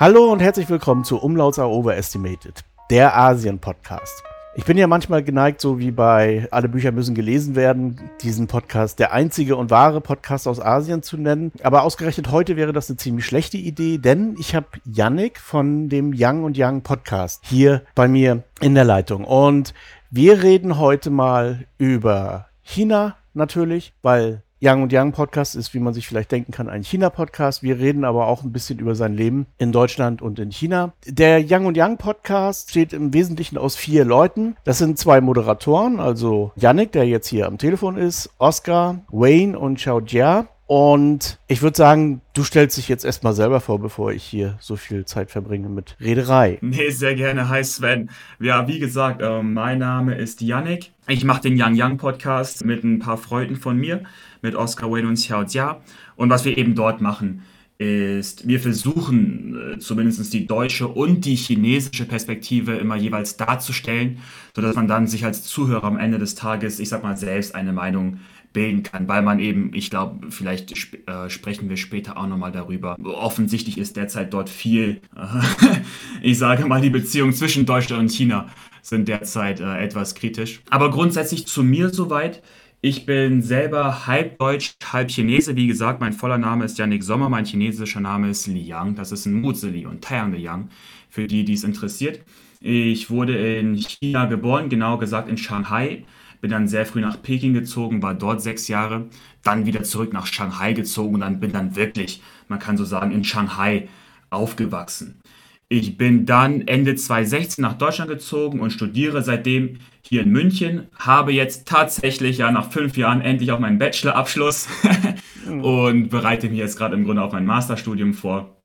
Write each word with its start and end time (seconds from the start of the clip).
Hallo 0.00 0.32
und 0.32 0.40
herzlich 0.40 0.70
willkommen 0.70 1.04
zu 1.04 1.18
Umlauts 1.18 1.58
are 1.58 1.68
Overestimated, 1.68 2.64
der 2.88 3.18
Asien-Podcast. 3.18 4.22
Ich 4.54 4.64
bin 4.64 4.78
ja 4.78 4.86
manchmal 4.86 5.22
geneigt, 5.22 5.60
so 5.60 5.78
wie 5.78 5.90
bei 5.90 6.48
Alle 6.50 6.70
Bücher 6.70 6.90
müssen 6.90 7.14
gelesen 7.14 7.54
werden, 7.54 8.00
diesen 8.22 8.46
Podcast 8.46 8.98
der 8.98 9.12
einzige 9.12 9.56
und 9.56 9.70
wahre 9.70 10.00
Podcast 10.00 10.48
aus 10.48 10.58
Asien 10.58 11.02
zu 11.02 11.18
nennen. 11.18 11.52
Aber 11.62 11.82
ausgerechnet 11.82 12.30
heute 12.30 12.56
wäre 12.56 12.72
das 12.72 12.88
eine 12.88 12.96
ziemlich 12.96 13.26
schlechte 13.26 13.58
Idee, 13.58 13.98
denn 13.98 14.36
ich 14.38 14.54
habe 14.54 14.68
Yannick 14.86 15.38
von 15.38 15.90
dem 15.90 16.14
Young 16.16 16.44
und 16.44 16.56
Young 16.58 16.80
Podcast 16.80 17.42
hier 17.44 17.82
bei 17.94 18.08
mir 18.08 18.42
in 18.62 18.74
der 18.74 18.84
Leitung. 18.84 19.24
Und 19.24 19.74
wir 20.10 20.42
reden 20.42 20.78
heute 20.78 21.10
mal 21.10 21.66
über 21.76 22.46
China 22.62 23.16
natürlich, 23.34 23.92
weil 24.00 24.44
Young 24.62 24.82
und 24.82 24.92
Young 24.92 25.12
Podcast 25.12 25.56
ist, 25.56 25.72
wie 25.72 25.78
man 25.78 25.94
sich 25.94 26.06
vielleicht 26.06 26.30
denken 26.30 26.52
kann, 26.52 26.68
ein 26.68 26.84
China-Podcast. 26.84 27.62
Wir 27.62 27.78
reden 27.78 28.04
aber 28.04 28.26
auch 28.26 28.42
ein 28.42 28.52
bisschen 28.52 28.78
über 28.78 28.94
sein 28.94 29.14
Leben 29.14 29.46
in 29.56 29.72
Deutschland 29.72 30.20
und 30.20 30.38
in 30.38 30.52
China. 30.52 30.92
Der 31.06 31.42
Young 31.42 31.64
und 31.64 31.78
Young 31.78 31.96
Podcast 31.96 32.68
steht 32.68 32.92
im 32.92 33.14
Wesentlichen 33.14 33.56
aus 33.56 33.76
vier 33.76 34.04
Leuten. 34.04 34.56
Das 34.64 34.76
sind 34.76 34.98
zwei 34.98 35.22
Moderatoren, 35.22 35.98
also 35.98 36.52
Yannick, 36.56 36.92
der 36.92 37.06
jetzt 37.06 37.28
hier 37.28 37.46
am 37.46 37.56
Telefon 37.56 37.96
ist, 37.96 38.28
Oscar, 38.36 39.00
Wayne 39.08 39.58
und 39.58 39.76
Xiao 39.76 40.00
Jia. 40.00 40.46
Und 40.70 41.40
ich 41.48 41.62
würde 41.62 41.76
sagen, 41.76 42.20
du 42.32 42.44
stellst 42.44 42.76
dich 42.76 42.88
jetzt 42.88 43.04
erstmal 43.04 43.32
selber 43.32 43.60
vor, 43.60 43.80
bevor 43.80 44.12
ich 44.12 44.22
hier 44.22 44.56
so 44.60 44.76
viel 44.76 45.04
Zeit 45.04 45.32
verbringe 45.32 45.68
mit 45.68 45.96
Rederei. 46.00 46.58
Nee, 46.60 46.90
sehr 46.90 47.16
gerne. 47.16 47.48
Hi 47.48 47.64
Sven. 47.64 48.08
Ja, 48.38 48.68
wie 48.68 48.78
gesagt, 48.78 49.20
äh, 49.20 49.42
mein 49.42 49.80
Name 49.80 50.14
ist 50.14 50.40
Yannick. 50.40 50.92
Ich 51.08 51.24
mache 51.24 51.42
den 51.42 51.56
Yang 51.56 51.74
Yang 51.74 51.96
Podcast 51.96 52.64
mit 52.64 52.84
ein 52.84 53.00
paar 53.00 53.16
Freunden 53.16 53.56
von 53.56 53.78
mir, 53.78 54.04
mit 54.42 54.54
Oscar 54.54 54.88
Wayne 54.92 55.08
und 55.08 55.16
Xiao 55.16 55.42
Jia. 55.42 55.80
Und 56.14 56.30
was 56.30 56.44
wir 56.44 56.56
eben 56.56 56.76
dort 56.76 57.00
machen, 57.00 57.42
ist, 57.78 58.46
wir 58.46 58.60
versuchen 58.60 59.74
äh, 59.74 59.78
zumindest 59.80 60.32
die 60.32 60.46
deutsche 60.46 60.86
und 60.86 61.24
die 61.24 61.34
chinesische 61.34 62.04
Perspektive 62.04 62.76
immer 62.76 62.94
jeweils 62.94 63.36
darzustellen, 63.36 64.18
sodass 64.54 64.76
man 64.76 64.86
dann 64.86 65.08
sich 65.08 65.24
als 65.24 65.42
Zuhörer 65.42 65.88
am 65.88 65.98
Ende 65.98 66.20
des 66.20 66.36
Tages, 66.36 66.78
ich 66.78 66.90
sag 66.90 67.02
mal, 67.02 67.16
selbst 67.16 67.56
eine 67.56 67.72
Meinung 67.72 68.20
bilden 68.52 68.82
kann, 68.82 69.08
weil 69.08 69.22
man 69.22 69.38
eben, 69.38 69.72
ich 69.74 69.90
glaube, 69.90 70.30
vielleicht 70.30 70.70
sp 70.74 71.06
äh, 71.06 71.30
sprechen 71.30 71.68
wir 71.68 71.76
später 71.76 72.16
auch 72.16 72.26
nochmal 72.26 72.52
darüber. 72.52 72.96
Offensichtlich 73.02 73.78
ist 73.78 73.96
derzeit 73.96 74.32
dort 74.32 74.48
viel, 74.48 75.00
äh, 75.16 75.76
ich 76.22 76.38
sage 76.38 76.66
mal, 76.66 76.80
die 76.80 76.90
Beziehungen 76.90 77.32
zwischen 77.32 77.66
Deutschland 77.66 78.02
und 78.02 78.10
China 78.10 78.48
sind 78.82 79.08
derzeit 79.08 79.60
äh, 79.60 79.78
etwas 79.78 80.14
kritisch. 80.14 80.60
Aber 80.70 80.90
grundsätzlich 80.90 81.46
zu 81.46 81.62
mir 81.62 81.90
soweit. 81.90 82.42
Ich 82.82 83.04
bin 83.04 83.42
selber 83.42 84.06
halb 84.06 84.38
Deutsch, 84.38 84.72
halb 84.90 85.10
Chinese. 85.10 85.54
Wie 85.54 85.66
gesagt, 85.66 86.00
mein 86.00 86.14
voller 86.14 86.38
Name 86.38 86.64
ist 86.64 86.78
Yannick 86.78 87.02
Sommer, 87.02 87.28
mein 87.28 87.44
chinesischer 87.44 88.00
Name 88.00 88.30
ist 88.30 88.46
Liang. 88.46 88.94
Das 88.94 89.12
ist 89.12 89.26
ein 89.26 89.34
Muzeli 89.34 89.84
und 89.84 90.02
Taiyang 90.02 90.32
Liang, 90.32 90.70
für 91.10 91.26
die, 91.26 91.44
die 91.44 91.52
es 91.52 91.64
interessiert. 91.64 92.20
Ich 92.62 93.10
wurde 93.10 93.36
in 93.58 93.74
China 93.76 94.24
geboren, 94.24 94.70
genau 94.70 94.96
gesagt 94.96 95.28
in 95.28 95.36
Shanghai 95.36 96.04
bin 96.40 96.50
dann 96.50 96.68
sehr 96.68 96.86
früh 96.86 97.00
nach 97.00 97.20
Peking 97.20 97.54
gezogen, 97.54 98.02
war 98.02 98.14
dort 98.14 98.42
sechs 98.42 98.68
Jahre, 98.68 99.06
dann 99.42 99.66
wieder 99.66 99.82
zurück 99.82 100.12
nach 100.12 100.26
Shanghai 100.26 100.72
gezogen 100.72 101.14
und 101.14 101.20
dann 101.20 101.40
bin 101.40 101.52
dann 101.52 101.76
wirklich, 101.76 102.22
man 102.48 102.58
kann 102.58 102.76
so 102.76 102.84
sagen, 102.84 103.12
in 103.12 103.24
Shanghai 103.24 103.88
aufgewachsen. 104.30 105.20
Ich 105.68 105.96
bin 105.96 106.26
dann 106.26 106.62
Ende 106.62 106.96
2016 106.96 107.62
nach 107.62 107.74
Deutschland 107.74 108.10
gezogen 108.10 108.58
und 108.58 108.72
studiere 108.72 109.22
seitdem 109.22 109.78
hier 110.02 110.22
in 110.22 110.30
München. 110.30 110.88
Habe 110.98 111.32
jetzt 111.32 111.68
tatsächlich 111.68 112.38
ja 112.38 112.50
nach 112.50 112.72
fünf 112.72 112.96
Jahren 112.96 113.20
endlich 113.20 113.52
auch 113.52 113.60
meinen 113.60 113.78
Bachelorabschluss 113.78 114.68
und 115.46 116.08
bereite 116.08 116.48
mich 116.48 116.58
jetzt 116.58 116.76
gerade 116.76 116.96
im 116.96 117.04
Grunde 117.04 117.22
auf 117.22 117.32
mein 117.32 117.46
Masterstudium 117.46 118.14
vor. 118.14 118.56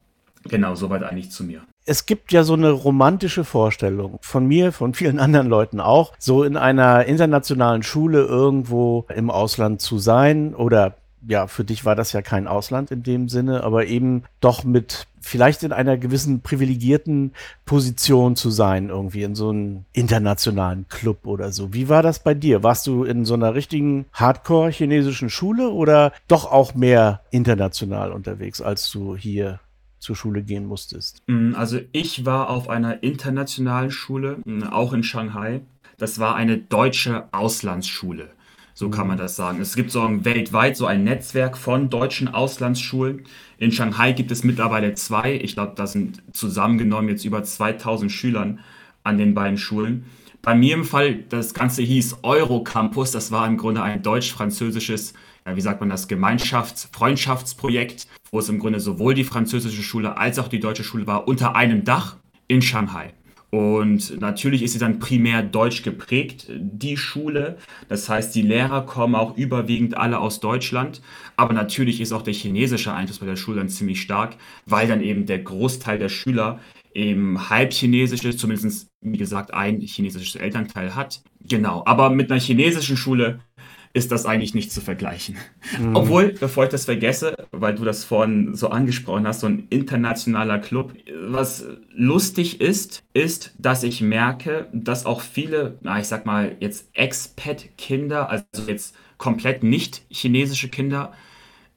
Genau, 0.46 0.74
soweit 0.74 1.04
eigentlich 1.04 1.30
zu 1.30 1.44
mir 1.44 1.62
es 1.86 2.06
gibt 2.06 2.32
ja 2.32 2.44
so 2.44 2.54
eine 2.54 2.72
romantische 2.72 3.44
Vorstellung 3.44 4.18
von 4.22 4.46
mir, 4.48 4.72
von 4.72 4.94
vielen 4.94 5.20
anderen 5.26 5.48
Leuten 5.48 5.80
auch, 5.80 6.14
so 6.18 6.44
in 6.44 6.58
einer 6.58 7.06
internationalen 7.06 7.84
Schule 7.84 8.24
irgendwo 8.24 9.06
im 9.14 9.30
Ausland 9.30 9.82
zu 9.82 9.98
sein 9.98 10.56
oder 10.56 10.96
ja, 11.28 11.48
für 11.48 11.64
dich 11.64 11.86
war 11.86 11.96
das 11.96 12.14
ja 12.14 12.22
kein 12.22 12.48
Ausland 12.48 12.92
in 12.92 13.02
dem 13.02 13.30
Sinne, 13.30 13.64
aber 13.64 13.88
eben 13.88 14.24
doch 14.42 14.64
mit 14.64 15.08
vielleicht 15.20 15.64
in 15.64 15.72
einer 15.72 15.98
gewissen 15.98 16.42
privilegierten 16.42 17.34
Position 17.66 18.36
zu 18.36 18.52
sein, 18.52 18.90
irgendwie 18.90 19.24
in 19.24 19.34
so 19.34 19.50
einem 19.50 19.86
internationalen 19.92 20.88
Club 20.88 21.26
oder 21.26 21.52
so. 21.52 21.74
Wie 21.74 21.90
war 21.90 22.04
das 22.04 22.20
bei 22.20 22.36
dir? 22.36 22.62
Warst 22.62 22.86
du 22.86 23.04
in 23.04 23.26
so 23.26 23.34
einer 23.34 23.56
richtigen 23.56 24.06
Hardcore-chinesischen 24.14 25.32
Schule 25.32 25.72
oder 25.72 26.14
doch 26.28 26.52
auch 26.52 26.76
mehr 26.76 27.22
international 27.32 28.12
unterwegs, 28.12 28.62
als 28.62 28.92
du 28.92 29.16
hier 29.16 29.60
zur 30.06 30.16
Schule 30.16 30.44
gehen 30.44 30.66
musstest? 30.66 31.22
Mm, 31.28 31.56
also 31.56 31.80
ich 31.92 32.26
war 32.26 32.50
auf 32.50 32.70
einer 32.70 33.04
internationalen 33.04 33.92
Schule, 33.92 34.38
mm, 34.46 34.64
auch 34.64 34.94
in 34.94 35.04
Shanghai. 35.04 35.62
Das 35.98 36.20
war 36.20 36.36
eine 36.36 36.58
deutsche 36.58 37.28
Auslandsschule. 37.34 38.30
So 38.74 38.90
kann 38.90 39.08
man 39.08 39.18
mhm. 39.18 39.22
das 39.22 39.36
sagen. 39.38 39.62
Es 39.62 39.76
gibt 39.76 39.90
so 39.90 40.02
ein, 40.02 40.26
weltweit 40.26 40.76
so 40.76 40.86
ein 40.86 41.06
Netzwerk 41.06 41.58
von 41.58 41.90
deutschen 41.90 42.28
Auslandsschulen. 42.28 43.24
In 43.58 43.72
Shanghai 43.72 44.12
gibt 44.12 44.32
es 44.32 44.44
mittlerweile 44.44 44.94
zwei. 44.96 45.36
Ich 45.36 45.54
glaube, 45.54 45.74
da 45.76 45.88
sind 45.88 46.22
zusammengenommen 46.34 47.10
jetzt 47.10 47.24
über 47.24 47.42
2000 47.42 48.12
Schülern 48.12 48.60
an 49.04 49.18
den 49.18 49.34
beiden 49.34 49.58
Schulen. 49.58 50.06
Bei 50.42 50.54
mir 50.56 50.76
im 50.76 50.84
Fall, 50.84 51.24
das 51.30 51.54
Ganze 51.54 51.84
hieß 51.84 52.18
Eurocampus. 52.24 53.12
Das 53.12 53.32
war 53.32 53.48
im 53.48 53.58
Grunde 53.58 53.82
ein 53.82 54.04
deutsch-französisches 54.04 55.14
wie 55.54 55.62
sagt 55.62 55.80
man 55.80 55.90
das, 55.90 56.10
Gemeinschafts-, 56.10 56.88
Freundschaftsprojekt, 56.92 58.08
wo 58.36 58.40
es 58.40 58.50
im 58.50 58.60
Grunde 58.60 58.82
sowohl 58.82 59.14
die 59.14 59.24
französische 59.24 59.82
Schule 59.82 60.18
als 60.18 60.40
auch 60.40 60.50
die 60.50 60.60
deutsche 60.60 60.84
Schule 60.84 61.08
war, 61.08 61.26
unter 61.26 61.56
einem 61.56 61.86
Dach 61.86 62.18
in 62.50 62.62
Shanghai. 62.62 63.14
Und 63.50 64.20
natürlich 64.20 64.62
ist 64.62 64.74
sie 64.74 64.80
dann 64.80 65.00
primär 65.00 65.42
deutsch 65.42 65.84
geprägt, 65.84 66.48
die 66.50 66.98
Schule. 66.98 67.58
Das 67.88 68.10
heißt, 68.10 68.36
die 68.36 68.42
Lehrer 68.42 68.86
kommen 68.86 69.16
auch 69.16 69.38
überwiegend 69.38 69.96
alle 69.96 70.20
aus 70.20 70.42
Deutschland. 70.42 71.02
Aber 71.38 71.54
natürlich 71.54 72.02
ist 72.02 72.12
auch 72.12 72.24
der 72.24 72.34
chinesische 72.34 72.94
Einfluss 72.94 73.20
bei 73.20 73.26
der 73.26 73.38
Schule 73.38 73.60
dann 73.60 73.70
ziemlich 73.70 74.02
stark, 74.02 74.36
weil 74.66 74.90
dann 74.90 75.00
eben 75.00 75.26
der 75.26 75.40
Großteil 75.40 75.98
der 75.98 76.10
Schüler 76.10 76.60
eben 76.94 77.50
halb 77.50 77.72
chinesisch 77.72 78.26
ist, 78.26 78.40
zumindest 78.40 78.90
wie 79.00 79.18
gesagt 79.18 79.54
ein 79.54 79.80
chinesisches 79.80 80.36
Elternteil 80.36 80.94
hat. 80.94 81.22
Genau, 81.40 81.84
aber 81.86 82.10
mit 82.10 82.30
einer 82.30 82.42
chinesischen 82.42 82.98
Schule 82.98 83.40
ist 83.96 84.12
das 84.12 84.26
eigentlich 84.26 84.54
nicht 84.54 84.74
zu 84.74 84.82
vergleichen. 84.82 85.38
Mhm. 85.80 85.96
Obwohl, 85.96 86.34
bevor 86.34 86.66
ich 86.66 86.70
das 86.70 86.84
vergesse, 86.84 87.48
weil 87.52 87.76
du 87.76 87.86
das 87.86 88.04
vorhin 88.04 88.54
so 88.54 88.68
angesprochen 88.68 89.26
hast, 89.26 89.40
so 89.40 89.48
ein 89.48 89.68
internationaler 89.70 90.60
Club, 90.60 90.94
was 91.28 91.66
lustig 91.94 92.60
ist, 92.60 93.04
ist, 93.14 93.54
dass 93.58 93.84
ich 93.84 94.02
merke, 94.02 94.68
dass 94.74 95.06
auch 95.06 95.22
viele, 95.22 95.78
na, 95.82 95.98
ich 95.98 96.08
sag 96.08 96.26
mal 96.26 96.58
jetzt 96.60 96.90
Expat-Kinder, 96.92 98.30
also 98.30 98.44
jetzt 98.68 98.96
komplett 99.18 99.64
nicht 99.64 100.02
chinesische 100.10 100.68
Kinder, 100.68 101.14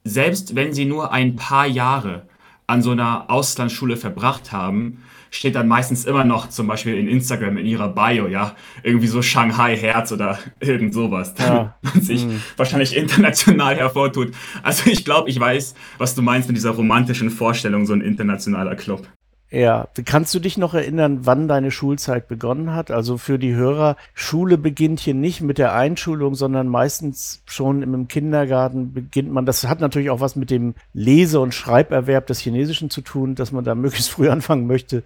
selbst 0.02 0.56
wenn 0.56 0.72
sie 0.72 0.86
nur 0.86 1.12
ein 1.12 1.36
paar 1.36 1.68
Jahre 1.68 2.26
an 2.66 2.82
so 2.82 2.90
einer 2.90 3.30
Auslandsschule 3.30 3.96
verbracht 3.96 4.50
haben, 4.50 5.04
steht 5.30 5.54
dann 5.54 5.68
meistens 5.68 6.04
immer 6.04 6.24
noch 6.24 6.48
zum 6.48 6.66
Beispiel 6.66 6.96
in 6.96 7.08
Instagram 7.08 7.56
in 7.58 7.66
ihrer 7.66 7.88
Bio, 7.88 8.26
ja, 8.26 8.54
irgendwie 8.82 9.06
so 9.06 9.22
Shanghai 9.22 9.76
Herz 9.76 10.12
oder 10.12 10.38
irgend 10.60 10.94
sowas, 10.94 11.34
ja. 11.38 11.76
man 11.82 12.00
sich 12.02 12.24
mhm. 12.24 12.40
wahrscheinlich 12.56 12.96
international 12.96 13.76
hervortut. 13.76 14.32
Also 14.62 14.90
ich 14.90 15.04
glaube, 15.04 15.30
ich 15.30 15.38
weiß, 15.38 15.74
was 15.98 16.14
du 16.14 16.22
meinst 16.22 16.48
mit 16.48 16.56
dieser 16.56 16.70
romantischen 16.70 17.30
Vorstellung, 17.30 17.86
so 17.86 17.92
ein 17.92 18.00
internationaler 18.00 18.76
Club. 18.76 19.06
Ja, 19.50 19.88
kannst 20.04 20.34
du 20.34 20.40
dich 20.40 20.58
noch 20.58 20.74
erinnern, 20.74 21.20
wann 21.22 21.48
deine 21.48 21.70
Schulzeit 21.70 22.28
begonnen 22.28 22.74
hat? 22.74 22.90
Also 22.90 23.16
für 23.16 23.38
die 23.38 23.54
Hörer, 23.54 23.96
Schule 24.12 24.58
beginnt 24.58 25.00
hier 25.00 25.14
nicht 25.14 25.40
mit 25.40 25.56
der 25.56 25.74
Einschulung, 25.74 26.34
sondern 26.34 26.68
meistens 26.68 27.42
schon 27.46 27.82
im 27.82 28.08
Kindergarten 28.08 28.92
beginnt 28.92 29.32
man. 29.32 29.46
Das 29.46 29.66
hat 29.66 29.80
natürlich 29.80 30.10
auch 30.10 30.20
was 30.20 30.36
mit 30.36 30.50
dem 30.50 30.74
Lese- 30.92 31.40
und 31.40 31.54
Schreiberwerb 31.54 32.26
des 32.26 32.40
Chinesischen 32.40 32.90
zu 32.90 33.00
tun, 33.00 33.36
dass 33.36 33.50
man 33.50 33.64
da 33.64 33.74
möglichst 33.74 34.10
früh 34.10 34.28
anfangen 34.28 34.66
möchte. 34.66 35.02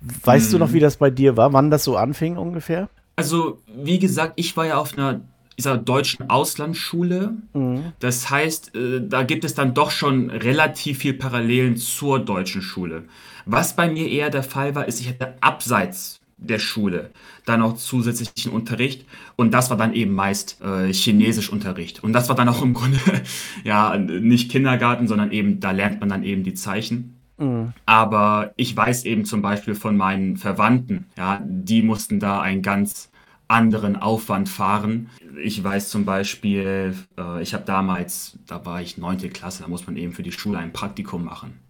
Weißt 0.00 0.46
hm. 0.46 0.52
du 0.52 0.58
noch, 0.58 0.70
mhm. 0.70 0.74
wie 0.74 0.80
das 0.80 0.96
bei 0.96 1.10
dir 1.10 1.36
war, 1.36 1.52
wann 1.52 1.70
das 1.70 1.84
so 1.84 1.96
anfing 1.96 2.36
ungefähr? 2.36 2.88
Also, 3.14 3.58
wie 3.76 4.00
gesagt, 4.00 4.32
ich 4.34 4.56
war 4.56 4.66
ja 4.66 4.78
auf 4.78 4.98
einer 4.98 5.20
dieser 5.56 5.76
deutschen 5.76 6.30
Auslandsschule. 6.30 7.34
Mhm. 7.52 7.92
Das 8.00 8.30
heißt, 8.30 8.74
äh, 8.74 9.00
da 9.06 9.22
gibt 9.22 9.44
es 9.44 9.54
dann 9.54 9.74
doch 9.74 9.90
schon 9.90 10.30
relativ 10.30 10.98
viel 10.98 11.14
Parallelen 11.14 11.76
zur 11.76 12.18
deutschen 12.18 12.62
Schule. 12.62 13.04
Was 13.46 13.76
bei 13.76 13.90
mir 13.90 14.08
eher 14.08 14.30
der 14.30 14.42
Fall 14.42 14.74
war, 14.74 14.86
ist, 14.86 15.00
ich 15.00 15.08
hatte 15.08 15.34
abseits 15.40 16.20
der 16.36 16.58
Schule 16.58 17.10
dann 17.44 17.62
auch 17.62 17.74
zusätzlichen 17.74 18.52
Unterricht 18.52 19.06
und 19.36 19.52
das 19.52 19.70
war 19.70 19.76
dann 19.76 19.94
eben 19.94 20.14
meist 20.14 20.60
äh, 20.62 20.92
Chinesischunterricht 20.92 22.02
und 22.02 22.12
das 22.12 22.28
war 22.28 22.36
dann 22.36 22.48
auch 22.48 22.62
im 22.62 22.74
Grunde 22.74 22.98
ja 23.64 23.96
nicht 23.96 24.50
Kindergarten, 24.50 25.08
sondern 25.08 25.30
eben 25.30 25.60
da 25.60 25.70
lernt 25.70 26.00
man 26.00 26.08
dann 26.08 26.24
eben 26.24 26.42
die 26.42 26.54
Zeichen. 26.54 27.16
Mhm. 27.38 27.72
Aber 27.86 28.52
ich 28.56 28.76
weiß 28.76 29.04
eben 29.04 29.24
zum 29.24 29.42
Beispiel 29.42 29.74
von 29.74 29.96
meinen 29.96 30.36
Verwandten, 30.36 31.06
ja, 31.16 31.40
die 31.44 31.82
mussten 31.82 32.20
da 32.20 32.40
einen 32.40 32.62
ganz 32.62 33.10
anderen 33.48 33.96
Aufwand 33.96 34.48
fahren. 34.48 35.10
Ich 35.42 35.62
weiß 35.62 35.90
zum 35.90 36.04
Beispiel, 36.04 36.94
äh, 37.18 37.42
ich 37.42 37.54
habe 37.54 37.64
damals, 37.64 38.38
da 38.46 38.64
war 38.64 38.80
ich 38.80 38.98
neunte 38.98 39.28
Klasse, 39.28 39.62
da 39.62 39.68
muss 39.68 39.86
man 39.86 39.96
eben 39.96 40.12
für 40.12 40.22
die 40.22 40.32
Schule 40.32 40.58
ein 40.58 40.72
Praktikum 40.72 41.24
machen. 41.24 41.63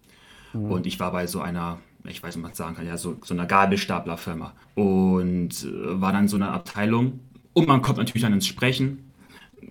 Mhm. 0.55 0.71
Und 0.71 0.87
ich 0.87 0.99
war 0.99 1.11
bei 1.11 1.27
so 1.27 1.41
einer 1.41 1.79
ich 2.07 2.21
weiß 2.21 2.35
nicht, 2.35 2.43
was 2.43 2.49
man 2.49 2.53
sagen 2.53 2.75
kann, 2.75 2.85
ja, 2.85 2.97
so, 2.97 3.17
so 3.23 3.33
einer 3.33 3.45
Gabelstaplerfirma. 3.45 4.53
Und 4.75 5.63
äh, 5.63 6.01
war 6.01 6.11
dann 6.11 6.27
so 6.27 6.35
eine 6.35 6.49
Abteilung. 6.49 7.19
Und 7.53 7.67
man 7.67 7.81
kommt 7.81 7.97
natürlich 7.97 8.21
dann 8.21 8.33
ins 8.33 8.47
Sprechen. 8.47 9.11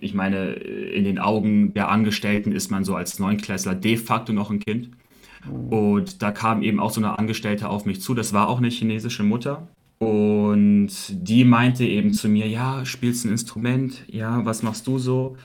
Ich 0.01 0.15
meine, 0.15 0.55
in 0.55 1.05
den 1.05 1.19
Augen 1.19 1.75
der 1.75 1.91
Angestellten 1.91 2.53
ist 2.53 2.71
man 2.71 2.85
so 2.85 2.97
als 2.97 3.19
Neunklässler 3.19 3.75
de 3.75 3.97
facto 3.97 4.33
noch 4.33 4.51
ein 4.51 4.59
Kind. 4.59 4.91
Und 5.71 6.23
da 6.23 6.33
kam 6.33 6.63
eben 6.63 6.81
auch 6.81 6.91
so 6.91 7.01
eine 7.01 7.19
Angestellte 7.19 7.69
auf 7.69 7.85
mich 7.85 8.01
zu. 8.01 8.15
Das 8.15 8.33
war 8.33 8.49
auch 8.49 8.59
eine 8.59 8.71
chinesische 8.71 9.23
Mutter. 9.23 9.69
Und 9.99 10.91
die 11.11 11.45
meinte 11.45 11.85
eben 11.85 12.13
zu 12.13 12.29
mir, 12.29 12.49
ja, 12.49 12.85
spielst 12.85 13.25
ein 13.25 13.31
Instrument? 13.31 14.05
Ja, 14.09 14.45
was 14.45 14.63
machst 14.63 14.87
du 14.87 14.99
so? 14.99 15.37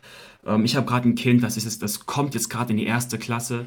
Ähm, 0.45 0.65
ich 0.65 0.75
habe 0.75 0.87
gerade 0.87 1.07
ein 1.07 1.15
Kind, 1.15 1.43
das, 1.43 1.57
ist, 1.57 1.83
das 1.83 2.05
kommt 2.05 2.33
jetzt 2.33 2.49
gerade 2.49 2.71
in 2.71 2.77
die 2.77 2.85
erste 2.85 3.17
Klasse. 3.17 3.65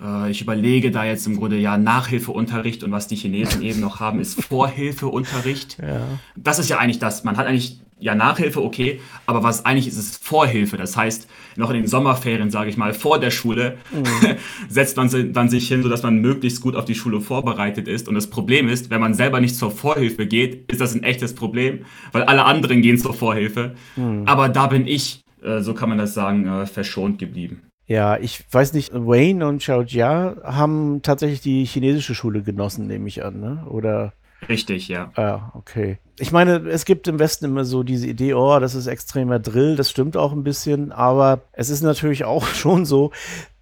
Äh, 0.00 0.30
ich 0.30 0.40
überlege 0.40 0.90
da 0.90 1.04
jetzt 1.04 1.26
im 1.26 1.36
Grunde 1.36 1.56
ja 1.56 1.78
Nachhilfeunterricht 1.78 2.82
und 2.84 2.92
was 2.92 3.08
die 3.08 3.16
Chinesen 3.16 3.62
eben 3.62 3.80
noch 3.80 4.00
haben, 4.00 4.20
ist 4.20 4.42
Vorhilfeunterricht. 4.42 5.78
Ja. 5.84 6.00
Das 6.34 6.58
ist 6.58 6.70
ja 6.70 6.78
eigentlich 6.78 6.98
das. 6.98 7.24
Man 7.24 7.36
hat 7.36 7.46
eigentlich 7.46 7.80
ja 7.98 8.14
Nachhilfe, 8.14 8.62
okay, 8.62 9.00
aber 9.26 9.42
was 9.42 9.64
eigentlich 9.64 9.86
ist, 9.86 9.98
ist 9.98 10.24
Vorhilfe. 10.24 10.76
Das 10.76 10.96
heißt, 10.96 11.28
noch 11.56 11.70
in 11.70 11.76
den 11.76 11.86
Sommerferien, 11.86 12.50
sage 12.50 12.70
ich 12.70 12.76
mal, 12.76 12.94
vor 12.94 13.18
der 13.18 13.30
Schule 13.30 13.78
mhm. 13.92 14.36
setzt 14.68 14.96
man 14.96 15.32
dann 15.32 15.48
sich 15.48 15.68
hin, 15.68 15.82
sodass 15.82 16.02
man 16.02 16.18
möglichst 16.18 16.60
gut 16.60 16.74
auf 16.74 16.84
die 16.84 16.94
Schule 16.94 17.20
vorbereitet 17.20 17.88
ist. 17.88 18.08
Und 18.08 18.14
das 18.14 18.28
Problem 18.28 18.68
ist, 18.68 18.90
wenn 18.90 19.00
man 19.00 19.14
selber 19.14 19.40
nicht 19.40 19.56
zur 19.56 19.70
Vorhilfe 19.70 20.26
geht, 20.26 20.70
ist 20.70 20.80
das 20.80 20.94
ein 20.94 21.02
echtes 21.02 21.34
Problem, 21.34 21.84
weil 22.12 22.22
alle 22.24 22.44
anderen 22.44 22.82
gehen 22.82 22.98
zur 22.98 23.14
Vorhilfe. 23.14 23.74
Mhm. 23.96 24.22
Aber 24.26 24.48
da 24.48 24.66
bin 24.66 24.86
ich, 24.86 25.22
äh, 25.42 25.60
so 25.60 25.74
kann 25.74 25.88
man 25.88 25.98
das 25.98 26.14
sagen, 26.14 26.46
äh, 26.46 26.66
verschont 26.66 27.18
geblieben. 27.18 27.62
Ja, 27.86 28.16
ich 28.16 28.44
weiß 28.50 28.72
nicht, 28.72 28.92
Wayne 28.94 29.46
und 29.46 29.58
Xiao 29.58 29.82
Jia 29.82 30.36
haben 30.42 31.02
tatsächlich 31.02 31.42
die 31.42 31.64
chinesische 31.64 32.14
Schule 32.14 32.42
genossen, 32.42 32.86
nehme 32.86 33.08
ich 33.08 33.24
an, 33.24 33.40
ne? 33.40 33.66
Oder? 33.68 34.14
Richtig, 34.48 34.88
ja. 34.88 35.10
Ah, 35.16 35.50
okay. 35.54 35.98
Ich 36.18 36.32
meine, 36.32 36.56
es 36.68 36.84
gibt 36.84 37.08
im 37.08 37.18
Westen 37.18 37.46
immer 37.46 37.64
so 37.64 37.82
diese 37.82 38.06
Idee, 38.06 38.34
oh, 38.34 38.58
das 38.58 38.74
ist 38.74 38.86
extremer 38.86 39.38
Drill, 39.38 39.76
das 39.76 39.90
stimmt 39.90 40.16
auch 40.16 40.32
ein 40.32 40.44
bisschen, 40.44 40.92
aber 40.92 41.40
es 41.52 41.70
ist 41.70 41.82
natürlich 41.82 42.24
auch 42.24 42.46
schon 42.46 42.86
so, 42.86 43.10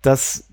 dass 0.02 0.48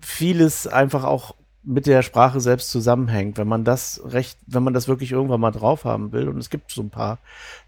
vieles 0.00 0.66
einfach 0.66 1.04
auch 1.04 1.34
mit 1.64 1.86
der 1.86 2.02
Sprache 2.02 2.40
selbst 2.40 2.70
zusammenhängt. 2.70 3.38
Wenn 3.38 3.46
man 3.46 3.64
das 3.64 4.00
recht, 4.04 4.38
wenn 4.46 4.64
man 4.64 4.74
das 4.74 4.88
wirklich 4.88 5.12
irgendwann 5.12 5.40
mal 5.40 5.52
drauf 5.52 5.84
haben 5.84 6.12
will, 6.12 6.28
und 6.28 6.38
es 6.38 6.50
gibt 6.50 6.70
so 6.70 6.82
ein 6.82 6.90
paar 6.90 7.18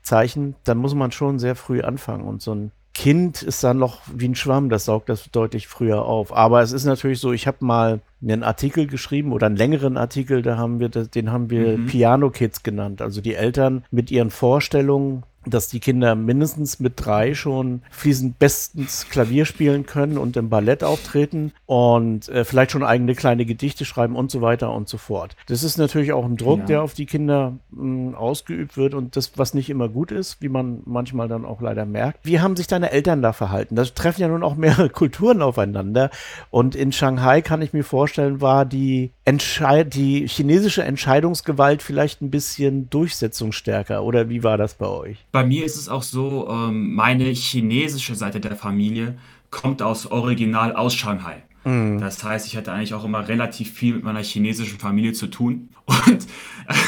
Zeichen, 0.02 0.56
dann 0.64 0.78
muss 0.78 0.94
man 0.94 1.12
schon 1.12 1.38
sehr 1.38 1.54
früh 1.54 1.82
anfangen 1.82 2.24
und 2.24 2.42
so 2.42 2.54
ein 2.54 2.72
Kind 2.94 3.42
ist 3.42 3.64
dann 3.64 3.78
noch 3.78 4.02
wie 4.14 4.28
ein 4.28 4.36
Schwamm, 4.36 4.70
das 4.70 4.84
saugt 4.84 5.08
das 5.08 5.28
deutlich 5.32 5.66
früher 5.66 6.04
auf. 6.04 6.34
Aber 6.34 6.62
es 6.62 6.70
ist 6.70 6.84
natürlich 6.84 7.18
so, 7.18 7.32
ich 7.32 7.48
habe 7.48 7.64
mal 7.64 8.00
einen 8.22 8.44
Artikel 8.44 8.86
geschrieben 8.86 9.32
oder 9.32 9.46
einen 9.46 9.56
längeren 9.56 9.96
Artikel, 9.96 10.42
da 10.42 10.56
haben 10.56 10.78
wir 10.78 10.88
das, 10.88 11.10
den 11.10 11.32
haben 11.32 11.50
wir 11.50 11.76
mhm. 11.76 11.86
Piano 11.86 12.30
Kids 12.30 12.62
genannt. 12.62 13.02
Also 13.02 13.20
die 13.20 13.34
Eltern 13.34 13.84
mit 13.90 14.12
ihren 14.12 14.30
Vorstellungen 14.30 15.24
dass 15.46 15.68
die 15.68 15.80
Kinder 15.80 16.14
mindestens 16.14 16.80
mit 16.80 16.94
drei 16.96 17.34
schon 17.34 17.82
fließend 17.90 18.38
bestens 18.38 19.08
Klavier 19.08 19.44
spielen 19.44 19.86
können 19.86 20.18
und 20.18 20.36
im 20.36 20.48
Ballett 20.48 20.84
auftreten 20.84 21.52
und 21.66 22.28
äh, 22.28 22.44
vielleicht 22.44 22.72
schon 22.72 22.82
eigene 22.82 23.14
kleine 23.14 23.46
Gedichte 23.46 23.84
schreiben 23.84 24.16
und 24.16 24.30
so 24.30 24.40
weiter 24.40 24.72
und 24.72 24.88
so 24.88 24.98
fort. 24.98 25.36
Das 25.46 25.62
ist 25.62 25.78
natürlich 25.78 26.12
auch 26.12 26.24
ein 26.24 26.36
Druck, 26.36 26.60
ja. 26.60 26.66
der 26.66 26.82
auf 26.82 26.94
die 26.94 27.06
Kinder 27.06 27.54
mh, 27.70 27.82
hm, 27.82 28.14
ausgeübt 28.14 28.76
wird 28.76 28.94
und 28.94 29.16
das, 29.16 29.32
was 29.36 29.54
nicht 29.54 29.70
immer 29.70 29.88
gut 29.88 30.10
ist, 30.10 30.42
wie 30.42 30.48
man 30.48 30.82
manchmal 30.84 31.28
dann 31.28 31.44
auch 31.44 31.60
leider 31.60 31.86
merkt. 31.86 32.20
Wie 32.22 32.40
haben 32.40 32.56
sich 32.56 32.66
deine 32.66 32.90
Eltern 32.90 33.22
da 33.22 33.32
verhalten? 33.32 33.76
Da 33.76 33.84
treffen 33.84 34.20
ja 34.20 34.28
nun 34.28 34.42
auch 34.42 34.56
mehrere 34.56 34.90
Kulturen 34.90 35.42
aufeinander 35.42 36.10
und 36.50 36.74
in 36.74 36.92
Shanghai 36.92 37.42
kann 37.42 37.62
ich 37.62 37.72
mir 37.72 37.84
vorstellen, 37.84 38.40
war 38.40 38.64
die, 38.64 39.12
Entscheid 39.26 39.94
die 39.94 40.28
chinesische 40.28 40.82
Entscheidungsgewalt 40.82 41.82
vielleicht 41.82 42.20
ein 42.20 42.30
bisschen 42.30 42.90
durchsetzungsstärker 42.90 44.04
oder 44.04 44.28
wie 44.28 44.42
war 44.42 44.58
das 44.58 44.74
bei 44.74 44.86
euch? 44.86 45.24
Bei 45.32 45.44
mir 45.44 45.64
ist 45.64 45.76
es 45.76 45.88
auch 45.88 46.02
so, 46.02 46.46
ähm, 46.50 46.94
meine 46.94 47.24
chinesische 47.30 48.14
Seite 48.14 48.38
der 48.38 48.54
Familie 48.54 49.16
kommt 49.50 49.80
aus 49.80 50.06
original 50.06 50.76
aus 50.76 50.94
Shanghai. 50.94 51.42
Mhm. 51.64 52.00
Das 52.00 52.22
heißt, 52.22 52.46
ich 52.46 52.56
hatte 52.56 52.72
eigentlich 52.72 52.92
auch 52.92 53.04
immer 53.04 53.26
relativ 53.26 53.72
viel 53.72 53.94
mit 53.94 54.04
meiner 54.04 54.22
chinesischen 54.22 54.78
Familie 54.78 55.14
zu 55.14 55.28
tun. 55.28 55.70
Und 55.86 56.26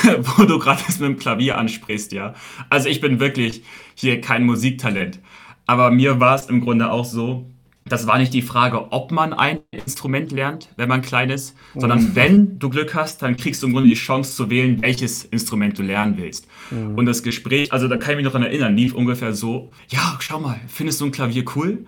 äh, 0.04 0.18
wo 0.20 0.44
du 0.44 0.58
gerade 0.58 0.82
das 0.86 0.98
mit 0.98 1.08
dem 1.08 1.18
Klavier 1.18 1.56
ansprichst, 1.56 2.12
ja. 2.12 2.34
Also 2.68 2.88
ich 2.88 3.00
bin 3.00 3.18
wirklich 3.18 3.62
hier 3.94 4.20
kein 4.20 4.44
Musiktalent. 4.44 5.20
Aber 5.66 5.90
mir 5.90 6.20
war 6.20 6.34
es 6.34 6.46
im 6.46 6.60
Grunde 6.60 6.90
auch 6.90 7.04
so, 7.04 7.50
das 7.88 8.06
war 8.06 8.18
nicht 8.18 8.34
die 8.34 8.42
Frage, 8.42 8.92
ob 8.92 9.12
man 9.12 9.32
ein 9.32 9.60
Instrument 9.70 10.32
lernt, 10.32 10.68
wenn 10.76 10.88
man 10.88 11.02
klein 11.02 11.30
ist, 11.30 11.54
mhm. 11.74 11.80
sondern 11.80 12.14
wenn 12.16 12.58
du 12.58 12.68
Glück 12.68 12.94
hast, 12.94 13.22
dann 13.22 13.36
kriegst 13.36 13.62
du 13.62 13.68
im 13.68 13.72
Grunde 13.72 13.88
die 13.88 13.94
Chance 13.94 14.34
zu 14.34 14.50
wählen, 14.50 14.82
welches 14.82 15.24
Instrument 15.24 15.78
du 15.78 15.82
lernen 15.82 16.16
willst. 16.16 16.48
Mhm. 16.70 16.96
Und 16.96 17.06
das 17.06 17.22
Gespräch, 17.22 17.72
also 17.72 17.86
da 17.86 17.96
kann 17.96 18.12
ich 18.12 18.16
mich 18.16 18.24
noch 18.24 18.32
daran 18.32 18.46
erinnern, 18.46 18.76
lief 18.76 18.94
ungefähr 18.94 19.32
so, 19.32 19.70
ja, 19.88 20.16
schau 20.20 20.40
mal, 20.40 20.60
findest 20.66 21.00
du 21.00 21.06
ein 21.06 21.12
Klavier 21.12 21.44
cool? 21.54 21.86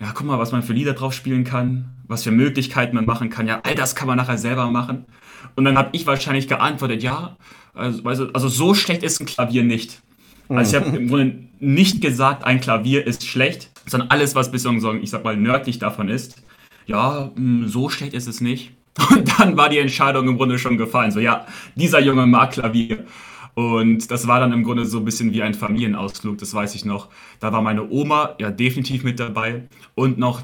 Ja, 0.00 0.12
guck 0.14 0.26
mal, 0.26 0.38
was 0.38 0.52
man 0.52 0.62
für 0.62 0.74
Lieder 0.74 0.92
drauf 0.92 1.12
spielen 1.12 1.44
kann, 1.44 1.86
was 2.06 2.22
für 2.22 2.30
Möglichkeiten 2.30 2.94
man 2.94 3.04
machen 3.04 3.30
kann. 3.30 3.48
Ja, 3.48 3.60
all 3.64 3.74
das 3.74 3.96
kann 3.96 4.06
man 4.06 4.16
nachher 4.16 4.38
selber 4.38 4.70
machen. 4.70 5.06
Und 5.56 5.64
dann 5.64 5.76
habe 5.76 5.90
ich 5.92 6.06
wahrscheinlich 6.06 6.46
geantwortet, 6.46 7.02
ja, 7.02 7.36
also, 7.74 8.02
also 8.04 8.48
so 8.48 8.74
schlecht 8.74 9.02
ist 9.02 9.20
ein 9.20 9.26
Klavier 9.26 9.64
nicht. 9.64 10.02
Also 10.48 10.76
ich 10.76 10.82
habe 10.82 10.96
im 10.96 11.08
Grunde 11.08 11.44
nicht 11.60 12.00
gesagt, 12.00 12.44
ein 12.44 12.60
Klavier 12.60 13.06
ist 13.06 13.26
schlecht, 13.26 13.70
sondern 13.88 14.10
alles, 14.10 14.34
was 14.34 14.50
bis 14.50 14.62
so, 14.62 14.92
ich 14.94 15.10
sag 15.10 15.24
mal, 15.24 15.36
nördlich 15.36 15.78
davon 15.78 16.08
ist, 16.08 16.42
ja, 16.86 17.30
hm, 17.34 17.68
so 17.68 17.88
schlecht 17.88 18.14
ist 18.14 18.28
es 18.28 18.40
nicht. 18.40 18.72
Und 19.10 19.38
dann 19.38 19.56
war 19.56 19.68
die 19.68 19.78
Entscheidung 19.78 20.28
im 20.28 20.36
Grunde 20.36 20.58
schon 20.58 20.76
gefallen. 20.76 21.10
So, 21.10 21.20
ja, 21.20 21.46
dieser 21.76 22.00
Junge 22.00 22.26
mag 22.26 22.52
Klavier. 22.52 23.04
Und 23.54 24.10
das 24.10 24.28
war 24.28 24.40
dann 24.40 24.52
im 24.52 24.62
Grunde 24.62 24.84
so 24.84 24.98
ein 24.98 25.04
bisschen 25.04 25.32
wie 25.32 25.42
ein 25.42 25.54
Familienausflug, 25.54 26.38
das 26.38 26.54
weiß 26.54 26.76
ich 26.76 26.84
noch. 26.84 27.08
Da 27.40 27.52
war 27.52 27.60
meine 27.60 27.90
Oma 27.90 28.36
ja 28.38 28.52
definitiv 28.52 29.02
mit 29.02 29.18
dabei 29.18 29.64
und 29.96 30.16
noch 30.16 30.42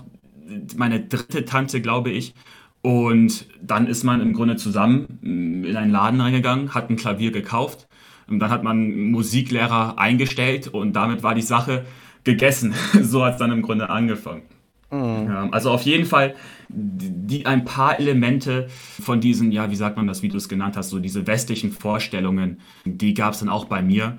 meine 0.76 1.00
dritte 1.00 1.44
Tante, 1.44 1.80
glaube 1.80 2.10
ich. 2.10 2.34
Und 2.82 3.46
dann 3.62 3.86
ist 3.86 4.02
man 4.02 4.20
im 4.20 4.32
Grunde 4.32 4.56
zusammen 4.56 5.20
in 5.22 5.76
einen 5.76 5.92
Laden 5.92 6.20
reingegangen, 6.20 6.74
hat 6.74 6.90
ein 6.90 6.96
Klavier 6.96 7.30
gekauft 7.30 7.86
und 8.26 8.40
dann 8.40 8.50
hat 8.50 8.64
man 8.64 9.10
Musiklehrer 9.10 9.98
eingestellt 9.98 10.68
und 10.68 10.94
damit 10.94 11.22
war 11.22 11.34
die 11.34 11.42
Sache 11.42 11.86
gegessen. 12.24 12.74
so 13.02 13.24
hat 13.24 13.34
es 13.34 13.38
dann 13.38 13.52
im 13.52 13.62
Grunde 13.62 13.90
angefangen. 13.90 14.42
Mhm. 14.90 15.48
Also 15.50 15.70
auf 15.70 15.82
jeden 15.82 16.06
Fall 16.06 16.34
die, 16.68 17.46
ein 17.46 17.64
paar 17.64 17.98
Elemente 17.98 18.68
von 18.68 19.20
diesen, 19.20 19.52
ja, 19.52 19.70
wie 19.70 19.76
sagt 19.76 19.96
man 19.96 20.06
das, 20.06 20.22
wie 20.22 20.28
du 20.28 20.36
es 20.36 20.48
genannt 20.48 20.76
hast, 20.76 20.90
so 20.90 20.98
diese 20.98 21.26
westlichen 21.26 21.72
Vorstellungen, 21.72 22.60
die 22.84 23.14
gab 23.14 23.34
es 23.34 23.40
dann 23.40 23.48
auch 23.48 23.66
bei 23.66 23.82
mir. 23.82 24.18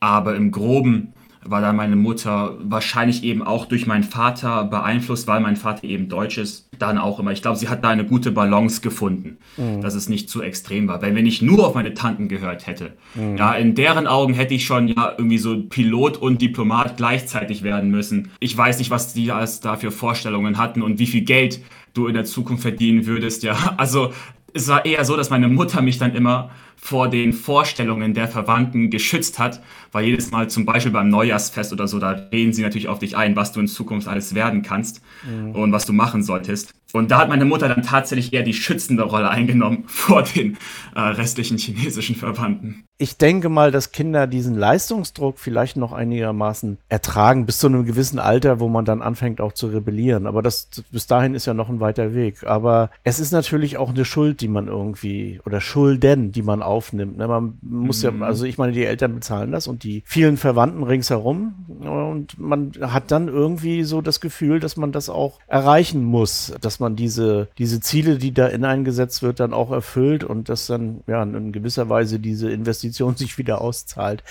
Aber 0.00 0.36
im 0.36 0.50
Groben 0.50 1.14
war 1.46 1.60
da 1.60 1.72
meine 1.72 1.96
Mutter 1.96 2.56
wahrscheinlich 2.62 3.22
eben 3.22 3.42
auch 3.42 3.66
durch 3.66 3.86
meinen 3.86 4.04
Vater 4.04 4.64
beeinflusst, 4.64 5.26
weil 5.26 5.40
mein 5.40 5.56
Vater 5.56 5.84
eben 5.84 6.08
Deutsch 6.08 6.38
ist, 6.38 6.68
dann 6.78 6.98
auch 6.98 7.20
immer. 7.20 7.32
Ich 7.32 7.42
glaube, 7.42 7.58
sie 7.58 7.68
hat 7.68 7.84
da 7.84 7.90
eine 7.90 8.04
gute 8.04 8.32
Balance 8.32 8.80
gefunden, 8.80 9.38
mhm. 9.56 9.80
dass 9.80 9.94
es 9.94 10.08
nicht 10.08 10.28
zu 10.28 10.42
extrem 10.42 10.88
war. 10.88 11.02
Weil 11.02 11.14
wenn 11.14 11.26
ich 11.26 11.42
nur 11.42 11.66
auf 11.66 11.74
meine 11.74 11.94
Tanten 11.94 12.28
gehört 12.28 12.66
hätte, 12.66 12.92
mhm. 13.14 13.36
ja, 13.36 13.52
in 13.54 13.74
deren 13.74 14.06
Augen 14.06 14.34
hätte 14.34 14.54
ich 14.54 14.64
schon 14.64 14.88
ja 14.88 15.12
irgendwie 15.16 15.38
so 15.38 15.62
Pilot 15.62 16.16
und 16.16 16.40
Diplomat 16.40 16.96
gleichzeitig 16.96 17.62
werden 17.62 17.90
müssen. 17.90 18.30
Ich 18.40 18.56
weiß 18.56 18.78
nicht, 18.78 18.90
was 18.90 19.12
die 19.12 19.30
als 19.30 19.60
da 19.60 19.76
für 19.76 19.90
Vorstellungen 19.90 20.58
hatten 20.58 20.82
und 20.82 20.98
wie 20.98 21.06
viel 21.06 21.22
Geld 21.22 21.60
du 21.92 22.06
in 22.06 22.14
der 22.14 22.24
Zukunft 22.24 22.62
verdienen 22.62 23.06
würdest, 23.06 23.42
ja. 23.42 23.56
Also 23.76 24.12
es 24.52 24.68
war 24.68 24.84
eher 24.84 25.04
so, 25.04 25.16
dass 25.16 25.30
meine 25.30 25.48
Mutter 25.48 25.82
mich 25.82 25.98
dann 25.98 26.14
immer 26.14 26.50
vor 26.84 27.08
den 27.08 27.32
Vorstellungen 27.32 28.12
der 28.12 28.28
Verwandten 28.28 28.90
geschützt 28.90 29.38
hat, 29.38 29.62
weil 29.90 30.04
jedes 30.04 30.30
Mal 30.32 30.50
zum 30.50 30.66
Beispiel 30.66 30.92
beim 30.92 31.08
Neujahrsfest 31.08 31.72
oder 31.72 31.88
so, 31.88 31.98
da 31.98 32.10
reden 32.30 32.52
sie 32.52 32.60
natürlich 32.60 32.88
auf 32.88 32.98
dich 32.98 33.16
ein, 33.16 33.36
was 33.36 33.52
du 33.52 33.60
in 33.60 33.68
Zukunft 33.68 34.06
alles 34.06 34.34
werden 34.34 34.60
kannst 34.60 35.00
mhm. 35.26 35.52
und 35.52 35.72
was 35.72 35.86
du 35.86 35.94
machen 35.94 36.22
solltest. 36.22 36.74
Und 36.94 37.10
da 37.10 37.18
hat 37.18 37.28
meine 37.28 37.44
Mutter 37.44 37.68
dann 37.68 37.82
tatsächlich 37.82 38.32
eher 38.32 38.44
die 38.44 38.54
schützende 38.54 39.02
Rolle 39.02 39.28
eingenommen 39.28 39.82
vor 39.88 40.22
den 40.22 40.56
äh, 40.94 41.00
restlichen 41.00 41.58
chinesischen 41.58 42.14
Verwandten. 42.14 42.84
Ich 42.96 43.18
denke 43.18 43.48
mal, 43.48 43.72
dass 43.72 43.90
Kinder 43.90 44.28
diesen 44.28 44.54
Leistungsdruck 44.54 45.40
vielleicht 45.40 45.76
noch 45.76 45.92
einigermaßen 45.92 46.78
ertragen, 46.88 47.44
bis 47.44 47.58
zu 47.58 47.66
einem 47.66 47.84
gewissen 47.84 48.20
Alter, 48.20 48.60
wo 48.60 48.68
man 48.68 48.84
dann 48.84 49.02
anfängt 49.02 49.40
auch 49.40 49.52
zu 49.52 49.66
rebellieren. 49.66 50.28
Aber 50.28 50.42
das 50.42 50.68
bis 50.92 51.08
dahin 51.08 51.34
ist 51.34 51.46
ja 51.46 51.54
noch 51.54 51.68
ein 51.68 51.80
weiter 51.80 52.14
Weg. 52.14 52.44
Aber 52.44 52.90
es 53.02 53.18
ist 53.18 53.32
natürlich 53.32 53.78
auch 53.78 53.90
eine 53.90 54.04
Schuld, 54.04 54.40
die 54.40 54.46
man 54.46 54.68
irgendwie, 54.68 55.40
oder 55.44 55.60
Schulden, 55.60 56.30
die 56.30 56.42
man 56.42 56.62
aufnimmt. 56.62 57.18
Ne? 57.18 57.26
Man 57.26 57.58
muss 57.62 58.04
mhm. 58.04 58.20
ja, 58.20 58.26
also 58.26 58.44
ich 58.44 58.58
meine, 58.58 58.70
die 58.70 58.84
Eltern 58.84 59.16
bezahlen 59.16 59.50
das 59.50 59.66
und 59.66 59.82
die 59.82 60.04
vielen 60.06 60.36
Verwandten 60.36 60.84
ringsherum. 60.84 61.54
Und 61.80 62.38
man 62.38 62.70
hat 62.80 63.10
dann 63.10 63.26
irgendwie 63.26 63.82
so 63.82 64.02
das 64.02 64.20
Gefühl, 64.20 64.60
dass 64.60 64.76
man 64.76 64.92
das 64.92 65.08
auch 65.08 65.40
erreichen 65.48 66.04
muss, 66.04 66.54
dass 66.60 66.78
man 66.78 66.83
man 66.84 66.96
diese, 66.96 67.48
diese 67.58 67.80
Ziele, 67.80 68.18
die 68.18 68.32
da 68.32 68.46
in 68.46 68.64
eingesetzt 68.64 69.22
wird, 69.22 69.40
dann 69.40 69.52
auch 69.52 69.70
erfüllt 69.70 70.24
und 70.24 70.48
dass 70.48 70.66
dann 70.66 71.02
ja 71.06 71.22
in 71.22 71.52
gewisser 71.52 71.88
Weise 71.88 72.20
diese 72.20 72.50
Investition 72.50 73.16
sich 73.16 73.38
wieder 73.38 73.60
auszahlt. 73.60 74.22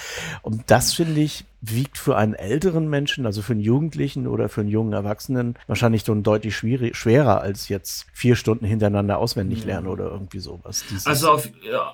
Und 0.41 0.63
das 0.67 0.93
finde 0.93 1.22
ich 1.22 1.45
wiegt 1.65 1.98
für 1.98 2.17
einen 2.17 2.33
älteren 2.33 2.89
Menschen, 2.89 3.25
also 3.25 3.41
für 3.41 3.53
einen 3.53 3.62
Jugendlichen 3.62 4.27
oder 4.27 4.50
für 4.50 4.62
einen 4.62 4.69
jungen 4.69 4.91
Erwachsenen, 4.91 5.55
wahrscheinlich 5.67 6.03
schon 6.03 6.22
deutlich 6.22 6.55
schwerer 6.57 7.39
als 7.41 7.69
jetzt 7.69 8.05
vier 8.13 8.36
Stunden 8.36 8.65
hintereinander 8.65 9.17
auswendig 9.17 9.63
lernen 9.63 9.88
oder 9.88 10.12
irgendwie 10.12 10.39
sowas. 10.39 10.83
Dieses 10.89 11.07
also, 11.07 11.31
auf, 11.31 11.50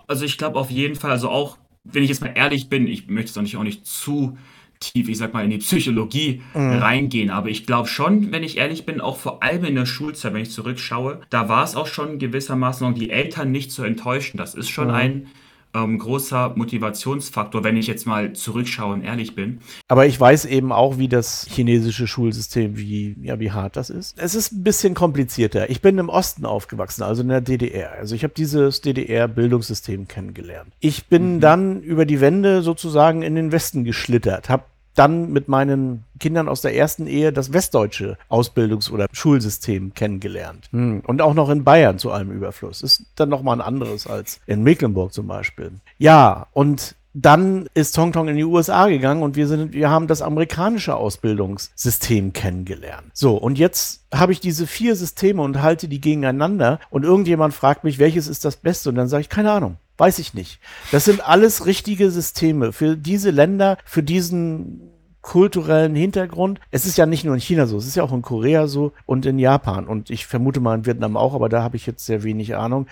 also 0.07 0.25
ich 0.25 0.39
glaube 0.39 0.59
auf 0.59 0.71
jeden 0.71 0.95
Fall, 0.95 1.11
also 1.11 1.29
auch, 1.29 1.57
wenn 1.83 2.01
ich 2.01 2.09
jetzt 2.09 2.21
mal 2.21 2.33
ehrlich 2.35 2.67
bin, 2.67 2.87
ich 2.87 3.07
möchte 3.07 3.29
es 3.29 3.37
auch 3.37 3.43
nicht, 3.43 3.57
auch 3.57 3.63
nicht 3.63 3.85
zu 3.85 4.37
tief, 4.79 5.09
ich 5.09 5.17
sag 5.17 5.33
mal, 5.33 5.43
in 5.43 5.49
die 5.49 5.57
Psychologie 5.57 6.41
mhm. 6.53 6.73
reingehen. 6.73 7.29
Aber 7.29 7.49
ich 7.49 7.65
glaube 7.65 7.87
schon, 7.87 8.31
wenn 8.31 8.43
ich 8.43 8.57
ehrlich 8.57 8.85
bin, 8.85 9.01
auch 9.01 9.17
vor 9.17 9.43
allem 9.43 9.65
in 9.65 9.75
der 9.75 9.85
Schulzeit, 9.85 10.33
wenn 10.33 10.41
ich 10.41 10.51
zurückschaue, 10.51 11.21
da 11.29 11.49
war 11.49 11.63
es 11.63 11.75
auch 11.75 11.87
schon 11.87 12.19
gewissermaßen, 12.19 12.93
die 12.95 13.09
Eltern 13.09 13.51
nicht 13.51 13.71
zu 13.71 13.83
enttäuschen. 13.83 14.37
Das 14.37 14.55
ist 14.55 14.69
schon 14.69 14.87
mhm. 14.87 14.93
ein 14.93 15.27
ähm, 15.73 15.99
großer 15.99 16.53
Motivationsfaktor, 16.55 17.63
wenn 17.63 17.77
ich 17.77 17.87
jetzt 17.87 18.07
mal 18.07 18.33
zurückschaue 18.33 18.93
und 18.93 19.03
ehrlich 19.03 19.35
bin. 19.35 19.59
Aber 19.87 20.05
ich 20.07 20.19
weiß 20.19 20.45
eben 20.45 20.71
auch, 20.71 20.97
wie 20.97 21.07
das 21.07 21.45
chinesische 21.49 22.07
Schulsystem, 22.07 22.77
wie, 22.77 23.15
ja, 23.21 23.39
wie 23.39 23.51
hart 23.51 23.75
das 23.75 23.89
ist. 23.89 24.17
Es 24.19 24.35
ist 24.35 24.51
ein 24.51 24.63
bisschen 24.63 24.93
komplizierter. 24.93 25.69
Ich 25.69 25.81
bin 25.81 25.97
im 25.97 26.09
Osten 26.09 26.45
aufgewachsen, 26.45 27.03
also 27.03 27.21
in 27.21 27.29
der 27.29 27.41
DDR. 27.41 27.91
Also 27.93 28.15
ich 28.15 28.23
habe 28.23 28.33
dieses 28.35 28.81
DDR-Bildungssystem 28.81 30.07
kennengelernt. 30.07 30.71
Ich 30.79 31.05
bin 31.05 31.35
mhm. 31.35 31.39
dann 31.39 31.81
über 31.81 32.05
die 32.05 32.21
Wände 32.21 32.61
sozusagen 32.61 33.21
in 33.21 33.35
den 33.35 33.51
Westen 33.51 33.83
geschlittert, 33.83 34.49
habe 34.49 34.63
dann 34.99 35.31
mit 35.31 35.47
meinen 35.47 36.03
Kindern 36.19 36.49
aus 36.49 36.61
der 36.61 36.75
ersten 36.75 37.07
Ehe 37.07 37.31
das 37.31 37.53
westdeutsche 37.53 38.17
Ausbildungs- 38.29 38.91
oder 38.91 39.07
Schulsystem 39.13 39.93
kennengelernt. 39.93 40.67
Hm. 40.71 41.01
Und 41.07 41.21
auch 41.21 41.33
noch 41.33 41.49
in 41.49 41.63
Bayern 41.63 41.97
zu 41.97 42.11
allem 42.11 42.31
Überfluss. 42.31 42.81
Ist 42.81 43.05
dann 43.15 43.29
nochmal 43.29 43.55
ein 43.55 43.65
anderes 43.65 44.07
als 44.07 44.41
in 44.45 44.61
Mecklenburg 44.61 45.13
zum 45.13 45.27
Beispiel. 45.27 45.71
Ja, 45.97 46.47
und 46.51 46.95
dann 47.13 47.67
ist 47.73 47.95
Tong 47.95 48.11
Tong 48.11 48.27
in 48.27 48.35
die 48.35 48.43
USA 48.43 48.87
gegangen 48.87 49.23
und 49.23 49.35
wir 49.35 49.47
sind, 49.47 49.73
wir 49.73 49.89
haben 49.89 50.07
das 50.07 50.21
amerikanische 50.21 50.95
Ausbildungssystem 50.95 52.33
kennengelernt. 52.33 53.07
So, 53.13 53.35
und 53.35 53.57
jetzt 53.57 54.03
habe 54.13 54.31
ich 54.31 54.39
diese 54.39 54.67
vier 54.67 54.95
Systeme 54.95 55.41
und 55.41 55.61
halte 55.61 55.87
die 55.87 56.01
gegeneinander 56.01 56.79
und 56.89 57.03
irgendjemand 57.03 57.53
fragt 57.53 57.83
mich, 57.83 57.99
welches 57.99 58.27
ist 58.27 58.45
das 58.45 58.57
Beste? 58.57 58.89
Und 58.89 58.95
dann 58.95 59.07
sage 59.07 59.21
ich, 59.21 59.29
keine 59.29 59.51
Ahnung. 59.51 59.77
Weiß 59.97 60.17
ich 60.19 60.33
nicht. 60.33 60.59
Das 60.93 61.03
sind 61.03 61.27
alles 61.27 61.65
richtige 61.65 62.09
Systeme 62.09 62.71
für 62.71 62.95
diese 62.95 63.31
Länder, 63.31 63.77
für 63.83 64.01
diesen 64.01 64.88
kulturellen 65.21 65.95
Hintergrund. 65.95 66.59
Es 66.71 66.85
ist 66.85 66.97
ja 66.97 67.05
nicht 67.05 67.25
nur 67.25 67.33
in 67.33 67.41
China 67.41 67.67
so, 67.67 67.77
es 67.77 67.87
ist 67.87 67.95
ja 67.95 68.03
auch 68.03 68.13
in 68.13 68.21
Korea 68.21 68.67
so 68.67 68.93
und 69.05 69.25
in 69.25 69.39
Japan 69.39 69.87
und 69.87 70.09
ich 70.09 70.25
vermute 70.25 70.59
mal 70.59 70.75
in 70.75 70.85
Vietnam 70.85 71.17
auch, 71.17 71.33
aber 71.33 71.49
da 71.49 71.61
habe 71.61 71.75
ich 71.75 71.85
jetzt 71.85 72.05
sehr 72.05 72.23
wenig 72.23 72.55
Ahnung. 72.55 72.87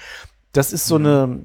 Das 0.52 0.74
ist 0.74 0.88
so 0.88 0.96
eine, 0.96 1.40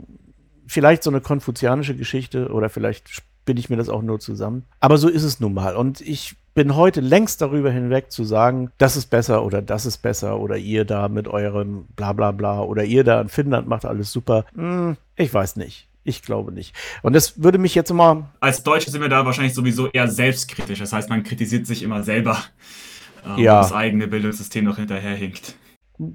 vielleicht 0.66 1.02
so 1.02 1.10
eine 1.10 1.20
konfuzianische 1.20 1.96
Geschichte 1.96 2.48
oder 2.48 2.68
vielleicht 2.68 3.22
bin 3.44 3.56
ich 3.56 3.70
mir 3.70 3.76
das 3.76 3.88
auch 3.88 4.02
nur 4.02 4.20
zusammen. 4.20 4.64
Aber 4.80 4.98
so 4.98 5.08
ist 5.08 5.24
es 5.24 5.40
nun 5.40 5.54
mal. 5.54 5.76
Und 5.76 6.00
ich 6.00 6.36
bin 6.54 6.76
heute 6.76 7.00
längst 7.00 7.40
darüber 7.40 7.70
hinweg 7.70 8.10
zu 8.10 8.24
sagen, 8.24 8.70
das 8.78 8.96
ist 8.96 9.06
besser 9.06 9.44
oder 9.44 9.62
das 9.62 9.86
ist 9.86 9.98
besser 9.98 10.38
oder 10.38 10.56
ihr 10.56 10.84
da 10.84 11.08
mit 11.08 11.26
eurem 11.26 11.86
bla 11.96 12.12
bla 12.12 12.30
bla 12.30 12.60
oder 12.60 12.84
ihr 12.84 13.04
da 13.04 13.20
in 13.20 13.28
Finnland 13.28 13.68
macht 13.68 13.84
alles 13.84 14.12
super. 14.12 14.44
Hm, 14.54 14.96
ich 15.16 15.32
weiß 15.32 15.56
nicht. 15.56 15.88
Ich 16.04 16.22
glaube 16.22 16.52
nicht. 16.52 16.74
Und 17.02 17.14
das 17.14 17.42
würde 17.42 17.58
mich 17.58 17.74
jetzt 17.74 17.90
immer. 17.90 18.30
Als 18.40 18.62
Deutsche 18.62 18.90
sind 18.90 19.00
wir 19.00 19.08
da 19.08 19.24
wahrscheinlich 19.24 19.54
sowieso 19.54 19.88
eher 19.88 20.08
selbstkritisch. 20.08 20.78
Das 20.78 20.92
heißt, 20.92 21.08
man 21.08 21.22
kritisiert 21.22 21.66
sich 21.66 21.82
immer 21.82 22.02
selber, 22.02 22.38
äh, 23.36 23.42
ja. 23.42 23.60
das 23.60 23.72
eigene 23.72 24.08
Bildungssystem 24.08 24.64
noch 24.64 24.76
hinterherhinkt. 24.76 25.54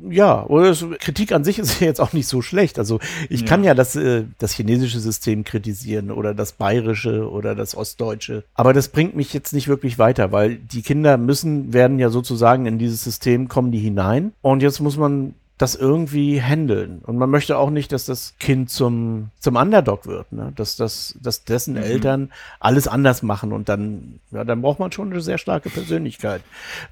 Ja, 0.10 0.46
oder 0.48 0.76
Kritik 1.00 1.32
an 1.32 1.44
sich 1.44 1.60
ist 1.60 1.80
ja 1.80 1.88
jetzt 1.88 2.02
auch 2.02 2.14
nicht 2.14 2.28
so 2.28 2.42
schlecht. 2.42 2.80
Also 2.80 3.00
ich 3.30 3.42
ja. 3.42 3.48
kann 3.48 3.64
ja 3.64 3.74
das, 3.74 3.96
äh, 3.96 4.26
das 4.38 4.54
chinesische 4.54 5.00
System 5.00 5.44
kritisieren 5.44 6.12
oder 6.12 6.34
das 6.34 6.52
bayerische 6.52 7.30
oder 7.30 7.56
das 7.56 7.76
ostdeutsche. 7.76 8.44
Aber 8.56 8.74
das 8.74 8.90
bringt 8.90 9.16
mich 9.16 9.34
jetzt 9.34 9.54
nicht 9.54 9.68
wirklich 9.68 9.98
weiter, 10.00 10.32
weil 10.32 10.56
die 10.56 10.82
Kinder 10.82 11.18
müssen, 11.18 11.74
werden 11.74 12.00
ja 12.00 12.10
sozusagen 12.10 12.66
in 12.66 12.80
dieses 12.80 13.04
System 13.04 13.48
kommen 13.48 13.72
die 13.72 13.80
hinein. 13.80 14.34
Und 14.42 14.62
jetzt 14.62 14.80
muss 14.80 14.98
man 14.98 15.36
das 15.58 15.74
irgendwie 15.76 16.42
handeln. 16.42 17.00
Und 17.04 17.18
man 17.18 17.30
möchte 17.30 17.58
auch 17.58 17.72
nicht, 17.72 17.92
dass 17.92 18.06
das 18.06 18.36
Kind 18.40 18.70
zum, 18.70 19.30
zum 19.40 19.56
Underdog 19.56 20.06
wird, 20.06 20.32
ne? 20.32 20.54
dass, 20.56 20.76
das, 20.76 21.18
dass 21.22 21.46
dessen 21.46 21.74
mhm. 21.74 21.82
Eltern 21.82 22.32
alles 22.60 22.88
anders 22.88 23.24
machen 23.24 23.52
und 23.52 23.68
dann, 23.68 24.20
ja, 24.32 24.44
dann 24.44 24.62
braucht 24.62 24.80
man 24.80 24.92
schon 24.92 25.12
eine 25.12 25.22
sehr 25.22 25.40
starke 25.40 25.70
Persönlichkeit. 25.70 26.42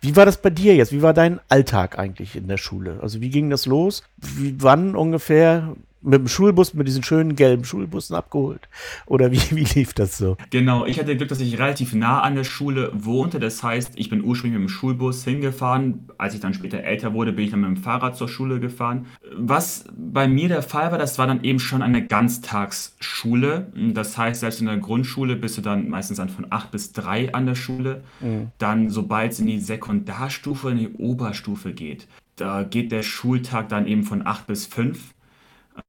Wie 0.02 0.16
war 0.16 0.26
das 0.26 0.38
bei 0.38 0.50
dir 0.50 0.76
jetzt? 0.76 0.92
Wie 0.92 1.04
war 1.04 1.14
dein 1.14 1.40
Alltag 1.48 2.00
eigentlich 2.00 2.36
in 2.36 2.48
der 2.48 2.58
Schule? 2.58 3.00
Also 3.02 3.22
wie 3.22 3.30
ging 3.30 3.52
das 3.52 3.68
los? 3.68 4.04
Wie, 4.18 4.56
wann 4.60 4.96
ungefähr 4.96 5.76
mit 6.06 6.20
dem 6.20 6.28
Schulbus, 6.28 6.74
mit 6.74 6.88
diesen 6.88 7.04
schönen 7.04 7.36
gelben 7.36 7.66
Schulbussen 7.66 8.16
abgeholt? 8.16 8.70
Oder 9.06 9.32
wie, 9.32 9.42
wie 9.52 9.64
lief 9.64 9.94
das 9.94 10.18
so? 10.18 10.38
Genau, 10.52 10.86
ich 10.86 11.00
hatte 11.00 11.16
Glück, 11.18 11.30
dass 11.30 11.40
ich 11.40 11.58
relativ 11.58 11.94
nah 11.94 12.22
an 12.22 12.36
der 12.36 12.44
Schule 12.44 12.92
wohnte. 12.94 13.40
Das 13.40 13.64
heißt, 13.64 13.94
ich 13.96 14.10
bin 14.10 14.24
ursprünglich 14.24 14.60
mit 14.60 14.70
dem 14.70 14.74
Schulbus 14.74 15.24
hingefahren. 15.24 16.08
Als 16.18 16.34
ich 16.34 16.40
dann 16.40 16.54
später 16.54 16.80
älter 16.80 17.14
wurde, 17.14 17.34
bin 17.34 17.46
ich 17.46 17.52
dann 17.52 17.62
mit 17.62 17.70
dem 17.70 17.78
Fahrrad 17.78 18.16
zur 18.16 18.30
Schule 18.30 18.60
gefahren. 18.60 19.08
Was 19.36 19.86
bei 19.98 20.28
mir 20.28 20.48
der 20.48 20.62
Fall 20.62 20.92
war, 20.92 20.98
das 20.98 21.18
war 21.18 21.28
dann 21.28 21.44
eben 21.44 21.60
schon 21.60 21.82
eine 21.82 22.06
Ganztagsschule. 22.06 23.72
Das 23.94 24.18
heißt, 24.18 24.40
selbst 24.42 24.62
in 24.62 24.68
der 24.68 24.78
Grundschule 24.78 25.36
bist 25.36 25.58
du 25.58 25.62
dann 25.62 25.90
meistens 25.90 26.18
dann 26.18 26.30
von 26.30 26.48
8 26.50 26.72
bis 26.72 26.92
3 26.94 27.34
an 27.34 27.46
der 27.46 27.56
Schule. 27.56 28.04
Mhm. 28.22 28.52
Dann, 28.58 28.90
sobald 28.90 29.32
es 29.32 29.40
in 29.40 29.48
die 29.48 29.60
Sekundarstufe, 29.60 30.72
in 30.72 30.78
die 30.78 30.94
Oberstufe 30.94 31.74
geht, 31.74 32.08
da 32.36 32.64
geht 32.64 32.92
der 32.92 33.04
Schultag 33.04 33.70
dann 33.70 33.88
eben 33.88 34.04
von 34.04 34.26
8 34.26 34.48
bis 34.48 34.66
5 34.66 35.15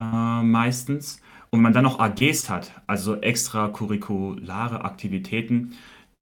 äh, 0.01 0.43
meistens. 0.43 1.21
Und 1.51 1.59
wenn 1.59 1.63
man 1.63 1.73
dann 1.73 1.85
noch 1.85 2.01
AGs 2.01 2.51
hat, 2.51 2.73
also 2.87 3.17
extracurriculare 3.17 4.85
Aktivitäten, 4.85 5.73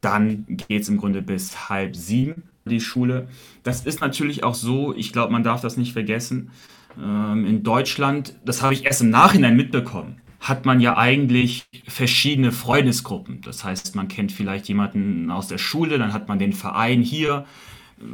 dann 0.00 0.44
geht 0.47 0.83
es 0.83 0.88
im 0.88 0.99
Grunde 0.99 1.23
bis 1.23 1.68
halb 1.68 1.97
sieben 1.97 2.44
die 2.66 2.80
Schule. 2.80 3.28
Das 3.62 3.85
ist 3.85 4.00
natürlich 4.00 4.44
auch 4.44 4.54
so, 4.54 4.94
ich 4.94 5.12
glaube, 5.12 5.33
man 5.33 5.42
darf 5.42 5.61
das 5.61 5.76
nicht 5.76 5.92
vergessen. 5.92 6.50
Ähm, 7.00 7.47
in 7.47 7.62
Deutschland, 7.62 8.37
das 8.44 8.62
habe 8.62 8.75
ich 8.75 8.85
erst 8.85 9.02
im 9.02 9.11
Nachhinein 9.11 9.56
mitbekommen, 9.56 10.21
hat 10.40 10.66
man 10.66 10.80
ja 10.80 10.97
eigentlich 10.97 11.64
verschiedene 11.87 12.52
Freundesgruppen. 12.52 13.40
Das 13.42 13.64
heißt, 13.64 13.97
man 13.97 14.09
kennt 14.09 14.33
vielleicht 14.33 14.68
jemanden 14.68 15.30
aus 15.30 15.49
der 15.49 15.59
Schule, 15.59 15.99
dann 15.99 16.12
hat 16.12 16.28
man 16.28 16.38
den 16.38 16.52
Verein 16.52 17.02
hier, 17.02 17.47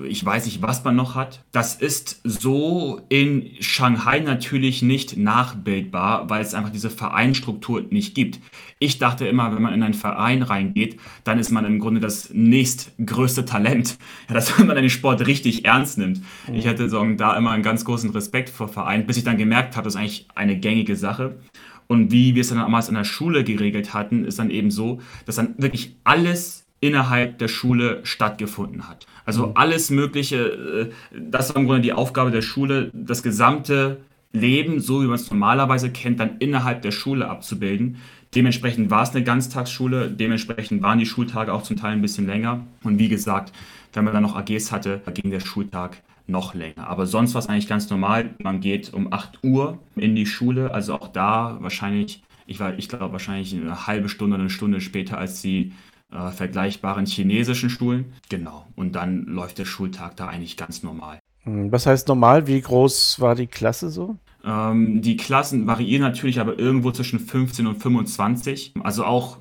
ich 0.07 0.25
weiß 0.25 0.45
nicht, 0.47 0.63
was 0.63 0.85
man 0.85 0.95
noch 0.95 1.15
hat. 1.15 1.43
Das 1.53 1.75
ist 1.75 2.21
so 2.25 3.01
in 3.09 3.51
Shanghai 3.61 4.21
natürlich 4.21 4.83
nicht 4.83 5.17
nachbildbar, 5.17 6.29
weil 6.29 6.43
es 6.43 6.55
einfach 6.55 6.71
diese 6.71 6.91
Vereinstruktur 6.91 7.83
nicht 7.91 8.15
gibt. 8.15 8.41
Ich 8.79 8.99
dachte 8.99 9.27
immer, 9.27 9.55
wenn 9.55 9.63
man 9.63 9.75
in 9.75 9.83
einen 9.83 9.95
Verein 9.95 10.43
reingeht, 10.43 10.99
dann 11.25 11.39
ist 11.39 11.51
man 11.51 11.65
im 11.65 11.79
Grunde 11.79 12.01
das 12.01 12.31
nächstgrößte 12.33 13.45
Talent, 13.45 13.99
ja, 14.29 14.35
dass 14.35 14.57
man 14.59 14.77
den 14.77 14.91
Sport 14.91 15.27
richtig 15.27 15.65
ernst 15.65 15.99
nimmt. 15.99 16.23
Ich 16.53 16.67
hatte 16.67 16.89
so, 16.89 17.05
da 17.15 17.37
immer 17.37 17.51
einen 17.51 17.63
ganz 17.63 17.85
großen 17.85 18.11
Respekt 18.11 18.51
vor 18.51 18.69
Vereinen, 18.69 19.07
bis 19.07 19.17
ich 19.17 19.25
dann 19.25 19.39
gemerkt 19.39 19.77
habe, 19.77 19.85
das 19.85 19.95
ist 19.95 20.01
eigentlich 20.01 20.29
eine 20.35 20.59
gängige 20.59 20.97
Sache. 20.97 21.39
Und 21.87 22.13
wie 22.13 22.35
wir 22.35 22.43
es 22.43 22.51
dann 22.51 22.59
damals 22.59 22.89
in 22.89 22.95
der 22.95 23.05
Schule 23.05 23.43
geregelt 23.43 23.95
hatten, 23.95 24.25
ist 24.25 24.39
dann 24.39 24.51
eben 24.51 24.71
so, 24.71 25.01
dass 25.27 25.37
dann 25.37 25.55
wirklich 25.59 25.97
alles 26.05 26.65
innerhalb 26.81 27.39
der 27.39 27.49
Schule 27.49 28.01
stattgefunden 28.05 28.89
hat. 28.89 29.07
Also 29.25 29.49
mhm. 29.49 29.53
alles 29.55 29.91
Mögliche, 29.91 30.37
äh, 30.37 30.91
das 31.19 31.51
war 31.51 31.57
im 31.57 31.67
Grunde 31.67 31.83
die 31.83 31.93
Aufgabe 31.93 32.31
der 32.31 32.43
Schule, 32.43 32.91
das 32.93 33.23
gesamte 33.23 33.99
Leben, 34.33 34.81
so 34.81 35.03
wie 35.03 35.07
man 35.07 35.17
es 35.17 35.31
normalerweise 35.31 35.91
kennt, 35.91 36.21
dann 36.21 36.39
innerhalb 36.39 36.83
der 36.83 36.93
Schule 36.93 37.29
abzubilden. 37.29 37.97
Dementsprechend 38.35 38.91
war 38.91 39.03
es 39.03 39.11
eine 39.11 39.25
Ganztagsschule, 39.25 40.09
dementsprechend 40.09 40.83
waren 40.83 41.01
die 41.01 41.07
Schultage 41.07 41.53
auch 41.53 41.63
zum 41.63 41.77
Teil 41.77 41.93
ein 41.93 42.03
bisschen 42.03 42.27
länger. 42.27 42.65
Und 42.85 42.99
wie 42.99 43.09
gesagt, 43.09 43.53
wenn 43.93 44.05
man 44.05 44.15
dann 44.15 44.23
noch 44.23 44.37
AGs 44.37 44.71
hatte, 44.71 45.01
ging 45.15 45.33
der 45.33 45.41
Schultag 45.41 46.01
noch 46.29 46.55
länger. 46.55 46.87
Aber 46.87 47.07
sonst 47.07 47.35
war 47.35 47.41
es 47.41 47.49
eigentlich 47.49 47.69
ganz 47.69 47.91
normal. 47.91 48.31
Man 48.39 48.61
geht 48.61 48.95
um 48.95 49.13
8 49.13 49.43
Uhr 49.43 49.79
in 49.97 50.15
die 50.15 50.27
Schule, 50.27 50.73
also 50.73 50.95
auch 50.95 51.09
da 51.09 51.59
wahrscheinlich, 51.61 52.23
ich, 52.47 52.61
ich 52.61 52.89
glaube 52.89 53.13
wahrscheinlich 53.13 53.53
eine 53.53 53.89
halbe 53.89 54.09
Stunde 54.09 54.35
oder 54.35 54.45
eine 54.45 54.51
Stunde 54.51 54.81
später 54.81 55.19
als 55.19 55.43
die 55.43 55.73
äh, 56.13 56.31
vergleichbaren 56.31 57.07
chinesischen 57.07 57.71
Schulen. 57.71 58.13
Genau. 58.29 58.67
Und 58.77 58.95
dann 58.95 59.25
läuft 59.25 59.59
der 59.59 59.65
Schultag 59.65 60.17
da 60.17 60.29
eigentlich 60.29 60.57
ganz 60.57 60.83
normal. 60.83 61.19
Hm, 61.45 61.73
was 61.73 61.87
heißt 61.87 62.09
normal? 62.09 62.47
Wie 62.47 62.61
groß 62.61 63.21
war 63.21 63.35
die 63.35 63.47
Klasse 63.47 63.91
so? 63.91 64.17
Ähm, 64.45 65.03
die 65.03 65.17
Klassen 65.17 65.67
variieren 65.67 66.03
natürlich 66.03 66.41
aber 66.41 66.59
irgendwo 66.59 66.91
zwischen 66.93 67.19
15 67.19 67.67
und 67.67 67.77
25. 67.77 68.75
Also 68.83 69.05
auch 69.05 69.39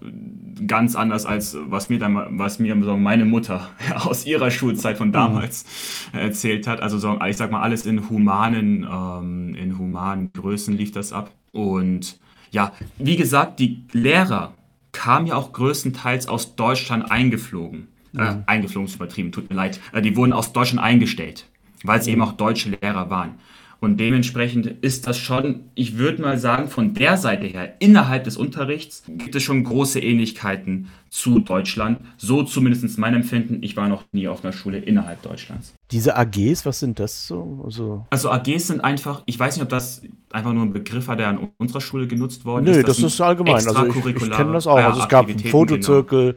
ganz 0.67 0.95
anders 0.95 1.25
als 1.25 1.57
was 1.67 1.89
mir 1.89 1.99
dann, 1.99 2.37
was 2.37 2.59
mir 2.59 2.75
meine 2.75 3.25
Mutter 3.25 3.69
aus 3.95 4.25
ihrer 4.25 4.51
Schulzeit 4.51 4.97
von 4.97 5.11
damals 5.11 5.65
mhm. 6.13 6.19
erzählt 6.19 6.67
hat. 6.67 6.81
Also 6.81 6.97
so, 6.97 7.19
ich 7.25 7.37
sag 7.37 7.51
mal, 7.51 7.61
alles 7.61 7.85
in 7.85 8.09
humanen, 8.09 8.87
ähm, 8.89 9.55
in 9.55 9.77
humanen 9.77 10.31
Größen 10.33 10.75
lief 10.75 10.91
das 10.91 11.13
ab. 11.13 11.31
Und 11.51 12.19
ja, 12.51 12.73
wie 12.97 13.15
gesagt, 13.15 13.59
die 13.59 13.83
Lehrer 13.91 14.53
kam 14.99 15.25
ja 15.27 15.35
auch 15.35 15.53
größtenteils 15.53 16.27
aus 16.27 16.57
Deutschland 16.57 17.09
eingeflogen. 17.09 17.87
Äh, 18.17 18.33
mhm. 18.33 18.43
eingeflogen 18.47 18.87
ist 18.89 18.95
übertrieben, 18.95 19.31
tut 19.31 19.49
mir 19.49 19.55
leid. 19.55 19.79
Äh, 19.93 20.01
die 20.01 20.17
wurden 20.17 20.33
aus 20.33 20.51
Deutschland 20.51 20.83
eingestellt, 20.83 21.45
weil 21.83 22.01
es 22.01 22.05
mhm. 22.05 22.13
eben 22.13 22.21
auch 22.23 22.33
deutsche 22.33 22.71
Lehrer 22.71 23.09
waren. 23.09 23.35
Und 23.81 23.97
dementsprechend 23.97 24.65
ist 24.65 25.07
das 25.07 25.17
schon, 25.17 25.61
ich 25.73 25.97
würde 25.97 26.21
mal 26.21 26.37
sagen, 26.37 26.67
von 26.67 26.93
der 26.93 27.15
Seite 27.15 27.45
her, 27.45 27.75
innerhalb 27.79 28.25
des 28.25 28.35
Unterrichts 28.35 29.03
gibt 29.07 29.35
es 29.35 29.43
schon 29.43 29.63
große 29.63 30.01
Ähnlichkeiten 30.01 30.89
zu 31.09 31.39
Deutschland. 31.39 31.99
So 32.17 32.43
zumindest 32.43 32.97
mein 32.97 33.13
Empfinden. 33.15 33.59
Ich 33.61 33.77
war 33.77 33.87
noch 33.87 34.03
nie 34.11 34.27
auf 34.27 34.43
einer 34.43 34.51
Schule 34.51 34.79
innerhalb 34.79 35.21
Deutschlands. 35.21 35.73
Diese 35.91 36.17
AGs, 36.17 36.65
was 36.65 36.79
sind 36.79 36.99
das 36.99 37.25
so? 37.25 37.61
Also, 37.63 38.05
also 38.09 38.29
AGs 38.31 38.67
sind 38.67 38.81
einfach, 38.81 39.23
ich 39.25 39.39
weiß 39.39 39.55
nicht, 39.55 39.63
ob 39.63 39.69
das 39.69 40.01
einfach 40.31 40.51
nur 40.51 40.63
ein 40.63 40.73
Begriff 40.73 41.07
war, 41.07 41.15
der 41.15 41.29
an 41.29 41.49
unserer 41.57 41.81
Schule 41.81 42.05
genutzt 42.07 42.43
worden 42.43 42.65
Nö, 42.65 42.71
ist. 42.71 42.77
Nö, 42.77 42.83
das, 42.83 42.97
das 42.97 43.13
ist 43.13 43.21
allgemein. 43.21 43.55
Also 43.55 43.85
ich, 43.85 44.05
ich 44.05 44.31
kenne 44.31 44.51
das 44.51 44.67
auch. 44.67 44.77
Also 44.77 45.01
es 45.01 45.07
gab 45.07 45.29
einen 45.29 45.39
Fotozirkel, 45.39 46.35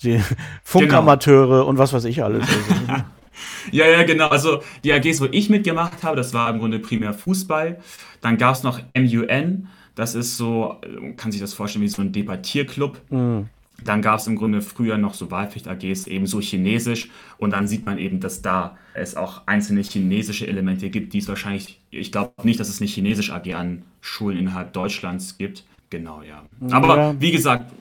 genau. 0.00 0.16
die 0.18 0.22
Funkamateure 0.62 1.58
genau. 1.58 1.66
und 1.68 1.78
was 1.78 1.92
weiß 1.92 2.04
ich 2.04 2.22
alles. 2.22 2.46
Ja, 3.72 3.86
ja, 3.86 4.02
genau. 4.04 4.28
Also 4.28 4.62
die 4.84 4.92
AGs, 4.92 5.20
wo 5.20 5.26
ich 5.30 5.50
mitgemacht 5.50 6.02
habe, 6.02 6.16
das 6.16 6.34
war 6.34 6.50
im 6.50 6.58
Grunde 6.58 6.78
primär 6.78 7.14
Fußball. 7.14 7.78
Dann 8.20 8.38
gab 8.38 8.54
es 8.54 8.62
noch 8.62 8.80
MUN. 8.96 9.68
Das 9.94 10.14
ist 10.14 10.36
so, 10.36 10.80
man 11.00 11.16
kann 11.16 11.32
sich 11.32 11.40
das 11.40 11.54
vorstellen 11.54 11.84
wie 11.84 11.88
so 11.88 12.02
ein 12.02 12.12
Debattierclub. 12.12 13.00
Mhm. 13.10 13.48
Dann 13.82 14.02
gab 14.02 14.20
es 14.20 14.26
im 14.26 14.36
Grunde 14.36 14.62
früher 14.62 14.98
noch 14.98 15.14
so 15.14 15.30
Wahlpflicht-AGs, 15.30 16.06
ebenso 16.06 16.40
Chinesisch. 16.40 17.10
Und 17.38 17.50
dann 17.50 17.66
sieht 17.66 17.84
man 17.84 17.98
eben, 17.98 18.20
dass 18.20 18.40
da 18.40 18.76
es 18.94 19.16
auch 19.16 19.42
einzelne 19.46 19.82
chinesische 19.82 20.46
Elemente 20.46 20.90
gibt, 20.90 21.12
die 21.12 21.18
es 21.18 21.28
wahrscheinlich, 21.28 21.80
ich 21.90 22.12
glaube 22.12 22.32
nicht, 22.44 22.60
dass 22.60 22.68
es 22.68 22.80
eine 22.80 22.88
Chinesisch-AG 22.88 23.54
an 23.54 23.82
Schulen 24.00 24.38
innerhalb 24.38 24.72
Deutschlands 24.72 25.38
gibt. 25.38 25.64
Genau, 25.90 26.22
ja. 26.22 26.44
Aber 26.70 26.96
ja. 26.96 27.20
wie 27.20 27.32
gesagt, 27.32 27.72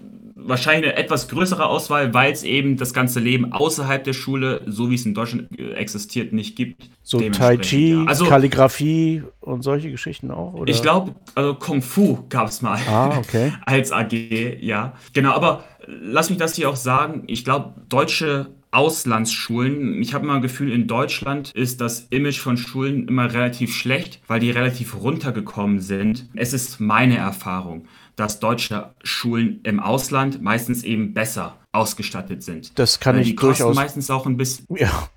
wahrscheinlich 0.46 0.92
eine 0.92 1.02
etwas 1.02 1.28
größere 1.28 1.66
Auswahl, 1.66 2.14
weil 2.14 2.32
es 2.32 2.44
eben 2.44 2.78
das 2.78 2.94
ganze 2.94 3.20
Leben 3.20 3.52
außerhalb 3.52 4.04
der 4.04 4.14
Schule, 4.14 4.62
so 4.66 4.90
wie 4.90 4.96
es 4.96 5.06
in 5.06 5.14
Deutschland 5.14 5.48
äh, 5.58 5.74
existiert, 5.74 6.34
nicht 6.34 6.56
gibt. 6.56 6.90
So 7.02 7.20
Tai 7.20 7.58
Chi, 7.58 7.94
ja. 7.94 8.04
also, 8.06 8.26
Kalligrafie 8.26 9.24
und 9.42 9.64
solche 9.64 9.92
Geschichten 9.92 10.32
auch? 10.32 10.54
Oder? 10.54 10.72
Ich 10.72 10.82
glaube, 10.82 11.16
also 11.36 11.56
Kung 11.56 11.82
Fu 11.82 12.20
gab 12.30 12.48
es 12.48 12.62
mal 12.62 12.80
ah, 12.90 13.18
okay. 13.18 13.54
als 13.66 13.92
AG, 13.92 14.14
ja. 14.62 14.94
Genau, 15.14 15.32
aber 15.32 15.64
lass 15.88 16.30
mich 16.30 16.40
das 16.40 16.56
hier 16.56 16.70
auch 16.70 16.76
sagen. 16.76 17.24
Ich 17.28 17.44
glaube, 17.44 17.74
deutsche 17.90 18.52
Auslandsschulen. 18.74 20.02
Ich 20.02 20.14
habe 20.14 20.26
immer 20.26 20.36
ein 20.36 20.42
Gefühl, 20.42 20.72
in 20.72 20.88
Deutschland 20.88 21.52
ist 21.52 21.80
das 21.80 22.08
Image 22.10 22.40
von 22.40 22.58
Schulen 22.58 23.08
immer 23.08 23.32
relativ 23.32 23.76
schlecht, 23.76 24.20
weil 24.28 24.40
die 24.40 24.50
relativ 24.50 25.00
runtergekommen 25.00 25.80
sind. 25.80 26.28
Es 26.34 26.54
ist 26.54 26.80
meine 26.80 27.18
Erfahrung 27.18 27.86
dass 28.16 28.40
deutsche 28.40 28.94
Schulen 29.04 29.60
im 29.64 29.80
Ausland 29.80 30.42
meistens 30.42 30.84
eben 30.84 31.14
besser 31.14 31.58
ausgestattet 31.72 32.44
sind. 32.44 32.78
Das 32.78 33.00
kann 33.00 33.18
ich 33.18 33.30
die 33.30 33.36
durchaus. 33.36 33.76
meistens 33.76 34.10
auch 34.10 34.26
ein 34.26 34.38
bisschen. 34.38 34.68
Ja. 34.76 35.10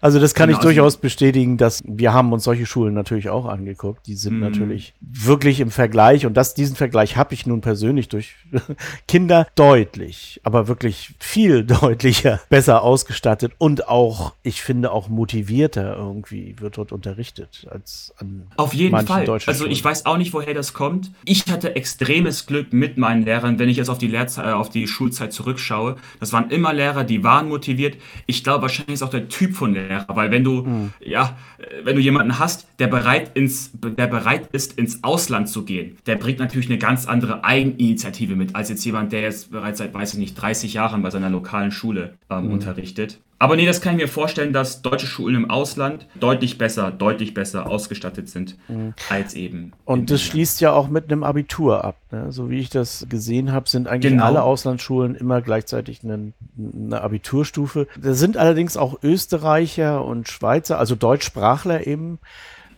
Also 0.00 0.18
das 0.18 0.34
kann 0.34 0.48
genau, 0.48 0.58
ich 0.58 0.62
durchaus 0.62 0.96
bestätigen, 0.96 1.56
dass 1.56 1.82
wir 1.84 2.12
haben 2.12 2.32
uns 2.32 2.44
solche 2.44 2.66
Schulen 2.66 2.94
natürlich 2.94 3.28
auch 3.28 3.46
angeguckt. 3.46 4.06
Die 4.06 4.14
sind 4.14 4.34
mhm. 4.34 4.40
natürlich 4.40 4.94
wirklich 5.00 5.60
im 5.60 5.70
Vergleich 5.70 6.26
und 6.26 6.34
das, 6.34 6.54
diesen 6.54 6.76
Vergleich 6.76 7.16
habe 7.16 7.34
ich 7.34 7.46
nun 7.46 7.60
persönlich 7.60 8.08
durch 8.08 8.34
Kinder 9.08 9.46
deutlich, 9.54 10.40
aber 10.44 10.68
wirklich 10.68 11.14
viel 11.18 11.64
deutlicher 11.80 12.40
besser 12.48 12.82
ausgestattet 12.82 13.52
und 13.58 13.88
auch, 13.88 14.34
ich 14.42 14.62
finde 14.62 14.92
auch 14.92 15.08
motivierter 15.08 15.96
irgendwie 15.96 16.54
wird 16.58 16.78
dort 16.78 16.92
unterrichtet 16.92 17.66
als 17.70 18.14
an 18.18 18.46
Auf 18.56 18.74
jeden 18.74 19.06
Fall. 19.06 19.28
Also 19.46 19.66
ich 19.66 19.84
weiß 19.84 20.06
auch 20.06 20.16
nicht, 20.16 20.32
woher 20.32 20.54
das 20.54 20.72
kommt. 20.72 21.10
Ich 21.24 21.46
hatte 21.46 21.76
extremes 21.76 22.46
Glück 22.46 22.72
mit 22.72 22.98
meinen 22.98 23.24
Lehrern, 23.24 23.58
wenn 23.58 23.68
ich 23.68 23.76
jetzt 23.76 23.88
auf 23.88 23.98
die 23.98 24.08
Lehrzeit, 24.08 24.46
äh, 24.46 24.52
auf 24.52 24.70
die 24.70 24.86
Schulzeit 24.86 25.32
zurückschaue. 25.32 25.96
Das 26.18 26.32
waren 26.32 26.50
immer 26.50 26.72
Lehrer, 26.72 27.04
die 27.04 27.22
waren 27.22 27.48
motiviert. 27.48 27.96
Ich 28.26 28.42
glaube, 28.44 28.62
wahrscheinlich 28.62 28.94
ist 28.94 29.02
auch 29.02 29.10
der 29.10 29.28
Typ 29.28 29.49
Typ 29.50 29.56
von 29.56 29.74
Lehrer, 29.74 30.06
weil 30.08 30.30
wenn 30.30 30.44
du, 30.44 30.62
mhm. 30.62 30.92
ja, 31.00 31.36
wenn 31.82 31.96
du 31.96 32.02
jemanden 32.02 32.38
hast, 32.38 32.68
der 32.78 32.86
bereit, 32.86 33.32
ins, 33.34 33.72
der 33.74 34.06
bereit 34.06 34.48
ist, 34.52 34.78
ins 34.78 35.02
Ausland 35.02 35.48
zu 35.48 35.64
gehen, 35.64 35.96
der 36.06 36.16
bringt 36.16 36.38
natürlich 36.38 36.68
eine 36.68 36.78
ganz 36.78 37.06
andere 37.06 37.44
Eigeninitiative 37.44 38.36
mit, 38.36 38.54
als 38.54 38.68
jetzt 38.68 38.84
jemand, 38.84 39.12
der 39.12 39.22
jetzt 39.22 39.50
bereits 39.50 39.78
seit, 39.78 39.92
weiß 39.92 40.14
ich 40.14 40.18
nicht, 40.18 40.34
30 40.34 40.74
Jahren 40.74 41.02
bei 41.02 41.10
seiner 41.10 41.30
lokalen 41.30 41.72
Schule 41.72 42.14
ähm, 42.30 42.46
mhm. 42.46 42.52
unterrichtet. 42.52 43.18
Aber 43.40 43.56
nee, 43.56 43.64
das 43.64 43.80
kann 43.80 43.94
ich 43.94 44.02
mir 44.02 44.06
vorstellen, 44.06 44.52
dass 44.52 44.82
deutsche 44.82 45.06
Schulen 45.06 45.34
im 45.34 45.50
Ausland 45.50 46.06
deutlich 46.20 46.58
besser, 46.58 46.90
deutlich 46.90 47.32
besser 47.32 47.66
ausgestattet 47.66 48.28
sind 48.28 48.58
mhm. 48.68 48.92
als 49.08 49.32
eben. 49.32 49.72
Und 49.86 50.10
das 50.10 50.20
schließt 50.20 50.60
ja 50.60 50.72
auch 50.72 50.88
mit 50.88 51.10
einem 51.10 51.24
Abitur 51.24 51.82
ab. 51.82 51.96
Ne? 52.10 52.30
So 52.32 52.50
wie 52.50 52.58
ich 52.58 52.68
das 52.68 53.06
gesehen 53.08 53.50
habe, 53.50 53.66
sind 53.66 53.88
eigentlich 53.88 54.12
genau. 54.12 54.26
alle 54.26 54.42
Auslandsschulen 54.42 55.14
immer 55.14 55.40
gleichzeitig 55.40 56.04
eine, 56.04 56.34
eine 56.58 57.00
Abiturstufe. 57.00 57.86
Da 57.98 58.12
sind 58.12 58.36
allerdings 58.36 58.76
auch 58.76 59.02
Österreicher 59.02 60.04
und 60.04 60.28
Schweizer, 60.28 60.78
also 60.78 60.94
Deutschsprachler 60.94 61.86
eben. 61.86 62.18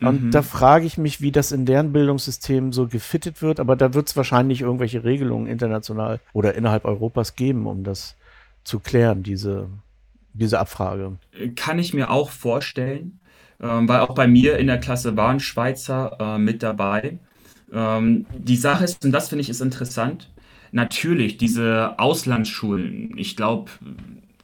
Und 0.01 0.27
mhm. 0.27 0.31
da 0.31 0.43
frage 0.43 0.87
ich 0.87 0.97
mich, 0.97 1.21
wie 1.21 1.33
das 1.33 1.51
in 1.51 1.67
deren 1.67 1.93
Bildungssystem 1.93 2.73
so 2.73 2.87
gefittet 2.87 3.43
wird. 3.43 3.59
Aber 3.59 3.75
da 3.75 3.95
wird 3.95 4.07
es 4.07 4.17
wahrscheinlich 4.17 4.61
irgendwelche 4.61 5.03
Regelungen 5.03 5.49
international 5.49 6.21
oder 6.33 6.55
innerhalb 6.55 6.85
Europas 6.85 7.35
geben, 7.35 7.67
um 7.67 7.83
das 7.83 8.15
zu 8.63 8.79
klären, 8.79 9.25
diese 9.25 9.67
diese 10.35 10.59
Abfrage. 10.59 11.19
Kann 11.57 11.79
ich 11.79 11.95
mir 11.95 12.11
auch 12.11 12.31
vorstellen, 12.31 13.21
ähm, 13.61 13.89
weil 13.89 14.01
auch 14.01 14.15
bei 14.15 14.27
mir 14.27 14.59
in 14.59 14.67
der 14.67 14.79
Klasse 14.79 15.17
waren 15.17 15.41
Schweizer 15.41 16.17
äh, 16.19 16.39
mit 16.39 16.63
dabei. 16.63 17.19
Ähm, 17.73 18.27
die 18.37 18.57
Sache 18.57 18.85
ist, 18.85 19.05
und 19.05 19.13
das 19.13 19.29
finde 19.29 19.43
ich 19.43 19.49
ist 19.49 19.61
interessant, 19.61 20.31
natürlich 20.73 21.37
diese 21.37 21.99
Auslandsschulen, 21.99 23.17
ich 23.17 23.37
glaube, 23.37 23.71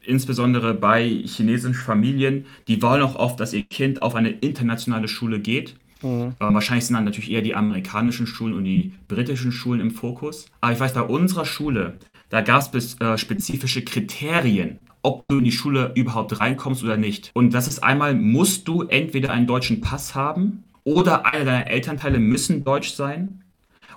insbesondere 0.03 0.75
bei 0.75 1.07
chinesischen 1.07 1.75
Familien, 1.75 2.47
die 2.67 2.81
wollen 2.81 3.03
auch 3.03 3.17
oft, 3.17 3.41
dass 3.41 3.53
ihr 3.53 3.63
Kind 3.65 4.03
auf 4.03 4.15
eine 4.15 4.31
internationale 4.31 5.09
Schule 5.09 5.41
geht. 5.41 5.75
Mhm. 6.03 6.35
Äh, 6.39 6.55
wahrscheinlich 6.55 6.87
sind 6.87 6.95
dann 6.95 7.05
natürlich 7.05 7.31
eher 7.31 7.43
die 7.43 7.55
amerikanischen 7.55 8.27
Schulen 8.27 8.55
und 8.55 8.65
die 8.65 8.93
britischen 9.09 9.53
Schulen 9.53 9.81
im 9.81 9.91
Fokus. 9.91 10.47
Aber 10.61 10.73
ich 10.73 10.81
weiß, 10.81 10.95
bei 10.95 11.03
unserer 11.03 11.45
Schule, 11.45 11.99
da 12.31 12.41
gab 12.41 12.75
es 12.75 12.99
äh, 13.01 13.19
spezifische 13.19 13.83
Kriterien, 13.83 14.79
ob 15.09 15.27
du 15.27 15.39
in 15.39 15.45
die 15.45 15.53
Schule 15.53 15.93
überhaupt 15.95 16.39
reinkommst 16.39 16.85
oder 16.85 16.99
nicht. 16.99 17.31
Und 17.33 17.55
das 17.55 17.67
ist 17.67 17.83
einmal, 17.83 18.15
musst 18.15 18.69
du 18.69 18.83
entweder 18.83 19.31
einen 19.31 19.47
deutschen 19.47 19.81
Pass 19.81 20.15
haben 20.15 20.65
oder 20.85 21.25
einer 21.25 21.47
deiner 21.47 21.67
Elternteile 21.67 22.19
müssen 22.19 22.63
deutsch 22.63 22.91
sein. 22.91 23.43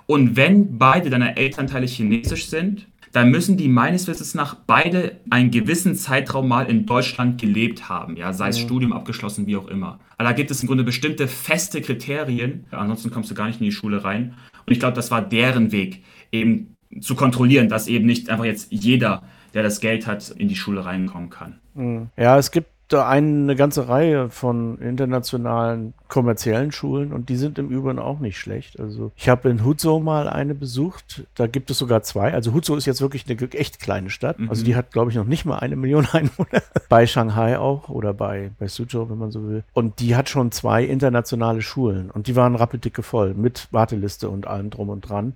Und 0.06 0.36
wenn 0.36 0.78
beide 0.78 1.10
deiner 1.10 1.36
Elternteile 1.36 1.86
chinesisch 1.86 2.46
sind, 2.46 2.86
dann 3.12 3.30
müssen 3.30 3.58
die 3.58 3.68
meines 3.68 4.06
Wissens 4.06 4.32
nach 4.32 4.54
beide 4.54 5.20
einen 5.28 5.50
gewissen 5.50 5.94
Zeitraum 5.94 6.48
mal 6.48 6.70
in 6.70 6.86
Deutschland 6.86 7.38
gelebt 7.38 7.90
haben, 7.90 8.16
ja, 8.16 8.32
sei 8.32 8.48
es 8.48 8.58
mhm. 8.58 8.64
Studium 8.64 8.92
abgeschlossen, 8.94 9.46
wie 9.46 9.56
auch 9.56 9.68
immer. 9.68 10.00
Aber 10.16 10.30
da 10.30 10.32
gibt 10.32 10.50
es 10.50 10.62
im 10.62 10.66
Grunde 10.66 10.82
bestimmte 10.82 11.28
feste 11.28 11.82
Kriterien, 11.82 12.64
ansonsten 12.70 13.10
kommst 13.10 13.30
du 13.30 13.34
gar 13.34 13.48
nicht 13.48 13.60
in 13.60 13.66
die 13.66 13.72
Schule 13.72 14.02
rein. 14.02 14.32
Und 14.64 14.72
ich 14.72 14.80
glaube, 14.80 14.94
das 14.94 15.10
war 15.10 15.20
deren 15.20 15.72
Weg, 15.72 16.02
eben 16.32 16.74
zu 17.02 17.14
kontrollieren, 17.14 17.68
dass 17.68 17.86
eben 17.86 18.06
nicht 18.06 18.30
einfach 18.30 18.46
jetzt 18.46 18.68
jeder 18.72 19.22
der 19.54 19.62
das 19.62 19.80
Geld 19.80 20.06
hat, 20.06 20.30
in 20.30 20.48
die 20.48 20.56
Schule 20.56 20.84
reinkommen 20.84 21.30
kann. 21.30 21.58
Mhm. 21.74 22.08
Ja, 22.16 22.38
es 22.38 22.50
gibt 22.50 22.68
eine 23.00 23.56
ganze 23.56 23.88
Reihe 23.88 24.28
von 24.28 24.78
internationalen 24.78 25.94
kommerziellen 26.08 26.72
Schulen 26.72 27.12
und 27.12 27.28
die 27.28 27.36
sind 27.36 27.58
im 27.58 27.70
Übrigen 27.70 27.98
auch 27.98 28.18
nicht 28.18 28.38
schlecht. 28.38 28.78
Also 28.78 29.12
ich 29.16 29.28
habe 29.28 29.48
in 29.48 29.64
Huzhou 29.64 30.00
mal 30.00 30.28
eine 30.28 30.54
besucht, 30.54 31.26
da 31.34 31.46
gibt 31.46 31.70
es 31.70 31.78
sogar 31.78 32.02
zwei. 32.02 32.34
Also 32.34 32.52
Huzhou 32.52 32.76
ist 32.76 32.86
jetzt 32.86 33.00
wirklich 33.00 33.24
eine 33.28 33.52
echt 33.52 33.80
kleine 33.80 34.10
Stadt. 34.10 34.38
Mhm. 34.38 34.50
Also 34.50 34.64
die 34.64 34.76
hat, 34.76 34.92
glaube 34.92 35.10
ich, 35.10 35.16
noch 35.16 35.24
nicht 35.24 35.44
mal 35.44 35.58
eine 35.58 35.76
Million 35.76 36.06
Einwohner. 36.12 36.62
bei 36.88 37.06
Shanghai 37.06 37.58
auch 37.58 37.88
oder 37.88 38.12
bei, 38.12 38.50
bei 38.58 38.68
Suzhou, 38.68 39.08
wenn 39.08 39.18
man 39.18 39.30
so 39.30 39.48
will. 39.48 39.64
Und 39.72 40.00
die 40.00 40.14
hat 40.14 40.28
schon 40.28 40.52
zwei 40.52 40.84
internationale 40.84 41.62
Schulen 41.62 42.10
und 42.10 42.26
die 42.26 42.36
waren 42.36 42.56
rappeldicke 42.56 43.02
voll 43.02 43.34
mit 43.34 43.68
Warteliste 43.70 44.28
und 44.28 44.46
allem 44.46 44.70
drum 44.70 44.90
und 44.90 45.08
dran. 45.08 45.34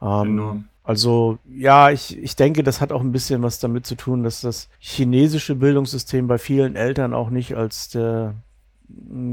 Ähm, 0.00 0.64
also 0.88 1.38
ja, 1.46 1.90
ich, 1.90 2.16
ich 2.16 2.34
denke, 2.34 2.62
das 2.62 2.80
hat 2.80 2.92
auch 2.92 3.02
ein 3.02 3.12
bisschen 3.12 3.42
was 3.42 3.60
damit 3.60 3.84
zu 3.84 3.94
tun, 3.94 4.22
dass 4.22 4.40
das 4.40 4.70
chinesische 4.78 5.54
Bildungssystem 5.54 6.26
bei 6.26 6.38
vielen 6.38 6.76
Eltern 6.76 7.12
auch 7.12 7.28
nicht 7.28 7.54
als 7.54 7.90
der, 7.90 8.36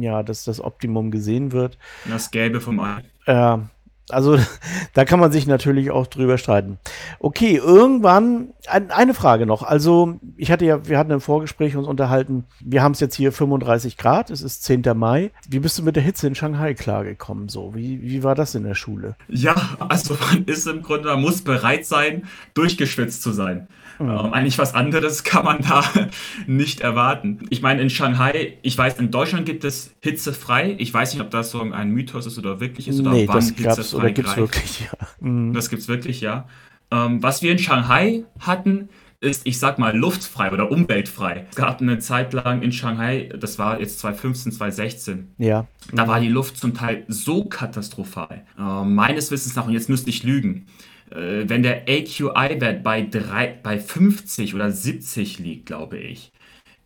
ja, 0.01 0.21
dass 0.21 0.43
das 0.43 0.59
Optimum 0.59 1.11
gesehen 1.11 1.53
wird. 1.53 1.77
Das 2.09 2.29
Gelbe 2.29 2.59
vom 2.59 2.81
Ei. 2.81 3.05
Ja, 3.25 3.69
also 4.09 4.37
da 4.93 5.05
kann 5.05 5.19
man 5.19 5.31
sich 5.31 5.47
natürlich 5.47 5.91
auch 5.91 6.07
drüber 6.07 6.37
streiten. 6.37 6.77
Okay, 7.19 7.55
irgendwann 7.57 8.49
ein, 8.67 8.91
eine 8.91 9.13
Frage 9.13 9.45
noch. 9.45 9.63
Also 9.63 10.19
ich 10.37 10.51
hatte 10.51 10.65
ja, 10.65 10.87
wir 10.87 10.97
hatten 10.97 11.11
im 11.11 11.21
Vorgespräch 11.21 11.75
uns 11.75 11.87
unterhalten. 11.87 12.45
Wir 12.63 12.83
haben 12.83 12.91
es 12.91 12.99
jetzt 12.99 13.15
hier 13.15 13.31
35 13.31 13.97
Grad. 13.97 14.29
Es 14.29 14.41
ist 14.41 14.63
10. 14.63 14.83
Mai. 14.95 15.31
Wie 15.49 15.59
bist 15.59 15.77
du 15.79 15.83
mit 15.83 15.95
der 15.95 16.03
Hitze 16.03 16.27
in 16.27 16.35
Shanghai 16.35 16.73
klargekommen? 16.73 17.49
So, 17.49 17.73
wie, 17.75 18.01
wie 18.01 18.23
war 18.23 18.35
das 18.35 18.55
in 18.55 18.63
der 18.63 18.75
Schule? 18.75 19.15
Ja, 19.27 19.55
also 19.79 20.17
man 20.31 20.45
ist 20.45 20.67
im 20.67 20.81
Grunde, 20.81 21.09
man 21.09 21.21
muss 21.21 21.41
bereit 21.41 21.85
sein, 21.85 22.23
durchgeschwitzt 22.53 23.21
zu 23.21 23.31
sein. 23.31 23.67
Mhm. 23.99 24.09
Ähm, 24.09 24.33
eigentlich 24.33 24.57
was 24.57 24.73
anderes 24.73 25.23
kann 25.23 25.45
man 25.45 25.61
da 25.61 25.83
nicht 26.47 26.81
erwarten. 26.81 27.45
Ich 27.49 27.61
meine, 27.61 27.81
in 27.81 27.89
Shanghai, 27.89 28.57
ich 28.61 28.77
weiß, 28.77 28.99
in 28.99 29.11
Deutschland 29.11 29.45
gibt 29.45 29.63
es 29.63 29.95
hitzefrei. 30.01 30.75
Ich 30.77 30.93
weiß 30.93 31.13
nicht, 31.13 31.21
ob 31.21 31.31
das 31.31 31.51
so 31.51 31.61
ein 31.61 31.91
Mythos 31.91 32.25
ist 32.25 32.37
oder 32.37 32.59
wirklich 32.59 32.87
ist 32.87 32.99
oder 32.99 33.11
nee, 33.11 33.27
wann 33.27 33.53
das 33.63 33.93
oder 33.95 34.11
gibt's 34.11 34.37
wirklich, 34.37 34.81
ja. 34.81 35.07
Mhm. 35.19 35.53
Das 35.53 35.69
gibt's 35.69 35.87
wirklich, 35.87 36.21
ja. 36.21 36.47
Ähm, 36.91 37.21
was 37.23 37.41
wir 37.41 37.51
in 37.51 37.59
Shanghai 37.59 38.25
hatten, 38.39 38.89
ist, 39.21 39.45
ich 39.45 39.59
sag 39.59 39.79
mal, 39.79 39.95
luftfrei 39.97 40.51
oder 40.51 40.71
umweltfrei. 40.71 41.47
Es 41.49 41.55
gab 41.55 41.81
eine 41.81 41.99
Zeit 41.99 42.33
lang 42.33 42.61
in 42.61 42.71
Shanghai, 42.71 43.29
das 43.37 43.57
war 43.57 43.79
jetzt 43.79 43.99
2015, 43.99 44.51
2016. 44.53 45.31
Ja. 45.37 45.67
Da 45.93 46.07
war 46.07 46.19
die 46.19 46.27
Luft 46.29 46.57
zum 46.57 46.73
Teil 46.73 47.05
so 47.07 47.45
katastrophal. 47.45 48.45
Äh, 48.57 48.83
meines 48.83 49.31
Wissens 49.31 49.55
nach, 49.55 49.67
und 49.67 49.73
jetzt 49.73 49.89
müsste 49.89 50.09
ich 50.09 50.23
lügen, 50.23 50.67
äh, 51.11 51.47
wenn 51.47 51.63
der 51.63 51.83
AQI-Wert 51.87 52.83
bei, 52.83 53.59
bei 53.63 53.79
50 53.79 54.53
oder 54.53 54.71
70 54.71 55.39
liegt, 55.39 55.65
glaube 55.65 55.97
ich, 55.97 56.31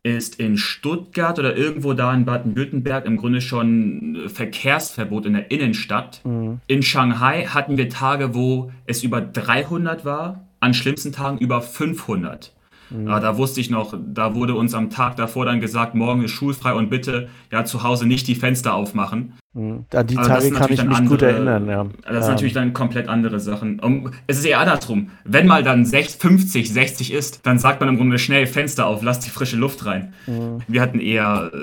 ist 0.04 0.40
in 0.40 0.58
Stuttgart 0.58 1.38
oder 1.40 1.56
irgendwo 1.56 1.94
da 1.94 2.14
in 2.14 2.26
Baden-Württemberg 2.26 3.06
im 3.06 3.18
Grunde 3.18 3.42
schon 3.42 4.24
Verkehrsverbot 4.28 5.26
in 5.26 5.34
der 5.34 5.52
Innenstadt. 5.52 6.22
Mhm. 6.24 6.60
In 6.68 6.82
Shanghai 6.82 7.46
hatten 7.46 7.78
wir 7.78 7.90
Tage, 7.90 8.34
wo 8.34 8.72
es 8.86 9.04
über 9.04 9.22
300 9.22 10.06
war, 10.06 10.48
an 10.60 10.74
schlimmsten 10.74 11.12
Tagen 11.12 11.38
über 11.38 11.62
500. 11.62 12.54
Mhm. 12.90 13.06
Da 13.06 13.38
wusste 13.38 13.62
ich 13.62 13.70
noch, 13.70 13.94
da 14.14 14.36
wurde 14.36 14.56
uns 14.56 14.74
am 14.74 14.90
Tag 14.90 15.16
davor 15.16 15.46
dann 15.46 15.60
gesagt, 15.60 15.96
morgen 15.96 16.24
ist 16.24 16.32
schulfrei 16.32 16.74
und 16.74 16.90
bitte 16.90 17.30
ja 17.52 17.66
zu 17.66 17.84
Hause 17.84 18.08
nicht 18.08 18.28
die 18.28 18.36
Fenster 18.36 18.74
aufmachen. 18.74 19.34
Mhm. 19.54 19.86
An 19.92 20.06
die 20.08 20.18
also 20.18 20.30
Tage 20.30 20.52
kann 20.52 20.72
ich 20.72 20.84
mich 20.84 20.98
andere, 20.98 21.16
gut 21.16 21.22
erinnern, 21.24 21.68
ja. 21.68 21.84
Das 22.04 22.20
ist 22.20 22.26
ja. 22.26 22.30
natürlich 22.30 22.54
dann 22.54 22.74
komplett 22.74 23.10
andere 23.10 23.40
Sachen. 23.40 23.80
Um, 23.80 24.12
es 24.28 24.38
ist 24.38 24.46
eher 24.46 24.60
andersrum. 24.60 25.10
Wenn 25.24 25.48
mal 25.48 25.64
dann 25.64 25.86
60, 25.86 26.22
50, 26.22 26.72
60 26.72 27.14
ist, 27.14 27.46
dann 27.48 27.58
sagt 27.58 27.80
man 27.80 27.90
im 27.90 27.98
Grunde 27.98 28.20
schnell 28.20 28.46
Fenster 28.46 28.86
auf, 28.86 29.02
lass 29.02 29.20
die 29.20 29.32
frische 29.32 29.58
Luft 29.58 29.86
rein. 29.88 30.14
Mhm. 30.28 30.62
Wir 30.68 30.82
hatten 30.82 31.00
eher 31.00 31.52
äh, 31.52 31.58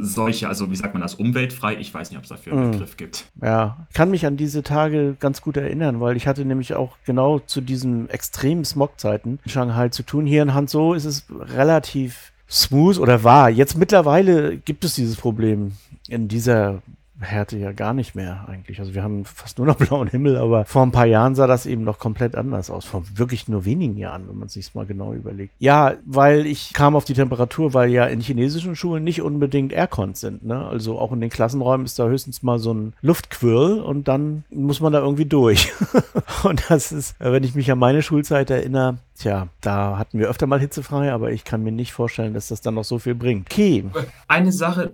solche, 0.00 0.48
also 0.48 0.70
wie 0.70 0.76
sagt 0.76 0.94
man 0.94 1.02
das, 1.02 1.16
umweltfrei? 1.16 1.76
Ich 1.76 1.92
weiß 1.92 2.10
nicht, 2.10 2.18
ob 2.18 2.24
es 2.24 2.30
dafür 2.30 2.52
einen 2.52 2.66
mhm. 2.68 2.72
Begriff 2.72 2.96
gibt. 2.96 3.26
Ja, 3.42 3.78
kann 3.94 4.10
mich 4.10 4.26
an 4.26 4.36
diese 4.36 4.62
Tage 4.62 5.16
ganz 5.18 5.42
gut 5.42 5.56
erinnern, 5.56 6.00
weil 6.00 6.16
ich 6.16 6.28
hatte 6.28 6.44
nämlich 6.44 6.74
auch 6.74 6.96
genau 7.04 7.40
zu 7.40 7.60
diesen 7.60 8.08
extremen 8.10 8.64
Smogzeiten 8.64 9.40
in 9.44 9.50
Shanghai 9.50 9.88
zu 9.88 10.04
tun. 10.04 10.24
Hier 10.26 10.42
in 10.42 10.54
Hanzhou 10.54 10.94
ist 10.94 11.04
es 11.04 11.26
relativ 11.30 12.32
smooth 12.48 12.98
oder 12.98 13.24
war. 13.24 13.50
Jetzt 13.50 13.76
mittlerweile 13.76 14.56
gibt 14.56 14.84
es 14.84 14.94
dieses 14.94 15.16
Problem 15.16 15.72
in 16.08 16.28
dieser 16.28 16.82
Härte 17.20 17.56
ja 17.56 17.72
gar 17.72 17.94
nicht 17.94 18.14
mehr 18.14 18.46
eigentlich. 18.48 18.80
Also 18.80 18.94
wir 18.94 19.02
haben 19.02 19.24
fast 19.24 19.58
nur 19.58 19.66
noch 19.66 19.76
blauen 19.78 20.08
Himmel, 20.08 20.36
aber 20.36 20.64
vor 20.64 20.82
ein 20.82 20.92
paar 20.92 21.06
Jahren 21.06 21.34
sah 21.34 21.46
das 21.46 21.66
eben 21.66 21.84
noch 21.84 21.98
komplett 21.98 22.34
anders 22.34 22.70
aus. 22.70 22.84
Vor 22.84 23.04
wirklich 23.14 23.48
nur 23.48 23.64
wenigen 23.64 23.96
Jahren, 23.96 24.28
wenn 24.28 24.38
man 24.38 24.48
sich 24.48 24.74
mal 24.74 24.86
genau 24.86 25.12
überlegt. 25.12 25.54
Ja, 25.58 25.94
weil 26.04 26.46
ich 26.46 26.72
kam 26.72 26.96
auf 26.96 27.04
die 27.04 27.14
Temperatur, 27.14 27.74
weil 27.74 27.90
ja 27.90 28.06
in 28.06 28.20
chinesischen 28.20 28.76
Schulen 28.76 29.04
nicht 29.04 29.22
unbedingt 29.22 29.72
Aircons 29.72 30.20
sind. 30.20 30.44
Ne? 30.44 30.66
Also 30.66 30.98
auch 30.98 31.12
in 31.12 31.20
den 31.20 31.30
Klassenräumen 31.30 31.86
ist 31.86 31.98
da 31.98 32.06
höchstens 32.06 32.42
mal 32.42 32.58
so 32.58 32.72
ein 32.72 32.94
Luftquirl 33.00 33.80
und 33.80 34.08
dann 34.08 34.44
muss 34.50 34.80
man 34.80 34.92
da 34.92 35.00
irgendwie 35.00 35.26
durch. 35.26 35.72
und 36.42 36.64
das 36.68 36.92
ist, 36.92 37.14
wenn 37.20 37.44
ich 37.44 37.54
mich 37.54 37.70
an 37.70 37.78
meine 37.78 38.02
Schulzeit 38.02 38.50
erinnere, 38.50 38.98
Tja, 39.16 39.48
da 39.60 39.96
hatten 39.96 40.18
wir 40.18 40.28
öfter 40.28 40.48
mal 40.48 40.58
hitzefrei, 40.58 41.12
aber 41.12 41.30
ich 41.30 41.44
kann 41.44 41.62
mir 41.62 41.70
nicht 41.70 41.92
vorstellen, 41.92 42.34
dass 42.34 42.48
das 42.48 42.62
dann 42.62 42.74
noch 42.74 42.84
so 42.84 42.98
viel 42.98 43.14
bringt. 43.14 43.46
Okay. 43.52 43.84
Eine 44.26 44.50
Sache, 44.50 44.92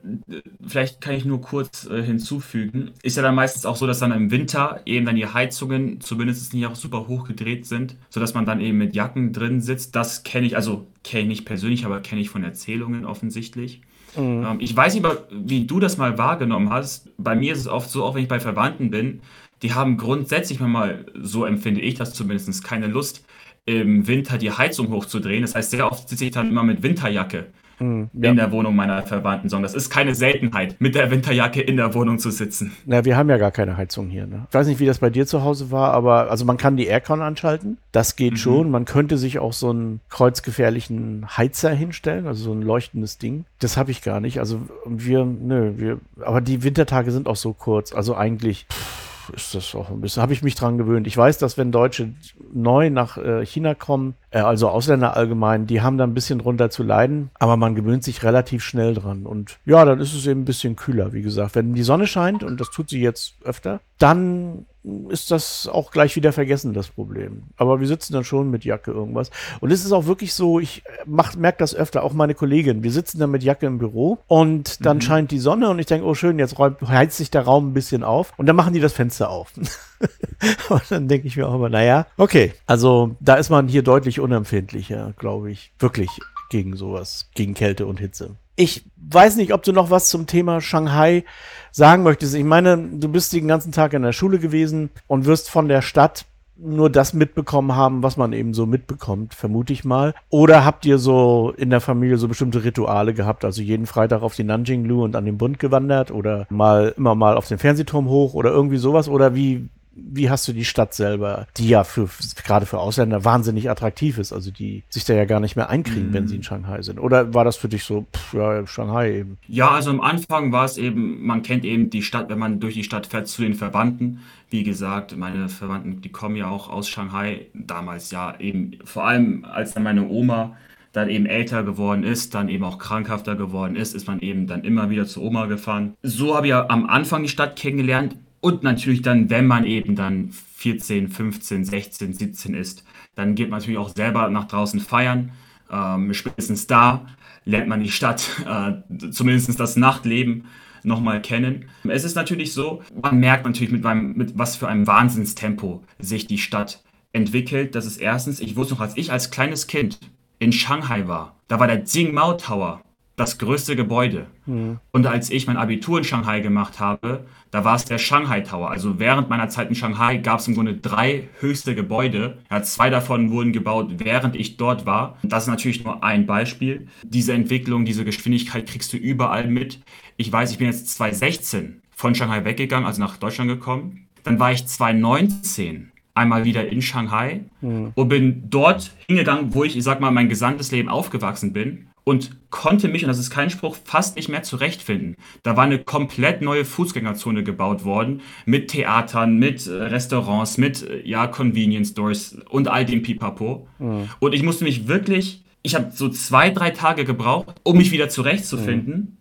vielleicht 0.67 1.01
kann 1.01 1.15
ich 1.15 1.25
nur 1.25 1.41
kurz 1.41 1.87
äh, 1.87 2.03
hinzufügen, 2.03 2.91
ist 3.03 3.17
ja 3.17 3.23
dann 3.23 3.35
meistens 3.35 3.65
auch 3.65 3.77
so, 3.77 3.87
dass 3.87 3.99
dann 3.99 4.13
im 4.13 4.31
Winter 4.31 4.83
eben 4.85 5.07
dann 5.07 5.17
die 5.17 5.27
Heizungen 5.27 6.03
zumindest 6.03 6.53
nicht 6.53 6.67
auch 6.67 6.75
super 6.75 7.09
hoch 7.09 7.27
gedreht 7.27 7.65
sind, 7.65 7.97
sodass 8.11 8.35
man 8.35 8.45
dann 8.45 8.61
eben 8.61 8.77
mit 8.77 8.95
Jacken 8.95 9.33
drin 9.33 9.63
sitzt. 9.63 9.97
Das 9.97 10.23
kenne 10.23 10.47
ich, 10.47 10.55
also 10.55 10.87
kenne 11.03 11.23
ich 11.23 11.29
nicht 11.29 11.45
persönlich, 11.47 11.87
aber 11.87 12.01
kenne 12.01 12.21
ich 12.21 12.29
von 12.29 12.45
Erzählungen 12.45 13.07
offensichtlich. 13.07 13.81
Mhm. 14.17 14.45
Ähm, 14.45 14.57
ich 14.61 14.77
weiß 14.77 14.95
nicht, 14.95 15.07
wie 15.31 15.67
du 15.67 15.81
das 15.81 15.97
mal 15.97 16.19
wahrgenommen 16.19 16.69
hast. 16.69 17.09
Bei 17.17 17.35
mir 17.35 17.55
ist 17.55 17.61
es 17.61 17.69
oft 17.69 17.89
so, 17.89 18.05
auch 18.05 18.15
wenn 18.15 18.23
ich 18.23 18.29
bei 18.29 18.41
Verwandten 18.41 18.91
bin, 18.91 19.23
die 19.63 19.75
haben 19.75 19.97
grundsätzlich 19.97 20.61
mal, 20.61 21.07
so 21.15 21.45
empfinde 21.45 21.81
ich 21.81 21.95
das 21.95 22.15
zumindest, 22.15 22.65
keine 22.65 22.87
Lust, 22.87 23.25
im 23.67 24.07
Winter 24.07 24.39
die 24.39 24.51
Heizung 24.51 24.91
hochzudrehen. 24.91 25.43
Das 25.43 25.55
heißt, 25.55 25.71
sehr 25.71 25.91
oft 25.91 26.09
sitze 26.09 26.25
ich 26.25 26.31
dann 26.31 26.49
immer 26.49 26.63
mit 26.63 26.83
Winterjacke 26.83 27.47
ja. 27.81 28.31
in 28.31 28.37
der 28.37 28.53
Wohnung 28.53 28.77
meiner 28.77 29.03
Verwandten, 29.03 29.49
sondern 29.49 29.65
das 29.65 29.75
ist 29.75 29.91
keine 29.91 30.15
Seltenheit, 30.15 30.77
mit 30.81 30.95
der 30.95 31.11
Winterjacke 31.11 31.61
in 31.61 31.77
der 31.77 31.95
Wohnung 31.95 32.19
zu 32.19 32.31
sitzen. 32.31 32.73
Na, 32.87 33.05
wir 33.05 33.17
haben 33.17 33.29
ja 33.31 33.39
gar 33.39 33.51
keine 33.51 33.77
Heizung 33.77 34.09
hier. 34.09 34.27
Ne? 34.27 34.47
Ich 34.49 34.55
weiß 34.55 34.67
nicht, 34.67 34.81
wie 34.81 34.87
das 34.87 34.99
bei 34.99 35.11
dir 35.11 35.27
zu 35.27 35.43
Hause 35.43 35.71
war, 35.71 35.93
aber 35.93 36.31
also 36.31 36.45
man 36.45 36.57
kann 36.57 36.77
die 36.77 36.87
Aircon 36.87 37.23
anschalten. 37.23 37.79
Das 37.93 38.17
geht 38.17 38.33
mhm. 38.33 38.37
schon. 38.37 38.71
Man 38.71 38.85
könnte 38.85 39.19
sich 39.19 39.39
auch 39.39 39.53
so 39.53 39.71
einen 39.71 40.01
kreuzgefährlichen 40.11 41.27
Heizer 41.37 41.71
hinstellen, 41.71 42.27
also 42.27 42.45
so 42.45 42.53
ein 42.53 42.63
leuchtendes 42.63 43.19
Ding. 43.19 43.45
Das 43.59 43.77
habe 43.77 43.91
ich 43.91 44.03
gar 44.03 44.21
nicht. 44.21 44.39
Also 44.39 44.61
wir, 44.87 45.25
nö, 45.25 45.75
wir, 45.77 46.01
aber 46.21 46.41
die 46.41 46.63
Wintertage 46.63 47.11
sind 47.11 47.29
auch 47.29 47.37
so 47.37 47.53
kurz. 47.53 47.93
Also 47.93 48.15
eigentlich. 48.15 48.67
Pff, 48.71 49.10
ist 49.35 49.55
das 49.55 49.75
auch 49.75 49.91
ein 49.91 50.01
bisschen, 50.01 50.23
habe 50.23 50.33
ich 50.33 50.43
mich 50.43 50.55
dran 50.55 50.79
gewöhnt. 50.79 51.07
Ich 51.07 51.17
weiß, 51.17 51.39
dass 51.39 51.59
wenn 51.59 51.73
Deutsche 51.73 52.13
neu 52.53 52.91
nach 52.91 53.17
äh, 53.17 53.45
China 53.45 53.75
kommen, 53.75 54.15
äh, 54.31 54.41
also 54.41 54.69
Ausländer 54.69 55.17
allgemein, 55.17 55.67
die 55.67 55.83
haben 55.83 55.99
da 55.99 56.05
ein 56.05 56.15
bisschen 56.15 56.39
drunter 56.39 56.71
zu 56.71 56.83
leiden, 56.83 57.31
aber 57.39 57.57
man 57.57 57.75
gewöhnt 57.75 58.05
sich 58.05 58.23
relativ 58.23 58.63
schnell 58.63 58.95
dran. 58.95 59.27
Und 59.27 59.59
ja, 59.65 59.85
dann 59.85 60.01
ist 60.01 60.15
es 60.15 60.27
eben 60.27 60.43
ein 60.43 60.45
bisschen 60.45 60.77
kühler, 60.77 61.13
wie 61.13 61.23
gesagt. 61.23 61.55
Wenn 61.55 61.75
die 61.75 61.83
Sonne 61.83 62.07
scheint, 62.07 62.43
und 62.43 62.61
das 62.61 62.71
tut 62.71 62.91
sie 62.91 63.01
jetzt 63.01 63.35
öfter, 63.45 63.81
dann 63.99 64.67
ist 65.11 65.31
das 65.31 65.69
auch 65.69 65.91
gleich 65.91 66.17
wieder 66.17 66.33
vergessen, 66.33 66.73
das 66.73 66.89
Problem. 66.89 67.43
Aber 67.57 67.81
wir 67.81 67.87
sitzen 67.87 68.15
dann 68.15 68.25
schon 68.25 68.51
mit 68.51 68.65
Jacke 68.65 68.91
irgendwas. 68.91 69.31
Und 69.61 69.71
es 69.71 69.85
ist 69.85 69.93
auch 69.93 70.07
wirklich 70.07 70.33
so, 70.33 70.59
ich 70.59 70.83
merke 71.07 71.59
das 71.59 71.75
öfter, 71.75 72.03
auch 72.03 72.15
meine 72.15 72.35
Kollegin. 72.35 72.83
Wir 72.83 72.93
sitzen 72.93 73.19
dann 73.19 73.31
mit 73.31 73.43
Jacke 73.43 73.67
im 73.67 73.79
Büro 73.79 74.19
und 74.27 74.85
dann 74.87 74.99
mhm. 74.99 75.03
scheint 75.03 75.31
die 75.31 75.39
Sonne 75.39 75.69
und 75.69 75.79
ich 75.79 75.87
denke, 75.87 76.07
oh 76.07 76.15
schön, 76.15 76.39
jetzt 76.39 76.59
räumt, 76.59 76.81
heizt 76.83 77.19
sich 77.19 77.31
der 77.31 77.43
Raum 77.43 77.71
ein 77.71 77.75
bisschen 77.75 78.03
auf. 78.03 78.33
Und 78.39 78.47
dann 78.47 78.57
machen 78.57 78.73
die 78.73 78.81
das 78.81 78.95
Fenster 78.95 79.29
auf. 79.29 79.53
und 80.71 80.83
dann 80.89 81.09
denke 81.09 81.27
ich 81.27 81.37
mir 81.37 81.47
auch 81.47 81.55
immer, 81.55 81.69
naja, 81.69 82.07
okay. 82.17 82.55
Also 82.67 83.17
da 83.21 83.35
ist 83.35 83.51
man 83.51 83.69
hier 83.69 83.83
deutlich 83.83 84.19
unempfindlicher, 84.19 85.13
glaube 85.19 85.51
ich. 85.51 85.73
Wirklich 85.79 86.09
gegen 86.49 86.77
sowas, 86.77 87.29
gegen 87.35 87.55
Kälte 87.55 87.87
und 87.87 88.01
Hitze. 88.01 88.37
Ich 88.61 88.85
weiß 88.97 89.37
nicht, 89.37 89.55
ob 89.55 89.63
du 89.63 89.73
noch 89.73 89.91
was 89.91 90.11
zum 90.11 90.27
Thema 90.27 90.61
Shanghai 90.61 91.25
sagen 91.73 92.03
möchtest. 92.03 92.35
Ich 92.35 92.45
meine, 92.45 92.77
du 92.77 93.09
bist 93.09 93.33
den 93.33 93.49
ganzen 93.49 93.73
Tag 93.73 93.95
in 93.95 94.03
der 94.03 94.13
Schule 94.13 94.39
gewesen 94.39 94.91
und 95.07 95.25
wirst 95.25 95.49
von 95.49 95.67
der 95.67 95.81
Stadt 95.81 96.27
nur 96.59 96.91
das 96.91 97.15
mitbekommen 97.15 97.75
haben, 97.75 98.03
was 98.03 98.19
man 98.19 98.35
eben 98.35 98.53
so 98.53 98.67
mitbekommt, 98.67 99.33
vermute 99.33 99.73
ich 99.73 99.87
mal. 99.87 100.13
Oder 100.29 100.63
habt 100.63 100.85
ihr 100.85 100.99
so 100.99 101.55
in 101.57 101.71
der 101.71 101.81
Familie 101.81 102.19
so 102.19 102.29
bestimmte 102.29 102.63
Rituale 102.63 103.15
gehabt? 103.15 103.47
Also 103.47 103.63
jeden 103.63 103.87
Freitag 103.87 104.21
auf 104.21 104.37
die 104.37 104.45
Nanjing-Lu 104.45 105.05
und 105.05 105.17
an 105.17 105.25
den 105.25 105.39
Bund 105.39 105.59
gewandert 105.59 106.11
oder 106.11 106.47
mal 106.51 106.93
immer 106.99 107.15
mal 107.15 107.39
auf 107.39 107.49
den 107.49 107.57
Fernsehturm 107.57 108.11
hoch 108.11 108.35
oder 108.35 108.51
irgendwie 108.51 108.77
sowas? 108.77 109.09
Oder 109.09 109.35
wie, 109.35 109.71
wie 109.93 110.31
hast 110.31 110.47
du 110.47 110.53
die 110.53 110.65
Stadt 110.65 110.95
selber, 110.95 111.47
die 111.57 111.69
ja 111.69 111.85
für 111.85 112.09
gerade 112.45 112.67
für 112.67 112.79
Ausländer 112.79 113.25
wahnsinnig 113.25 113.71
attraktiv 113.71 114.19
ist, 114.19 114.33
also 114.33 114.51
die 114.51 114.85
sich 114.89 115.05
da 115.05 115.15
ja 115.15 115.25
gar 115.25 115.41
nicht 115.41 115.57
mehr 115.57 115.69
einkriegen, 115.69 116.11
mm. 116.11 116.13
wenn 116.13 116.29
sie 116.29 116.37
in 116.37 116.43
Shanghai 116.43 116.83
sind? 116.83 116.99
Oder 116.99 117.35
war 117.35 117.45
das 117.45 117.57
für 117.57 117.69
dich 117.69 117.85
so, 117.85 118.07
pff, 118.15 118.35
ja, 118.35 118.67
Shanghai 118.67 119.19
eben? 119.19 119.39
Ja, 119.49 119.71
also 119.71 119.91
am 119.91 120.01
Anfang 120.01 120.53
war 120.53 120.65
es 120.65 120.79
eben, 120.79 121.25
man 121.25 121.43
kennt 121.43 121.65
eben 121.65 121.91
die 121.91 122.03
Stadt, 122.03 122.29
wenn 122.29 122.39
man 122.39 122.61
durch 122.61 122.75
die 122.75 122.85
Stadt 122.85 123.07
fährt 123.07 123.29
zu 123.29 123.43
den 123.43 123.55
Verwandten. 123.55 124.21
Wie 124.49 124.63
gesagt, 124.63 125.17
meine 125.17 125.49
Verwandten, 125.49 126.01
die 126.01 126.11
kommen 126.11 126.37
ja 126.37 126.49
auch 126.49 126.69
aus 126.69 126.89
Shanghai, 126.89 127.47
damals 127.55 128.11
ja 128.11 128.39
eben, 128.39 128.79
vor 128.85 129.07
allem 129.07 129.45
als 129.45 129.75
dann 129.75 129.83
meine 129.83 130.09
Oma 130.09 130.57
dann 130.93 131.09
eben 131.09 131.27
älter 131.27 131.63
geworden 131.63 132.03
ist, 132.03 132.35
dann 132.35 132.49
eben 132.49 132.65
auch 132.65 132.79
krankhafter 132.79 133.37
geworden 133.37 133.77
ist, 133.77 133.95
ist 133.95 134.09
man 134.09 134.21
eben 134.21 134.47
dann 134.47 134.65
immer 134.65 134.91
wieder 134.91 135.07
zur 135.07 135.23
Oma 135.23 135.47
gefahren. 135.47 135.95
So 136.03 136.35
habe 136.35 136.47
ich 136.47 136.51
ja 136.51 136.69
am 136.69 136.87
Anfang 136.87 137.23
die 137.23 137.29
Stadt 137.29 137.57
kennengelernt. 137.57 138.17
Und 138.41 138.63
natürlich 138.63 139.03
dann, 139.03 139.31
wenn 139.31 139.47
man 139.47 139.65
eben 139.65 139.97
dann 139.97 140.31
14, 140.57 141.09
15, 141.09 141.65
16, 141.65 142.15
17 142.15 142.55
ist, 142.55 142.85
dann 143.15 143.35
geht 143.35 143.51
man 143.51 143.59
natürlich 143.59 143.79
auch 143.79 143.95
selber 143.95 144.29
nach 144.31 144.47
draußen 144.47 144.81
feiern. 144.81 145.33
Ähm, 145.71 146.13
spätestens 146.15 146.67
da 146.67 147.07
lernt 147.45 147.69
man 147.69 147.83
die 147.83 147.91
Stadt, 147.91 148.29
äh, 148.47 149.11
zumindest 149.11 149.59
das 149.61 149.77
Nachtleben, 149.77 150.45
nochmal 150.83 151.21
kennen. 151.21 151.67
Es 151.87 152.05
ist 152.05 152.15
natürlich 152.15 152.53
so, 152.55 152.83
man 153.03 153.19
merkt 153.19 153.45
natürlich 153.45 153.71
mit, 153.71 153.83
meinem, 153.83 154.15
mit 154.17 154.39
was 154.39 154.57
für 154.57 154.69
einem 154.69 154.87
Wahnsinnstempo 154.87 155.83
sich 155.99 156.27
die 156.27 156.39
Stadt 156.39 156.83
entwickelt. 157.13 157.75
Das 157.75 157.87
ist 157.87 157.99
erstens, 157.99 158.41
ich 158.41 158.57
wusste 158.57 158.75
noch, 158.75 158.81
als 158.81 158.97
ich 158.97 159.13
als 159.13 159.31
kleines 159.31 159.67
Kind 159.67 159.99
in 160.39 160.53
Shanghai 160.53 161.07
war, 161.07 161.37
da 161.49 161.61
war 161.61 161.67
der 161.67 161.83
Jingmao 161.85 162.35
Tower 162.35 162.83
das 163.17 163.37
größte 163.37 163.77
Gebäude. 163.77 164.27
Mhm. 164.47 164.79
Und 164.93 165.07
als 165.07 165.31
ich 165.31 165.47
mein 165.47 165.59
Abitur 165.59 165.99
in 165.99 166.05
Shanghai 166.05 166.41
gemacht 166.41 166.81
habe, 166.81 167.27
da 167.51 167.65
war 167.65 167.77
es 167.77 167.85
der 167.85 167.99
Shanghai 167.99 168.41
Tower. 168.41 168.71
Also 168.71 168.99
während 168.99 169.29
meiner 169.29 169.49
Zeit 169.49 169.69
in 169.69 169.75
Shanghai 169.75 170.19
gab 170.19 170.41
es 170.41 170.49
im 170.49 170.55
Grunde 170.55 170.75
drei 170.75 171.29
höchste 171.41 171.75
Gebäude. 171.75 172.39
Ja, 172.51 172.63
zwei 172.63 172.91
davon 172.91 173.31
wurden 173.31 173.53
gebaut, 173.53 173.95
während 173.99 174.37
ich 174.37 174.57
dort 174.57 174.87
war. 174.87 175.19
Das 175.23 175.45
ist 175.45 175.49
natürlich 175.49 175.85
nur 175.85 176.05
ein 176.05 176.27
Beispiel. 176.27 176.89
Diese 177.03 177.33
Entwicklung, 177.33 177.85
diese 177.85 178.05
Geschwindigkeit 178.05 178.69
kriegst 178.69 178.93
du 178.93 178.97
überall 178.97 179.49
mit. 179.49 179.81
Ich 180.17 180.31
weiß, 180.31 180.53
ich 180.53 180.59
bin 180.59 180.69
jetzt 180.69 180.89
2016 180.91 181.83
von 181.91 182.15
Shanghai 182.15 182.45
weggegangen, 182.45 182.87
also 182.87 183.01
nach 183.01 183.17
Deutschland 183.17 183.51
gekommen. 183.51 184.07
Dann 184.23 184.39
war 184.39 184.53
ich 184.53 184.67
2019 184.67 185.90
einmal 186.15 186.45
wieder 186.45 186.69
in 186.69 186.83
Shanghai 186.83 187.45
mhm. 187.61 187.93
und 187.95 188.09
bin 188.09 188.51
dort 188.51 188.91
hingegangen, 189.07 189.55
wo 189.55 189.65
ich, 189.65 189.77
ich 189.77 189.85
sag 189.85 190.01
mal, 190.01 190.11
mein 190.11 190.29
gesamtes 190.29 190.71
Leben 190.71 190.89
aufgewachsen 190.89 191.53
bin 191.53 191.91
und 192.05 192.51
konnte 192.51 192.89
mich, 192.89 193.05
und 193.05 193.09
das 193.09 193.19
ist 193.19 193.31
kein 193.31 193.51
Spruch, 193.51 193.77
fast 193.85 194.17
nicht 194.17 194.29
mehr 194.29 194.43
zurechtfinden. 194.43 195.17
Da 195.43 195.57
war 195.57 195.65
eine 195.65 195.79
komplett 195.79 196.43
neue 196.43 196.65
Fußgängerzone 196.65 197.45
gebaut 197.45 197.85
worden, 197.85 198.23
mit 198.47 198.69
Theatern, 198.69 199.39
mit 199.39 199.67
äh, 199.67 199.71
Restaurants, 199.71 200.59
mit 200.59 200.83
äh, 200.83 201.07
ja, 201.07 201.27
Convenience 201.27 201.91
Stores 201.91 202.37
und 202.49 202.69
all 202.69 202.85
dem 202.85 203.03
Pipapo. 203.03 203.69
Mhm. 203.79 204.09
Und 204.19 204.35
ich 204.35 204.43
musste 204.43 204.65
mich 204.65 204.89
wirklich, 204.89 205.45
ich 205.63 205.75
habe 205.75 205.91
so 205.93 206.09
zwei, 206.09 206.51
drei 206.51 206.71
Tage 206.71 207.05
gebraucht, 207.05 207.55
um 207.63 207.77
mich 207.77 207.93
wieder 207.93 208.09
zurechtzufinden, 208.09 208.95
mhm. 208.95 209.17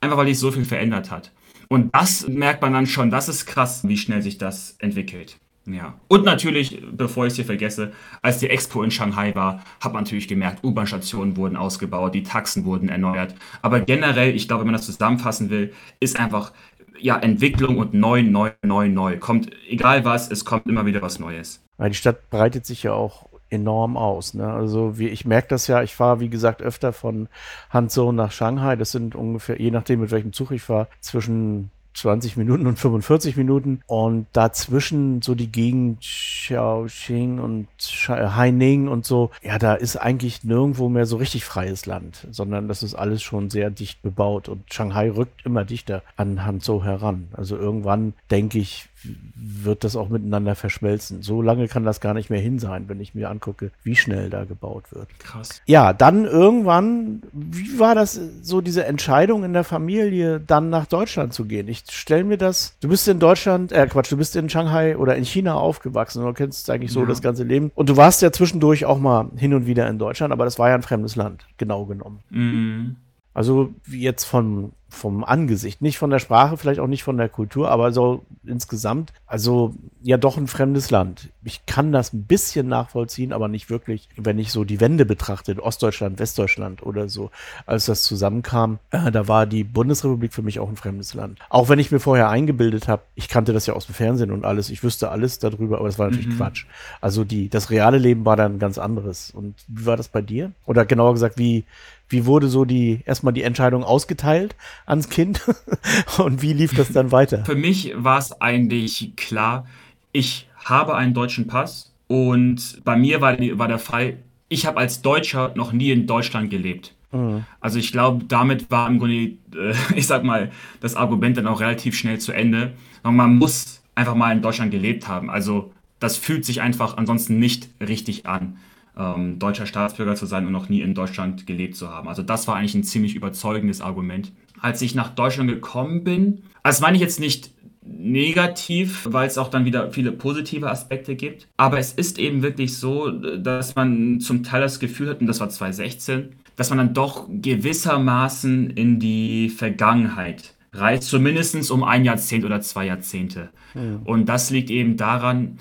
einfach 0.00 0.16
weil 0.16 0.26
sich 0.26 0.38
so 0.38 0.50
viel 0.50 0.64
verändert 0.64 1.10
hat. 1.10 1.32
Und 1.68 1.94
das 1.94 2.28
merkt 2.28 2.62
man 2.62 2.72
dann 2.72 2.86
schon, 2.86 3.10
das 3.10 3.28
ist 3.28 3.46
krass, 3.46 3.88
wie 3.88 3.96
schnell 3.96 4.22
sich 4.22 4.38
das 4.38 4.76
entwickelt. 4.80 5.38
Ja. 5.66 5.94
Und 6.08 6.24
natürlich, 6.24 6.82
bevor 6.92 7.24
ich 7.26 7.32
es 7.32 7.36
hier 7.36 7.44
vergesse, 7.46 7.92
als 8.20 8.38
die 8.38 8.50
Expo 8.50 8.82
in 8.82 8.90
Shanghai 8.90 9.34
war, 9.34 9.62
hat 9.80 9.94
man 9.94 10.04
natürlich 10.04 10.28
gemerkt, 10.28 10.62
U-Bahn-Stationen 10.62 11.36
wurden 11.36 11.56
ausgebaut, 11.56 12.14
die 12.14 12.22
Taxen 12.22 12.64
wurden 12.64 12.90
erneuert. 12.90 13.34
Aber 13.62 13.80
generell, 13.80 14.34
ich 14.34 14.46
glaube, 14.46 14.60
wenn 14.60 14.66
man 14.66 14.76
das 14.76 14.86
zusammenfassen 14.86 15.48
will, 15.48 15.72
ist 16.00 16.20
einfach 16.20 16.52
ja, 16.98 17.18
Entwicklung 17.18 17.78
und 17.78 17.94
neu, 17.94 18.22
neu, 18.22 18.50
neu, 18.62 18.88
neu. 18.88 19.18
Kommt, 19.18 19.50
egal 19.68 20.04
was, 20.04 20.30
es 20.30 20.44
kommt 20.44 20.66
immer 20.66 20.86
wieder 20.86 21.02
was 21.02 21.18
Neues. 21.18 21.62
Weil 21.76 21.90
die 21.90 21.96
Stadt 21.96 22.30
breitet 22.30 22.66
sich 22.66 22.82
ja 22.82 22.92
auch 22.92 23.28
enorm 23.50 23.96
aus. 23.96 24.34
Ne? 24.34 24.50
Also 24.52 24.98
wie, 24.98 25.08
ich 25.08 25.24
merke 25.24 25.48
das 25.48 25.66
ja, 25.66 25.82
ich 25.82 25.94
fahre 25.94 26.20
wie 26.20 26.28
gesagt 26.28 26.62
öfter 26.62 26.92
von 26.92 27.28
Hanzhou 27.70 28.12
nach 28.12 28.32
Shanghai. 28.32 28.76
Das 28.76 28.92
sind 28.92 29.14
ungefähr, 29.14 29.60
je 29.60 29.70
nachdem 29.70 30.00
mit 30.00 30.10
welchem 30.10 30.32
Zug 30.32 30.50
ich 30.50 30.62
fahre, 30.62 30.88
zwischen 31.00 31.70
20 31.94 32.36
Minuten 32.36 32.66
und 32.66 32.78
45 32.78 33.36
Minuten. 33.36 33.80
Und 33.86 34.26
dazwischen 34.32 35.22
so 35.22 35.34
die 35.34 35.50
Gegend 35.50 36.00
Xiaoxing 36.00 37.38
und 37.38 37.68
Haining 38.08 38.88
und 38.88 39.06
so, 39.06 39.30
ja, 39.42 39.58
da 39.58 39.74
ist 39.74 39.96
eigentlich 39.96 40.44
nirgendwo 40.44 40.88
mehr 40.88 41.06
so 41.06 41.16
richtig 41.16 41.44
freies 41.44 41.86
Land, 41.86 42.26
sondern 42.30 42.68
das 42.68 42.82
ist 42.82 42.94
alles 42.94 43.22
schon 43.22 43.50
sehr 43.50 43.70
dicht 43.70 44.02
bebaut. 44.02 44.48
Und 44.48 44.72
Shanghai 44.72 45.10
rückt 45.10 45.46
immer 45.46 45.64
dichter 45.64 46.02
an 46.16 46.44
Hanzhou 46.44 46.82
heran. 46.82 47.28
Also 47.32 47.56
irgendwann, 47.56 48.14
denke 48.30 48.58
ich, 48.58 48.88
wird 49.36 49.84
das 49.84 49.96
auch 49.96 50.08
miteinander 50.08 50.54
verschmelzen. 50.54 51.22
So 51.22 51.42
lange 51.42 51.68
kann 51.68 51.84
das 51.84 52.00
gar 52.00 52.14
nicht 52.14 52.30
mehr 52.30 52.40
hin 52.40 52.58
sein, 52.58 52.88
wenn 52.88 53.00
ich 53.00 53.14
mir 53.14 53.30
angucke, 53.30 53.70
wie 53.82 53.96
schnell 53.96 54.30
da 54.30 54.44
gebaut 54.44 54.84
wird. 54.92 55.08
Krass. 55.18 55.62
Ja, 55.66 55.92
dann 55.92 56.24
irgendwann, 56.24 57.22
wie 57.32 57.78
war 57.78 57.94
das 57.94 58.18
so 58.42 58.60
diese 58.60 58.84
Entscheidung 58.84 59.44
in 59.44 59.52
der 59.52 59.64
Familie, 59.64 60.40
dann 60.40 60.70
nach 60.70 60.86
Deutschland 60.86 61.32
zu 61.32 61.44
gehen? 61.44 61.68
Ich 61.68 61.84
stelle 61.90 62.24
mir 62.24 62.38
das, 62.38 62.76
du 62.80 62.88
bist 62.88 63.06
in 63.08 63.18
Deutschland, 63.18 63.72
äh 63.72 63.86
Quatsch, 63.86 64.10
du 64.10 64.16
bist 64.16 64.36
in 64.36 64.48
Shanghai 64.48 64.96
oder 64.96 65.16
in 65.16 65.24
China 65.24 65.54
aufgewachsen 65.54 66.20
und 66.20 66.26
du 66.26 66.34
kennst 66.34 66.68
eigentlich 66.70 66.92
so 66.92 67.00
ja. 67.00 67.06
das 67.06 67.22
ganze 67.22 67.44
Leben. 67.44 67.70
Und 67.74 67.88
du 67.88 67.96
warst 67.96 68.22
ja 68.22 68.32
zwischendurch 68.32 68.84
auch 68.84 68.98
mal 68.98 69.30
hin 69.36 69.54
und 69.54 69.66
wieder 69.66 69.88
in 69.88 69.98
Deutschland, 69.98 70.32
aber 70.32 70.44
das 70.44 70.58
war 70.58 70.68
ja 70.68 70.74
ein 70.74 70.82
fremdes 70.82 71.16
Land, 71.16 71.46
genau 71.58 71.84
genommen. 71.84 72.20
Mhm. 72.30 72.96
Also 73.34 73.74
jetzt 73.90 74.24
von 74.24 74.72
vom 74.94 75.24
Angesicht, 75.24 75.82
nicht 75.82 75.98
von 75.98 76.10
der 76.10 76.18
Sprache, 76.18 76.56
vielleicht 76.56 76.80
auch 76.80 76.86
nicht 76.86 77.04
von 77.04 77.16
der 77.16 77.28
Kultur, 77.28 77.70
aber 77.70 77.92
so 77.92 78.24
insgesamt, 78.44 79.12
also 79.26 79.74
ja 80.02 80.16
doch 80.16 80.36
ein 80.36 80.46
fremdes 80.46 80.90
Land. 80.90 81.30
Ich 81.44 81.66
kann 81.66 81.92
das 81.92 82.12
ein 82.12 82.24
bisschen 82.24 82.68
nachvollziehen, 82.68 83.32
aber 83.32 83.48
nicht 83.48 83.70
wirklich, 83.70 84.08
wenn 84.16 84.38
ich 84.38 84.52
so 84.52 84.64
die 84.64 84.80
Wende 84.80 85.04
betrachte, 85.04 85.62
Ostdeutschland, 85.62 86.18
Westdeutschland 86.18 86.82
oder 86.82 87.08
so, 87.08 87.30
als 87.66 87.86
das 87.86 88.02
zusammenkam, 88.02 88.78
äh, 88.90 89.10
da 89.10 89.28
war 89.28 89.46
die 89.46 89.64
Bundesrepublik 89.64 90.32
für 90.32 90.42
mich 90.42 90.60
auch 90.60 90.68
ein 90.68 90.76
fremdes 90.76 91.14
Land. 91.14 91.38
Auch 91.48 91.68
wenn 91.68 91.78
ich 91.78 91.90
mir 91.90 92.00
vorher 92.00 92.28
eingebildet 92.28 92.88
habe, 92.88 93.02
ich 93.14 93.28
kannte 93.28 93.52
das 93.52 93.66
ja 93.66 93.74
aus 93.74 93.86
dem 93.86 93.94
Fernsehen 93.94 94.30
und 94.30 94.44
alles, 94.44 94.70
ich 94.70 94.82
wüsste 94.82 95.10
alles 95.10 95.38
darüber, 95.38 95.78
aber 95.78 95.88
das 95.88 95.98
war 95.98 96.08
natürlich 96.08 96.28
mhm. 96.28 96.36
Quatsch. 96.36 96.66
Also 97.00 97.24
die, 97.24 97.48
das 97.48 97.70
reale 97.70 97.98
Leben 97.98 98.24
war 98.24 98.36
dann 98.36 98.58
ganz 98.58 98.78
anderes. 98.78 99.30
Und 99.30 99.54
wie 99.68 99.86
war 99.86 99.96
das 99.96 100.08
bei 100.08 100.22
dir? 100.22 100.52
Oder 100.66 100.86
genauer 100.86 101.14
gesagt, 101.14 101.38
wie, 101.38 101.64
wie 102.08 102.26
wurde 102.26 102.48
so 102.48 102.64
die 102.64 103.00
erstmal 103.06 103.32
die 103.32 103.42
Entscheidung 103.42 103.84
ausgeteilt 103.84 104.56
ans 104.86 105.08
Kind 105.08 105.42
und 106.18 106.42
wie 106.42 106.52
lief 106.52 106.74
das 106.74 106.92
dann 106.92 107.12
weiter? 107.12 107.44
Für 107.44 107.54
mich 107.54 107.92
war 107.96 108.18
es 108.18 108.40
eigentlich 108.40 109.14
klar, 109.16 109.66
ich 110.12 110.48
habe 110.64 110.96
einen 110.96 111.14
deutschen 111.14 111.46
Pass 111.46 111.92
und 112.06 112.82
bei 112.84 112.96
mir 112.96 113.20
war, 113.20 113.36
war 113.38 113.68
der 113.68 113.78
Fall, 113.78 114.18
ich 114.48 114.66
habe 114.66 114.78
als 114.78 115.02
Deutscher 115.02 115.52
noch 115.54 115.72
nie 115.72 115.90
in 115.90 116.06
Deutschland 116.06 116.50
gelebt. 116.50 116.94
Mhm. 117.12 117.44
Also 117.60 117.78
ich 117.78 117.92
glaube, 117.92 118.24
damit 118.26 118.70
war 118.70 118.88
im 118.88 118.98
Grunde, 118.98 119.32
äh, 119.56 119.74
ich 119.96 120.06
sag 120.06 120.24
mal, 120.24 120.50
das 120.80 120.96
Argument 120.96 121.36
dann 121.36 121.46
auch 121.46 121.60
relativ 121.60 121.96
schnell 121.96 122.18
zu 122.18 122.32
Ende. 122.32 122.72
Man 123.02 123.36
muss 123.36 123.82
einfach 123.94 124.14
mal 124.14 124.32
in 124.32 124.42
Deutschland 124.42 124.70
gelebt 124.70 125.08
haben. 125.08 125.30
Also 125.30 125.72
das 126.00 126.16
fühlt 126.16 126.44
sich 126.44 126.60
einfach 126.60 126.96
ansonsten 126.96 127.38
nicht 127.38 127.68
richtig 127.80 128.26
an 128.26 128.58
ähm, 128.98 129.38
deutscher 129.38 129.66
Staatsbürger 129.66 130.14
zu 130.14 130.26
sein 130.26 130.46
und 130.46 130.52
noch 130.52 130.68
nie 130.68 130.80
in 130.80 130.94
Deutschland 130.94 131.46
gelebt 131.46 131.76
zu 131.76 131.90
haben. 131.90 132.08
Also 132.08 132.22
das 132.22 132.46
war 132.46 132.56
eigentlich 132.56 132.74
ein 132.74 132.84
ziemlich 132.84 133.14
überzeugendes 133.14 133.80
Argument. 133.80 134.32
Als 134.60 134.82
ich 134.82 134.94
nach 134.94 135.10
Deutschland 135.10 135.50
gekommen 135.50 136.04
bin, 136.04 136.42
also 136.62 136.76
das 136.76 136.80
meine 136.80 136.96
ich 136.96 137.02
jetzt 137.02 137.20
nicht 137.20 137.52
negativ, 137.86 139.06
weil 139.10 139.26
es 139.26 139.36
auch 139.36 139.48
dann 139.48 139.64
wieder 139.64 139.90
viele 139.92 140.12
positive 140.12 140.70
Aspekte 140.70 141.16
gibt. 141.16 141.48
Aber 141.56 141.78
es 141.78 141.92
ist 141.92 142.18
eben 142.18 142.42
wirklich 142.42 142.76
so, 142.76 143.10
dass 143.10 143.74
man 143.74 144.20
zum 144.20 144.42
Teil 144.42 144.62
das 144.62 144.80
Gefühl 144.80 145.10
hat, 145.10 145.20
und 145.20 145.26
das 145.26 145.40
war 145.40 145.50
2016, 145.50 146.30
dass 146.56 146.70
man 146.70 146.78
dann 146.78 146.94
doch 146.94 147.26
gewissermaßen 147.28 148.70
in 148.70 149.00
die 149.00 149.50
Vergangenheit 149.50 150.54
reist, 150.72 151.08
zumindest 151.08 151.70
um 151.70 151.84
ein 151.84 152.04
Jahrzehnt 152.04 152.44
oder 152.44 152.60
zwei 152.60 152.86
Jahrzehnte. 152.86 153.50
Ja. 153.74 154.00
Und 154.04 154.26
das 154.26 154.50
liegt 154.50 154.70
eben 154.70 154.96
daran, 154.96 155.58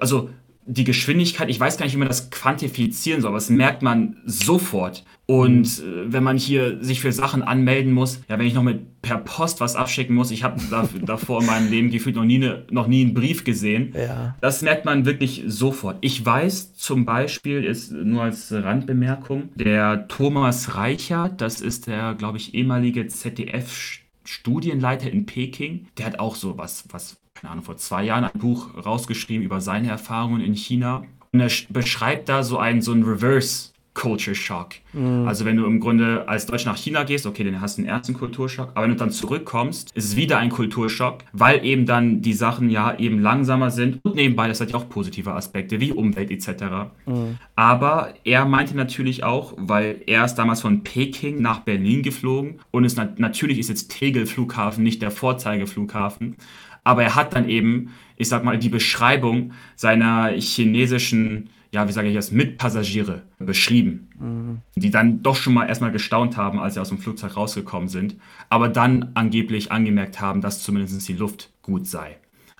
also 0.00 0.30
die 0.68 0.84
Geschwindigkeit, 0.84 1.48
ich 1.48 1.58
weiß 1.58 1.78
gar 1.78 1.86
nicht, 1.86 1.94
wie 1.94 1.98
man 1.98 2.08
das 2.08 2.30
quantifizieren 2.30 3.22
soll, 3.22 3.30
aber 3.30 3.38
das 3.38 3.48
merkt 3.48 3.82
man 3.82 4.16
sofort. 4.26 5.04
Und 5.24 5.82
mhm. 5.82 6.08
äh, 6.08 6.12
wenn 6.12 6.22
man 6.22 6.36
hier 6.36 6.82
sich 6.84 7.00
für 7.00 7.12
Sachen 7.12 7.42
anmelden 7.42 7.92
muss, 7.92 8.20
ja, 8.28 8.38
wenn 8.38 8.46
ich 8.46 8.54
noch 8.54 8.62
mit 8.62 9.00
per 9.00 9.18
Post 9.18 9.60
was 9.60 9.76
abschicken 9.76 10.14
muss, 10.14 10.30
ich 10.30 10.44
habe 10.44 10.60
da, 10.70 10.88
davor 11.02 11.40
in 11.40 11.46
meinem 11.46 11.70
Leben 11.70 11.90
gefühlt 11.90 12.16
noch 12.16 12.24
nie, 12.24 12.36
eine, 12.36 12.64
noch 12.70 12.86
nie 12.86 13.02
einen 13.02 13.14
Brief 13.14 13.44
gesehen. 13.44 13.94
Ja. 13.96 14.36
Das 14.40 14.62
merkt 14.62 14.84
man 14.84 15.06
wirklich 15.06 15.42
sofort. 15.46 15.96
Ich 16.02 16.24
weiß 16.24 16.74
zum 16.74 17.06
Beispiel, 17.06 17.64
ist 17.64 17.90
nur 17.90 18.22
als 18.22 18.52
Randbemerkung, 18.52 19.48
der 19.54 20.06
Thomas 20.08 20.76
Reichert, 20.76 21.40
das 21.40 21.60
ist 21.62 21.86
der, 21.86 22.14
glaube 22.14 22.36
ich, 22.36 22.54
ehemalige 22.54 23.02
ZDF- 23.02 24.00
Studienleiter 24.28 25.10
in 25.10 25.24
Peking, 25.24 25.86
der 25.96 26.04
hat 26.04 26.18
auch 26.18 26.34
so 26.34 26.58
was, 26.58 26.84
was 26.90 27.16
keine 27.40 27.52
Ahnung, 27.52 27.64
vor 27.64 27.76
zwei 27.76 28.04
Jahren 28.04 28.24
ein 28.24 28.38
Buch 28.38 28.68
rausgeschrieben 28.84 29.44
über 29.44 29.60
seine 29.60 29.88
Erfahrungen 29.88 30.40
in 30.40 30.54
China. 30.54 31.04
Und 31.32 31.40
er 31.40 31.50
beschreibt 31.68 32.28
da 32.28 32.42
so 32.42 32.58
einen, 32.58 32.82
so 32.82 32.92
einen 32.92 33.04
Reverse 33.04 33.70
Culture 33.98 34.36
Shock. 34.36 34.76
Mhm. 34.92 35.26
Also 35.26 35.44
wenn 35.44 35.56
du 35.56 35.66
im 35.66 35.80
Grunde 35.80 36.28
als 36.28 36.46
Deutsch 36.46 36.64
nach 36.64 36.76
China 36.76 37.02
gehst, 37.02 37.26
okay, 37.26 37.42
dann 37.42 37.60
hast 37.60 37.78
du 37.78 37.82
einen 37.82 37.88
ersten 37.88 38.14
Kulturschock, 38.14 38.70
aber 38.74 38.84
wenn 38.84 38.92
du 38.92 38.96
dann 38.96 39.10
zurückkommst, 39.10 39.90
ist 39.96 40.04
es 40.04 40.16
wieder 40.16 40.38
ein 40.38 40.50
Kulturschock, 40.50 41.24
weil 41.32 41.64
eben 41.64 41.84
dann 41.84 42.22
die 42.22 42.32
Sachen 42.32 42.70
ja 42.70 42.96
eben 42.96 43.18
langsamer 43.18 43.72
sind 43.72 43.98
und 44.04 44.14
nebenbei, 44.14 44.46
das 44.46 44.60
hat 44.60 44.70
ja 44.70 44.76
auch 44.76 44.88
positive 44.88 45.32
Aspekte 45.32 45.80
wie 45.80 45.90
Umwelt 45.90 46.30
etc. 46.30 46.90
Mhm. 47.06 47.38
Aber 47.56 48.14
er 48.22 48.44
meinte 48.44 48.76
natürlich 48.76 49.24
auch, 49.24 49.54
weil 49.56 50.00
er 50.06 50.24
ist 50.24 50.36
damals 50.36 50.60
von 50.60 50.84
Peking 50.84 51.42
nach 51.42 51.60
Berlin 51.60 52.04
geflogen 52.04 52.60
und 52.70 52.84
es 52.84 52.94
natürlich 52.94 53.58
ist 53.58 53.68
jetzt 53.68 53.90
Tegel 53.90 54.26
Flughafen 54.26 54.84
nicht 54.84 55.02
der 55.02 55.10
Vorzeigeflughafen, 55.10 56.36
aber 56.84 57.02
er 57.02 57.14
hat 57.14 57.34
dann 57.34 57.48
eben, 57.48 57.90
ich 58.16 58.28
sag 58.28 58.44
mal, 58.44 58.58
die 58.58 58.68
Beschreibung 58.68 59.52
seiner 59.76 60.30
chinesischen, 60.30 61.50
ja, 61.70 61.86
wie 61.86 61.92
sage 61.92 62.08
ich 62.08 62.14
das, 62.14 62.32
Mitpassagiere 62.32 63.22
beschrieben, 63.38 64.08
mhm. 64.18 64.58
die 64.76 64.90
dann 64.90 65.22
doch 65.22 65.36
schon 65.36 65.54
mal 65.54 65.68
erstmal 65.68 65.92
gestaunt 65.92 66.36
haben, 66.36 66.58
als 66.58 66.74
sie 66.74 66.80
aus 66.80 66.88
dem 66.88 66.98
Flugzeug 66.98 67.36
rausgekommen 67.36 67.88
sind, 67.88 68.16
aber 68.48 68.68
dann 68.68 69.10
angeblich 69.14 69.70
angemerkt 69.70 70.20
haben, 70.20 70.40
dass 70.40 70.62
zumindest 70.62 71.06
die 71.08 71.14
Luft 71.14 71.50
gut 71.62 71.86
sei. 71.86 72.16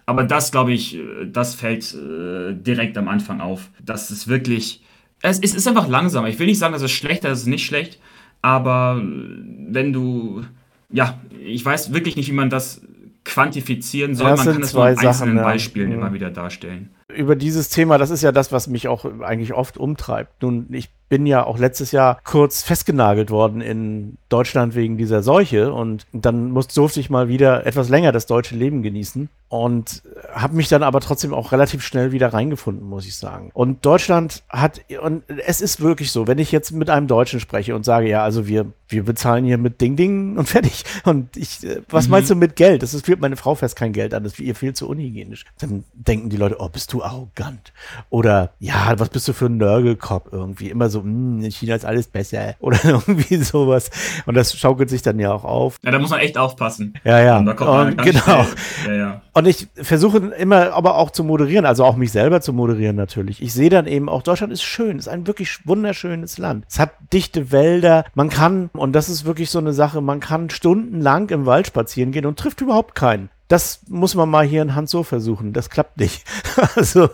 Aber 0.06 0.24
das, 0.24 0.52
glaube 0.52 0.72
ich, 0.72 0.98
das 1.26 1.54
fällt 1.54 1.94
äh, 1.94 2.54
direkt 2.54 2.96
am 2.96 3.08
Anfang 3.08 3.42
auf. 3.42 3.68
Das 3.84 4.10
ist 4.10 4.26
wirklich, 4.26 4.82
es, 5.20 5.38
es 5.38 5.54
ist 5.54 5.68
einfach 5.68 5.86
langsamer. 5.86 6.28
Ich 6.28 6.38
will 6.38 6.46
nicht 6.46 6.58
sagen, 6.58 6.72
dass 6.72 6.80
es 6.80 6.90
schlechter 6.90 7.28
ist, 7.30 7.40
es 7.40 7.42
ist 7.42 7.50
nicht 7.50 7.66
schlecht, 7.66 8.00
aber 8.40 9.02
wenn 9.02 9.92
du, 9.92 10.44
ja, 10.90 11.20
ich 11.44 11.62
weiß 11.62 11.92
wirklich 11.92 12.16
nicht, 12.16 12.30
wie 12.30 12.34
man 12.34 12.50
das 12.50 12.80
quantifizieren 13.28 14.14
soll. 14.14 14.30
Das 14.30 14.44
Man 14.44 14.54
kann 14.54 14.62
das 14.62 14.72
nur 14.72 14.84
an 14.84 14.98
einzelnen 14.98 15.36
ja. 15.36 15.42
Beispielen 15.42 15.90
ja. 15.90 15.96
immer 15.98 16.12
wieder 16.12 16.30
darstellen. 16.30 16.90
Über 17.14 17.36
dieses 17.36 17.68
Thema, 17.68 17.98
das 17.98 18.10
ist 18.10 18.22
ja 18.22 18.32
das, 18.32 18.52
was 18.52 18.66
mich 18.68 18.88
auch 18.88 19.04
eigentlich 19.20 19.52
oft 19.52 19.76
umtreibt. 19.76 20.42
Nun, 20.42 20.66
ich 20.70 20.90
bin 21.08 21.26
ja 21.26 21.44
auch 21.44 21.58
letztes 21.58 21.92
Jahr 21.92 22.18
kurz 22.24 22.62
festgenagelt 22.62 23.30
worden 23.30 23.60
in 23.60 24.18
Deutschland 24.28 24.74
wegen 24.74 24.96
dieser 24.96 25.22
Seuche 25.22 25.72
und 25.72 26.06
dann 26.12 26.50
muss, 26.50 26.68
durfte 26.68 27.00
ich 27.00 27.10
mal 27.10 27.28
wieder 27.28 27.66
etwas 27.66 27.88
länger 27.88 28.12
das 28.12 28.26
deutsche 28.26 28.54
Leben 28.56 28.82
genießen 28.82 29.28
und 29.48 30.02
habe 30.32 30.56
mich 30.56 30.68
dann 30.68 30.82
aber 30.82 31.00
trotzdem 31.00 31.32
auch 31.32 31.52
relativ 31.52 31.82
schnell 31.82 32.12
wieder 32.12 32.34
reingefunden, 32.34 32.86
muss 32.86 33.06
ich 33.06 33.16
sagen. 33.16 33.50
Und 33.54 33.86
Deutschland 33.86 34.42
hat, 34.50 34.82
und 35.02 35.22
es 35.46 35.62
ist 35.62 35.80
wirklich 35.80 36.12
so, 36.12 36.26
wenn 36.26 36.38
ich 36.38 36.52
jetzt 36.52 36.72
mit 36.72 36.90
einem 36.90 37.06
Deutschen 37.06 37.40
spreche 37.40 37.74
und 37.74 37.84
sage, 37.84 38.08
ja, 38.08 38.22
also 38.22 38.46
wir 38.46 38.66
wir 38.90 39.04
bezahlen 39.04 39.44
hier 39.44 39.58
mit 39.58 39.80
Ding 39.82 39.96
Ding 39.96 40.38
und 40.38 40.48
fertig. 40.48 40.84
Und 41.04 41.36
ich, 41.36 41.62
äh, 41.64 41.82
was 41.90 42.06
Mhm. 42.06 42.12
meinst 42.12 42.30
du 42.30 42.34
mit 42.34 42.56
Geld? 42.56 42.82
Das 42.82 42.94
ist, 42.94 43.04
führt 43.04 43.20
meine 43.20 43.36
Frau 43.36 43.54
fest 43.54 43.76
kein 43.76 43.92
Geld 43.92 44.14
an, 44.14 44.24
das 44.24 44.32
ist 44.34 44.40
ihr 44.40 44.54
viel 44.54 44.72
zu 44.72 44.88
unhygienisch. 44.88 45.44
Dann 45.60 45.84
denken 45.92 46.30
die 46.30 46.36
Leute, 46.38 46.56
oh, 46.58 46.68
bist 46.70 46.92
du 46.92 47.02
arrogant. 47.02 47.72
Oder, 48.08 48.52
ja, 48.60 48.94
was 48.98 49.10
bist 49.10 49.28
du 49.28 49.34
für 49.34 49.46
ein 49.46 49.58
Nörgelkopf 49.58 50.28
irgendwie? 50.32 50.70
Immer 50.70 50.88
so, 50.88 50.97
"Hm, 51.02 51.42
in 51.42 51.50
China 51.50 51.74
ist 51.74 51.84
alles 51.84 52.08
besser. 52.08 52.54
Oder 52.60 52.78
irgendwie 52.84 53.36
sowas. 53.36 53.90
Und 54.26 54.34
das 54.34 54.56
schaukelt 54.56 54.90
sich 54.90 55.02
dann 55.02 55.18
ja 55.18 55.32
auch 55.32 55.44
auf. 55.44 55.76
Ja, 55.84 55.90
da 55.90 55.98
muss 55.98 56.10
man 56.10 56.20
echt 56.20 56.38
aufpassen. 56.38 56.94
Ja, 57.04 57.20
ja. 57.20 57.38
Und 57.38 57.46
da 57.46 57.54
kommt 57.54 57.70
man 57.70 57.86
Und 57.88 57.96
ganz 57.98 58.10
genau. 58.24 58.44
schnell- 58.82 58.96
Ja, 58.98 59.02
ja. 59.04 59.22
Und 59.34 59.46
ich 59.46 59.68
versuche 59.74 60.18
immer 60.18 60.72
aber 60.72 60.96
auch 60.96 61.10
zu 61.10 61.22
moderieren, 61.24 61.64
also 61.64 61.84
auch 61.84 61.96
mich 61.96 62.10
selber 62.12 62.40
zu 62.40 62.52
moderieren 62.52 62.96
natürlich. 62.96 63.40
Ich 63.42 63.52
sehe 63.52 63.70
dann 63.70 63.86
eben 63.86 64.08
auch, 64.08 64.22
Deutschland 64.22 64.52
ist 64.52 64.62
schön, 64.62 64.98
ist 64.98 65.08
ein 65.08 65.26
wirklich 65.26 65.66
wunderschönes 65.66 66.38
Land. 66.38 66.64
Es 66.68 66.78
hat 66.78 66.90
dichte 67.12 67.52
Wälder, 67.52 68.04
man 68.14 68.30
kann, 68.30 68.70
und 68.72 68.92
das 68.94 69.08
ist 69.08 69.24
wirklich 69.24 69.50
so 69.50 69.58
eine 69.60 69.72
Sache, 69.72 70.00
man 70.00 70.20
kann 70.20 70.50
stundenlang 70.50 71.28
im 71.30 71.46
Wald 71.46 71.66
spazieren 71.68 72.10
gehen 72.12 72.26
und 72.26 72.38
trifft 72.38 72.60
überhaupt 72.60 72.94
keinen. 72.94 73.30
Das 73.48 73.80
muss 73.88 74.14
man 74.14 74.28
mal 74.28 74.44
hier 74.46 74.60
in 74.60 74.74
Hanzo 74.74 75.02
versuchen. 75.02 75.52
Das 75.52 75.70
klappt 75.70 75.98
nicht. 75.98 76.24
Also, 76.74 77.08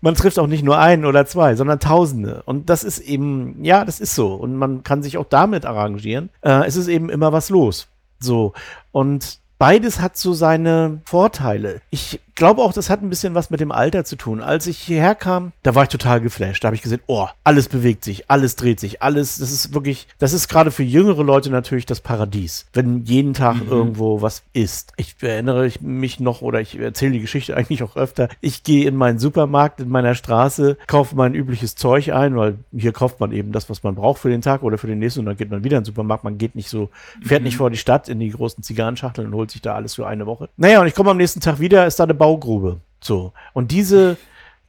man 0.00 0.14
trifft 0.14 0.38
auch 0.38 0.46
nicht 0.46 0.62
nur 0.62 0.78
einen 0.78 1.04
oder 1.04 1.26
zwei, 1.26 1.56
sondern 1.56 1.80
Tausende. 1.80 2.42
Und 2.46 2.70
das 2.70 2.84
ist 2.84 3.00
eben, 3.00 3.64
ja, 3.64 3.84
das 3.84 3.98
ist 3.98 4.14
so. 4.14 4.34
Und 4.34 4.54
man 4.54 4.84
kann 4.84 5.02
sich 5.02 5.18
auch 5.18 5.26
damit 5.28 5.66
arrangieren. 5.66 6.30
Äh, 6.42 6.64
es 6.66 6.76
ist 6.76 6.86
eben 6.86 7.10
immer 7.10 7.32
was 7.32 7.50
los. 7.50 7.88
So. 8.20 8.52
Und 8.92 9.40
beides 9.58 10.00
hat 10.00 10.16
so 10.16 10.32
seine 10.32 11.00
Vorteile. 11.04 11.80
Ich 11.90 12.20
glaube 12.34 12.62
auch, 12.62 12.72
das 12.72 12.90
hat 12.90 13.02
ein 13.02 13.10
bisschen 13.10 13.34
was 13.34 13.50
mit 13.50 13.60
dem 13.60 13.72
Alter 13.72 14.04
zu 14.04 14.16
tun. 14.16 14.40
Als 14.40 14.66
ich 14.66 14.78
hierher 14.78 15.14
kam, 15.14 15.52
da 15.62 15.74
war 15.74 15.84
ich 15.84 15.88
total 15.88 16.20
geflasht. 16.20 16.64
Da 16.64 16.68
habe 16.68 16.76
ich 16.76 16.82
gesehen, 16.82 17.00
oh, 17.06 17.26
alles 17.44 17.68
bewegt 17.68 18.04
sich, 18.04 18.30
alles 18.30 18.56
dreht 18.56 18.80
sich, 18.80 19.02
alles, 19.02 19.38
das 19.38 19.52
ist 19.52 19.74
wirklich, 19.74 20.06
das 20.18 20.32
ist 20.32 20.48
gerade 20.48 20.70
für 20.70 20.82
jüngere 20.82 21.22
Leute 21.22 21.50
natürlich 21.50 21.86
das 21.86 22.00
Paradies, 22.00 22.66
wenn 22.72 23.04
jeden 23.04 23.34
Tag 23.34 23.56
irgendwo 23.68 24.22
was 24.22 24.42
ist. 24.52 24.92
Ich 24.96 25.16
erinnere 25.20 25.70
mich 25.80 26.20
noch 26.20 26.42
oder 26.42 26.60
ich 26.60 26.78
erzähle 26.78 27.12
die 27.12 27.20
Geschichte 27.20 27.56
eigentlich 27.56 27.82
auch 27.82 27.96
öfter. 27.96 28.28
Ich 28.40 28.62
gehe 28.62 28.86
in 28.86 28.96
meinen 28.96 29.18
Supermarkt 29.18 29.80
in 29.80 29.88
meiner 29.88 30.14
Straße, 30.14 30.76
kaufe 30.86 31.16
mein 31.16 31.34
übliches 31.34 31.76
Zeug 31.76 32.12
ein, 32.12 32.36
weil 32.36 32.58
hier 32.72 32.92
kauft 32.92 33.20
man 33.20 33.32
eben 33.32 33.52
das, 33.52 33.70
was 33.70 33.82
man 33.82 33.94
braucht 33.94 34.20
für 34.20 34.30
den 34.30 34.42
Tag 34.42 34.62
oder 34.62 34.78
für 34.78 34.86
den 34.86 34.98
nächsten 34.98 35.20
und 35.20 35.26
dann 35.26 35.36
geht 35.36 35.50
man 35.50 35.64
wieder 35.64 35.76
in 35.76 35.82
den 35.82 35.86
Supermarkt. 35.86 36.24
Man 36.24 36.38
geht 36.38 36.54
nicht 36.54 36.68
so, 36.68 36.90
fährt 37.22 37.42
nicht 37.42 37.56
vor 37.56 37.70
die 37.70 37.76
Stadt 37.76 38.08
in 38.08 38.18
die 38.18 38.30
großen 38.30 38.62
Zigarrenschachteln 38.62 39.28
und 39.28 39.34
holt 39.34 39.50
sich 39.50 39.62
da 39.62 39.74
alles 39.74 39.94
für 39.94 40.06
eine 40.06 40.26
Woche. 40.26 40.48
Naja, 40.56 40.80
und 40.80 40.86
ich 40.86 40.94
komme 40.94 41.10
am 41.10 41.16
nächsten 41.16 41.40
Tag 41.40 41.60
wieder, 41.60 41.86
ist 41.86 42.00
da 42.00 42.04
eine 42.04 42.14
Baugrube. 42.24 42.80
So. 43.02 43.34
Und 43.52 43.70
diese 43.70 44.16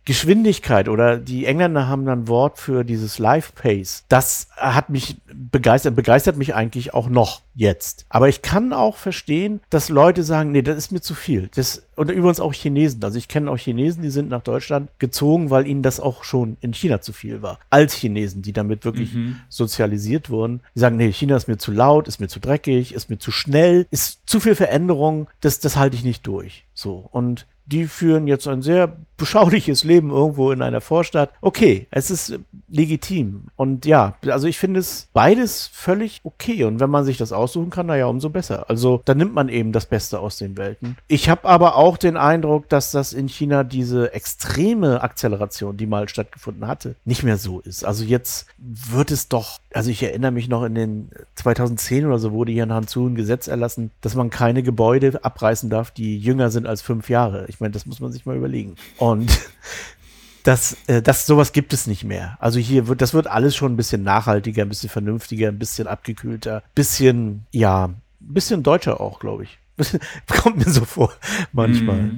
Geschwindigkeit 0.06 0.88
oder 0.88 1.18
die 1.18 1.46
Engländer 1.46 1.88
haben 1.88 2.06
dann 2.06 2.22
ein 2.22 2.28
Wort 2.28 2.60
für 2.60 2.84
dieses 2.84 3.18
Life 3.18 3.54
Pace. 3.56 4.06
Das 4.08 4.48
hat 4.56 4.90
mich 4.90 5.18
begeistert, 5.34 5.96
begeistert 5.96 6.38
mich 6.38 6.54
eigentlich 6.54 6.94
auch 6.94 7.10
noch 7.10 7.42
jetzt. 7.56 8.06
Aber 8.10 8.30
ich 8.30 8.42
kann 8.44 8.72
auch 8.72 8.98
verstehen, 8.98 9.62
dass 9.70 9.90
Leute 9.90 10.24
sagen, 10.24 10.52
nee, 10.52 10.62
das 10.62 10.78
ist 10.78 10.92
mir 10.92 11.02
zu 11.02 11.16
viel. 11.16 11.50
Das, 11.56 11.88
und 11.96 12.12
übrigens 12.12 12.40
auch 12.40 12.54
Chinesen. 12.54 13.04
Also 13.04 13.18
ich 13.18 13.28
kenne 13.28 13.50
auch 13.50 13.58
Chinesen, 13.58 14.04
die 14.04 14.10
sind 14.10 14.30
nach 14.30 14.42
Deutschland 14.42 14.90
gezogen, 15.00 15.50
weil 15.50 15.66
ihnen 15.66 15.82
das 15.82 16.00
auch 16.00 16.24
schon 16.24 16.58
in 16.62 16.74
China 16.74 17.02
zu 17.02 17.12
viel 17.12 17.42
war. 17.42 17.60
Als 17.70 17.94
Chinesen, 17.94 18.42
die 18.42 18.54
damit 18.54 18.86
wirklich 18.86 19.16
sozialisiert 19.50 20.30
wurden. 20.30 20.62
Die 20.76 20.80
sagen, 20.80 20.98
nee, 20.98 21.12
China 21.12 21.36
ist 21.36 21.48
mir 21.48 21.58
zu 21.58 21.72
laut, 21.72 22.08
ist 22.08 22.20
mir 22.20 22.28
zu 22.28 22.40
dreckig, 22.40 22.94
ist 22.94 23.10
mir 23.10 23.18
zu 23.18 23.32
schnell, 23.32 23.88
ist 23.90 24.20
zu 24.26 24.40
viel 24.40 24.56
Veränderung, 24.56 25.28
das, 25.42 25.60
das 25.60 25.78
halte 25.78 25.96
ich 25.96 26.04
nicht 26.04 26.28
durch. 26.28 26.66
So. 26.74 27.08
Und 27.12 27.48
die 27.66 27.88
führen 27.88 28.28
jetzt 28.28 28.48
ein 28.48 28.62
sehr 28.62 28.96
beschauliches 29.18 29.84
Leben 29.84 30.10
irgendwo 30.10 30.52
in 30.52 30.62
einer 30.62 30.82
Vorstadt. 30.82 31.32
Okay, 31.42 31.88
es 31.90 32.12
ist 32.12 32.32
äh, 32.32 32.40
legitim. 32.68 33.46
Und 33.56 33.86
ja, 33.86 34.16
also 34.28 34.48
ich 34.48 34.58
finde 34.58 34.80
es 34.80 35.08
beides 35.14 35.68
völlig 35.68 36.22
okay. 36.24 36.66
Und 36.66 36.80
wenn 36.80 36.90
man 36.90 37.06
sich 37.06 37.18
das 37.18 37.32
aussuchen 37.32 37.70
kann, 37.70 37.86
naja, 37.86 38.08
umso 38.08 38.30
besser. 38.30 38.70
Also 38.70 39.02
da 39.06 39.16
nimmt 39.16 39.34
man 39.34 39.50
eben 39.50 39.72
das 39.72 39.86
Beste 39.86 40.20
aus 40.20 40.38
den 40.38 40.58
Welten. 40.58 40.98
Ich 41.08 41.30
habe 41.30 41.48
aber 41.48 41.78
auch 41.78 41.98
den 41.98 42.18
Eindruck, 42.18 42.68
dass 42.70 42.92
das 42.92 43.14
in 43.14 43.30
China 43.30 43.64
diese 43.64 44.14
extreme 44.14 45.02
Akzeleration, 45.02 45.78
die 45.78 45.88
mal 45.88 46.10
stattgefunden 46.10 46.68
hatte, 46.68 46.96
nicht 47.06 47.24
mehr 47.24 47.38
so 47.38 47.62
ist. 47.62 47.86
Also 47.86 48.04
jetzt 48.04 48.48
wird 48.58 49.12
es 49.12 49.30
doch, 49.30 49.60
also 49.74 49.90
ich 49.90 50.04
erinnere 50.04 50.32
mich 50.32 50.50
noch 50.50 50.64
in 50.64 50.76
den 50.76 51.10
2010 51.36 52.06
oder 52.06 52.18
so 52.18 52.32
wurde 52.32 52.52
hier 52.52 52.64
in 52.64 52.74
Hanzhou 52.74 53.08
ein 53.08 53.16
Gesetz 53.16 53.48
erlassen, 53.48 53.92
dass 54.02 54.16
man 54.16 54.30
keine 54.30 54.64
Gebäude 54.64 55.24
abreißen 55.24 55.70
darf, 55.70 55.92
die 55.92 56.18
jünger 56.18 56.50
sind 56.50 56.66
als 56.66 56.82
fünf 56.82 57.10
Jahre. 57.10 57.46
Ich 57.50 57.60
meine, 57.60 57.72
das 57.72 57.86
muss 57.86 58.00
man 58.00 58.12
sich 58.12 58.26
mal 58.26 58.38
überlegen. 58.38 58.76
Und 58.98 59.32
das, 60.44 60.78
äh, 60.88 61.02
das, 61.02 61.26
sowas 61.26 61.52
gibt 61.52 61.74
es 61.74 61.88
nicht 61.88 62.04
mehr. 62.04 62.38
Also 62.40 62.60
hier 62.60 62.88
wird, 62.88 63.02
das 63.02 63.14
wird 63.14 63.28
alles 63.28 63.56
schon 63.56 63.74
ein 63.74 63.78
bisschen 63.78 64.04
nachhaltiger, 64.04 64.64
ein 64.64 64.70
bisschen 64.70 64.90
vernünftiger, 64.90 65.50
ein 65.50 65.60
bisschen 65.60 65.88
abgekühlter, 65.88 66.64
bisschen, 66.74 67.46
ja, 67.52 67.86
ein 67.86 68.02
bisschen 68.20 68.64
deutscher 68.64 69.02
auch, 69.02 69.20
glaube 69.20 69.44
ich. 69.44 69.60
Kommt 70.28 70.58
mir 70.58 70.72
so 70.72 70.86
vor, 70.86 71.14
manchmal. 71.52 72.12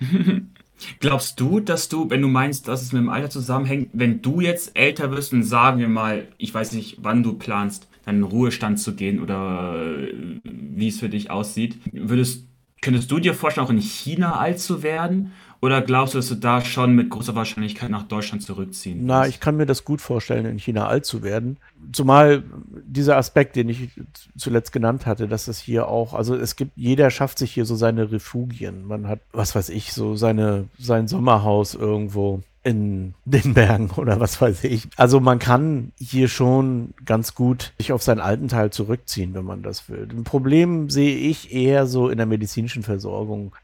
Glaubst 1.00 1.38
du, 1.40 1.60
dass 1.60 1.88
du, 1.88 2.08
wenn 2.08 2.22
du 2.22 2.28
meinst, 2.28 2.68
dass 2.68 2.82
es 2.82 2.92
mit 2.92 3.02
dem 3.02 3.10
Alter 3.10 3.28
zusammenhängt, 3.28 3.90
wenn 3.92 4.22
du 4.22 4.40
jetzt 4.40 4.76
älter 4.78 5.10
wirst 5.10 5.32
und 5.32 5.42
sagen 5.42 5.78
wir 5.78 5.88
mal, 5.88 6.28
ich 6.38 6.54
weiß 6.54 6.72
nicht, 6.72 6.98
wann 7.02 7.22
du 7.22 7.34
planst, 7.34 7.89
dann 8.04 8.16
in 8.16 8.22
Ruhestand 8.22 8.78
zu 8.80 8.94
gehen 8.94 9.20
oder 9.20 9.74
äh, 9.76 10.40
wie 10.44 10.88
es 10.88 11.00
für 11.00 11.08
dich 11.08 11.30
aussieht, 11.30 11.78
würdest, 11.92 12.46
könntest 12.80 13.10
du 13.10 13.18
dir 13.18 13.34
vorstellen, 13.34 13.66
auch 13.66 13.70
in 13.70 13.80
China 13.80 14.38
alt 14.38 14.60
zu 14.60 14.82
werden? 14.82 15.32
Oder 15.62 15.82
glaubst 15.82 16.14
du, 16.14 16.18
dass 16.18 16.28
du 16.28 16.36
da 16.36 16.64
schon 16.64 16.94
mit 16.94 17.10
großer 17.10 17.34
Wahrscheinlichkeit 17.34 17.90
nach 17.90 18.04
Deutschland 18.04 18.42
zurückziehen 18.42 19.00
Na, 19.02 19.20
wirst? 19.20 19.30
ich 19.30 19.40
kann 19.40 19.58
mir 19.58 19.66
das 19.66 19.84
gut 19.84 20.00
vorstellen, 20.00 20.46
in 20.46 20.58
China 20.58 20.86
alt 20.86 21.04
zu 21.04 21.22
werden. 21.22 21.58
Zumal 21.92 22.44
dieser 22.86 23.18
Aspekt, 23.18 23.56
den 23.56 23.68
ich 23.68 23.90
zuletzt 24.38 24.72
genannt 24.72 25.04
hatte, 25.04 25.28
dass 25.28 25.48
es 25.48 25.58
hier 25.58 25.86
auch, 25.86 26.14
also 26.14 26.34
es 26.34 26.56
gibt, 26.56 26.72
jeder 26.76 27.10
schafft 27.10 27.38
sich 27.38 27.52
hier 27.52 27.66
so 27.66 27.76
seine 27.76 28.10
Refugien. 28.10 28.86
Man 28.86 29.06
hat, 29.06 29.20
was 29.32 29.54
weiß 29.54 29.68
ich, 29.68 29.92
so 29.92 30.16
seine, 30.16 30.68
sein 30.78 31.08
Sommerhaus 31.08 31.74
irgendwo 31.74 32.40
in 32.62 33.14
den 33.24 33.54
Bergen 33.54 33.90
oder 33.96 34.20
was 34.20 34.40
weiß 34.40 34.64
ich. 34.64 34.88
Also 34.96 35.18
man 35.20 35.38
kann 35.38 35.92
hier 35.98 36.28
schon 36.28 36.92
ganz 37.06 37.34
gut 37.34 37.72
sich 37.78 37.92
auf 37.92 38.02
seinen 38.02 38.20
alten 38.20 38.48
Teil 38.48 38.70
zurückziehen, 38.70 39.32
wenn 39.34 39.44
man 39.44 39.62
das 39.62 39.88
will. 39.88 40.06
Ein 40.10 40.24
Problem 40.24 40.90
sehe 40.90 41.16
ich 41.16 41.52
eher 41.54 41.86
so 41.86 42.08
in 42.10 42.18
der 42.18 42.26
medizinischen 42.26 42.82
Versorgung. 42.82 43.54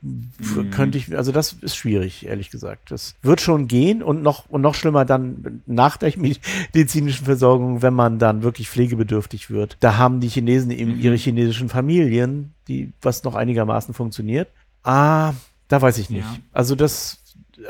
F- 0.41 0.71
Könnte 0.71 0.97
ich, 0.97 1.15
also 1.17 1.31
das 1.31 1.53
ist 1.53 1.77
schwierig, 1.77 2.27
ehrlich 2.27 2.51
gesagt. 2.51 2.91
Das 2.91 3.15
wird 3.23 3.41
schon 3.43 3.69
gehen 3.69 4.03
und 4.03 4.23
noch, 4.23 4.49
und 4.49 4.63
noch 4.63 4.75
schlimmer 4.75 5.05
dann 5.05 5.63
nach 5.67 5.99
der 5.99 6.13
medizinischen 6.17 7.27
Versorgung, 7.27 7.83
wenn 7.83 7.95
man 7.95 8.19
dann 8.19 8.43
wirklich 8.43 8.71
pflegebedürftig 8.71 9.51
wird. 9.51 9.77
Da 9.81 9.99
haben 9.99 10.21
die 10.21 10.29
Chinesen 10.29 10.71
eben 10.71 10.99
ihre 10.99 11.17
chinesischen 11.17 11.69
Familien, 11.69 12.55
die, 12.69 12.93
was 13.03 13.25
noch 13.25 13.35
einigermaßen 13.35 13.93
funktioniert. 13.95 14.49
Ah, 14.83 15.33
da 15.69 15.83
weiß 15.83 15.99
ich 15.99 16.11
nicht. 16.11 16.25
Ja. 16.25 16.37
Also 16.53 16.75
das, 16.77 17.19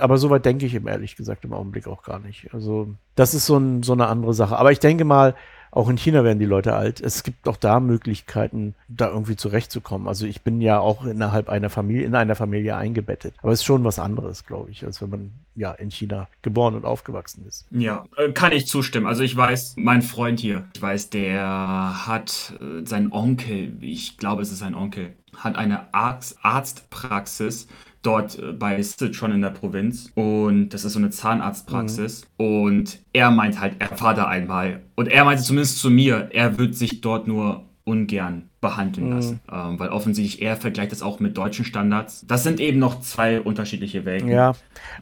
aber 0.00 0.18
soweit 0.18 0.44
denke 0.44 0.66
ich 0.66 0.74
ihm 0.74 0.88
ehrlich 0.88 1.16
gesagt 1.16 1.44
im 1.44 1.52
Augenblick 1.52 1.86
auch 1.86 2.02
gar 2.02 2.18
nicht. 2.18 2.52
Also 2.52 2.88
das 3.14 3.34
ist 3.34 3.46
so, 3.46 3.56
ein, 3.56 3.82
so 3.82 3.92
eine 3.92 4.08
andere 4.08 4.34
Sache. 4.34 4.58
Aber 4.58 4.72
ich 4.72 4.80
denke 4.80 5.04
mal, 5.04 5.34
auch 5.76 5.90
in 5.90 5.98
China 5.98 6.24
werden 6.24 6.38
die 6.38 6.46
Leute 6.46 6.74
alt. 6.74 7.02
Es 7.02 7.22
gibt 7.22 7.46
auch 7.46 7.58
da 7.58 7.80
Möglichkeiten, 7.80 8.74
da 8.88 9.08
irgendwie 9.10 9.36
zurechtzukommen. 9.36 10.08
Also 10.08 10.24
ich 10.24 10.40
bin 10.40 10.62
ja 10.62 10.78
auch 10.78 11.04
innerhalb 11.04 11.50
einer 11.50 11.68
Familie, 11.68 12.06
in 12.06 12.14
einer 12.14 12.34
Familie 12.34 12.76
eingebettet. 12.76 13.34
Aber 13.42 13.52
es 13.52 13.60
ist 13.60 13.66
schon 13.66 13.84
was 13.84 13.98
anderes, 13.98 14.46
glaube 14.46 14.70
ich, 14.70 14.86
als 14.86 15.02
wenn 15.02 15.10
man 15.10 15.32
ja 15.54 15.72
in 15.72 15.90
China 15.90 16.28
geboren 16.40 16.76
und 16.76 16.86
aufgewachsen 16.86 17.44
ist. 17.46 17.66
Ja, 17.70 18.06
äh, 18.16 18.32
kann 18.32 18.52
ich 18.52 18.66
zustimmen. 18.66 19.06
Also 19.06 19.22
ich 19.22 19.36
weiß, 19.36 19.74
mein 19.76 20.00
Freund 20.00 20.40
hier, 20.40 20.66
ich 20.74 20.80
weiß, 20.80 21.10
der 21.10 22.06
hat 22.06 22.54
äh, 22.58 22.86
sein 22.86 23.12
Onkel, 23.12 23.76
ich 23.82 24.16
glaube, 24.16 24.40
es 24.40 24.52
ist 24.52 24.60
sein 24.60 24.74
Onkel, 24.74 25.14
hat 25.36 25.56
eine 25.56 25.92
Arzt 25.92 26.38
Arztpraxis 26.40 27.68
dort 28.06 28.38
äh, 28.38 28.52
bei 28.52 28.80
Sichuan 28.82 29.32
in 29.32 29.42
der 29.42 29.50
Provinz. 29.50 30.10
Und 30.14 30.70
das 30.70 30.84
ist 30.84 30.92
so 30.92 30.98
eine 30.98 31.10
Zahnarztpraxis. 31.10 32.26
Und 32.36 33.00
er 33.12 33.30
meint 33.30 33.60
halt, 33.60 33.74
er 33.78 34.00
war 34.00 34.14
da 34.14 34.26
einmal. 34.26 34.82
Und 34.94 35.08
er 35.08 35.24
meinte 35.24 35.42
zumindest 35.42 35.78
zu 35.78 35.90
mir, 35.90 36.28
er 36.32 36.58
wird 36.58 36.74
sich 36.74 37.00
dort 37.00 37.26
nur 37.26 37.64
ungern 37.84 38.50
behandeln 38.60 39.10
lassen, 39.10 39.40
ähm, 39.52 39.78
weil 39.78 39.90
offensichtlich 39.90 40.42
er 40.42 40.56
vergleicht 40.56 40.90
das 40.90 41.02
auch 41.02 41.20
mit 41.20 41.36
deutschen 41.36 41.64
Standards. 41.64 42.24
Das 42.26 42.42
sind 42.42 42.58
eben 42.58 42.78
noch 42.78 43.00
zwei 43.00 43.40
unterschiedliche 43.40 44.04
Welten. 44.04 44.30
Ja, 44.30 44.54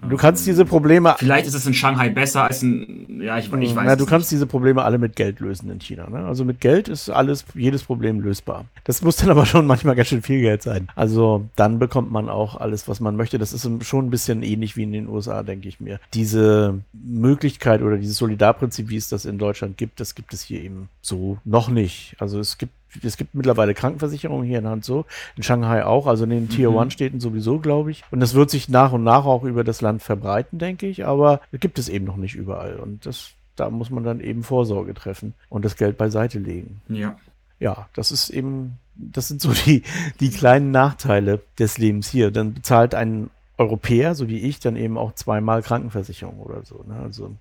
du 0.09 0.17
kannst 0.17 0.47
diese 0.47 0.64
Probleme 0.64 1.14
Vielleicht 1.19 1.47
ist 1.47 1.55
es 1.55 1.67
in 1.67 1.75
Shanghai 1.75 2.09
besser 2.09 2.45
als 2.45 2.62
in, 2.62 3.21
ja, 3.23 3.38
ich, 3.38 3.53
ich 3.53 3.77
weiß 3.77 3.85
Na, 3.87 3.97
du 3.97 4.07
kannst 4.07 4.31
diese 4.33 4.47
Probleme 4.47 4.83
alle 4.83 4.99
mit 4.99 5.14
Geld 5.14 5.40
lösen 5.40 5.71
in 5.71 5.81
China. 5.81 6.11
Ne? 6.11 6.27
Also 6.27 6.45
mit 6.45 6.61
Geld 6.61 6.88
ist 6.88 7.11
alles, 7.11 7.45
jedes 7.55 7.85
Problem 7.85 8.21
lösbar. 8.21 8.64
Das 8.85 9.03
muss 9.03 9.17
dann 9.17 9.31
aber 9.35 9.47
schon 9.47 9.67
manchmal 9.67 9.95
ganz 9.95 10.09
schön 10.09 10.23
viel 10.23 10.40
Geld 10.40 10.62
sein. 10.62 10.88
Also 10.97 11.49
dann 11.55 11.79
bekommt 11.79 12.11
man 12.11 12.29
auch 12.29 12.57
alles, 12.57 12.88
was 12.88 13.01
man 13.01 13.17
möchte. 13.17 13.38
Das 13.38 13.53
ist 13.53 13.69
schon 13.85 14.07
ein 14.07 14.11
bisschen 14.11 14.43
ähnlich 14.43 14.77
wie 14.77 14.83
in 14.83 14.93
den 14.93 15.09
USA, 15.09 15.43
denke 15.43 15.69
ich 15.69 15.81
mir. 15.81 16.01
Diese 16.12 16.81
Möglichkeit 16.93 17.83
oder 17.83 17.99
dieses 17.99 18.17
Solidarprinzip, 18.17 18.88
wie 18.88 18.97
es 18.97 19.09
das 19.09 19.25
in 19.25 19.38
Deutschland 19.38 19.77
gibt, 19.77 20.01
das 20.01 20.14
gibt 20.14 20.35
es 20.35 20.43
hier 20.43 20.61
eben 20.61 20.88
so 21.03 21.38
noch 21.45 21.69
nicht. 21.69 22.17
Also 22.19 22.40
es 22.40 22.59
gibt 22.59 22.73
es 23.02 23.16
gibt 23.16 23.35
mittlerweile 23.35 23.74
Krankenversicherungen 23.74 24.46
hier 24.46 24.59
in 24.59 24.66
Hanzhou, 24.66 25.04
in 25.37 25.42
Shanghai 25.42 25.85
auch, 25.85 26.07
also 26.07 26.24
in 26.24 26.30
den 26.30 26.48
Tier-One-Städten 26.48 27.20
sowieso, 27.20 27.59
glaube 27.59 27.90
ich. 27.90 28.04
Und 28.11 28.20
das 28.20 28.35
wird 28.35 28.50
sich 28.50 28.68
nach 28.68 28.92
und 28.92 29.04
nach 29.04 29.24
auch 29.24 29.44
über 29.44 29.64
das 29.64 29.80
Land 29.80 30.02
verbreiten, 30.02 30.59
denke 30.59 30.87
ich, 30.87 31.04
aber 31.04 31.40
gibt 31.52 31.78
es 31.78 31.88
eben 31.88 32.04
noch 32.04 32.16
nicht 32.16 32.35
überall. 32.35 32.76
Und 32.76 33.07
das, 33.07 33.30
da 33.57 33.71
muss 33.71 33.90
man 33.90 34.04
dann 34.04 34.21
eben 34.21 34.42
Vorsorge 34.42 34.94
treffen 34.94 35.35
und 35.48 35.64
das 35.64 35.77
Geld 35.77 35.96
beiseite 35.96 36.38
legen. 36.38 36.81
Ja. 36.88 37.16
ja, 37.58 37.88
das 37.94 38.12
ist 38.12 38.31
eben, 38.31 38.79
das 38.94 39.29
sind 39.29 39.40
so 39.40 39.52
die, 39.52 39.83
die 40.21 40.31
kleinen 40.31 40.71
Nachteile 40.71 41.40
des 41.58 41.79
Lebens 41.79 42.08
hier. 42.08 42.31
Dann 42.31 42.54
bezahlt 42.54 42.94
ein 42.94 43.31
Europäer, 43.56 44.14
so 44.14 44.29
wie 44.29 44.38
ich, 44.38 44.58
dann 44.58 44.77
eben 44.77 44.98
auch 44.98 45.14
zweimal 45.14 45.62
Krankenversicherung 45.62 46.40
oder 46.40 46.64
so. 46.64 46.85
Ne? 46.87 46.96
Also 46.96 47.37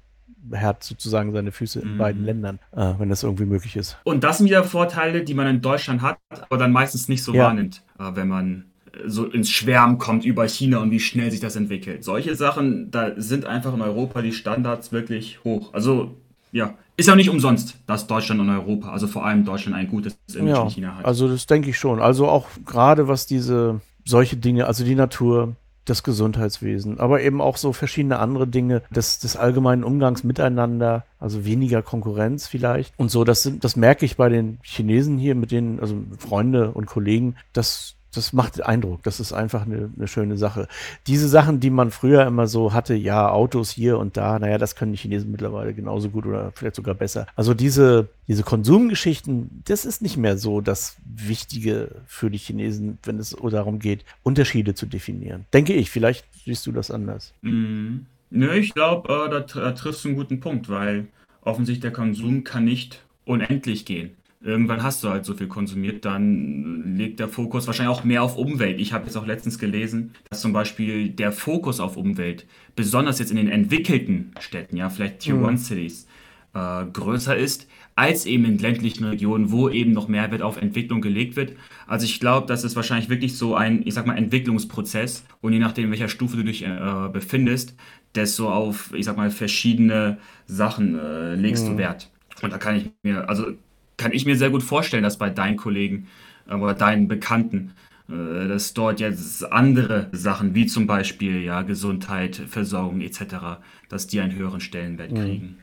hat 0.53 0.83
sozusagen 0.83 1.31
seine 1.31 1.51
Füße 1.51 1.79
in 1.79 1.93
mhm. 1.93 1.97
beiden 1.97 2.25
Ländern, 2.25 2.59
äh, 2.71 2.93
wenn 2.97 3.09
das 3.09 3.23
irgendwie 3.23 3.45
möglich 3.45 3.75
ist. 3.75 3.97
Und 4.03 4.23
das 4.23 4.37
sind 4.37 4.47
wieder 4.47 4.63
Vorteile, 4.63 5.23
die 5.23 5.33
man 5.33 5.47
in 5.47 5.61
Deutschland 5.61 6.01
hat, 6.01 6.17
aber 6.29 6.57
dann 6.57 6.71
meistens 6.71 7.07
nicht 7.07 7.23
so 7.23 7.33
ja. 7.33 7.45
wahrnimmt, 7.45 7.81
äh, 7.99 8.11
wenn 8.13 8.27
man 8.27 8.65
so 9.05 9.25
ins 9.25 9.49
Schwärmen 9.49 9.97
kommt 9.97 10.23
über 10.23 10.47
China 10.47 10.79
und 10.79 10.91
wie 10.91 10.99
schnell 10.99 11.31
sich 11.31 11.39
das 11.39 11.55
entwickelt. 11.55 12.03
Solche 12.03 12.35
Sachen, 12.35 12.91
da 12.91 13.13
sind 13.17 13.45
einfach 13.45 13.73
in 13.73 13.81
Europa 13.81 14.21
die 14.21 14.33
Standards 14.33 14.91
wirklich 14.91 15.43
hoch. 15.43 15.73
Also 15.73 16.15
ja, 16.51 16.75
ist 16.95 17.07
ja 17.07 17.15
nicht 17.15 17.29
umsonst, 17.29 17.75
dass 17.87 18.05
Deutschland 18.05 18.39
und 18.39 18.49
Europa, 18.49 18.91
also 18.91 19.07
vor 19.07 19.25
allem 19.25 19.45
Deutschland, 19.45 19.75
ein 19.75 19.87
gutes 19.87 20.15
Image 20.35 20.49
ja, 20.49 20.63
in 20.63 20.69
China 20.69 20.95
hat. 20.97 21.05
Also 21.05 21.27
das 21.27 21.47
denke 21.47 21.71
ich 21.71 21.79
schon. 21.79 21.99
Also 21.99 22.27
auch 22.27 22.47
gerade 22.65 23.07
was 23.07 23.25
diese 23.25 23.81
solche 24.05 24.37
Dinge, 24.37 24.67
also 24.67 24.83
die 24.83 24.95
Natur, 24.95 25.55
das 25.86 26.03
Gesundheitswesen, 26.03 26.99
aber 26.99 27.21
eben 27.21 27.41
auch 27.41 27.57
so 27.57 27.73
verschiedene 27.73 28.19
andere 28.19 28.47
Dinge 28.47 28.84
des, 28.89 29.19
des 29.19 29.36
allgemeinen 29.36 29.84
Umgangs 29.84 30.23
miteinander, 30.23 31.05
also 31.19 31.45
weniger 31.45 31.81
Konkurrenz 31.81 32.47
vielleicht. 32.47 32.93
Und 32.97 33.11
so, 33.11 33.23
das, 33.23 33.43
sind, 33.43 33.63
das 33.63 33.75
merke 33.75 34.05
ich 34.05 34.17
bei 34.17 34.29
den 34.29 34.59
Chinesen 34.63 35.17
hier, 35.17 35.36
mit 35.36 35.51
denen, 35.51 35.79
also 35.79 35.95
Freunde 36.17 36.71
und 36.71 36.86
Kollegen, 36.86 37.36
dass 37.51 37.95
das 38.14 38.34
macht 38.34 38.64
Eindruck. 38.64 39.03
Das 39.03 39.20
ist 39.20 39.34
einfach 39.34 39.66
eine, 39.66 39.89
eine, 39.97 40.07
schöne 40.07 40.38
Sache. 40.38 40.68
Diese 41.07 41.28
Sachen, 41.28 41.59
die 41.59 41.70
man 41.70 41.91
früher 41.91 42.26
immer 42.26 42.47
so 42.47 42.74
hatte, 42.74 42.93
ja, 42.93 43.30
Autos 43.30 43.72
hier 43.72 43.97
und 43.97 44.18
da, 44.18 44.39
naja, 44.39 44.57
das 44.57 44.76
können 44.76 44.91
die 44.91 44.97
Chinesen 44.97 45.32
mittlerweile 45.32 45.74
genauso 45.74 46.09
gut 46.09 46.26
oder 46.26 46.51
vielleicht 46.53 46.76
sogar 46.76 46.95
besser. 46.95 47.28
Also 47.36 47.53
diese, 47.53 48.07
diese 48.28 48.43
Konsumgeschichten, 48.43 49.64
das 49.66 49.86
ist 49.86 50.01
nicht 50.01 50.18
mehr 50.18 50.38
so 50.38 50.61
das 50.61 50.97
Wichtige 51.05 51.95
für 52.05 52.30
die 52.30 52.38
Chinesen, 52.38 52.97
wenn 53.03 53.20
es 53.20 53.36
darum 53.41 53.80
geht, 53.80 54.05
Unterschiede 54.24 54.76
zu 54.76 54.86
definieren. 54.86 55.45
Denke 55.53 55.74
ich, 55.74 55.89
vielleicht 55.89 56.26
siehst 56.45 56.66
du 56.66 56.72
das 56.72 56.91
anders. 56.91 57.34
Mhm. 57.41 58.05
Nö, 58.30 58.51
ich 58.53 58.74
glaube, 58.74 59.14
äh, 59.14 59.30
da, 59.30 59.41
da 59.41 59.72
triffst 59.74 60.03
du 60.03 60.09
einen 60.09 60.18
guten 60.18 60.39
Punkt, 60.39 60.68
weil 60.68 61.07
offensichtlich 61.41 61.82
der 61.82 61.91
Konsum 61.91 62.43
kann 62.43 62.66
nicht 62.66 63.03
unendlich 63.26 63.86
gehen 63.86 64.11
irgendwann 64.43 64.83
hast 64.83 65.03
du 65.03 65.09
halt 65.09 65.25
so 65.25 65.33
viel 65.33 65.47
konsumiert, 65.47 66.05
dann 66.05 66.97
legt 66.97 67.19
der 67.19 67.29
Fokus 67.29 67.65
wahrscheinlich 67.67 67.95
auch 67.95 68.03
mehr 68.03 68.23
auf 68.23 68.37
Umwelt. 68.37 68.79
Ich 68.79 68.93
habe 68.93 69.05
jetzt 69.05 69.15
auch 69.15 69.25
letztens 69.25 69.57
gelesen, 69.57 70.13
dass 70.29 70.41
zum 70.41 70.53
Beispiel 70.53 71.09
der 71.09 71.31
Fokus 71.31 71.79
auf 71.79 71.97
Umwelt, 71.97 72.45
besonders 72.75 73.19
jetzt 73.19 73.31
in 73.31 73.37
den 73.37 73.49
entwickelten 73.49 74.31
Städten, 74.39 74.77
ja, 74.77 74.89
vielleicht 74.89 75.19
Tier 75.19 75.35
mhm. 75.35 75.45
One 75.45 75.57
Cities, 75.57 76.07
äh, 76.53 76.85
größer 76.85 77.35
ist, 77.35 77.67
als 77.95 78.25
eben 78.25 78.45
in 78.45 78.57
ländlichen 78.57 79.05
Regionen, 79.05 79.51
wo 79.51 79.69
eben 79.69 79.91
noch 79.91 80.07
mehr 80.07 80.31
Wert 80.31 80.41
auf 80.41 80.61
Entwicklung 80.61 81.01
gelegt 81.01 81.35
wird. 81.35 81.53
Also 81.87 82.05
ich 82.05 82.19
glaube, 82.19 82.47
das 82.47 82.63
ist 82.63 82.75
wahrscheinlich 82.75 83.09
wirklich 83.09 83.37
so 83.37 83.55
ein, 83.55 83.85
ich 83.85 83.93
sag 83.93 84.07
mal, 84.07 84.17
Entwicklungsprozess. 84.17 85.23
Und 85.41 85.53
je 85.53 85.59
nachdem, 85.59 85.91
welcher 85.91 86.09
Stufe 86.09 86.37
du 86.37 86.43
dich 86.43 86.65
äh, 86.65 87.09
befindest, 87.11 87.75
desto 88.15 88.51
auf, 88.51 88.93
ich 88.93 89.05
sag 89.05 89.15
mal, 89.15 89.29
verschiedene 89.29 90.17
Sachen 90.47 90.97
äh, 90.97 91.35
legst 91.35 91.65
mhm. 91.65 91.71
du 91.71 91.77
Wert. 91.77 92.09
Und 92.41 92.51
da 92.51 92.57
kann 92.57 92.75
ich 92.75 92.89
mir, 93.03 93.29
also 93.29 93.53
kann 93.97 94.11
ich 94.11 94.25
mir 94.25 94.37
sehr 94.37 94.49
gut 94.49 94.63
vorstellen, 94.63 95.03
dass 95.03 95.17
bei 95.17 95.29
deinen 95.29 95.57
Kollegen 95.57 96.07
äh, 96.47 96.55
oder 96.55 96.73
deinen 96.73 97.07
Bekannten, 97.07 97.73
äh, 98.09 98.47
dass 98.47 98.73
dort 98.73 98.99
jetzt 98.99 99.51
andere 99.51 100.09
Sachen 100.11 100.55
wie 100.55 100.65
zum 100.65 100.87
Beispiel 100.87 101.41
ja 101.41 101.61
Gesundheit, 101.61 102.35
Versorgung 102.35 103.01
etc., 103.01 103.59
dass 103.89 104.07
die 104.07 104.19
einen 104.21 104.35
höheren 104.35 104.59
Stellenwert 104.59 105.11
mhm. 105.11 105.17
kriegen. 105.17 105.57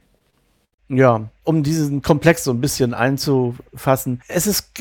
Ja, 0.89 1.31
um 1.45 1.63
diesen 1.63 2.03
Komplex 2.03 2.43
so 2.43 2.51
ein 2.51 2.61
bisschen 2.61 2.95
einzufassen. 2.95 4.23
Es 4.27 4.49
ist 4.49 4.73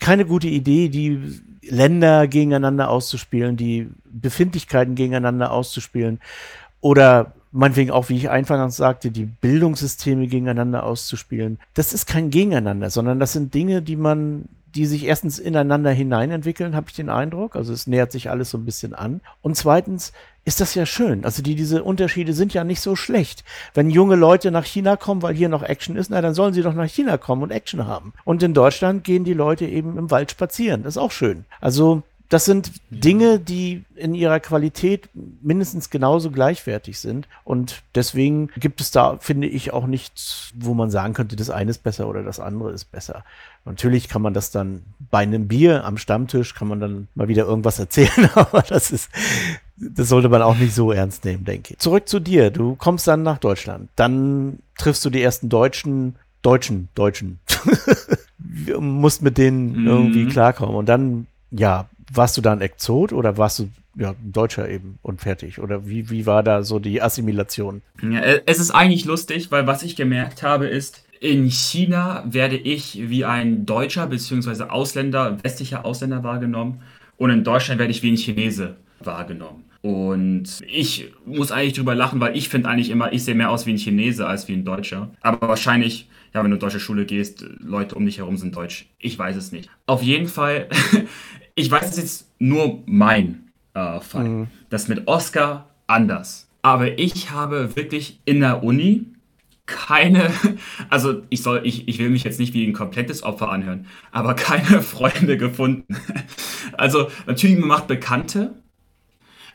keine 0.00 0.24
gute 0.24 0.48
Idee, 0.48 0.88
die 0.88 1.40
Länder 1.62 2.26
gegeneinander 2.26 2.88
auszuspielen, 2.88 3.58
die 3.58 3.88
Befindlichkeiten 4.04 4.94
gegeneinander 4.94 5.50
auszuspielen 5.50 6.20
oder 6.80 7.34
meinetwegen 7.52 7.90
auch, 7.90 8.08
wie 8.08 8.16
ich 8.16 8.30
eingangs 8.30 8.76
sagte, 8.76 9.10
die 9.10 9.24
Bildungssysteme 9.24 10.26
gegeneinander 10.26 10.84
auszuspielen. 10.84 11.58
Das 11.74 11.92
ist 11.92 12.06
kein 12.06 12.30
Gegeneinander, 12.30 12.90
sondern 12.90 13.20
das 13.20 13.32
sind 13.32 13.54
Dinge, 13.54 13.82
die 13.82 13.96
man, 13.96 14.46
die 14.74 14.86
sich 14.86 15.04
erstens 15.04 15.38
ineinander 15.38 15.90
hineinentwickeln, 15.90 16.76
habe 16.76 16.86
ich 16.88 16.96
den 16.96 17.08
Eindruck. 17.08 17.56
Also 17.56 17.72
es 17.72 17.86
nähert 17.86 18.12
sich 18.12 18.30
alles 18.30 18.50
so 18.50 18.58
ein 18.58 18.64
bisschen 18.64 18.94
an. 18.94 19.20
Und 19.40 19.56
zweitens 19.56 20.12
ist 20.44 20.60
das 20.60 20.74
ja 20.74 20.86
schön. 20.86 21.24
Also 21.24 21.42
die, 21.42 21.54
diese 21.54 21.82
Unterschiede 21.82 22.32
sind 22.32 22.54
ja 22.54 22.64
nicht 22.64 22.80
so 22.80 22.96
schlecht. 22.96 23.44
Wenn 23.74 23.90
junge 23.90 24.16
Leute 24.16 24.50
nach 24.50 24.64
China 24.64 24.96
kommen, 24.96 25.22
weil 25.22 25.34
hier 25.34 25.48
noch 25.48 25.62
Action 25.62 25.96
ist, 25.96 26.10
na, 26.10 26.20
dann 26.20 26.34
sollen 26.34 26.54
sie 26.54 26.62
doch 26.62 26.74
nach 26.74 26.88
China 26.88 27.18
kommen 27.18 27.42
und 27.42 27.50
Action 27.50 27.86
haben. 27.86 28.12
Und 28.24 28.42
in 28.42 28.54
Deutschland 28.54 29.04
gehen 29.04 29.24
die 29.24 29.34
Leute 29.34 29.66
eben 29.66 29.98
im 29.98 30.10
Wald 30.10 30.30
spazieren. 30.30 30.82
Das 30.82 30.94
ist 30.94 31.02
auch 31.02 31.12
schön. 31.12 31.44
Also 31.60 32.02
das 32.28 32.44
sind 32.44 32.72
Dinge, 32.90 33.38
die 33.40 33.84
in 33.96 34.14
ihrer 34.14 34.38
Qualität 34.38 35.08
mindestens 35.14 35.88
genauso 35.88 36.30
gleichwertig 36.30 36.98
sind. 36.98 37.26
Und 37.42 37.82
deswegen 37.94 38.50
gibt 38.56 38.82
es 38.82 38.90
da, 38.90 39.16
finde 39.18 39.46
ich, 39.46 39.72
auch 39.72 39.86
nichts, 39.86 40.52
wo 40.54 40.74
man 40.74 40.90
sagen 40.90 41.14
könnte, 41.14 41.36
das 41.36 41.48
eine 41.48 41.70
ist 41.70 41.82
besser 41.82 42.06
oder 42.06 42.22
das 42.22 42.38
andere 42.38 42.72
ist 42.72 42.92
besser. 42.92 43.24
Natürlich 43.64 44.08
kann 44.08 44.20
man 44.20 44.34
das 44.34 44.50
dann 44.50 44.82
bei 45.10 45.20
einem 45.20 45.48
Bier 45.48 45.84
am 45.84 45.96
Stammtisch, 45.96 46.54
kann 46.54 46.68
man 46.68 46.80
dann 46.80 47.08
mal 47.14 47.28
wieder 47.28 47.46
irgendwas 47.46 47.78
erzählen, 47.78 48.28
aber 48.34 48.60
das 48.60 48.90
ist, 48.90 49.08
das 49.76 50.08
sollte 50.10 50.28
man 50.28 50.42
auch 50.42 50.56
nicht 50.56 50.74
so 50.74 50.92
ernst 50.92 51.24
nehmen, 51.24 51.44
denke 51.46 51.74
ich. 51.74 51.78
Zurück 51.78 52.08
zu 52.08 52.20
dir. 52.20 52.50
Du 52.50 52.76
kommst 52.76 53.06
dann 53.08 53.22
nach 53.22 53.38
Deutschland. 53.38 53.88
Dann 53.96 54.58
triffst 54.76 55.02
du 55.04 55.08
die 55.08 55.22
ersten 55.22 55.48
Deutschen, 55.48 56.16
Deutschen, 56.42 56.88
Deutschen. 56.94 57.38
musst 58.78 59.22
mit 59.22 59.38
denen 59.38 59.86
irgendwie 59.86 60.24
mhm. 60.24 60.28
klarkommen. 60.28 60.76
Und 60.76 60.88
dann, 60.88 61.26
ja, 61.50 61.88
warst 62.12 62.36
du 62.36 62.40
da 62.40 62.52
ein 62.52 62.60
Exot 62.60 63.12
oder 63.12 63.36
warst 63.36 63.58
du 63.58 63.70
ja, 63.96 64.10
ein 64.10 64.32
Deutscher 64.32 64.68
eben 64.68 64.98
und 65.02 65.20
fertig? 65.20 65.58
Oder 65.58 65.86
wie, 65.86 66.10
wie 66.10 66.26
war 66.26 66.42
da 66.42 66.62
so 66.62 66.78
die 66.78 67.02
Assimilation? 67.02 67.82
Ja, 68.02 68.20
es 68.20 68.58
ist 68.58 68.70
eigentlich 68.70 69.04
lustig, 69.04 69.50
weil 69.50 69.66
was 69.66 69.82
ich 69.82 69.96
gemerkt 69.96 70.42
habe 70.42 70.66
ist, 70.66 71.04
in 71.20 71.50
China 71.50 72.24
werde 72.26 72.56
ich 72.56 73.10
wie 73.10 73.24
ein 73.24 73.66
Deutscher 73.66 74.06
bzw. 74.06 74.64
Ausländer, 74.64 75.42
westlicher 75.42 75.84
Ausländer 75.84 76.22
wahrgenommen 76.22 76.82
und 77.16 77.30
in 77.30 77.44
Deutschland 77.44 77.80
werde 77.80 77.90
ich 77.90 78.02
wie 78.02 78.12
ein 78.12 78.16
Chinese 78.16 78.76
wahrgenommen. 79.00 79.64
Und 79.80 80.60
ich 80.66 81.12
muss 81.24 81.52
eigentlich 81.52 81.74
drüber 81.74 81.94
lachen, 81.94 82.20
weil 82.20 82.36
ich 82.36 82.48
finde 82.48 82.68
eigentlich 82.68 82.90
immer, 82.90 83.12
ich 83.12 83.24
sehe 83.24 83.34
mehr 83.34 83.50
aus 83.50 83.66
wie 83.66 83.72
ein 83.72 83.78
Chinese 83.78 84.26
als 84.26 84.48
wie 84.48 84.54
ein 84.54 84.64
Deutscher. 84.64 85.10
Aber 85.20 85.48
wahrscheinlich, 85.48 86.08
ja, 86.34 86.42
wenn 86.42 86.50
du 86.50 86.56
in 86.56 86.60
deutsche 86.60 86.80
Schule 86.80 87.06
gehst, 87.06 87.44
Leute 87.60 87.94
um 87.94 88.04
dich 88.04 88.18
herum 88.18 88.36
sind 88.36 88.56
deutsch. 88.56 88.86
Ich 88.98 89.18
weiß 89.18 89.36
es 89.36 89.52
nicht. 89.52 89.70
Auf 89.86 90.02
jeden 90.02 90.26
Fall 90.26 90.68
ich 91.58 91.70
weiß, 91.70 91.84
es 91.84 91.90
ist 91.90 91.98
jetzt 91.98 92.26
nur 92.38 92.82
mein 92.86 93.50
äh, 93.74 94.00
Fall. 94.00 94.24
Mhm. 94.24 94.46
Das 94.70 94.88
mit 94.88 95.08
Oscar 95.08 95.68
anders. 95.86 96.48
Aber 96.62 96.98
ich 96.98 97.30
habe 97.30 97.74
wirklich 97.76 98.20
in 98.24 98.40
der 98.40 98.62
Uni 98.62 99.06
keine, 99.66 100.30
also 100.90 101.22
ich 101.30 101.42
soll, 101.42 101.62
ich, 101.64 101.88
ich 101.88 101.98
will 101.98 102.10
mich 102.10 102.24
jetzt 102.24 102.38
nicht 102.38 102.54
wie 102.54 102.66
ein 102.66 102.72
komplettes 102.72 103.22
Opfer 103.22 103.50
anhören, 103.50 103.86
aber 104.12 104.34
keine 104.34 104.82
Freunde 104.82 105.36
gefunden. 105.36 105.96
Also 106.76 107.10
natürlich, 107.26 107.58
man 107.58 107.68
macht 107.68 107.88
Bekannte, 107.88 108.54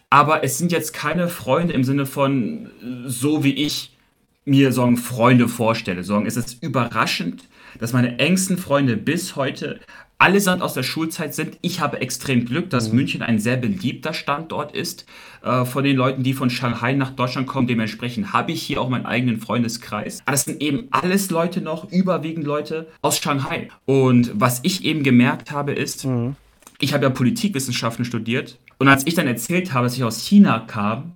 aber 0.09 0.43
es 0.43 0.57
sind 0.57 0.73
jetzt 0.73 0.93
keine 0.93 1.29
Freunde 1.29 1.73
im 1.73 1.85
Sinne 1.85 2.05
von 2.05 2.69
so 3.05 3.45
wie 3.45 3.53
ich 3.53 3.95
mir 4.43 4.73
so 4.73 4.93
Freunde 4.97 5.47
vorstelle. 5.47 6.03
So 6.03 6.19
es 6.25 6.35
ist 6.35 6.61
überraschend, 6.61 7.47
dass 7.79 7.93
meine 7.93 8.19
engsten 8.19 8.57
Freunde 8.57 8.97
bis 8.97 9.37
heute 9.37 9.79
allesamt 10.24 10.61
aus 10.61 10.74
der 10.74 10.84
Schulzeit 10.84 11.36
sind. 11.36 11.57
Ich 11.61 11.82
habe 11.82 11.99
extrem 11.99 12.45
Glück, 12.45 12.69
dass 12.69 12.89
mhm. 12.89 12.95
München 12.95 13.21
ein 13.21 13.39
sehr 13.39 13.57
beliebter 13.57 14.13
Standort 14.13 14.74
ist 14.74 15.05
äh, 15.43 15.65
von 15.65 15.84
den 15.84 15.97
Leuten, 15.97 16.24
die 16.24 16.34
von 16.34 16.49
Shanghai 16.49 16.93
nach 16.93 17.09
Deutschland 17.09 17.45
kommen. 17.45 17.67
Dementsprechend 17.67 18.32
habe 18.32 18.53
ich 18.53 18.63
hier 18.63 18.80
auch 18.80 18.88
meinen 18.88 19.05
eigenen 19.05 19.41
Freundeskreis. 19.41 20.21
Aber 20.26 20.32
das 20.32 20.45
sind 20.45 20.61
eben 20.61 20.88
alles 20.91 21.30
Leute 21.30 21.59
noch, 21.59 21.91
überwiegend 21.91 22.45
Leute 22.45 22.88
aus 23.01 23.19
Shanghai. 23.19 23.67
Und 23.84 24.32
was 24.34 24.61
ich 24.63 24.86
eben 24.86 25.03
gemerkt 25.03 25.51
habe, 25.51 25.74
ist, 25.74 26.05
mhm. 26.05 26.38
ich 26.80 26.93
habe 26.93 27.03
ja 27.03 27.09
Politikwissenschaften 27.09 28.05
studiert. 28.05 28.59
Und 28.80 28.88
als 28.88 29.05
ich 29.05 29.15
dann 29.15 29.28
erzählt 29.28 29.74
habe, 29.74 29.88
dass 29.88 29.97
ich 29.97 30.05
aus 30.05 30.21
China 30.21 30.59
kam, 30.59 31.11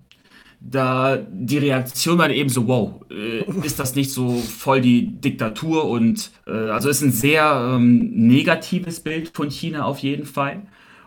da 0.69 1.17
die 1.17 1.57
Reaktion 1.57 2.17
war 2.17 2.29
eben 2.29 2.49
so, 2.49 2.67
wow, 2.67 3.01
äh, 3.09 3.43
ist 3.65 3.79
das 3.79 3.95
nicht 3.95 4.11
so 4.11 4.35
voll 4.35 4.81
die 4.81 5.07
Diktatur 5.07 5.85
und 5.85 6.31
äh, 6.45 6.51
also 6.51 6.89
ist 6.89 7.01
ein 7.01 7.11
sehr 7.11 7.73
ähm, 7.75 8.11
negatives 8.13 8.99
Bild 8.99 9.31
von 9.33 9.49
China 9.49 9.85
auf 9.85 9.99
jeden 9.99 10.25
Fall. 10.25 10.63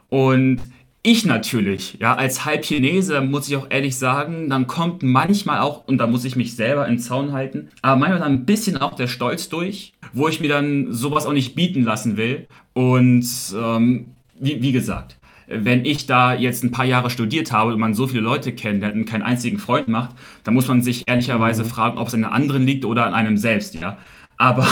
Und 0.09 0.61
ich 1.03 1.25
natürlich, 1.25 1.99
ja, 2.01 2.15
als 2.15 2.45
Halbchinese 2.45 3.21
muss 3.21 3.49
ich 3.49 3.57
auch 3.57 3.67
ehrlich 3.71 3.97
sagen, 3.97 4.51
dann 4.51 4.67
kommt 4.67 5.03
manchmal 5.03 5.61
auch, 5.61 5.87
und 5.87 5.99
da 5.99 6.07
muss 6.07 6.25
ich 6.25 6.37
mich 6.37 6.57
selber 6.57 6.87
in 6.89 6.99
Zaun 6.99 7.33
halten, 7.33 7.69
aber 7.83 7.97
manchmal 7.97 8.21
dann 8.21 8.33
ein 8.33 8.45
bisschen 8.47 8.77
auch 8.79 8.97
der 8.97 9.09
Stolz 9.09 9.49
durch, 9.49 9.93
wo 10.13 10.29
ich 10.29 10.41
mir 10.41 10.49
dann 10.49 10.93
sowas 10.93 11.27
auch 11.27 11.33
nicht 11.33 11.55
bieten 11.55 11.85
lassen 11.85 12.17
will. 12.17 12.47
Und 12.73 13.27
ähm, 13.55 14.07
wie, 14.39 14.63
wie 14.63 14.73
gesagt, 14.73 15.20
wenn 15.51 15.85
ich 15.85 16.07
da 16.07 16.35
jetzt 16.35 16.63
ein 16.65 16.71
paar 16.71 16.85
Jahre 16.85 17.11
studiert 17.11 17.53
habe 17.53 17.73
und 17.73 17.81
man 17.81 17.95
so 17.95 18.07
viele 18.07 18.23
Leute 18.23 18.53
kennt 18.53 18.85
und 18.85 19.05
keinen 19.05 19.23
einzigen 19.23 19.59
Freund 19.59 19.89
macht, 19.89 20.11
dann 20.45 20.55
muss 20.55 20.69
man 20.69 20.83
sich 20.83 21.05
ehrlicherweise 21.07 21.65
mhm. 21.65 21.69
fragen, 21.69 21.99
ob 21.99 22.09
es 22.09 22.15
an 22.15 22.23
den 22.23 22.31
anderen 22.31 22.65
liegt 22.65 22.85
oder 22.85 23.07
an 23.07 23.15
einem 23.15 23.37
selbst, 23.37 23.75
ja. 23.75 23.99
Aber 24.37 24.67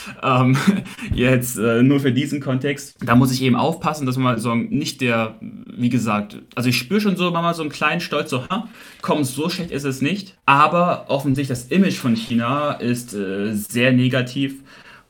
ähm, 0.22 0.56
jetzt 1.12 1.58
äh, 1.58 1.82
nur 1.82 2.00
für 2.00 2.10
diesen 2.10 2.40
Kontext, 2.40 2.96
da 3.04 3.14
muss 3.14 3.30
ich 3.32 3.42
eben 3.42 3.54
aufpassen, 3.54 4.06
dass 4.06 4.16
man 4.16 4.38
so 4.38 4.54
nicht 4.54 5.02
der, 5.02 5.34
wie 5.40 5.90
gesagt, 5.90 6.38
also 6.54 6.70
ich 6.70 6.78
spüre 6.78 7.02
schon 7.02 7.16
so 7.16 7.30
mal 7.30 7.52
so 7.52 7.60
einen 7.60 7.70
kleinen 7.70 8.00
Stolz, 8.00 8.30
so, 8.30 8.48
ha, 8.48 8.68
komm, 9.02 9.24
so 9.24 9.50
schlecht 9.50 9.72
ist 9.72 9.84
es 9.84 10.00
nicht. 10.00 10.38
Aber 10.46 11.04
offensichtlich 11.08 11.48
das 11.48 11.66
Image 11.66 11.98
von 11.98 12.16
China 12.16 12.72
ist 12.72 13.12
äh, 13.12 13.52
sehr 13.52 13.92
negativ 13.92 14.54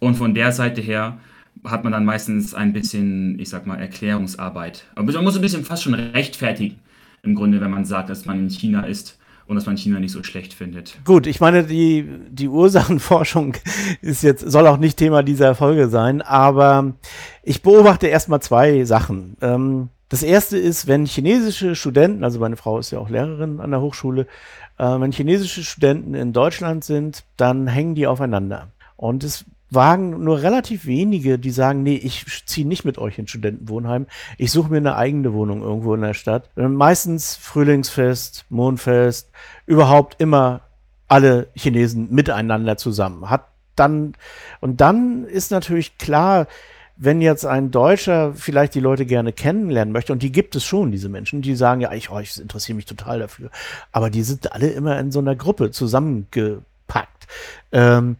und 0.01 0.17
von 0.17 0.35
der 0.35 0.51
Seite 0.51 0.81
her 0.81 1.21
hat 1.65 1.85
man 1.85 1.93
dann 1.93 2.05
meistens 2.05 2.55
ein 2.55 2.73
bisschen, 2.73 3.39
ich 3.39 3.49
sag 3.49 3.67
mal, 3.67 3.77
Erklärungsarbeit. 3.77 4.85
Aber 4.95 5.13
man 5.13 5.25
muss 5.25 5.37
ein 5.37 5.43
bisschen 5.43 5.65
fast 5.65 5.83
schon 5.83 5.95
rechtfertigen, 5.95 6.79
im 7.23 7.35
Grunde, 7.35 7.61
wenn 7.61 7.71
man 7.71 7.85
sagt, 7.85 8.11
dass 8.11 8.25
man 8.25 8.39
in 8.39 8.51
China 8.51 8.83
ist 8.83 9.19
und 9.47 9.57
dass 9.57 9.67
man 9.67 9.77
China 9.77 9.99
nicht 9.99 10.13
so 10.13 10.23
schlecht 10.23 10.55
findet. 10.55 10.99
Gut, 11.05 11.27
ich 11.27 11.41
meine, 11.41 11.65
die, 11.65 12.09
die 12.31 12.49
Ursachenforschung 12.49 13.55
ist 14.01 14.23
jetzt, 14.23 14.49
soll 14.49 14.67
auch 14.67 14.79
nicht 14.79 14.97
Thema 14.97 15.23
dieser 15.23 15.55
Folge 15.55 15.89
sein, 15.89 16.23
aber 16.23 16.95
ich 17.43 17.63
beobachte 17.63 18.07
erstmal 18.07 18.41
zwei 18.41 18.85
Sachen. 18.85 19.37
Ähm, 19.41 19.89
das 20.09 20.23
erste 20.23 20.57
ist, 20.57 20.87
wenn 20.87 21.05
chinesische 21.05 21.75
Studenten, 21.75 22.25
also 22.25 22.39
meine 22.41 22.57
Frau 22.57 22.79
ist 22.79 22.91
ja 22.91 22.99
auch 22.99 23.11
Lehrerin 23.11 23.61
an 23.61 23.71
der 23.71 23.81
Hochschule, 23.81 24.27
äh, 24.79 24.85
wenn 25.01 25.13
chinesische 25.13 25.65
Studenten 25.65 26.15
in 26.15 26.33
Deutschland 26.33 26.85
sind, 26.85 27.25
dann 27.37 27.67
hängen 27.67 27.95
die 27.95 28.07
aufeinander. 28.07 28.69
Und 28.97 29.25
es 29.25 29.45
wagen 29.71 30.23
nur 30.23 30.43
relativ 30.43 30.87
wenige, 30.87 31.39
die 31.39 31.51
sagen, 31.51 31.83
nee, 31.83 31.97
ich 31.97 32.25
ziehe 32.47 32.67
nicht 32.67 32.85
mit 32.85 32.99
euch 32.99 33.19
in 33.19 33.27
Studentenwohnheim. 33.27 34.07
Ich 34.37 34.51
suche 34.51 34.71
mir 34.71 34.79
eine 34.79 34.97
eigene 34.97 35.33
Wohnung 35.33 35.63
irgendwo 35.63 35.95
in 35.95 36.03
der 36.03 36.15
Stadt. 36.15 36.51
Äh, 36.57 36.69
meistens 36.69 37.37
Frühlingsfest, 37.37 38.47
Mondfest, 38.49 39.31
überhaupt 39.67 40.21
immer 40.21 40.63
alle 41.09 41.49
Chinesen 41.55 42.09
miteinander 42.11 42.77
zusammen. 42.77 43.31
Hat 43.31 43.47
dann, 43.77 44.15
und 44.61 44.81
dann 44.81 45.25
ist 45.25 45.51
natürlich 45.51 45.99
klar, 45.99 46.47
wenn 46.97 47.23
jetzt 47.23 47.47
ein 47.47 47.71
Deutscher 47.71 48.35
vielleicht 48.35 48.75
die 48.75 48.81
Leute 48.81 49.07
gerne 49.07 49.33
kennenlernen 49.33 49.93
möchte, 49.93 50.13
und 50.13 50.23
die 50.23 50.33
gibt 50.33 50.55
es 50.55 50.65
schon, 50.65 50.93
diese 50.93 51.09
Menschen, 51.09 51.41
die 51.41 51.57
sagen, 51.57 51.81
ja, 51.81 51.93
ich, 51.93 52.11
oh, 52.11 52.19
ich 52.19 52.39
interessiere 52.39 52.77
mich 52.77 52.85
total 52.85 53.21
dafür, 53.21 53.51
aber 53.91 54.11
die 54.11 54.23
sind 54.23 54.53
alle 54.53 54.69
immer 54.69 54.99
in 55.01 55.11
so 55.11 55.19
einer 55.19 55.35
Gruppe 55.35 55.71
zusammengepackt. 55.71 57.27
Ähm, 57.73 58.17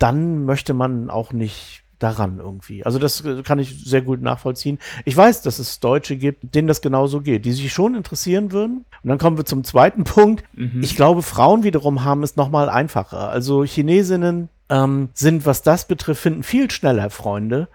dann 0.00 0.44
möchte 0.44 0.74
man 0.74 1.10
auch 1.10 1.32
nicht 1.32 1.84
daran 2.00 2.38
irgendwie. 2.38 2.84
Also 2.84 2.98
das 2.98 3.24
äh, 3.24 3.42
kann 3.42 3.58
ich 3.58 3.84
sehr 3.84 4.02
gut 4.02 4.22
nachvollziehen. 4.22 4.78
Ich 5.04 5.16
weiß, 5.16 5.42
dass 5.42 5.58
es 5.58 5.80
Deutsche 5.80 6.16
gibt, 6.16 6.54
denen 6.54 6.66
das 6.66 6.80
genauso 6.80 7.20
geht, 7.20 7.44
die 7.44 7.52
sich 7.52 7.72
schon 7.72 7.94
interessieren 7.94 8.52
würden. 8.52 8.86
Und 9.02 9.08
dann 9.08 9.18
kommen 9.18 9.36
wir 9.36 9.44
zum 9.44 9.62
zweiten 9.62 10.04
Punkt. 10.04 10.42
Mhm. 10.54 10.82
Ich 10.82 10.96
glaube, 10.96 11.22
Frauen 11.22 11.62
wiederum 11.62 12.02
haben 12.02 12.22
es 12.22 12.36
nochmal 12.36 12.68
einfacher. 12.68 13.28
Also 13.28 13.64
Chinesinnen 13.64 14.48
ähm, 14.70 15.10
sind, 15.12 15.46
was 15.46 15.62
das 15.62 15.86
betrifft, 15.86 16.22
finden 16.22 16.42
viel 16.42 16.70
schneller 16.70 17.10
Freunde, 17.10 17.68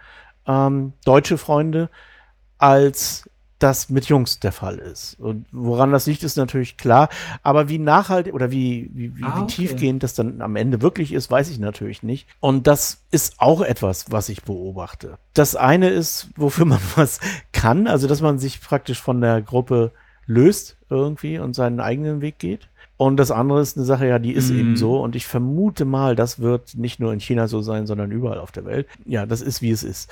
ähm, 0.47 0.93
deutsche 1.05 1.38
Freunde, 1.38 1.89
als 2.57 3.30
das 3.60 3.89
mit 3.89 4.06
Jungs 4.06 4.39
der 4.39 4.51
Fall 4.51 4.78
ist. 4.78 5.20
Und 5.20 5.45
woran 5.51 5.91
das 5.91 6.08
liegt, 6.08 6.24
ist 6.24 6.36
natürlich 6.36 6.78
klar. 6.78 7.10
Aber 7.41 7.70
wie 7.70 7.80
nachhaltig 7.80 8.34
oder 8.34 8.51
wie, 8.51 8.89
wie, 8.93 9.16
wie, 9.16 9.24
ah, 9.24 9.41
okay. 9.41 9.47
tiefgehend 9.47 10.03
das 10.03 10.14
dann 10.14 10.41
am 10.41 10.56
Ende 10.56 10.82
wirklich 10.82 11.14
ist, 11.14 11.32
weiß 11.32 11.49
ich 11.49 11.60
natürlich 11.60 12.03
nicht. 12.03 12.28
Und 12.41 12.68
das 12.68 13.06
ist 13.12 13.36
auch 13.39 13.62
etwas, 13.62 14.12
was 14.12 14.30
ich 14.30 14.43
beobachte. 14.43 15.18
Das 15.34 15.56
eine 15.56 15.89
ist, 15.89 16.30
wofür 16.36 16.66
man 16.66 16.80
was 16.95 17.20
kann, 17.53 17.88
also 17.88 18.08
dass 18.08 18.22
man 18.22 18.39
sich 18.39 18.62
praktisch 18.62 19.01
von 19.01 19.22
der 19.22 19.41
Gruppe 19.41 19.91
löst 20.26 20.78
irgendwie 20.89 21.39
und 21.39 21.53
seinen 21.53 21.80
eigenen 21.80 22.22
Weg 22.22 22.39
geht. 22.39 22.68
Und 22.97 23.18
das 23.18 23.32
andere 23.32 23.62
ist 23.62 23.78
eine 23.78 23.86
Sache, 23.86 24.08
ja, 24.08 24.20
die 24.20 24.32
ist 24.32 24.51
mm. 24.51 24.60
eben 24.60 24.78
so. 24.78 25.01
Und 25.01 25.16
ich 25.16 25.28
vermute 25.28 25.84
mal, 25.84 26.16
das 26.16 26.39
wird 26.39 26.76
nicht 26.76 26.99
nur 26.99 27.12
in 27.12 27.20
China 27.20 27.47
so 27.47 27.62
sein, 27.62 27.88
sondern 27.88 28.12
überall 28.12 28.39
auf 28.39 28.53
der 28.53 28.66
Welt. 28.66 28.88
Ja, 29.06 29.26
das 29.26 29.41
ist, 29.41 29.62
wie 29.62 29.72
es 29.72 29.84
ist. 29.84 30.10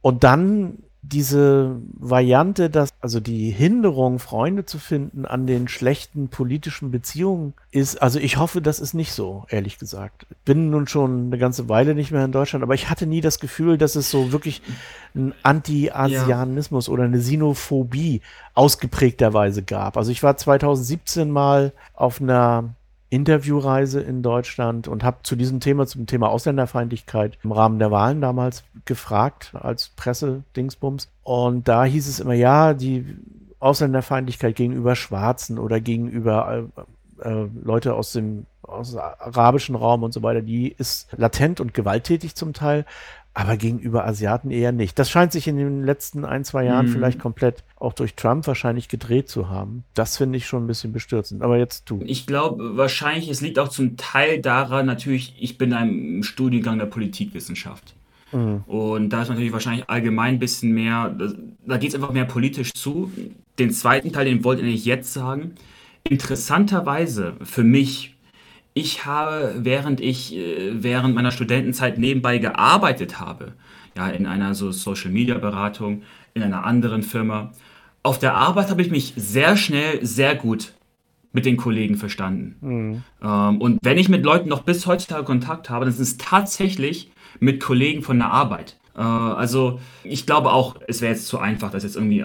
Und 0.00 0.22
dann 0.22 0.78
diese 1.02 1.80
Variante, 1.94 2.70
dass 2.70 2.90
also 3.00 3.20
die 3.20 3.50
Hinderung, 3.50 4.18
Freunde 4.18 4.64
zu 4.64 4.78
finden 4.78 5.24
an 5.24 5.46
den 5.46 5.68
schlechten 5.68 6.28
politischen 6.28 6.90
Beziehungen 6.90 7.54
ist, 7.70 8.02
also 8.02 8.18
ich 8.18 8.36
hoffe, 8.36 8.60
das 8.60 8.80
ist 8.80 8.94
nicht 8.94 9.12
so, 9.12 9.46
ehrlich 9.48 9.78
gesagt. 9.78 10.26
Bin 10.44 10.70
nun 10.70 10.88
schon 10.88 11.26
eine 11.26 11.38
ganze 11.38 11.68
Weile 11.68 11.94
nicht 11.94 12.10
mehr 12.10 12.24
in 12.24 12.32
Deutschland, 12.32 12.64
aber 12.64 12.74
ich 12.74 12.90
hatte 12.90 13.06
nie 13.06 13.20
das 13.20 13.38
Gefühl, 13.38 13.78
dass 13.78 13.94
es 13.94 14.10
so 14.10 14.32
wirklich 14.32 14.60
einen 15.14 15.34
Anti-Asianismus 15.42 16.88
ja. 16.88 16.92
oder 16.92 17.04
eine 17.04 17.20
Sinophobie 17.20 18.20
ausgeprägterweise 18.54 19.62
gab. 19.62 19.96
Also 19.96 20.10
ich 20.10 20.22
war 20.22 20.36
2017 20.36 21.30
mal 21.30 21.72
auf 21.94 22.20
einer 22.20 22.74
Interviewreise 23.10 24.00
in 24.00 24.22
Deutschland 24.22 24.86
und 24.86 25.02
habe 25.02 25.18
zu 25.22 25.34
diesem 25.34 25.60
Thema, 25.60 25.86
zum 25.86 26.06
Thema 26.06 26.28
Ausländerfeindlichkeit 26.28 27.38
im 27.42 27.52
Rahmen 27.52 27.78
der 27.78 27.90
Wahlen 27.90 28.20
damals 28.20 28.64
gefragt 28.84 29.52
als 29.54 29.88
Pressedingsbums. 29.90 31.08
Und 31.22 31.68
da 31.68 31.84
hieß 31.84 32.06
es 32.06 32.20
immer, 32.20 32.34
ja, 32.34 32.74
die 32.74 33.16
Ausländerfeindlichkeit 33.60 34.56
gegenüber 34.56 34.94
Schwarzen 34.94 35.58
oder 35.58 35.80
gegenüber 35.80 36.68
äh, 37.22 37.28
äh, 37.28 37.48
Leute 37.62 37.94
aus 37.94 38.12
dem 38.12 38.46
aus 38.62 38.90
dem 38.90 39.00
arabischen 39.00 39.74
Raum 39.74 40.02
und 40.02 40.12
so 40.12 40.22
weiter, 40.22 40.42
die 40.42 40.68
ist 40.70 41.08
latent 41.16 41.58
und 41.58 41.72
gewalttätig 41.72 42.34
zum 42.34 42.52
Teil 42.52 42.84
aber 43.38 43.56
gegenüber 43.56 44.04
Asiaten 44.04 44.50
eher 44.50 44.72
nicht. 44.72 44.98
Das 44.98 45.08
scheint 45.08 45.30
sich 45.30 45.46
in 45.46 45.56
den 45.56 45.84
letzten 45.84 46.24
ein, 46.24 46.44
zwei 46.44 46.64
Jahren 46.64 46.86
mhm. 46.86 46.90
vielleicht 46.90 47.20
komplett 47.20 47.62
auch 47.76 47.92
durch 47.92 48.16
Trump 48.16 48.48
wahrscheinlich 48.48 48.88
gedreht 48.88 49.28
zu 49.28 49.48
haben. 49.48 49.84
Das 49.94 50.16
finde 50.16 50.38
ich 50.38 50.46
schon 50.46 50.64
ein 50.64 50.66
bisschen 50.66 50.92
bestürzend. 50.92 51.42
Aber 51.42 51.56
jetzt 51.56 51.88
du. 51.88 52.00
Ich 52.04 52.26
glaube, 52.26 52.76
wahrscheinlich, 52.76 53.28
es 53.28 53.40
liegt 53.40 53.60
auch 53.60 53.68
zum 53.68 53.96
Teil 53.96 54.40
daran, 54.40 54.86
natürlich, 54.86 55.36
ich 55.38 55.56
bin 55.56 55.70
im 55.70 56.24
Studiengang 56.24 56.80
der 56.80 56.86
Politikwissenschaft. 56.86 57.94
Mhm. 58.32 58.64
Und 58.66 59.10
da 59.10 59.22
ist 59.22 59.28
natürlich 59.28 59.52
wahrscheinlich 59.52 59.88
allgemein 59.88 60.34
ein 60.34 60.38
bisschen 60.40 60.72
mehr, 60.72 61.16
da 61.64 61.76
geht 61.76 61.90
es 61.90 61.94
einfach 61.94 62.10
mehr 62.10 62.24
politisch 62.24 62.72
zu. 62.72 63.12
Den 63.60 63.70
zweiten 63.70 64.10
Teil, 64.10 64.24
den 64.24 64.42
wollte 64.42 64.62
ich 64.62 64.84
jetzt 64.84 65.12
sagen. 65.12 65.54
Interessanterweise 66.02 67.34
für 67.44 67.62
mich 67.62 68.17
ich 68.78 69.04
habe, 69.04 69.54
während 69.58 70.00
ich 70.00 70.34
äh, 70.34 70.82
während 70.82 71.14
meiner 71.14 71.30
Studentenzeit 71.30 71.98
nebenbei 71.98 72.38
gearbeitet 72.38 73.20
habe, 73.20 73.52
ja, 73.96 74.08
in 74.08 74.26
einer 74.26 74.54
so 74.54 74.70
Social 74.72 75.10
Media 75.10 75.38
Beratung, 75.38 76.02
in 76.34 76.42
einer 76.42 76.64
anderen 76.64 77.02
Firma, 77.02 77.52
auf 78.02 78.18
der 78.18 78.34
Arbeit 78.34 78.70
habe 78.70 78.82
ich 78.82 78.90
mich 78.90 79.12
sehr 79.16 79.56
schnell, 79.56 80.04
sehr 80.04 80.34
gut 80.34 80.72
mit 81.32 81.44
den 81.44 81.56
Kollegen 81.56 81.96
verstanden. 81.96 82.56
Mhm. 82.60 83.02
Ähm, 83.22 83.60
und 83.60 83.78
wenn 83.82 83.98
ich 83.98 84.08
mit 84.08 84.24
Leuten 84.24 84.48
noch 84.48 84.62
bis 84.62 84.86
heutzutage 84.86 85.24
Kontakt 85.24 85.68
habe, 85.68 85.84
dann 85.84 85.92
sind 85.92 86.04
es 86.04 86.16
tatsächlich 86.16 87.10
mit 87.40 87.60
Kollegen 87.60 88.02
von 88.02 88.18
der 88.18 88.30
Arbeit. 88.30 88.76
Äh, 88.98 89.02
also 89.02 89.80
ich 90.02 90.26
glaube 90.26 90.52
auch, 90.52 90.76
es 90.86 91.00
wäre 91.00 91.12
jetzt 91.12 91.28
zu 91.28 91.38
einfach, 91.38 91.70
das 91.70 91.84
jetzt 91.84 91.96
irgendwie 91.96 92.24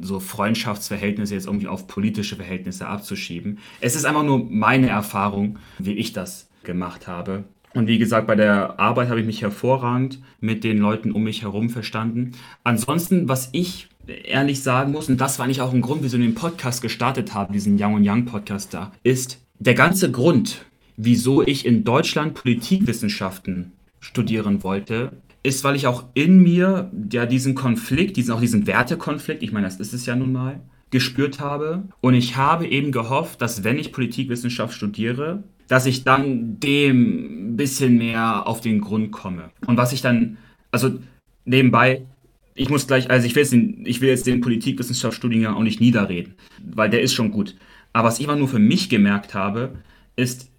so 0.00 0.18
Freundschaftsverhältnisse 0.18 1.34
jetzt 1.34 1.46
irgendwie 1.46 1.68
auf 1.68 1.86
politische 1.86 2.36
Verhältnisse 2.36 2.88
abzuschieben. 2.88 3.58
Es 3.80 3.94
ist 3.94 4.06
einfach 4.06 4.24
nur 4.24 4.44
meine 4.44 4.88
Erfahrung, 4.88 5.58
wie 5.78 5.92
ich 5.92 6.12
das 6.12 6.48
gemacht 6.64 7.06
habe. 7.06 7.44
Und 7.74 7.88
wie 7.88 7.98
gesagt, 7.98 8.28
bei 8.28 8.36
der 8.36 8.78
Arbeit 8.78 9.08
habe 9.08 9.20
ich 9.20 9.26
mich 9.26 9.42
hervorragend 9.42 10.20
mit 10.40 10.62
den 10.64 10.78
Leuten 10.78 11.10
um 11.10 11.24
mich 11.24 11.42
herum 11.42 11.70
verstanden. 11.70 12.32
Ansonsten, 12.62 13.28
was 13.28 13.48
ich 13.52 13.88
ehrlich 14.06 14.62
sagen 14.62 14.92
muss, 14.92 15.08
und 15.08 15.20
das 15.20 15.38
war 15.38 15.48
nicht 15.48 15.60
auch 15.60 15.72
ein 15.72 15.80
Grund, 15.80 16.04
wieso 16.04 16.16
wir 16.16 16.24
den 16.24 16.36
Podcast 16.36 16.82
gestartet 16.82 17.34
haben, 17.34 17.52
diesen 17.52 17.76
Young 17.80 17.94
und 17.94 18.08
Young 18.08 18.26
Podcast 18.26 18.72
da, 18.72 18.92
ist 19.02 19.40
der 19.58 19.74
ganze 19.74 20.10
Grund, 20.12 20.64
wieso 20.96 21.42
ich 21.42 21.66
in 21.66 21.82
Deutschland 21.82 22.34
Politikwissenschaften 22.34 23.72
studieren 23.98 24.62
wollte, 24.62 25.12
ist, 25.44 25.62
weil 25.62 25.76
ich 25.76 25.86
auch 25.86 26.06
in 26.14 26.42
mir 26.42 26.90
ja 27.12 27.26
diesen 27.26 27.54
Konflikt, 27.54 28.16
diesen 28.16 28.34
auch 28.34 28.40
diesen 28.40 28.66
Wertekonflikt, 28.66 29.42
ich 29.42 29.52
meine, 29.52 29.66
das 29.66 29.78
ist 29.78 29.92
es 29.92 30.06
ja 30.06 30.16
nun 30.16 30.32
mal, 30.32 30.60
gespürt 30.90 31.38
habe. 31.38 31.84
Und 32.00 32.14
ich 32.14 32.36
habe 32.36 32.66
eben 32.66 32.90
gehofft, 32.90 33.40
dass 33.42 33.62
wenn 33.62 33.78
ich 33.78 33.92
Politikwissenschaft 33.92 34.74
studiere, 34.74 35.44
dass 35.68 35.86
ich 35.86 36.02
dann 36.02 36.58
dem 36.60 37.52
ein 37.52 37.56
bisschen 37.56 37.98
mehr 37.98 38.46
auf 38.48 38.62
den 38.62 38.80
Grund 38.80 39.12
komme. 39.12 39.50
Und 39.66 39.76
was 39.76 39.92
ich 39.92 40.00
dann, 40.00 40.38
also 40.70 40.98
nebenbei, 41.44 42.06
ich 42.54 42.70
muss 42.70 42.86
gleich, 42.86 43.10
also 43.10 43.26
ich 43.26 43.34
will 43.34 43.42
jetzt 43.42 43.52
den, 43.52 43.84
ich 43.84 44.00
will 44.00 44.08
jetzt 44.08 44.26
den 44.26 44.40
Politikwissenschaftsstudiengang 44.40 45.54
auch 45.54 45.62
nicht 45.62 45.80
niederreden, 45.80 46.34
weil 46.74 46.88
der 46.88 47.02
ist 47.02 47.12
schon 47.12 47.30
gut. 47.30 47.54
Aber 47.92 48.08
was 48.08 48.18
ich 48.18 48.24
immer 48.24 48.36
nur 48.36 48.48
für 48.48 48.58
mich 48.58 48.88
gemerkt 48.88 49.34
habe, 49.34 49.74
ist, 50.16 50.50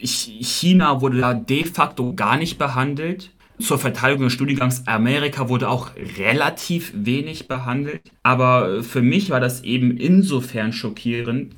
China 0.00 1.00
wurde 1.00 1.18
da 1.18 1.34
de 1.34 1.64
facto 1.64 2.14
gar 2.14 2.36
nicht 2.36 2.56
behandelt 2.56 3.32
zur 3.60 3.78
Verteidigung 3.78 4.24
des 4.24 4.32
Studiengangs 4.32 4.86
Amerika 4.86 5.48
wurde 5.48 5.68
auch 5.68 5.90
relativ 6.16 6.92
wenig 6.94 7.48
behandelt. 7.48 8.02
Aber 8.22 8.82
für 8.82 9.02
mich 9.02 9.30
war 9.30 9.40
das 9.40 9.62
eben 9.62 9.96
insofern 9.96 10.72
schockierend, 10.72 11.54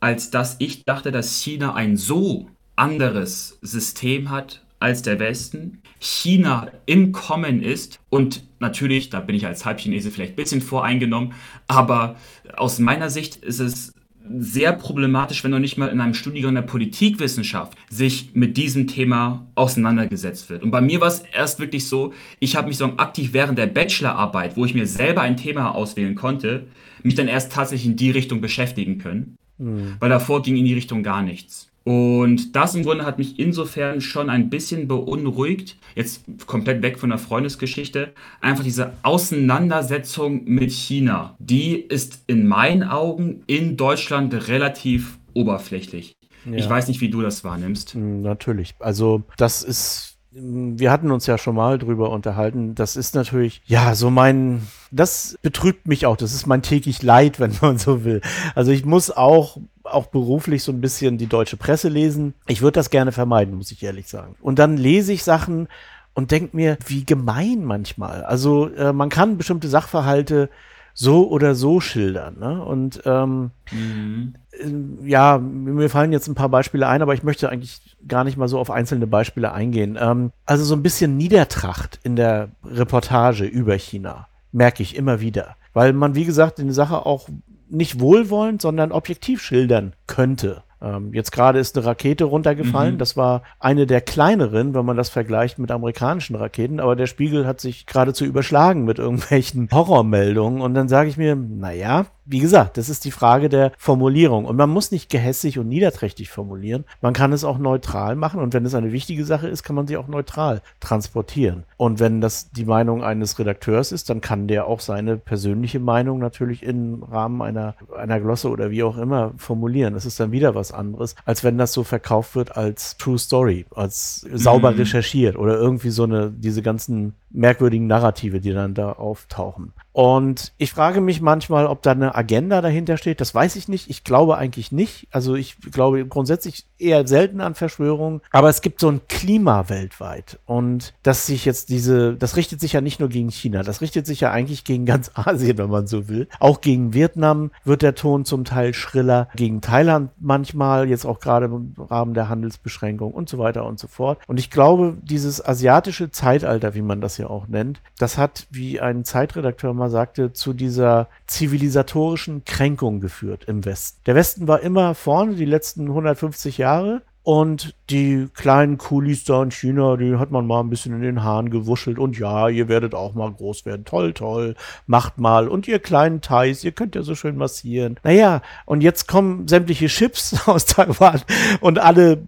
als 0.00 0.30
dass 0.30 0.56
ich 0.58 0.84
dachte, 0.84 1.10
dass 1.10 1.40
China 1.40 1.74
ein 1.74 1.96
so 1.96 2.48
anderes 2.76 3.58
System 3.62 4.30
hat 4.30 4.62
als 4.78 5.02
der 5.02 5.18
Westen. 5.18 5.82
China 5.98 6.70
im 6.86 7.10
Kommen 7.10 7.62
ist 7.62 7.98
und 8.08 8.44
natürlich, 8.60 9.10
da 9.10 9.20
bin 9.20 9.34
ich 9.34 9.46
als 9.46 9.64
Halbchinese 9.64 10.10
vielleicht 10.10 10.34
ein 10.34 10.36
bisschen 10.36 10.60
voreingenommen, 10.60 11.34
aber 11.66 12.16
aus 12.56 12.78
meiner 12.78 13.10
Sicht 13.10 13.36
ist 13.36 13.58
es 13.58 13.92
sehr 14.38 14.72
problematisch, 14.72 15.42
wenn 15.44 15.50
noch 15.50 15.58
nicht 15.58 15.78
mal 15.78 15.88
in 15.88 16.00
einem 16.00 16.14
Studiengang 16.14 16.54
der 16.54 16.62
Politikwissenschaft 16.62 17.76
sich 17.88 18.30
mit 18.34 18.56
diesem 18.56 18.86
Thema 18.86 19.46
auseinandergesetzt 19.54 20.50
wird. 20.50 20.62
Und 20.62 20.70
bei 20.70 20.80
mir 20.80 21.00
war 21.00 21.08
es 21.08 21.22
erst 21.32 21.60
wirklich 21.60 21.86
so, 21.86 22.12
ich 22.38 22.56
habe 22.56 22.68
mich 22.68 22.76
so 22.76 22.84
aktiv 22.84 23.32
während 23.32 23.58
der 23.58 23.66
Bachelorarbeit, 23.66 24.56
wo 24.56 24.64
ich 24.64 24.74
mir 24.74 24.86
selber 24.86 25.22
ein 25.22 25.36
Thema 25.36 25.74
auswählen 25.74 26.14
konnte, 26.14 26.66
mich 27.02 27.14
dann 27.14 27.28
erst 27.28 27.52
tatsächlich 27.52 27.88
in 27.88 27.96
die 27.96 28.10
Richtung 28.10 28.40
beschäftigen 28.40 28.98
können. 28.98 29.36
Mhm. 29.58 29.96
Weil 29.98 30.10
davor 30.10 30.42
ging 30.42 30.56
in 30.56 30.64
die 30.64 30.74
Richtung 30.74 31.02
gar 31.02 31.22
nichts. 31.22 31.67
Und 31.88 32.54
das 32.54 32.74
im 32.74 32.82
Grunde 32.82 33.06
hat 33.06 33.16
mich 33.16 33.38
insofern 33.38 34.02
schon 34.02 34.28
ein 34.28 34.50
bisschen 34.50 34.88
beunruhigt, 34.88 35.78
jetzt 35.94 36.22
komplett 36.46 36.82
weg 36.82 36.98
von 36.98 37.08
der 37.08 37.18
Freundesgeschichte, 37.18 38.12
einfach 38.42 38.62
diese 38.62 38.92
Auseinandersetzung 39.02 40.44
mit 40.44 40.70
China, 40.70 41.34
die 41.38 41.76
ist 41.76 42.24
in 42.26 42.46
meinen 42.46 42.82
Augen 42.82 43.42
in 43.46 43.78
Deutschland 43.78 44.48
relativ 44.48 45.18
oberflächlich. 45.32 46.18
Ja. 46.44 46.58
Ich 46.58 46.68
weiß 46.68 46.88
nicht, 46.88 47.00
wie 47.00 47.08
du 47.08 47.22
das 47.22 47.42
wahrnimmst. 47.42 47.94
Hm, 47.94 48.20
natürlich. 48.20 48.74
Also 48.80 49.22
das 49.38 49.62
ist 49.62 50.18
wir 50.40 50.90
hatten 50.90 51.10
uns 51.10 51.26
ja 51.26 51.38
schon 51.38 51.54
mal 51.54 51.78
drüber 51.78 52.10
unterhalten. 52.10 52.74
Das 52.74 52.96
ist 52.96 53.14
natürlich, 53.14 53.62
ja, 53.66 53.94
so 53.94 54.10
mein, 54.10 54.66
das 54.90 55.38
betrübt 55.42 55.88
mich 55.88 56.06
auch. 56.06 56.16
Das 56.16 56.32
ist 56.32 56.46
mein 56.46 56.62
täglich 56.62 57.02
Leid, 57.02 57.40
wenn 57.40 57.52
man 57.60 57.78
so 57.78 58.04
will. 58.04 58.20
Also 58.54 58.70
ich 58.70 58.84
muss 58.84 59.10
auch, 59.10 59.58
auch 59.92 60.06
beruflich 60.06 60.62
so 60.62 60.72
ein 60.72 60.80
bisschen 60.80 61.18
die 61.18 61.26
deutsche 61.26 61.56
Presse 61.56 61.88
lesen. 61.88 62.34
Ich 62.46 62.62
würde 62.62 62.76
das 62.76 62.90
gerne 62.90 63.12
vermeiden, 63.12 63.54
muss 63.54 63.70
ich 63.70 63.82
ehrlich 63.82 64.08
sagen. 64.08 64.34
Und 64.40 64.58
dann 64.58 64.76
lese 64.76 65.12
ich 65.12 65.24
Sachen 65.24 65.68
und 66.14 66.30
denke 66.30 66.56
mir, 66.56 66.78
wie 66.86 67.04
gemein 67.04 67.64
manchmal. 67.64 68.24
Also 68.24 68.68
äh, 68.74 68.92
man 68.92 69.08
kann 69.08 69.38
bestimmte 69.38 69.68
Sachverhalte 69.68 70.50
so 70.94 71.28
oder 71.28 71.54
so 71.54 71.80
schildern. 71.80 72.38
Ne? 72.40 72.64
Und 72.64 73.02
ähm, 73.04 73.52
mhm. 73.70 74.34
Äh, 74.50 75.08
ja, 75.08 75.38
mir 75.38 75.88
fallen 75.88 76.12
jetzt 76.12 76.26
ein 76.26 76.34
paar 76.34 76.48
Beispiele 76.48 76.88
ein, 76.88 77.02
aber 77.02 77.14
ich 77.14 77.22
möchte 77.22 77.48
eigentlich 77.48 77.96
gar 78.06 78.24
nicht 78.24 78.36
mal 78.36 78.48
so 78.48 78.58
auf 78.58 78.70
einzelne 78.70 79.06
Beispiele 79.06 79.52
eingehen. 79.52 79.96
Ähm, 80.00 80.32
also 80.44 80.64
so 80.64 80.74
ein 80.74 80.82
bisschen 80.82 81.16
Niedertracht 81.16 82.00
in 82.02 82.16
der 82.16 82.48
Reportage 82.64 83.44
über 83.44 83.74
China 83.74 84.26
merke 84.50 84.82
ich 84.82 84.96
immer 84.96 85.20
wieder, 85.20 85.56
weil 85.72 85.92
man, 85.92 86.14
wie 86.14 86.24
gesagt, 86.24 86.58
die 86.58 86.70
Sache 86.72 87.06
auch 87.06 87.28
nicht 87.70 88.00
wohlwollend, 88.00 88.62
sondern 88.62 88.92
objektiv 88.92 89.42
schildern 89.42 89.94
könnte. 90.06 90.62
Ähm, 90.80 91.12
jetzt 91.12 91.32
gerade 91.32 91.58
ist 91.58 91.76
eine 91.76 91.86
Rakete 91.86 92.24
runtergefallen. 92.24 92.94
Mhm. 92.94 92.98
Das 92.98 93.16
war 93.16 93.42
eine 93.58 93.86
der 93.86 94.00
kleineren, 94.00 94.74
wenn 94.74 94.84
man 94.84 94.96
das 94.96 95.08
vergleicht 95.08 95.58
mit 95.58 95.70
amerikanischen 95.70 96.36
Raketen. 96.36 96.80
Aber 96.80 96.96
der 96.96 97.06
Spiegel 97.06 97.46
hat 97.46 97.60
sich 97.60 97.86
geradezu 97.86 98.24
überschlagen 98.24 98.84
mit 98.84 98.98
irgendwelchen 98.98 99.68
Horrormeldungen. 99.72 100.60
Und 100.60 100.74
dann 100.74 100.88
sage 100.88 101.08
ich 101.08 101.16
mir, 101.16 101.34
naja, 101.34 102.06
wie 102.30 102.40
gesagt, 102.40 102.76
das 102.76 102.90
ist 102.90 103.06
die 103.06 103.10
Frage 103.10 103.48
der 103.48 103.72
Formulierung. 103.78 104.44
Und 104.44 104.56
man 104.56 104.68
muss 104.68 104.90
nicht 104.90 105.08
gehässig 105.08 105.58
und 105.58 105.68
niederträchtig 105.68 106.28
formulieren. 106.28 106.84
Man 107.00 107.14
kann 107.14 107.32
es 107.32 107.42
auch 107.42 107.56
neutral 107.56 108.16
machen. 108.16 108.40
Und 108.40 108.52
wenn 108.52 108.66
es 108.66 108.74
eine 108.74 108.92
wichtige 108.92 109.24
Sache 109.24 109.48
ist, 109.48 109.62
kann 109.62 109.74
man 109.74 109.86
sie 109.86 109.96
auch 109.96 110.08
neutral 110.08 110.60
transportieren. 110.80 111.64
Und 111.78 112.00
wenn 112.00 112.20
das 112.20 112.50
die 112.50 112.66
Meinung 112.66 113.02
eines 113.02 113.38
Redakteurs 113.38 113.92
ist, 113.92 114.10
dann 114.10 114.20
kann 114.20 114.46
der 114.46 114.66
auch 114.66 114.80
seine 114.80 115.16
persönliche 115.16 115.80
Meinung 115.80 116.18
natürlich 116.18 116.62
im 116.62 117.02
Rahmen 117.02 117.40
einer, 117.40 117.74
einer 117.96 118.20
Glosse 118.20 118.50
oder 118.50 118.70
wie 118.70 118.82
auch 118.82 118.98
immer 118.98 119.32
formulieren. 119.38 119.94
Das 119.94 120.04
ist 120.04 120.20
dann 120.20 120.30
wieder 120.30 120.54
was 120.54 120.67
anderes, 120.72 121.14
als 121.24 121.44
wenn 121.44 121.58
das 121.58 121.72
so 121.72 121.84
verkauft 121.84 122.34
wird 122.34 122.56
als 122.56 122.96
True 122.96 123.18
Story, 123.18 123.66
als 123.74 124.26
sauber 124.32 124.72
mhm. 124.72 124.78
recherchiert 124.78 125.36
oder 125.36 125.56
irgendwie 125.56 125.90
so 125.90 126.04
eine, 126.04 126.30
diese 126.30 126.62
ganzen 126.62 127.14
merkwürdigen 127.30 127.86
Narrative, 127.86 128.40
die 128.40 128.52
dann 128.52 128.74
da 128.74 128.92
auftauchen. 128.92 129.72
Und 129.92 130.52
ich 130.58 130.70
frage 130.70 131.00
mich 131.00 131.20
manchmal, 131.20 131.66
ob 131.66 131.82
da 131.82 131.90
eine 131.90 132.14
Agenda 132.14 132.60
dahinter 132.60 132.96
steht. 132.96 133.20
Das 133.20 133.34
weiß 133.34 133.56
ich 133.56 133.66
nicht. 133.66 133.90
Ich 133.90 134.04
glaube 134.04 134.38
eigentlich 134.38 134.70
nicht. 134.70 135.08
Also 135.10 135.34
ich 135.34 135.56
glaube 135.72 136.06
grundsätzlich 136.06 136.66
eher 136.78 137.04
selten 137.08 137.40
an 137.40 137.56
Verschwörungen. 137.56 138.20
Aber 138.30 138.48
es 138.48 138.60
gibt 138.60 138.78
so 138.78 138.88
ein 138.88 139.00
Klima 139.08 139.68
weltweit. 139.68 140.38
Und 140.46 140.94
dass 141.02 141.26
sich 141.26 141.44
jetzt 141.44 141.68
diese, 141.68 142.14
das 142.14 142.36
richtet 142.36 142.60
sich 142.60 142.74
ja 142.74 142.80
nicht 142.80 143.00
nur 143.00 143.08
gegen 143.08 143.30
China. 143.30 143.64
Das 143.64 143.80
richtet 143.80 144.06
sich 144.06 144.20
ja 144.20 144.30
eigentlich 144.30 144.62
gegen 144.62 144.86
ganz 144.86 145.10
Asien, 145.14 145.58
wenn 145.58 145.70
man 145.70 145.88
so 145.88 146.08
will. 146.08 146.28
Auch 146.38 146.60
gegen 146.60 146.94
Vietnam 146.94 147.50
wird 147.64 147.82
der 147.82 147.96
Ton 147.96 148.24
zum 148.24 148.44
Teil 148.44 148.74
schriller. 148.74 149.28
Gegen 149.34 149.60
Thailand 149.60 150.10
manchmal, 150.20 150.57
jetzt 150.86 151.04
auch 151.04 151.20
gerade 151.20 151.46
im 151.46 151.74
Rahmen 151.78 152.14
der 152.14 152.28
Handelsbeschränkung 152.28 153.12
und 153.12 153.28
so 153.28 153.38
weiter 153.38 153.64
und 153.64 153.78
so 153.78 153.88
fort. 153.88 154.18
Und 154.26 154.38
ich 154.38 154.50
glaube, 154.50 154.96
dieses 155.02 155.44
asiatische 155.44 156.10
Zeitalter, 156.10 156.74
wie 156.74 156.82
man 156.82 157.00
das 157.00 157.18
ja 157.18 157.28
auch 157.28 157.48
nennt, 157.48 157.80
das 157.98 158.18
hat, 158.18 158.46
wie 158.50 158.80
ein 158.80 159.04
Zeitredakteur 159.04 159.74
mal 159.74 159.90
sagte, 159.90 160.32
zu 160.32 160.52
dieser 160.52 161.08
zivilisatorischen 161.26 162.44
Kränkung 162.44 163.00
geführt 163.00 163.44
im 163.46 163.64
Westen. 163.64 164.00
Der 164.06 164.14
Westen 164.14 164.48
war 164.48 164.60
immer 164.60 164.94
vorne, 164.94 165.34
die 165.34 165.44
letzten 165.44 165.88
150 165.88 166.58
Jahre. 166.58 167.02
Und 167.28 167.74
die 167.90 168.26
kleinen 168.32 168.78
Kulis 168.78 169.24
da 169.24 169.42
in 169.42 169.50
China, 169.50 169.98
die 169.98 170.16
hat 170.16 170.30
man 170.30 170.46
mal 170.46 170.60
ein 170.60 170.70
bisschen 170.70 170.94
in 170.94 171.02
den 171.02 171.22
Haaren 171.22 171.50
gewuschelt. 171.50 171.98
Und 171.98 172.18
ja, 172.18 172.48
ihr 172.48 172.68
werdet 172.68 172.94
auch 172.94 173.12
mal 173.12 173.30
groß 173.30 173.66
werden. 173.66 173.84
Toll, 173.84 174.14
toll. 174.14 174.54
Macht 174.86 175.18
mal. 175.18 175.46
Und 175.46 175.68
ihr 175.68 175.78
kleinen 175.78 176.22
Thais, 176.22 176.64
ihr 176.64 176.72
könnt 176.72 176.94
ja 176.94 177.02
so 177.02 177.14
schön 177.14 177.36
massieren. 177.36 178.00
Naja, 178.02 178.40
und 178.64 178.80
jetzt 178.80 179.08
kommen 179.08 179.46
sämtliche 179.46 179.88
Chips 179.88 180.36
aus 180.48 180.64
Taiwan 180.64 181.20
und 181.60 181.78
alle 181.78 182.22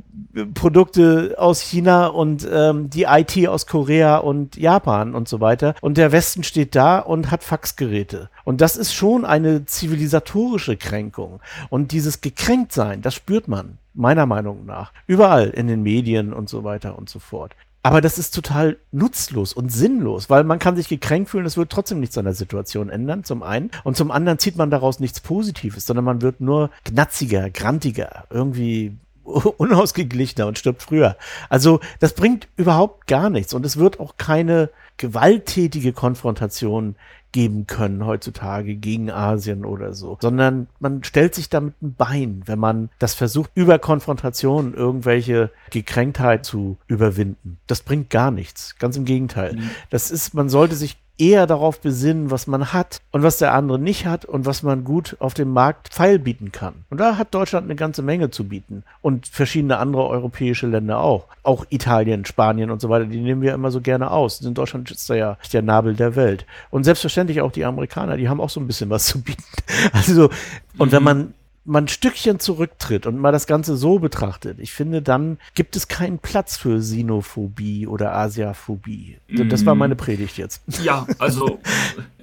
Produkte 0.52 1.34
aus 1.38 1.62
China 1.62 2.08
und 2.08 2.46
ähm, 2.52 2.90
die 2.90 3.04
IT 3.04 3.48
aus 3.48 3.66
Korea 3.66 4.18
und 4.18 4.56
Japan 4.56 5.14
und 5.14 5.28
so 5.28 5.40
weiter. 5.40 5.76
Und 5.80 5.96
der 5.96 6.12
Westen 6.12 6.44
steht 6.44 6.74
da 6.74 6.98
und 6.98 7.30
hat 7.30 7.42
Faxgeräte. 7.42 8.28
Und 8.44 8.60
das 8.60 8.76
ist 8.76 8.92
schon 8.92 9.24
eine 9.24 9.64
zivilisatorische 9.64 10.76
Kränkung. 10.76 11.40
Und 11.70 11.92
dieses 11.92 12.20
Gekränktsein, 12.20 13.00
das 13.00 13.14
spürt 13.14 13.48
man, 13.48 13.78
meiner 13.94 14.26
Meinung 14.26 14.66
nach, 14.66 14.92
überall 15.06 15.50
in 15.50 15.66
den 15.66 15.82
Medien 15.82 16.32
und 16.32 16.48
so 16.48 16.64
weiter 16.64 16.98
und 16.98 17.08
so 17.08 17.18
fort. 17.18 17.54
Aber 17.82 18.02
das 18.02 18.18
ist 18.18 18.34
total 18.34 18.76
nutzlos 18.92 19.54
und 19.54 19.72
sinnlos, 19.72 20.28
weil 20.28 20.44
man 20.44 20.58
kann 20.58 20.76
sich 20.76 20.88
gekränkt 20.88 21.30
fühlen, 21.30 21.46
es 21.46 21.56
wird 21.56 21.70
trotzdem 21.70 22.00
nichts 22.00 22.18
an 22.18 22.26
der 22.26 22.34
Situation 22.34 22.90
ändern, 22.90 23.24
zum 23.24 23.42
einen. 23.42 23.70
Und 23.84 23.96
zum 23.96 24.10
anderen 24.10 24.38
zieht 24.38 24.56
man 24.56 24.70
daraus 24.70 25.00
nichts 25.00 25.20
Positives, 25.20 25.86
sondern 25.86 26.04
man 26.04 26.20
wird 26.20 26.42
nur 26.42 26.70
gnatziger, 26.84 27.48
grantiger, 27.48 28.24
irgendwie 28.28 28.96
unausgeglichener 29.24 30.46
und 30.46 30.58
stirbt 30.58 30.82
früher. 30.82 31.16
Also 31.48 31.80
das 32.00 32.12
bringt 32.12 32.48
überhaupt 32.56 33.06
gar 33.06 33.30
nichts 33.30 33.54
und 33.54 33.64
es 33.64 33.78
wird 33.78 33.98
auch 33.98 34.16
keine 34.18 34.68
gewalttätige 34.98 35.94
Konfrontation 35.94 36.96
geben 37.32 37.66
können 37.66 38.04
heutzutage 38.04 38.76
gegen 38.76 39.10
Asien 39.10 39.64
oder 39.64 39.92
so, 39.92 40.18
sondern 40.20 40.68
man 40.78 41.04
stellt 41.04 41.34
sich 41.34 41.48
damit 41.48 41.80
ein 41.82 41.94
Bein, 41.94 42.42
wenn 42.46 42.58
man 42.58 42.90
das 42.98 43.14
versucht, 43.14 43.50
über 43.54 43.78
Konfrontation 43.78 44.74
irgendwelche 44.74 45.50
Gekränktheit 45.70 46.44
zu 46.44 46.78
überwinden. 46.86 47.58
Das 47.66 47.82
bringt 47.82 48.10
gar 48.10 48.30
nichts. 48.30 48.76
Ganz 48.78 48.96
im 48.96 49.04
Gegenteil. 49.04 49.54
Mhm. 49.54 49.70
Das 49.90 50.10
ist, 50.10 50.34
man 50.34 50.48
sollte 50.48 50.74
sich 50.74 50.98
eher 51.20 51.46
darauf 51.46 51.80
besinnen, 51.80 52.30
was 52.30 52.46
man 52.46 52.72
hat 52.72 53.00
und 53.12 53.22
was 53.22 53.38
der 53.38 53.52
andere 53.52 53.78
nicht 53.78 54.06
hat 54.06 54.24
und 54.24 54.46
was 54.46 54.62
man 54.62 54.84
gut 54.84 55.16
auf 55.20 55.34
dem 55.34 55.52
Markt 55.52 55.92
feilbieten 55.92 56.50
kann. 56.50 56.86
Und 56.88 56.98
da 56.98 57.18
hat 57.18 57.34
Deutschland 57.34 57.66
eine 57.66 57.76
ganze 57.76 58.02
Menge 58.02 58.30
zu 58.30 58.48
bieten 58.48 58.82
und 59.02 59.26
verschiedene 59.26 59.78
andere 59.78 60.08
europäische 60.08 60.66
Länder 60.66 61.00
auch. 61.00 61.26
Auch 61.42 61.66
Italien, 61.68 62.24
Spanien 62.24 62.70
und 62.70 62.80
so 62.80 62.88
weiter, 62.88 63.04
die 63.04 63.20
nehmen 63.20 63.42
wir 63.42 63.54
immer 63.54 63.70
so 63.70 63.80
gerne 63.80 64.10
aus. 64.10 64.40
In 64.40 64.54
Deutschland 64.54 64.90
ist 64.90 65.08
da 65.10 65.14
ja 65.14 65.36
der 65.52 65.62
Nabel 65.62 65.94
der 65.94 66.16
Welt. 66.16 66.46
Und 66.70 66.84
selbstverständlich 66.84 67.40
auch 67.42 67.52
die 67.52 67.64
Amerikaner, 67.64 68.16
die 68.16 68.28
haben 68.28 68.40
auch 68.40 68.50
so 68.50 68.60
ein 68.60 68.66
bisschen 68.66 68.90
was 68.90 69.06
zu 69.06 69.22
bieten. 69.22 69.42
Also, 69.92 70.30
und 70.78 70.88
mhm. 70.88 70.92
wenn 70.92 71.02
man 71.02 71.34
man 71.64 71.84
ein 71.84 71.88
Stückchen 71.88 72.40
zurücktritt 72.40 73.06
und 73.06 73.18
mal 73.18 73.32
das 73.32 73.46
Ganze 73.46 73.76
so 73.76 73.98
betrachtet, 73.98 74.58
ich 74.60 74.72
finde, 74.72 75.02
dann 75.02 75.38
gibt 75.54 75.76
es 75.76 75.88
keinen 75.88 76.18
Platz 76.18 76.56
für 76.56 76.80
Sinophobie 76.80 77.86
oder 77.86 78.14
Asiaphobie. 78.14 79.18
Das 79.28 79.66
war 79.66 79.74
meine 79.74 79.96
Predigt 79.96 80.38
jetzt. 80.38 80.62
Ja, 80.82 81.06
also, 81.18 81.60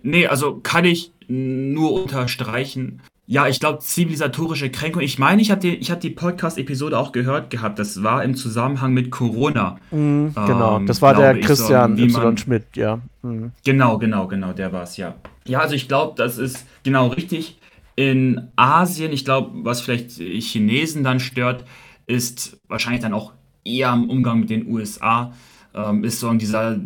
nee, 0.02 0.28
also 0.28 0.60
kann 0.62 0.86
ich 0.86 1.12
nur 1.28 1.94
unterstreichen. 1.94 3.02
Ja, 3.30 3.48
ich 3.48 3.60
glaube, 3.60 3.80
zivilisatorische 3.80 4.70
Kränkung. 4.70 5.02
Ich 5.02 5.20
meine, 5.20 5.42
ich 5.42 5.52
habe 5.52 5.60
die, 5.60 5.82
hab 5.82 6.00
die 6.00 6.12
Podcast-Episode 6.12 6.98
auch 6.98 7.12
gehört 7.12 7.50
gehabt. 7.50 7.78
Das 7.78 8.02
war 8.02 8.24
im 8.24 8.36
Zusammenhang 8.36 8.94
mit 8.94 9.12
Corona. 9.12 9.80
Mm, 9.92 10.28
genau, 10.34 10.78
ähm, 10.78 10.86
das 10.88 11.02
war 11.02 11.14
der 11.14 11.38
Christian 11.42 11.98
so, 11.98 12.04
Y. 12.04 12.38
Schmidt, 12.38 12.64
ja. 12.76 13.02
Mm. 13.24 13.48
Genau, 13.66 13.98
genau, 13.98 14.28
genau, 14.30 14.54
der 14.54 14.72
war 14.72 14.84
es, 14.84 14.96
ja. 14.96 15.16
Ja, 15.46 15.60
also 15.60 15.76
ich 15.76 15.90
glaube, 15.90 16.14
das 16.16 16.38
ist 16.38 16.66
genau 16.84 17.08
richtig 17.08 17.58
in 17.98 18.50
Asien, 18.56 19.12
ich 19.12 19.26
glaube, 19.26 19.66
was 19.66 19.82
vielleicht 19.82 20.12
Chinesen 20.12 21.04
dann 21.04 21.20
stört, 21.20 21.66
ist 22.06 22.62
wahrscheinlich 22.68 23.02
dann 23.02 23.14
auch 23.14 23.34
eher 23.66 23.92
im 23.92 24.10
Umgang 24.10 24.40
mit 24.40 24.52
den 24.52 24.68
USA, 24.68 25.34
ähm, 25.74 26.04
ist 26.04 26.20
so 26.20 26.32
dieser, 26.34 26.80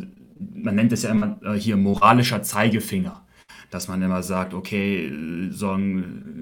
man 0.56 0.76
nennt 0.76 0.94
es 0.94 1.04
ja 1.04 1.12
immer 1.12 1.38
äh, 1.44 1.54
hier 1.54 1.78
moralischer 1.78 2.42
Zeigefinger. 2.42 3.22
Dass 3.72 3.88
man 3.88 4.02
immer 4.02 4.24
sagt, 4.24 4.54
okay, 4.54 5.12
so, 5.52 5.78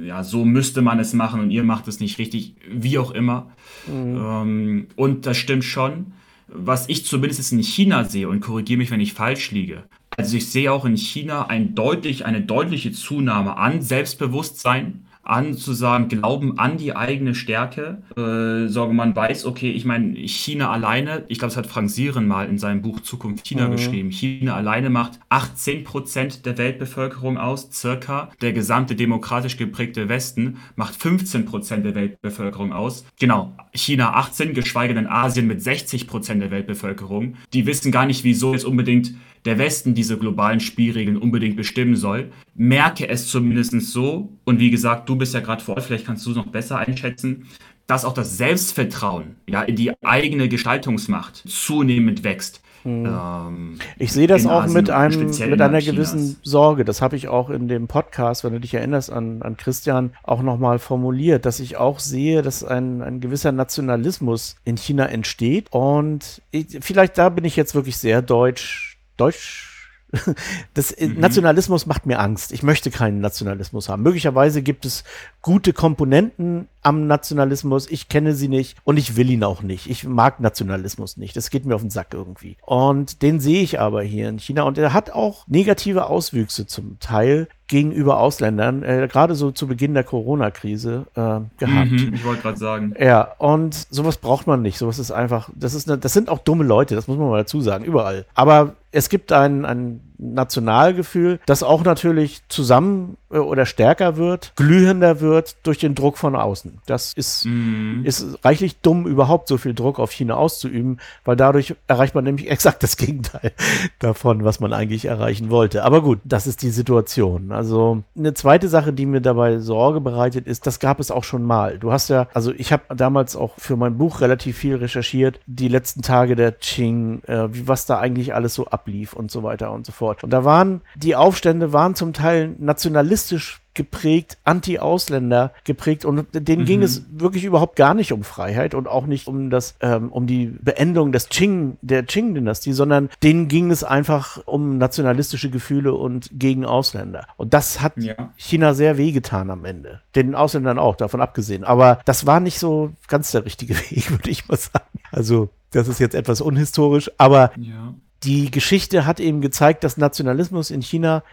ja, 0.03 0.23
so 0.23 0.45
müsste 0.45 0.81
man 0.81 0.99
es 0.99 1.13
machen 1.13 1.41
und 1.41 1.51
ihr 1.51 1.63
macht 1.63 1.87
es 1.87 1.99
nicht 1.99 2.17
richtig, 2.17 2.55
wie 2.67 2.97
auch 2.97 3.11
immer. 3.11 3.51
Mhm. 3.87 4.17
Ähm, 4.17 4.87
und 4.95 5.25
das 5.25 5.37
stimmt 5.37 5.63
schon. 5.63 6.13
Was 6.47 6.89
ich 6.89 7.05
zumindest 7.05 7.51
in 7.51 7.61
China 7.61 8.03
sehe, 8.03 8.29
und 8.29 8.39
korrigiere 8.39 8.79
mich, 8.79 8.89
wenn 8.89 8.99
ich 8.99 9.13
falsch 9.13 9.51
liege, 9.51 9.83
also 10.19 10.35
ich 10.35 10.51
sehe 10.51 10.69
auch 10.69 10.83
in 10.83 10.97
China 10.97 11.45
ein 11.47 11.75
deutlich, 11.75 12.25
eine 12.25 12.41
deutliche 12.41 12.91
Zunahme 12.91 13.55
an 13.55 13.81
Selbstbewusstsein, 13.81 15.05
an 15.23 15.53
zu 15.53 15.73
sagen, 15.73 16.09
Glauben 16.09 16.59
an 16.59 16.77
die 16.77 16.93
eigene 16.93 17.35
Stärke. 17.35 18.01
Äh, 18.17 18.67
sorge 18.67 18.93
man 18.93 19.15
weiß, 19.15 19.45
okay, 19.45 19.71
ich 19.71 19.85
meine, 19.85 20.17
China 20.27 20.71
alleine, 20.71 21.23
ich 21.29 21.39
glaube, 21.39 21.51
das 21.51 21.57
hat 21.57 21.67
Frank 21.67 21.89
Sieren 21.89 22.27
mal 22.27 22.49
in 22.49 22.57
seinem 22.57 22.81
Buch 22.81 22.99
Zukunft 22.99 23.45
China 23.45 23.67
mhm. 23.67 23.71
geschrieben. 23.71 24.11
China 24.11 24.55
alleine 24.55 24.89
macht 24.89 25.19
18 25.29 25.85
Prozent 25.85 26.45
der 26.45 26.57
Weltbevölkerung 26.57 27.37
aus, 27.37 27.69
circa. 27.71 28.29
Der 28.41 28.51
gesamte 28.51 28.95
demokratisch 28.95 29.55
geprägte 29.55 30.09
Westen 30.09 30.57
macht 30.75 30.95
15 30.95 31.45
Prozent 31.45 31.85
der 31.85 31.95
Weltbevölkerung 31.95 32.73
aus. 32.73 33.05
Genau, 33.19 33.55
China 33.71 34.15
18, 34.15 34.53
geschweige 34.53 34.95
denn 34.95 35.07
Asien 35.07 35.47
mit 35.47 35.61
60 35.61 36.07
Prozent 36.07 36.41
der 36.41 36.51
Weltbevölkerung. 36.51 37.35
Die 37.53 37.65
wissen 37.65 37.91
gar 37.93 38.05
nicht, 38.05 38.25
wieso 38.25 38.53
jetzt 38.53 38.65
unbedingt 38.65 39.13
der 39.45 39.57
Westen 39.57 39.93
diese 39.93 40.17
globalen 40.17 40.59
Spielregeln 40.59 41.17
unbedingt 41.17 41.55
bestimmen 41.55 41.95
soll. 41.95 42.31
Merke 42.55 43.07
es 43.07 43.27
zumindest 43.27 43.79
so, 43.81 44.29
und 44.45 44.59
wie 44.59 44.69
gesagt, 44.69 45.07
du 45.09 45.15
bist 45.15 45.33
ja 45.33 45.39
gerade 45.39 45.63
vor 45.63 45.75
Ort, 45.75 45.85
vielleicht 45.85 46.05
kannst 46.05 46.25
du 46.25 46.31
es 46.31 46.35
noch 46.35 46.47
besser 46.47 46.77
einschätzen, 46.77 47.45
dass 47.87 48.05
auch 48.05 48.13
das 48.13 48.37
Selbstvertrauen 48.37 49.35
ja, 49.47 49.63
in 49.63 49.75
die 49.75 49.91
eigene 50.03 50.47
Gestaltungsmacht 50.47 51.43
zunehmend 51.47 52.23
wächst. 52.23 52.61
Hm. 52.83 53.05
Ähm, 53.05 53.79
ich 53.97 54.13
sehe 54.13 54.27
das 54.27 54.45
auch 54.45 54.67
mit 54.67 54.89
einem 54.89 55.27
mit 55.27 55.61
einer 55.61 55.81
gewissen 55.81 56.37
Sorge. 56.43 56.85
Das 56.85 57.01
habe 57.01 57.15
ich 57.15 57.27
auch 57.27 57.49
in 57.49 57.67
dem 57.67 57.87
Podcast, 57.87 58.43
wenn 58.43 58.53
du 58.53 58.59
dich 58.59 58.73
erinnerst 58.73 59.11
an, 59.11 59.41
an 59.41 59.57
Christian, 59.57 60.11
auch 60.23 60.41
nochmal 60.41 60.79
formuliert, 60.79 61.45
dass 61.45 61.59
ich 61.59 61.77
auch 61.77 61.99
sehe, 61.99 62.41
dass 62.41 62.63
ein, 62.63 63.01
ein 63.01 63.19
gewisser 63.19 63.51
Nationalismus 63.51 64.55
in 64.63 64.77
China 64.77 65.07
entsteht. 65.07 65.67
Und 65.71 66.41
ich, 66.51 66.77
vielleicht 66.81 67.17
da 67.17 67.29
bin 67.29 67.43
ich 67.43 67.55
jetzt 67.55 67.75
wirklich 67.75 67.97
sehr 67.97 68.21
deutsch 68.21 68.88
Deutsch. 69.19 69.69
Das 70.73 70.95
mhm. 70.99 71.19
Nationalismus 71.19 71.85
macht 71.85 72.05
mir 72.05 72.19
Angst. 72.19 72.51
Ich 72.51 72.63
möchte 72.63 72.91
keinen 72.91 73.21
Nationalismus 73.21 73.89
haben. 73.89 74.03
Möglicherweise 74.03 74.61
gibt 74.61 74.85
es 74.85 75.03
gute 75.41 75.73
Komponenten 75.73 76.67
am 76.81 77.07
Nationalismus. 77.07 77.89
Ich 77.89 78.09
kenne 78.09 78.33
sie 78.33 78.47
nicht 78.47 78.77
und 78.83 78.97
ich 78.97 79.15
will 79.15 79.29
ihn 79.29 79.43
auch 79.43 79.61
nicht. 79.61 79.89
Ich 79.89 80.05
mag 80.05 80.39
Nationalismus 80.39 81.17
nicht. 81.17 81.35
Das 81.35 81.49
geht 81.49 81.65
mir 81.65 81.75
auf 81.75 81.81
den 81.81 81.89
Sack 81.89 82.13
irgendwie. 82.13 82.57
Und 82.65 83.21
den 83.21 83.39
sehe 83.39 83.61
ich 83.61 83.79
aber 83.79 84.01
hier 84.01 84.29
in 84.29 84.39
China 84.39 84.63
und 84.63 84.77
er 84.77 84.93
hat 84.93 85.11
auch 85.11 85.45
negative 85.47 86.07
Auswüchse 86.07 86.65
zum 86.65 86.99
Teil 86.99 87.47
gegenüber 87.67 88.19
Ausländern, 88.19 88.81
äh, 88.81 89.07
gerade 89.09 89.35
so 89.35 89.51
zu 89.51 89.67
Beginn 89.67 89.93
der 89.93 90.03
Corona-Krise 90.03 91.05
äh, 91.13 91.19
gehabt. 91.19 91.91
Mhm, 91.91 92.13
ich 92.15 92.25
wollte 92.25 92.41
gerade 92.41 92.57
sagen. 92.57 92.95
Ja, 92.99 93.33
und 93.37 93.75
sowas 93.91 94.17
braucht 94.17 94.47
man 94.47 94.63
nicht. 94.63 94.79
Sowas 94.79 94.97
ist 94.97 95.11
einfach, 95.11 95.49
das 95.53 95.75
ist 95.75 95.87
eine, 95.87 95.99
das 95.99 96.13
sind 96.13 96.29
auch 96.29 96.39
dumme 96.39 96.63
Leute, 96.63 96.95
das 96.95 97.07
muss 97.07 97.19
man 97.19 97.29
mal 97.29 97.37
dazu 97.37 97.61
sagen, 97.61 97.85
überall. 97.85 98.25
Aber 98.33 98.75
es 98.91 99.09
gibt 99.09 99.31
ein, 99.31 99.65
ein 99.65 100.01
Nationalgefühl, 100.19 101.39
das 101.45 101.63
auch 101.63 101.83
natürlich 101.83 102.41
zusammen 102.49 103.17
äh, 103.31 103.37
oder 103.37 103.65
stärker 103.65 104.17
wird, 104.17 104.53
glühender 104.55 105.21
wird 105.21 105.55
durch 105.63 105.77
den 105.77 105.95
Druck 105.95 106.17
von 106.17 106.35
außen. 106.35 106.79
Das 106.85 107.13
ist, 107.13 107.45
mm. 107.45 108.03
ist 108.03 108.43
reichlich 108.43 108.81
dumm, 108.81 109.07
überhaupt 109.07 109.47
so 109.47 109.57
viel 109.57 109.73
Druck 109.73 109.97
auf 109.97 110.11
China 110.11 110.35
auszuüben, 110.35 110.99
weil 111.23 111.37
dadurch 111.37 111.75
erreicht 111.87 112.15
man 112.15 112.25
nämlich 112.25 112.49
exakt 112.51 112.83
das 112.83 112.97
Gegenteil 112.97 113.53
davon, 113.99 114.43
was 114.43 114.59
man 114.59 114.73
eigentlich 114.73 115.05
erreichen 115.05 115.49
wollte. 115.49 115.83
Aber 115.83 116.01
gut, 116.01 116.19
das 116.25 116.47
ist 116.47 116.61
die 116.61 116.69
Situation. 116.69 117.51
Also 117.51 118.03
eine 118.17 118.33
zweite 118.33 118.67
Sache, 118.67 118.91
die 118.91 119.05
mir 119.05 119.21
dabei 119.21 119.59
Sorge 119.59 120.01
bereitet, 120.01 120.47
ist, 120.47 120.67
das 120.67 120.79
gab 120.79 120.99
es 120.99 121.11
auch 121.11 121.23
schon 121.23 121.43
mal. 121.43 121.79
Du 121.79 121.91
hast 121.91 122.09
ja, 122.09 122.27
also 122.33 122.51
ich 122.51 122.73
habe 122.73 122.83
damals 122.95 123.35
auch 123.35 123.53
für 123.57 123.77
mein 123.77 123.97
Buch 123.97 124.19
relativ 124.19 124.57
viel 124.57 124.75
recherchiert, 124.75 125.39
die 125.45 125.69
letzten 125.69 126.01
Tage 126.01 126.35
der 126.35 126.51
Qing, 126.51 127.21
äh, 127.23 127.53
wie 127.53 127.67
was 127.67 127.85
da 127.85 127.99
eigentlich 127.99 128.33
alles 128.33 128.53
so 128.53 128.67
ablief 128.79 129.13
und 129.13 129.31
so 129.31 129.43
weiter 129.43 129.71
und 129.71 129.85
so 129.85 129.91
fort. 129.91 130.23
Und 130.23 130.31
da 130.31 130.45
waren 130.45 130.81
die 130.95 131.15
Aufstände 131.15 131.73
waren 131.73 131.95
zum 131.95 132.13
Teil 132.13 132.55
nationalistisch 132.57 133.61
geprägt, 133.75 134.37
Anti-Ausländer 134.43 135.53
geprägt 135.63 136.03
und 136.03 136.27
denen 136.33 136.63
mhm. 136.63 136.65
ging 136.65 136.81
es 136.81 137.05
wirklich 137.11 137.45
überhaupt 137.45 137.77
gar 137.77 137.93
nicht 137.93 138.11
um 138.11 138.23
Freiheit 138.23 138.73
und 138.73 138.89
auch 138.89 139.05
nicht 139.05 139.27
um 139.27 139.49
das, 139.49 139.75
ähm, 139.79 140.11
um 140.11 140.27
die 140.27 140.47
Beendung 140.47 141.13
des 141.13 141.29
Qing, 141.29 141.77
der 141.81 142.03
Qing-Dynastie, 142.03 142.73
sondern 142.73 143.09
denen 143.23 143.47
ging 143.47 143.71
es 143.71 143.85
einfach 143.85 144.45
um 144.45 144.77
nationalistische 144.77 145.49
Gefühle 145.49 145.93
und 145.93 146.29
gegen 146.33 146.65
Ausländer. 146.65 147.27
Und 147.37 147.53
das 147.53 147.79
hat 147.79 147.93
ja. 147.95 148.15
China 148.35 148.73
sehr 148.73 148.97
wehgetan 148.97 149.49
am 149.49 149.63
Ende. 149.63 150.01
Den 150.13 150.35
Ausländern 150.35 150.77
auch, 150.77 150.97
davon 150.97 151.21
abgesehen. 151.21 151.63
Aber 151.63 151.99
das 152.03 152.25
war 152.25 152.41
nicht 152.41 152.59
so 152.59 152.91
ganz 153.07 153.31
der 153.31 153.45
richtige 153.45 153.75
Weg, 153.91 154.11
würde 154.11 154.29
ich 154.29 154.47
mal 154.49 154.57
sagen. 154.57 154.99
Also, 155.11 155.49
das 155.71 155.87
ist 155.87 155.99
jetzt 155.99 156.15
etwas 156.15 156.41
unhistorisch, 156.41 157.11
aber 157.17 157.51
ja. 157.55 157.93
Die 158.23 158.51
Geschichte 158.51 159.05
hat 159.05 159.19
eben 159.19 159.41
gezeigt, 159.41 159.83
dass 159.83 159.97
Nationalismus 159.97 160.71
in 160.71 160.81
China 160.81 161.23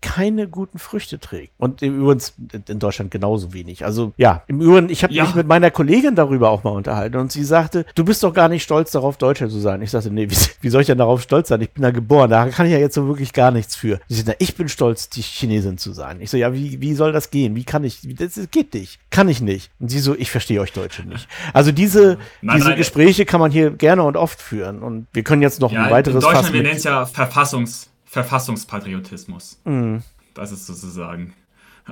keine 0.00 0.48
guten 0.48 0.78
Früchte 0.78 1.18
trägt. 1.18 1.52
Und 1.58 1.82
übrigens 1.82 2.34
in 2.68 2.78
Deutschland 2.78 3.10
genauso 3.10 3.52
wenig. 3.52 3.84
Also 3.84 4.12
ja, 4.16 4.42
im 4.46 4.60
Übrigen, 4.60 4.90
ich 4.90 5.02
habe 5.02 5.14
ja. 5.14 5.24
mich 5.24 5.34
mit 5.34 5.46
meiner 5.46 5.70
Kollegin 5.70 6.14
darüber 6.14 6.50
auch 6.50 6.64
mal 6.64 6.70
unterhalten 6.70 7.16
und 7.16 7.32
sie 7.32 7.44
sagte, 7.44 7.86
du 7.94 8.04
bist 8.04 8.22
doch 8.22 8.32
gar 8.32 8.48
nicht 8.48 8.62
stolz 8.62 8.90
darauf, 8.92 9.16
Deutscher 9.16 9.48
zu 9.48 9.58
sein. 9.58 9.82
Ich 9.82 9.90
sagte, 9.90 10.10
nee, 10.10 10.28
wie, 10.30 10.36
wie 10.60 10.68
soll 10.68 10.82
ich 10.82 10.86
denn 10.86 10.98
darauf 10.98 11.22
stolz 11.22 11.48
sein? 11.48 11.60
Ich 11.60 11.70
bin 11.70 11.82
da 11.82 11.90
geboren, 11.90 12.30
da 12.30 12.48
kann 12.48 12.66
ich 12.66 12.72
ja 12.72 12.78
jetzt 12.78 12.94
so 12.94 13.06
wirklich 13.06 13.32
gar 13.32 13.50
nichts 13.50 13.76
für. 13.76 14.00
Sie 14.08 14.16
sagte, 14.16 14.36
ich 14.38 14.54
bin 14.56 14.68
stolz, 14.68 15.08
die 15.08 15.22
Chinesin 15.22 15.78
zu 15.78 15.92
sein. 15.92 16.20
Ich 16.20 16.30
so, 16.30 16.36
ja, 16.36 16.52
wie, 16.52 16.80
wie 16.80 16.94
soll 16.94 17.12
das 17.12 17.30
gehen? 17.30 17.54
Wie 17.54 17.64
kann 17.64 17.84
ich, 17.84 18.00
das 18.16 18.38
geht 18.50 18.74
nicht. 18.74 19.00
Kann 19.10 19.28
ich 19.28 19.40
nicht. 19.40 19.70
Und 19.80 19.90
sie 19.90 20.00
so, 20.00 20.14
ich 20.14 20.30
verstehe 20.30 20.60
euch 20.60 20.72
Deutsche 20.72 21.02
nicht. 21.02 21.28
Also 21.52 21.72
diese, 21.72 22.18
nein, 22.42 22.56
diese 22.56 22.68
nein, 22.70 22.78
Gespräche 22.78 23.24
kann 23.24 23.40
man 23.40 23.50
hier 23.50 23.70
gerne 23.70 24.02
und 24.02 24.16
oft 24.16 24.40
führen. 24.40 24.82
Und 24.82 25.06
wir 25.12 25.22
können 25.22 25.42
jetzt 25.42 25.60
noch 25.60 25.72
ja, 25.72 25.84
ein 25.84 25.90
weiteres 25.90 26.22
in 26.24 26.30
Deutschland, 26.30 26.52
wir 26.52 26.62
nennen 26.62 26.76
es 26.76 26.84
ja 26.84 27.06
Verfassungs 27.06 27.90
Verfassungspatriotismus. 28.14 29.60
Mm. 29.64 29.96
Das 30.34 30.52
ist 30.52 30.66
sozusagen 30.66 31.34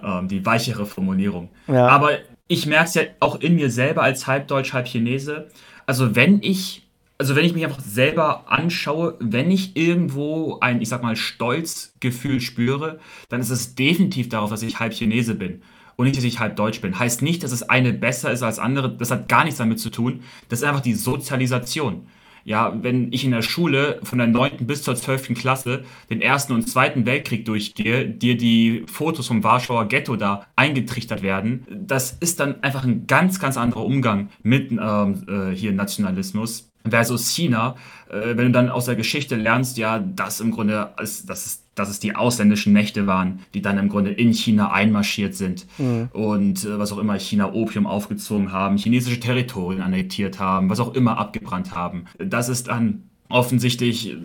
ähm, 0.03 0.29
die 0.29 0.47
weichere 0.47 0.87
Formulierung. 0.87 1.51
Ja. 1.67 1.89
Aber 1.89 2.13
ich 2.47 2.67
merke 2.67 2.85
es 2.87 2.95
ja 2.95 3.03
auch 3.19 3.41
in 3.41 3.57
mir 3.57 3.71
selber 3.71 4.05
als 4.05 4.29
halb 4.29 4.47
Deutsch, 4.47 4.73
halb 4.73 4.87
Chinese. 4.87 5.49
Also 5.85 6.15
wenn 6.15 6.41
ich, 6.41 6.87
also 7.19 7.35
wenn 7.35 7.45
ich 7.45 7.55
mich 7.55 7.65
einfach 7.65 7.81
selber 7.81 8.51
anschaue, 8.51 9.17
wenn 9.19 9.51
ich 9.51 9.77
irgendwo 9.77 10.59
ein, 10.61 10.81
ich 10.81 10.89
sag 10.89 11.03
mal, 11.03 11.17
Stolzgefühl 11.17 12.41
spüre, 12.41 13.01
dann 13.29 13.41
ist 13.41 13.51
es 13.51 13.75
definitiv 13.75 14.29
darauf, 14.29 14.51
dass 14.51 14.63
ich 14.63 14.79
halb 14.79 14.93
Chinese 14.95 15.35
bin 15.35 15.63
und 15.97 16.05
nicht, 16.05 16.17
dass 16.17 16.25
ich 16.25 16.39
halb 16.39 16.55
Deutsch 16.55 16.81
bin. 16.81 17.01
Heißt 17.01 17.21
nicht, 17.21 17.43
dass 17.43 17.51
es 17.51 17.65
eine 17.65 17.93
besser 17.93 18.31
ist 18.31 18.45
als 18.45 18.61
andere. 18.61 18.97
Das 18.97 19.11
hat 19.11 19.29
gar 19.29 19.43
nichts 19.43 19.59
damit 19.59 19.81
zu 19.81 19.91
tun. 19.91 20.23
Das 20.49 20.61
ist 20.61 20.65
einfach 20.65 20.83
die 20.83 20.95
Sozialisation 20.95 22.07
ja, 22.45 22.73
wenn 22.83 23.13
ich 23.13 23.25
in 23.25 23.31
der 23.31 23.43
Schule 23.43 24.01
von 24.03 24.19
der 24.19 24.27
9. 24.27 24.67
bis 24.67 24.83
zur 24.83 24.95
12. 24.95 25.35
Klasse 25.35 25.85
den 26.11 26.21
Ersten 26.21 26.53
und 26.53 26.69
Zweiten 26.69 27.07
Weltkrieg 27.07 27.45
durchgehe, 27.45 28.09
dir 28.09 28.37
die 28.37 28.85
Fotos 28.87 29.27
vom 29.27 29.45
Warschauer 29.45 29.87
Ghetto 29.87 30.17
da 30.17 30.47
eingetrichtert 30.57 31.23
werden, 31.23 31.67
das 31.71 32.13
ist 32.21 32.41
dann 32.41 32.63
einfach 32.63 32.85
ein 32.85 33.07
ganz, 33.07 33.39
ganz 33.39 33.57
anderer 33.57 33.85
Umgang 33.85 34.29
mit 34.43 34.71
ähm, 34.73 35.25
äh, 35.29 35.55
hier 35.55 35.73
Nationalismus 35.73 36.73
versus 36.89 37.31
China, 37.31 37.77
äh, 38.11 38.37
wenn 38.37 38.47
du 38.47 38.51
dann 38.51 38.69
aus 38.69 38.87
der 38.87 38.97
Geschichte 38.97 39.37
lernst, 39.37 39.79
ja, 39.79 39.99
dass 39.99 40.41
im 40.41 40.51
Grunde, 40.51 40.93
dass 40.97 41.25
es, 41.27 41.62
dass 41.75 41.89
es 41.89 42.01
die 42.01 42.15
ausländischen 42.15 42.73
Mächte 42.73 43.07
waren, 43.07 43.41
die 43.55 43.63
dann 43.63 43.79
im 43.79 43.89
Grunde 43.89 44.11
in 44.11 44.33
China 44.33 44.73
einmarschiert 44.73 45.35
sind 45.35 45.67
mhm. 45.79 46.09
und 46.13 46.65
äh, 46.65 46.79
was 46.79 46.93
auch 46.93 46.99
immer 46.99 47.19
China 47.19 47.53
Opium 47.53 47.87
aufgezogen 47.87 48.53
haben, 48.53 48.77
chinesische 48.77 49.21
Territorien 49.21 49.83
annektiert 49.83 50.39
haben, 50.39 50.69
was 50.69 50.81
auch 50.81 50.95
immer 50.95 51.19
abgebrannt 51.19 51.75
haben. 51.75 52.05
Das 52.19 52.49
ist 52.49 52.69
dann 52.69 53.05
offensichtlich 53.29 54.17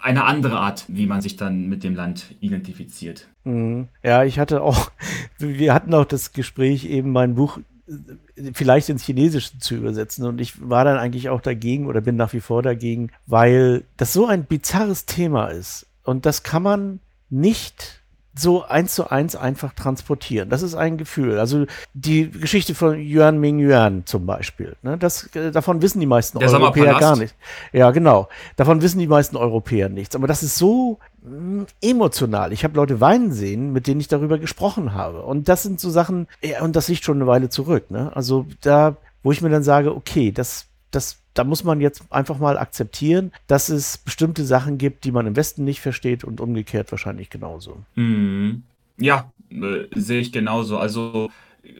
eine 0.00 0.24
andere 0.24 0.58
Art, 0.58 0.84
wie 0.88 1.06
man 1.06 1.20
sich 1.20 1.36
dann 1.36 1.68
mit 1.68 1.84
dem 1.84 1.94
Land 1.94 2.34
identifiziert. 2.40 3.28
Mhm. 3.44 3.88
Ja, 4.02 4.24
ich 4.24 4.38
hatte 4.38 4.62
auch, 4.62 4.90
wir 5.38 5.74
hatten 5.74 5.94
auch 5.94 6.04
das 6.04 6.32
Gespräch 6.32 6.84
eben, 6.84 7.12
mein 7.12 7.34
Buch 7.34 7.58
vielleicht 8.54 8.88
ins 8.88 9.04
Chinesische 9.04 9.58
zu 9.58 9.74
übersetzen. 9.74 10.26
Und 10.26 10.40
ich 10.40 10.68
war 10.68 10.84
dann 10.84 10.98
eigentlich 10.98 11.28
auch 11.28 11.40
dagegen 11.40 11.86
oder 11.86 12.00
bin 12.00 12.16
nach 12.16 12.32
wie 12.32 12.40
vor 12.40 12.62
dagegen, 12.62 13.10
weil 13.26 13.84
das 13.96 14.12
so 14.12 14.26
ein 14.26 14.44
bizarres 14.44 15.06
Thema 15.06 15.48
ist. 15.48 15.86
Und 16.04 16.26
das 16.26 16.42
kann 16.42 16.62
man 16.62 17.00
nicht 17.30 18.02
so 18.34 18.64
eins 18.64 18.94
zu 18.94 19.10
eins 19.10 19.36
einfach 19.36 19.74
transportieren. 19.74 20.48
Das 20.48 20.62
ist 20.62 20.74
ein 20.74 20.96
Gefühl. 20.96 21.38
Also 21.38 21.66
die 21.92 22.30
Geschichte 22.30 22.74
von 22.74 22.98
Yuan 22.98 23.38
Ming 23.38 23.58
Yuan 23.58 24.06
zum 24.06 24.24
Beispiel. 24.24 24.76
Ne, 24.82 24.96
das, 24.96 25.34
äh, 25.36 25.50
davon 25.50 25.82
wissen 25.82 26.00
die 26.00 26.06
meisten 26.06 26.38
Der 26.38 26.50
Europäer 26.50 26.94
gar 26.98 27.16
nicht. 27.16 27.34
Ja, 27.72 27.90
genau. 27.90 28.28
Davon 28.56 28.80
wissen 28.80 28.98
die 28.98 29.06
meisten 29.06 29.36
Europäer 29.36 29.88
nichts. 29.90 30.16
Aber 30.16 30.26
das 30.26 30.42
ist 30.42 30.56
so 30.56 30.98
mh, 31.22 31.62
mm, 31.62 31.66
emotional. 31.82 32.52
Ich 32.52 32.64
habe 32.64 32.74
Leute 32.74 33.00
weinen 33.00 33.32
sehen, 33.32 33.72
mit 33.72 33.86
denen 33.86 34.00
ich 34.00 34.08
darüber 34.08 34.38
gesprochen 34.38 34.94
habe. 34.94 35.22
Und 35.22 35.48
das 35.48 35.62
sind 35.62 35.78
so 35.78 35.90
Sachen, 35.90 36.26
ja, 36.42 36.62
und 36.62 36.74
das 36.74 36.88
liegt 36.88 37.04
schon 37.04 37.18
eine 37.18 37.26
Weile 37.26 37.50
zurück. 37.50 37.90
Ne? 37.90 38.12
Also 38.14 38.46
da, 38.62 38.96
wo 39.22 39.32
ich 39.32 39.42
mir 39.42 39.50
dann 39.50 39.62
sage, 39.62 39.94
okay, 39.94 40.32
das, 40.32 40.66
das 40.90 41.18
da 41.34 41.44
muss 41.44 41.64
man 41.64 41.80
jetzt 41.80 42.02
einfach 42.10 42.38
mal 42.38 42.58
akzeptieren, 42.58 43.32
dass 43.46 43.68
es 43.68 43.98
bestimmte 43.98 44.44
Sachen 44.44 44.78
gibt, 44.78 45.04
die 45.04 45.12
man 45.12 45.26
im 45.26 45.36
Westen 45.36 45.64
nicht 45.64 45.80
versteht 45.80 46.24
und 46.24 46.40
umgekehrt 46.40 46.90
wahrscheinlich 46.90 47.30
genauso. 47.30 47.78
Mhm. 47.94 48.62
Ja, 48.98 49.32
äh, 49.50 49.86
sehe 49.94 50.20
ich 50.20 50.32
genauso. 50.32 50.78
Also, 50.78 51.30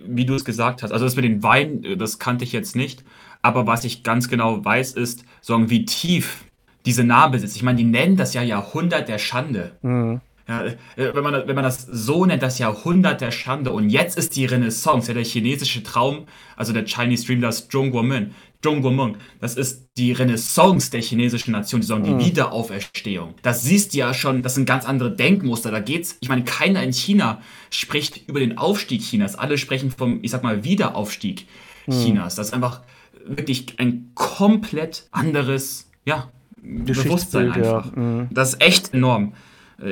wie 0.06 0.24
du 0.24 0.34
es 0.34 0.44
gesagt 0.44 0.82
hast, 0.82 0.92
also 0.92 1.04
das 1.04 1.16
mit 1.16 1.24
den 1.24 1.42
Weinen, 1.42 1.84
äh, 1.84 1.96
das 1.96 2.18
kannte 2.18 2.44
ich 2.44 2.52
jetzt 2.52 2.76
nicht. 2.76 3.04
Aber 3.42 3.66
was 3.66 3.84
ich 3.84 4.02
ganz 4.02 4.28
genau 4.28 4.64
weiß, 4.64 4.92
ist, 4.92 5.24
sagen, 5.40 5.68
wie 5.68 5.84
tief 5.84 6.44
diese 6.86 7.04
Narbe 7.04 7.38
sitzt. 7.38 7.56
Ich 7.56 7.62
meine, 7.62 7.78
die 7.78 7.84
nennen 7.84 8.16
das 8.16 8.34
ja 8.34 8.42
Jahrhundert 8.42 9.08
der 9.08 9.18
Schande. 9.18 9.72
Mhm. 9.82 10.20
Ja, 10.48 10.64
äh, 10.64 10.74
wenn, 10.96 11.22
man, 11.22 11.46
wenn 11.46 11.54
man 11.54 11.64
das 11.64 11.82
so 11.82 12.26
nennt, 12.26 12.42
das 12.42 12.58
Jahrhundert 12.58 13.20
der 13.20 13.30
Schande 13.30 13.72
und 13.72 13.90
jetzt 13.90 14.18
ist 14.18 14.34
die 14.34 14.44
Renaissance, 14.44 15.08
ja, 15.08 15.14
der 15.14 15.24
chinesische 15.24 15.82
Traum, 15.82 16.26
also 16.56 16.72
der 16.72 16.84
Chinese 16.84 17.26
Dream, 17.26 17.40
das 17.40 17.68
Zhongguomen, 17.68 18.34
Zhongguomeng, 18.62 19.16
das 19.40 19.56
ist 19.56 19.90
die 19.96 20.12
Renaissance 20.12 20.90
der 20.90 21.02
chinesischen 21.02 21.52
Nation, 21.52 21.80
die 21.80 21.86
sagen, 21.86 22.04
die 22.04 22.10
mhm. 22.10 22.20
Wiederauferstehung. 22.20 23.34
Das 23.42 23.62
siehst 23.62 23.92
du 23.92 23.98
ja 23.98 24.14
schon, 24.14 24.42
das 24.42 24.54
sind 24.54 24.66
ganz 24.66 24.84
andere 24.84 25.14
Denkmuster. 25.14 25.70
Da 25.70 25.80
geht's, 25.80 26.16
ich 26.20 26.28
meine, 26.28 26.44
keiner 26.44 26.82
in 26.82 26.92
China 26.92 27.40
spricht 27.70 28.28
über 28.28 28.40
den 28.40 28.58
Aufstieg 28.58 29.02
Chinas. 29.02 29.34
Alle 29.34 29.58
sprechen 29.58 29.90
vom, 29.90 30.20
ich 30.22 30.30
sag 30.30 30.42
mal, 30.42 30.64
Wiederaufstieg 30.64 31.46
mhm. 31.86 31.92
Chinas. 31.92 32.36
Das 32.36 32.48
ist 32.48 32.54
einfach 32.54 32.82
wirklich 33.26 33.78
ein 33.78 34.12
komplett 34.14 35.06
anderes, 35.10 35.88
ja, 36.04 36.30
Bewusstsein 36.62 37.50
einfach. 37.50 37.86
Ja. 37.86 38.00
Mhm. 38.00 38.28
Das 38.30 38.54
ist 38.54 38.62
echt 38.62 38.94
enorm. 38.94 39.34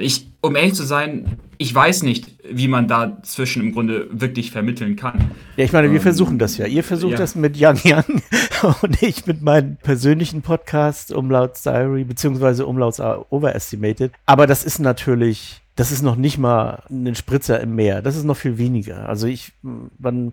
Ich, 0.00 0.28
um 0.40 0.54
ehrlich 0.54 0.74
zu 0.74 0.84
sein, 0.84 1.38
ich 1.60 1.74
weiß 1.74 2.04
nicht, 2.04 2.26
wie 2.50 2.68
man 2.68 2.88
dazwischen 2.88 3.60
im 3.60 3.72
Grunde 3.74 4.08
wirklich 4.10 4.50
vermitteln 4.50 4.96
kann. 4.96 5.32
Ja, 5.58 5.64
ich 5.64 5.74
meine, 5.74 5.90
wir 5.90 5.96
ähm, 5.96 6.02
versuchen 6.02 6.38
das 6.38 6.56
ja. 6.56 6.64
Ihr 6.64 6.82
versucht 6.82 7.12
ja. 7.12 7.18
das 7.18 7.34
mit 7.34 7.54
Yang 7.54 7.84
Yang 7.84 8.22
und 8.82 9.02
ich 9.02 9.26
mit 9.26 9.42
meinem 9.42 9.76
persönlichen 9.76 10.40
Podcast 10.40 11.12
Umlauts 11.12 11.62
Diary 11.62 12.04
beziehungsweise 12.04 12.64
Umlauts 12.64 12.98
Overestimated. 12.98 14.10
Aber 14.24 14.46
das 14.46 14.64
ist 14.64 14.78
natürlich, 14.78 15.60
das 15.76 15.92
ist 15.92 16.00
noch 16.00 16.16
nicht 16.16 16.38
mal 16.38 16.82
ein 16.88 17.14
Spritzer 17.14 17.60
im 17.60 17.74
Meer. 17.74 18.00
Das 18.00 18.16
ist 18.16 18.24
noch 18.24 18.38
viel 18.38 18.56
weniger. 18.56 19.06
Also 19.06 19.26
ich, 19.26 19.52
man 19.98 20.32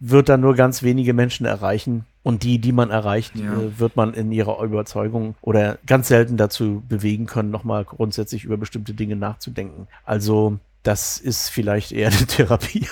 wird 0.00 0.28
da 0.28 0.36
nur 0.36 0.54
ganz 0.54 0.82
wenige 0.82 1.12
Menschen 1.12 1.46
erreichen. 1.46 2.06
Und 2.22 2.42
die, 2.42 2.58
die 2.58 2.72
man 2.72 2.90
erreicht, 2.90 3.34
ja. 3.36 3.54
äh, 3.54 3.78
wird 3.78 3.96
man 3.96 4.12
in 4.12 4.30
ihrer 4.30 4.62
Überzeugung 4.62 5.36
oder 5.40 5.78
ganz 5.86 6.08
selten 6.08 6.36
dazu 6.36 6.82
bewegen 6.86 7.24
können, 7.26 7.50
nochmal 7.50 7.84
grundsätzlich 7.84 8.44
über 8.44 8.58
bestimmte 8.58 8.92
Dinge 8.92 9.16
nachzudenken. 9.16 9.86
Also 10.04 10.58
das 10.82 11.18
ist 11.18 11.48
vielleicht 11.48 11.92
eher 11.92 12.08
eine 12.08 12.16
Therapie. 12.26 12.86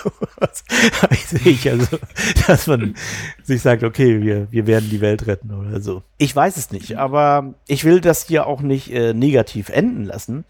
sehe 1.25 1.51
ich 1.51 1.69
also, 1.69 1.97
dass 2.47 2.67
man 2.67 2.95
sich 3.43 3.61
sagt, 3.61 3.83
okay, 3.83 4.21
wir, 4.21 4.47
wir 4.51 4.67
werden 4.67 4.89
die 4.89 5.01
Welt 5.01 5.27
retten 5.27 5.51
oder 5.53 5.81
so. 5.81 6.03
Ich 6.17 6.35
weiß 6.35 6.57
es 6.57 6.71
nicht, 6.71 6.97
aber 6.97 7.53
ich 7.67 7.85
will 7.85 8.01
das 8.01 8.27
hier 8.27 8.45
auch 8.45 8.61
nicht 8.61 8.91
äh, 8.91 9.13
negativ 9.13 9.69
enden 9.69 10.05
lassen, 10.05 10.45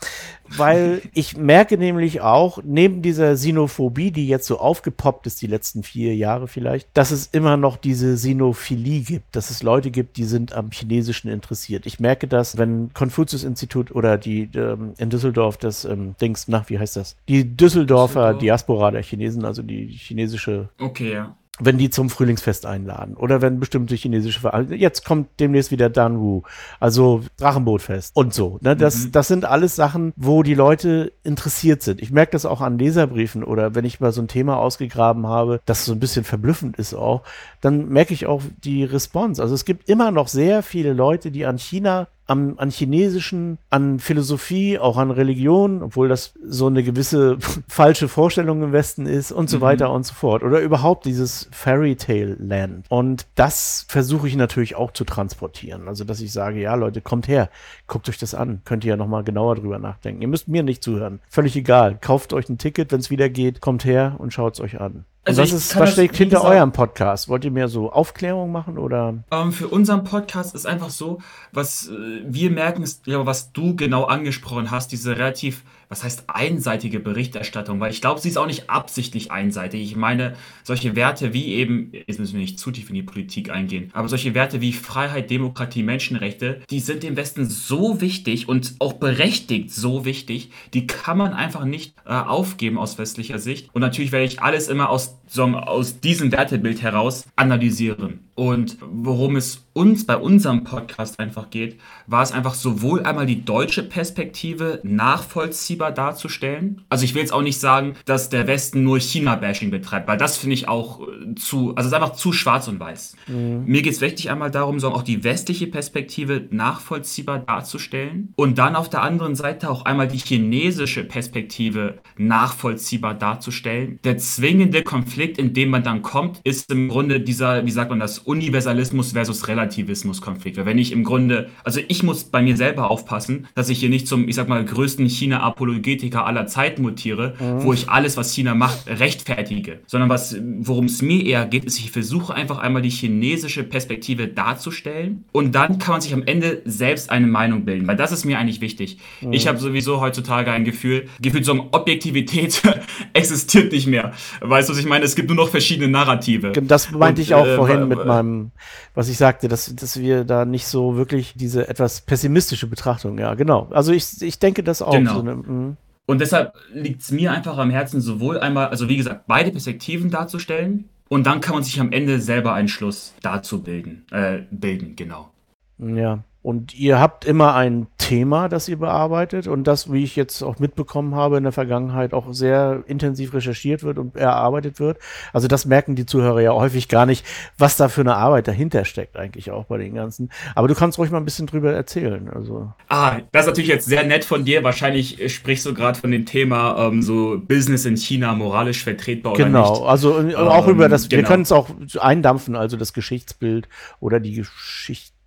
weil 0.57 1.01
ich 1.13 1.37
merke 1.37 1.77
nämlich 1.77 2.21
auch, 2.21 2.59
neben 2.63 3.01
dieser 3.01 3.37
Sinophobie, 3.37 4.11
die 4.11 4.27
jetzt 4.27 4.47
so 4.47 4.59
aufgepoppt 4.59 5.27
ist, 5.27 5.41
die 5.41 5.47
letzten 5.47 5.83
vier 5.83 6.15
Jahre 6.15 6.47
vielleicht, 6.47 6.89
dass 6.93 7.11
es 7.11 7.27
immer 7.27 7.55
noch 7.55 7.77
diese 7.77 8.17
Sinophilie 8.17 9.01
gibt, 9.01 9.35
dass 9.35 9.49
es 9.49 9.63
Leute 9.63 9.91
gibt, 9.91 10.17
die 10.17 10.25
sind 10.25 10.53
am 10.53 10.71
Chinesischen 10.71 11.29
interessiert. 11.29 11.85
Ich 11.85 11.99
merke 11.99 12.27
das, 12.27 12.57
wenn 12.57 12.91
Konfuzius-Institut 12.93 13.91
oder 13.91 14.17
die 14.17 14.49
ähm, 14.55 14.93
in 14.97 15.09
Düsseldorf 15.09 15.57
das 15.57 15.85
ähm, 15.85 16.15
Dings, 16.19 16.47
na, 16.47 16.63
wie 16.67 16.79
heißt 16.79 16.95
das? 16.95 17.15
Die 17.29 17.55
Düsseldorfer 17.55 18.33
Düsseldorf. 18.33 18.39
Diaspora 18.39 18.91
der 18.91 19.03
Chinesen, 19.03 19.45
also 19.45 19.61
die 19.61 19.87
chinesische 19.87 20.69
okay, 20.79 21.13
ja 21.13 21.35
wenn 21.59 21.77
die 21.77 21.89
zum 21.89 22.09
Frühlingsfest 22.09 22.65
einladen 22.65 23.15
oder 23.15 23.41
wenn 23.41 23.59
bestimmte 23.59 23.95
chinesische 23.95 24.39
Vereine, 24.39 24.75
jetzt 24.75 25.05
kommt 25.05 25.27
demnächst 25.39 25.71
wieder 25.71 25.89
Danwu, 25.89 26.43
also 26.79 27.21
Drachenbootfest 27.37 28.15
und 28.15 28.33
so. 28.33 28.59
Ne? 28.61 28.75
Das, 28.75 29.05
mhm. 29.05 29.11
das 29.11 29.27
sind 29.27 29.45
alles 29.45 29.75
Sachen, 29.75 30.13
wo 30.15 30.41
die 30.41 30.53
Leute 30.53 31.11
interessiert 31.23 31.83
sind. 31.83 32.01
Ich 32.01 32.11
merke 32.11 32.31
das 32.31 32.45
auch 32.45 32.61
an 32.61 32.79
Leserbriefen 32.79 33.43
oder 33.43 33.75
wenn 33.75 33.85
ich 33.85 33.99
mal 33.99 34.11
so 34.11 34.21
ein 34.21 34.27
Thema 34.27 34.57
ausgegraben 34.57 35.27
habe, 35.27 35.61
das 35.65 35.85
so 35.85 35.91
ein 35.91 35.99
bisschen 35.99 36.23
verblüffend 36.23 36.77
ist 36.77 36.93
auch, 36.93 37.23
dann 37.61 37.89
merke 37.89 38.13
ich 38.13 38.25
auch 38.25 38.41
die 38.63 38.83
Response. 38.83 39.41
Also 39.41 39.53
es 39.53 39.65
gibt 39.65 39.89
immer 39.89 40.11
noch 40.11 40.29
sehr 40.29 40.63
viele 40.63 40.93
Leute, 40.93 41.31
die 41.31 41.45
an 41.45 41.57
China 41.57 42.07
am, 42.29 42.55
an 42.57 42.69
Chinesischen, 42.69 43.57
an 43.69 43.99
Philosophie, 43.99 44.77
auch 44.77 44.97
an 44.97 45.11
Religion, 45.11 45.81
obwohl 45.81 46.07
das 46.07 46.33
so 46.45 46.67
eine 46.67 46.83
gewisse 46.83 47.37
falsche 47.67 48.07
Vorstellung 48.07 48.61
im 48.61 48.71
Westen 48.71 49.05
ist 49.05 49.31
und 49.31 49.49
so 49.49 49.57
mhm. 49.57 49.61
weiter 49.61 49.91
und 49.91 50.05
so 50.05 50.13
fort. 50.13 50.43
Oder 50.43 50.59
überhaupt 50.59 51.05
dieses 51.05 51.49
Fairy 51.51 51.95
Tale 51.95 52.35
Land. 52.39 52.85
Und 52.89 53.25
das 53.35 53.85
versuche 53.87 54.27
ich 54.27 54.35
natürlich 54.35 54.75
auch 54.75 54.91
zu 54.91 55.05
transportieren. 55.05 55.87
Also, 55.87 56.03
dass 56.03 56.21
ich 56.21 56.31
sage, 56.31 56.61
ja, 56.61 56.75
Leute, 56.75 57.01
kommt 57.01 57.27
her, 57.27 57.49
guckt 57.87 58.07
euch 58.09 58.19
das 58.19 58.35
an. 58.35 58.61
Könnt 58.63 58.85
ihr 58.85 58.91
ja 58.91 58.97
nochmal 58.97 59.23
genauer 59.23 59.55
drüber 59.55 59.79
nachdenken. 59.79 60.21
Ihr 60.21 60.27
müsst 60.27 60.47
mir 60.47 60.61
nicht 60.61 60.83
zuhören. 60.83 61.19
Völlig 61.29 61.55
egal. 61.55 61.97
Kauft 61.99 62.33
euch 62.33 62.47
ein 62.47 62.59
Ticket, 62.59 62.91
wenn 62.91 62.99
es 62.99 63.09
wieder 63.09 63.29
geht. 63.29 63.59
Kommt 63.59 63.85
her 63.85 64.15
und 64.19 64.33
schaut 64.33 64.53
es 64.53 64.61
euch 64.61 64.79
an. 64.79 65.05
Also 65.29 65.41
was, 65.41 65.51
ist, 65.51 65.75
was 65.77 65.93
steckt 65.93 66.17
hinter 66.17 66.37
gesagt, 66.37 66.55
eurem 66.55 66.71
Podcast? 66.71 67.29
Wollt 67.29 67.45
ihr 67.45 67.51
mehr 67.51 67.67
so 67.67 67.91
Aufklärung 67.91 68.51
machen 68.51 68.77
oder? 68.77 69.23
Ähm, 69.31 69.51
für 69.51 69.67
unseren 69.67 70.03
Podcast 70.03 70.55
ist 70.55 70.65
einfach 70.65 70.89
so, 70.89 71.19
was 71.51 71.89
äh, 71.89 72.21
wir 72.25 72.51
merken, 72.51 72.83
ist, 72.83 73.05
ja, 73.07 73.25
was 73.25 73.51
du 73.51 73.75
genau 73.75 74.05
angesprochen 74.05 74.71
hast, 74.71 74.91
diese 74.91 75.17
relativ 75.17 75.63
was 75.89 76.03
heißt 76.03 76.25
einseitige 76.27 76.99
Berichterstattung, 76.99 77.79
weil 77.79 77.91
ich 77.91 77.99
glaube, 77.99 78.21
sie 78.21 78.29
ist 78.29 78.37
auch 78.37 78.45
nicht 78.45 78.69
absichtlich 78.69 79.31
einseitig. 79.31 79.81
Ich 79.81 79.95
meine, 79.95 80.35
solche 80.63 80.95
Werte 80.95 81.33
wie 81.33 81.47
eben, 81.47 81.91
jetzt 82.05 82.19
müssen 82.19 82.33
wir 82.33 82.41
nicht 82.41 82.59
zu 82.59 82.69
tief 82.69 82.89
in 82.89 82.95
die 82.95 83.03
Politik 83.03 83.49
eingehen, 83.49 83.89
aber 83.93 84.07
solche 84.07 84.35
Werte 84.35 84.61
wie 84.61 84.71
Freiheit, 84.71 85.31
Demokratie, 85.31 85.81
Menschenrechte, 85.81 86.61
die 86.69 86.79
sind 86.79 87.01
dem 87.01 87.17
Westen 87.17 87.49
so 87.49 88.01
wichtig 88.01 88.47
und 88.47 88.75
auch 88.77 88.93
berechtigt 88.93 89.73
so 89.73 90.05
wichtig, 90.05 90.51
die 90.75 90.85
kann 90.85 91.17
man 91.17 91.33
einfach 91.33 91.65
nicht 91.65 91.95
äh, 92.05 92.11
aufgeben 92.13 92.77
aus 92.77 92.99
westlicher 92.99 93.39
Sicht. 93.39 93.69
Und 93.73 93.81
natürlich 93.81 94.11
werde 94.11 94.25
ich 94.25 94.43
alles 94.43 94.67
immer 94.67 94.89
aus, 94.89 95.17
so, 95.29 95.43
aus 95.43 95.99
diesem 95.99 96.31
Wertebild 96.31 96.81
heraus 96.81 97.25
analysieren. 97.35 98.19
Und 98.39 98.77
worum 98.81 99.35
es 99.35 99.65
uns 99.73 100.05
bei 100.05 100.15
unserem 100.15 100.63
Podcast 100.63 101.19
einfach 101.19 101.49
geht, 101.49 101.77
war 102.07 102.23
es 102.23 102.31
einfach 102.31 102.53
sowohl 102.53 103.03
einmal 103.03 103.25
die 103.25 103.43
deutsche 103.43 103.83
Perspektive 103.83 104.79
nachvollziehbar 104.83 105.91
darzustellen. 105.91 106.85
Also 106.87 107.03
ich 107.03 107.13
will 107.13 107.21
jetzt 107.21 107.33
auch 107.33 107.41
nicht 107.41 107.59
sagen, 107.59 107.95
dass 108.05 108.29
der 108.29 108.47
Westen 108.47 108.81
nur 108.83 109.01
China-Bashing 109.01 109.71
betreibt, 109.71 110.07
weil 110.07 110.17
das 110.17 110.37
finde 110.37 110.53
ich 110.53 110.69
auch 110.69 111.01
äh, 111.01 111.35
zu, 111.35 111.75
also 111.75 111.81
es 111.81 111.85
ist 111.87 111.93
einfach 111.93 112.13
zu 112.15 112.31
schwarz 112.31 112.69
und 112.69 112.79
weiß. 112.79 113.17
Mhm. 113.27 113.65
Mir 113.65 113.81
geht 113.81 113.93
es 113.93 113.99
wirklich 113.99 114.29
einmal 114.29 114.51
darum, 114.51 114.79
so 114.79 114.89
auch 114.91 115.03
die 115.03 115.25
westliche 115.25 115.67
Perspektive 115.67 116.47
nachvollziehbar 116.49 117.39
darzustellen 117.39 118.33
und 118.37 118.57
dann 118.57 118.77
auf 118.77 118.89
der 118.89 119.01
anderen 119.01 119.35
Seite 119.35 119.69
auch 119.69 119.83
einmal 119.83 120.07
die 120.07 120.17
chinesische 120.17 121.03
Perspektive 121.03 121.99
nachvollziehbar 122.17 123.15
darzustellen. 123.15 123.99
Der 124.05 124.17
zwingende 124.17 124.81
Konflikt, 124.83 125.18
in 125.27 125.53
dem 125.53 125.69
man 125.69 125.83
dann 125.83 126.01
kommt, 126.01 126.39
ist 126.43 126.71
im 126.71 126.89
Grunde 126.89 127.19
dieser, 127.19 127.65
wie 127.65 127.71
sagt 127.71 127.89
man 127.89 127.99
das, 127.99 128.19
Universalismus 128.19 129.11
versus 129.11 129.47
Relativismus-Konflikt. 129.47 130.57
Wenn 130.65 130.77
ich 130.77 130.91
im 130.91 131.03
Grunde, 131.03 131.49
also 131.63 131.79
ich 131.87 132.03
muss 132.03 132.23
bei 132.23 132.41
mir 132.41 132.57
selber 132.57 132.89
aufpassen, 132.89 133.47
dass 133.55 133.69
ich 133.69 133.79
hier 133.79 133.89
nicht 133.89 134.07
zum, 134.07 134.27
ich 134.27 134.35
sag 134.35 134.47
mal, 134.47 134.63
größten 134.63 135.07
China-Apologetiker 135.07 136.25
aller 136.25 136.47
Zeiten 136.47 136.81
mutiere, 136.81 137.35
mhm. 137.39 137.63
wo 137.63 137.73
ich 137.73 137.89
alles, 137.89 138.17
was 138.17 138.33
China 138.33 138.55
macht, 138.55 138.87
rechtfertige. 138.87 139.79
Sondern 139.87 140.09
was, 140.09 140.35
worum 140.59 140.85
es 140.85 141.01
mir 141.01 141.25
eher 141.25 141.45
geht, 141.45 141.65
ist, 141.65 141.79
ich 141.79 141.91
versuche 141.91 142.33
einfach 142.33 142.59
einmal 142.59 142.81
die 142.81 142.89
chinesische 142.89 143.63
Perspektive 143.63 144.27
darzustellen 144.27 145.25
und 145.31 145.53
dann 145.55 145.79
kann 145.79 145.93
man 145.93 146.01
sich 146.01 146.13
am 146.13 146.23
Ende 146.23 146.61
selbst 146.65 147.09
eine 147.09 147.27
Meinung 147.27 147.65
bilden, 147.65 147.87
weil 147.87 147.95
das 147.95 148.11
ist 148.11 148.25
mir 148.25 148.39
eigentlich 148.39 148.61
wichtig. 148.61 148.97
Mhm. 149.21 149.33
Ich 149.33 149.47
habe 149.47 149.57
sowieso 149.57 150.01
heutzutage 150.01 150.51
ein 150.51 150.63
Gefühl, 150.63 151.07
Gefühl 151.21 151.43
so 151.43 151.69
Objektivität 151.71 152.61
existiert 153.13 153.71
nicht 153.71 153.87
mehr. 153.87 154.13
Weißt 154.41 154.69
du, 154.69 154.73
was 154.73 154.79
ich 154.79 154.85
meine? 154.85 155.03
Es 155.09 155.15
gibt 155.15 155.29
nur 155.29 155.37
noch 155.37 155.49
verschiedene 155.49 155.87
Narrative. 155.87 156.51
Das 156.51 156.91
meinte 156.91 157.21
und, 157.21 157.27
ich 157.27 157.33
auch 157.33 157.45
äh, 157.45 157.55
vorhin 157.55 157.87
mit 157.87 158.05
meinem 158.05 158.51
was 158.99 159.07
ich 159.07 159.17
sagte, 159.17 159.47
dass, 159.47 159.73
dass 159.75 159.99
wir 159.99 160.25
da 160.25 160.45
nicht 160.45 160.67
so 160.67 160.97
wirklich 160.97 161.33
diese 161.35 161.69
etwas 161.69 162.01
pessimistische 162.01 162.67
Betrachtung, 162.67 163.17
ja, 163.17 163.33
genau. 163.35 163.69
Also 163.71 163.93
ich, 163.93 164.21
ich 164.21 164.39
denke 164.39 164.61
das 164.61 164.81
auch. 164.81 164.91
Genau. 164.91 165.13
So 165.13 165.19
eine, 165.21 165.35
mhm. 165.35 165.77
und 166.05 166.19
deshalb 166.19 166.53
liegt 166.73 167.01
es 167.01 167.11
mir 167.11 167.31
einfach 167.31 167.57
am 167.57 167.69
Herzen, 167.69 168.01
sowohl 168.01 168.39
einmal, 168.39 168.67
also 168.67 168.89
wie 168.89 168.97
gesagt, 168.97 169.25
beide 169.27 169.51
Perspektiven 169.51 170.09
darzustellen 170.09 170.89
und 171.07 171.25
dann 171.25 171.39
kann 171.39 171.53
man 171.53 171.63
sich 171.63 171.79
am 171.79 171.91
Ende 171.91 172.19
selber 172.19 172.53
einen 172.53 172.67
Schluss 172.67 173.13
dazu 173.21 173.63
bilden, 173.63 174.05
äh, 174.11 174.39
bilden, 174.51 174.95
genau. 174.95 175.31
Ja, 175.77 176.23
und 176.49 176.73
ihr 176.73 176.99
habt 176.99 177.25
immer 177.25 177.53
ein 177.53 177.85
Thema, 177.99 178.49
das 178.49 178.67
ihr 178.67 178.79
bearbeitet 178.79 179.45
und 179.45 179.65
das, 179.65 179.93
wie 179.93 180.03
ich 180.03 180.15
jetzt 180.15 180.41
auch 180.41 180.57
mitbekommen 180.57 181.13
habe, 181.13 181.37
in 181.37 181.43
der 181.43 181.51
Vergangenheit 181.51 182.11
auch 182.11 182.33
sehr 182.33 182.83
intensiv 182.87 183.35
recherchiert 183.35 183.83
wird 183.83 183.99
und 183.99 184.15
erarbeitet 184.15 184.79
wird. 184.79 184.97
Also 185.31 185.47
das 185.47 185.65
merken 185.65 185.93
die 185.93 186.07
Zuhörer 186.07 186.41
ja 186.41 186.53
häufig 186.53 186.87
gar 186.87 187.05
nicht, 187.05 187.23
was 187.59 187.77
da 187.77 187.87
für 187.87 188.01
eine 188.01 188.15
Arbeit 188.15 188.47
dahinter 188.47 188.83
steckt 188.83 189.15
eigentlich 189.15 189.51
auch 189.51 189.65
bei 189.65 189.77
den 189.77 189.93
ganzen. 189.93 190.31
Aber 190.55 190.67
du 190.67 190.73
kannst 190.73 190.97
ruhig 190.97 191.11
mal 191.11 191.19
ein 191.19 191.25
bisschen 191.25 191.45
drüber 191.45 191.71
erzählen. 191.71 192.31
Also. 192.33 192.73
Ah, 192.87 193.19
das 193.31 193.43
ist 193.43 193.49
natürlich 193.49 193.69
jetzt 193.69 193.85
sehr 193.85 194.03
nett 194.03 194.25
von 194.25 194.43
dir. 194.43 194.63
Wahrscheinlich 194.63 195.31
sprichst 195.31 195.67
du 195.67 195.75
gerade 195.75 195.99
von 195.99 196.09
dem 196.09 196.25
Thema 196.25 196.87
ähm, 196.87 197.03
so 197.03 197.39
Business 197.39 197.85
in 197.85 197.95
China 197.95 198.33
moralisch 198.33 198.83
vertretbar 198.83 199.33
oder 199.33 199.45
genau. 199.45 199.69
nicht. 199.69 199.73
Genau, 199.75 199.85
also 199.85 200.15
auch 200.35 200.65
ähm, 200.65 200.73
über 200.73 200.89
das, 200.89 201.09
genau. 201.09 201.21
wir 201.21 201.27
können 201.27 201.43
es 201.43 201.51
auch 201.51 201.69
eindampfen, 201.99 202.55
also 202.55 202.75
das 202.75 202.93
Geschichtsbild 202.93 203.69
oder 203.99 204.19
die 204.19 204.33
Geschichte 204.33 205.18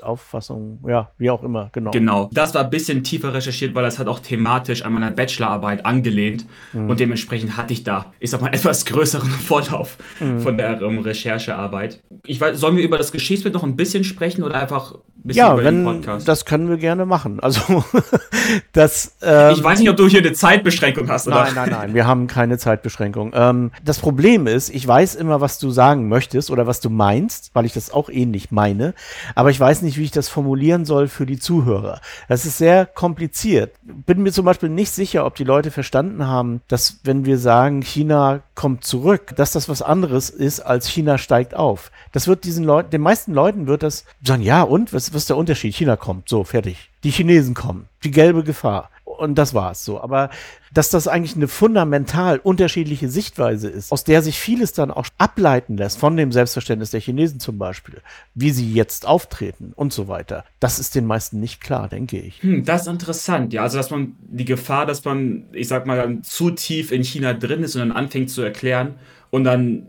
Auffassung, 0.00 0.80
ja, 0.86 1.10
wie 1.18 1.30
auch 1.30 1.42
immer, 1.42 1.70
genau. 1.72 1.90
Genau. 1.90 2.30
Das 2.32 2.54
war 2.54 2.64
ein 2.64 2.70
bisschen 2.70 3.04
tiefer 3.04 3.34
recherchiert, 3.34 3.74
weil 3.74 3.82
das 3.82 3.98
hat 3.98 4.08
auch 4.08 4.20
thematisch 4.20 4.82
an 4.82 4.92
meiner 4.92 5.10
Bachelorarbeit 5.10 5.84
angelehnt 5.84 6.46
mhm. 6.72 6.90
und 6.90 7.00
dementsprechend 7.00 7.56
hatte 7.56 7.72
ich 7.72 7.84
da, 7.84 8.12
ich 8.20 8.30
sag 8.30 8.40
mal, 8.40 8.48
etwas 8.54 8.84
größeren 8.84 9.30
Vorlauf 9.30 9.98
mhm. 10.20 10.40
von 10.40 10.56
der 10.56 10.82
um, 10.82 10.98
Recherchearbeit. 10.98 12.02
Ich 12.24 12.40
weiß, 12.40 12.58
sollen 12.58 12.76
wir 12.76 12.84
über 12.84 12.98
das 12.98 13.12
Geschichtsbild 13.12 13.54
noch 13.54 13.64
ein 13.64 13.76
bisschen 13.76 14.04
sprechen 14.04 14.42
oder 14.42 14.60
einfach 14.60 14.94
ja, 15.24 15.56
wenn, 15.56 16.02
das 16.24 16.44
können 16.44 16.68
wir 16.68 16.78
gerne 16.78 17.06
machen. 17.06 17.38
Also, 17.38 17.84
das. 18.72 19.16
Ähm, 19.22 19.52
ich 19.52 19.62
weiß 19.62 19.78
nicht, 19.78 19.88
ob 19.88 19.96
du 19.96 20.08
hier 20.08 20.20
eine 20.20 20.32
Zeitbeschränkung 20.32 21.08
hast, 21.08 21.28
oder? 21.28 21.44
Nein, 21.44 21.52
nein, 21.54 21.70
nein, 21.70 21.94
wir 21.94 22.06
haben 22.06 22.26
keine 22.26 22.58
Zeitbeschränkung. 22.58 23.32
Ähm, 23.34 23.70
das 23.84 24.00
Problem 24.00 24.46
ist, 24.46 24.70
ich 24.70 24.86
weiß 24.86 25.14
immer, 25.14 25.40
was 25.40 25.58
du 25.58 25.70
sagen 25.70 26.08
möchtest 26.08 26.50
oder 26.50 26.66
was 26.66 26.80
du 26.80 26.90
meinst, 26.90 27.50
weil 27.54 27.66
ich 27.66 27.72
das 27.72 27.92
auch 27.92 28.08
ähnlich 28.08 28.50
meine, 28.50 28.94
aber 29.34 29.50
ich 29.50 29.60
weiß 29.60 29.81
nicht, 29.82 29.98
wie 29.98 30.04
ich 30.04 30.10
das 30.10 30.28
formulieren 30.28 30.84
soll 30.84 31.08
für 31.08 31.26
die 31.26 31.38
Zuhörer. 31.38 32.00
Das 32.28 32.46
ist 32.46 32.58
sehr 32.58 32.86
kompliziert. 32.86 33.74
Bin 33.82 34.22
mir 34.22 34.32
zum 34.32 34.44
Beispiel 34.44 34.68
nicht 34.68 34.90
sicher, 34.90 35.26
ob 35.26 35.34
die 35.34 35.44
Leute 35.44 35.70
verstanden 35.70 36.26
haben, 36.26 36.62
dass 36.68 37.00
wenn 37.04 37.24
wir 37.24 37.38
sagen, 37.38 37.82
China 37.82 38.40
kommt 38.54 38.84
zurück, 38.84 39.34
dass 39.36 39.52
das 39.52 39.68
was 39.68 39.82
anderes 39.82 40.30
ist, 40.30 40.60
als 40.60 40.88
China 40.88 41.18
steigt 41.18 41.54
auf. 41.54 41.90
Das 42.12 42.28
wird 42.28 42.44
diesen 42.44 42.64
Leuten, 42.64 42.90
den 42.90 43.02
meisten 43.02 43.32
Leuten 43.32 43.66
wird 43.66 43.82
das 43.82 44.04
sagen, 44.24 44.42
ja, 44.42 44.62
und? 44.62 44.92
Was, 44.92 45.12
was 45.12 45.22
ist 45.22 45.30
der 45.30 45.36
Unterschied? 45.36 45.74
China 45.74 45.96
kommt, 45.96 46.28
so, 46.28 46.44
fertig. 46.44 46.90
Die 47.04 47.10
Chinesen 47.10 47.54
kommen. 47.54 47.88
Die 48.04 48.10
gelbe 48.10 48.44
Gefahr. 48.44 48.90
Und 49.18 49.36
das 49.36 49.54
war's 49.54 49.84
so. 49.84 50.00
Aber 50.00 50.30
dass 50.72 50.90
das 50.90 51.06
eigentlich 51.06 51.36
eine 51.36 51.48
fundamental 51.48 52.38
unterschiedliche 52.38 53.08
Sichtweise 53.08 53.68
ist, 53.68 53.92
aus 53.92 54.04
der 54.04 54.22
sich 54.22 54.38
vieles 54.38 54.72
dann 54.72 54.90
auch 54.90 55.06
ableiten 55.18 55.76
lässt 55.76 55.98
von 55.98 56.16
dem 56.16 56.32
Selbstverständnis 56.32 56.90
der 56.90 57.00
Chinesen 57.00 57.40
zum 57.40 57.58
Beispiel, 57.58 58.00
wie 58.34 58.50
sie 58.50 58.72
jetzt 58.72 59.06
auftreten 59.06 59.72
und 59.74 59.92
so 59.92 60.08
weiter. 60.08 60.44
Das 60.60 60.78
ist 60.78 60.94
den 60.94 61.06
meisten 61.06 61.40
nicht 61.40 61.60
klar, 61.60 61.88
denke 61.88 62.18
ich. 62.18 62.42
Hm, 62.42 62.64
das 62.64 62.82
ist 62.82 62.88
interessant, 62.88 63.52
ja. 63.52 63.62
Also, 63.62 63.76
dass 63.76 63.90
man 63.90 64.16
die 64.20 64.44
Gefahr, 64.44 64.86
dass 64.86 65.04
man, 65.04 65.44
ich 65.52 65.68
sag 65.68 65.86
mal, 65.86 65.98
dann 65.98 66.22
zu 66.22 66.50
tief 66.50 66.90
in 66.90 67.04
China 67.04 67.34
drin 67.34 67.62
ist 67.62 67.74
und 67.76 67.80
dann 67.80 67.92
anfängt 67.92 68.30
zu 68.30 68.42
erklären 68.42 68.94
und 69.30 69.44
dann 69.44 69.86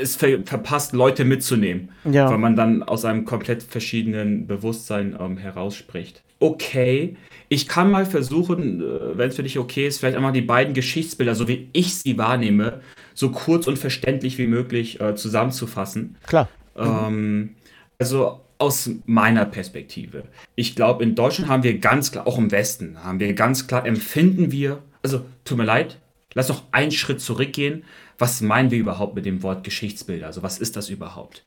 es 0.00 0.16
ver 0.16 0.40
verpasst, 0.44 0.92
Leute 0.92 1.24
mitzunehmen, 1.24 1.90
ja. 2.04 2.30
weil 2.30 2.38
man 2.38 2.56
dann 2.56 2.82
aus 2.82 3.04
einem 3.04 3.24
komplett 3.24 3.62
verschiedenen 3.62 4.46
Bewusstsein 4.46 5.16
ähm, 5.18 5.36
herausspricht. 5.36 6.22
Okay, 6.40 7.16
ich 7.48 7.68
kann 7.68 7.90
mal 7.90 8.06
versuchen, 8.06 8.80
äh, 8.80 9.16
wenn 9.18 9.28
es 9.28 9.36
für 9.36 9.42
dich 9.42 9.58
okay 9.58 9.86
ist, 9.86 9.98
vielleicht 9.98 10.16
einmal 10.16 10.32
die 10.32 10.40
beiden 10.40 10.74
Geschichtsbilder, 10.74 11.34
so 11.34 11.46
wie 11.46 11.68
ich 11.72 11.94
sie 11.94 12.18
wahrnehme, 12.18 12.80
so 13.14 13.30
kurz 13.30 13.66
und 13.66 13.78
verständlich 13.78 14.38
wie 14.38 14.46
möglich 14.48 15.00
äh, 15.00 15.14
zusammenzufassen. 15.14 16.16
Klar. 16.26 16.48
Ähm, 16.76 17.54
also 17.98 18.40
aus 18.58 18.90
meiner 19.06 19.44
Perspektive. 19.44 20.24
Ich 20.54 20.74
glaube, 20.74 21.04
in 21.04 21.14
Deutschland 21.14 21.48
haben 21.48 21.62
wir 21.62 21.78
ganz 21.78 22.10
klar, 22.10 22.26
auch 22.26 22.38
im 22.38 22.50
Westen, 22.50 23.02
haben 23.04 23.20
wir 23.20 23.32
ganz 23.34 23.66
klar, 23.68 23.86
empfinden 23.86 24.50
wir, 24.50 24.82
also 25.02 25.24
tut 25.44 25.56
mir 25.56 25.64
leid, 25.64 25.98
lass 26.34 26.48
noch 26.48 26.64
einen 26.72 26.90
Schritt 26.90 27.20
zurückgehen 27.20 27.84
was 28.20 28.40
meinen 28.42 28.70
wir 28.70 28.78
überhaupt 28.78 29.14
mit 29.14 29.24
dem 29.24 29.42
Wort 29.42 29.64
Geschichtsbild? 29.64 30.22
Also 30.24 30.42
was 30.42 30.58
ist 30.58 30.76
das 30.76 30.90
überhaupt? 30.90 31.42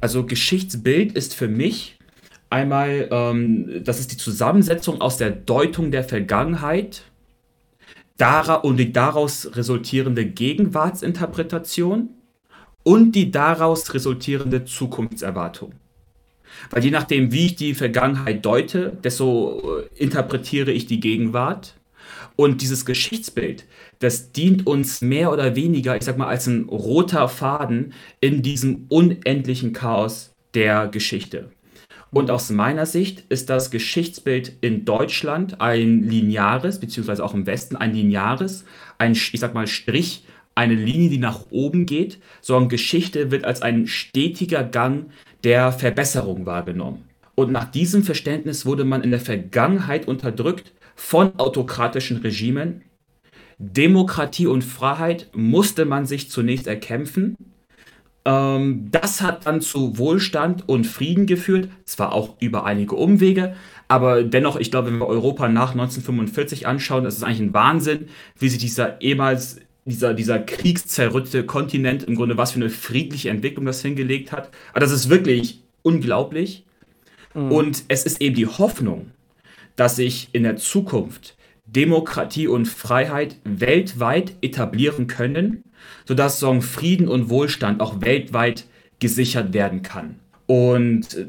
Also 0.00 0.24
Geschichtsbild 0.24 1.12
ist 1.12 1.34
für 1.34 1.48
mich 1.48 1.98
einmal, 2.54 3.08
ähm, 3.10 3.82
das 3.84 4.00
ist 4.00 4.12
die 4.12 4.16
Zusammensetzung 4.16 5.00
aus 5.00 5.16
der 5.16 5.30
Deutung 5.30 5.90
der 5.90 6.04
Vergangenheit 6.04 7.02
und 8.62 8.76
die 8.76 8.92
daraus 8.92 9.56
resultierende 9.56 10.24
Gegenwartsinterpretation 10.24 12.10
und 12.84 13.12
die 13.12 13.30
daraus 13.32 13.92
resultierende 13.92 14.64
Zukunftserwartung. 14.64 15.74
Weil 16.70 16.84
je 16.84 16.92
nachdem, 16.92 17.32
wie 17.32 17.46
ich 17.46 17.56
die 17.56 17.74
Vergangenheit 17.74 18.46
deute, 18.46 18.96
desto 19.02 19.80
äh, 19.80 20.02
interpretiere 20.02 20.70
ich 20.70 20.86
die 20.86 21.00
Gegenwart. 21.00 21.74
Und 22.36 22.62
dieses 22.62 22.84
Geschichtsbild, 22.84 23.64
das 23.98 24.32
dient 24.32 24.66
uns 24.66 25.00
mehr 25.00 25.32
oder 25.32 25.56
weniger, 25.56 25.96
ich 25.96 26.02
sag 26.02 26.18
mal, 26.18 26.28
als 26.28 26.46
ein 26.46 26.64
roter 26.68 27.28
Faden 27.28 27.92
in 28.20 28.42
diesem 28.42 28.86
unendlichen 28.88 29.72
Chaos 29.72 30.34
der 30.54 30.88
Geschichte. 30.88 31.50
Und 32.14 32.30
aus 32.30 32.48
meiner 32.50 32.86
Sicht 32.86 33.24
ist 33.28 33.50
das 33.50 33.72
Geschichtsbild 33.72 34.52
in 34.60 34.84
Deutschland 34.84 35.60
ein 35.60 36.04
lineares, 36.04 36.78
beziehungsweise 36.78 37.24
auch 37.24 37.34
im 37.34 37.44
Westen 37.44 37.74
ein 37.74 37.92
lineares, 37.92 38.64
ein, 38.98 39.12
ich 39.14 39.40
sag 39.40 39.52
mal, 39.52 39.66
Strich, 39.66 40.24
eine 40.54 40.74
Linie, 40.74 41.10
die 41.10 41.18
nach 41.18 41.46
oben 41.50 41.86
geht, 41.86 42.20
sondern 42.40 42.68
Geschichte 42.68 43.32
wird 43.32 43.44
als 43.44 43.62
ein 43.62 43.88
stetiger 43.88 44.62
Gang 44.62 45.06
der 45.42 45.72
Verbesserung 45.72 46.46
wahrgenommen. 46.46 47.02
Und 47.34 47.50
nach 47.50 47.64
diesem 47.64 48.04
Verständnis 48.04 48.64
wurde 48.64 48.84
man 48.84 49.02
in 49.02 49.10
der 49.10 49.18
Vergangenheit 49.18 50.06
unterdrückt 50.06 50.72
von 50.94 51.36
autokratischen 51.40 52.18
Regimen. 52.18 52.82
Demokratie 53.58 54.46
und 54.46 54.62
Freiheit 54.62 55.30
musste 55.34 55.84
man 55.84 56.06
sich 56.06 56.30
zunächst 56.30 56.68
erkämpfen. 56.68 57.36
Ähm, 58.24 58.88
das 58.90 59.20
hat 59.20 59.46
dann 59.46 59.60
zu 59.60 59.98
Wohlstand 59.98 60.68
und 60.68 60.86
Frieden 60.86 61.26
geführt, 61.26 61.68
zwar 61.84 62.12
auch 62.12 62.36
über 62.40 62.64
einige 62.64 62.96
Umwege, 62.96 63.54
aber 63.88 64.22
dennoch, 64.22 64.56
ich 64.56 64.70
glaube, 64.70 64.88
wenn 64.88 64.98
wir 64.98 65.06
Europa 65.06 65.48
nach 65.48 65.72
1945 65.72 66.66
anschauen, 66.66 67.04
das 67.04 67.16
ist 67.16 67.22
eigentlich 67.22 67.40
ein 67.40 67.54
Wahnsinn, 67.54 68.08
wie 68.38 68.48
sich 68.48 68.58
dieser 68.58 69.00
ehemals 69.00 69.60
dieser, 69.84 70.14
dieser 70.14 70.38
kriegszerrüttete 70.38 71.44
Kontinent 71.44 72.04
im 72.04 72.14
Grunde 72.14 72.38
was 72.38 72.52
für 72.52 72.60
eine 72.60 72.70
friedliche 72.70 73.28
Entwicklung 73.28 73.66
das 73.66 73.82
hingelegt 73.82 74.32
hat. 74.32 74.50
Aber 74.72 74.80
das 74.80 74.92
ist 74.92 75.10
wirklich 75.10 75.62
unglaublich. 75.82 76.64
Mhm. 77.34 77.52
Und 77.52 77.84
es 77.88 78.04
ist 78.04 78.20
eben 78.20 78.34
die 78.34 78.46
Hoffnung, 78.46 79.10
dass 79.76 79.96
sich 79.96 80.30
in 80.32 80.44
der 80.44 80.56
Zukunft 80.56 81.36
Demokratie 81.66 82.48
und 82.48 82.66
Freiheit 82.66 83.36
weltweit 83.44 84.34
etablieren 84.42 85.06
können, 85.06 85.64
sodass 86.06 86.38
so 86.38 86.60
Frieden 86.60 87.08
und 87.08 87.30
Wohlstand 87.30 87.80
auch 87.80 88.00
weltweit 88.00 88.66
gesichert 88.98 89.52
werden 89.52 89.82
kann. 89.82 90.16
Und 90.46 91.14
äh, 91.14 91.26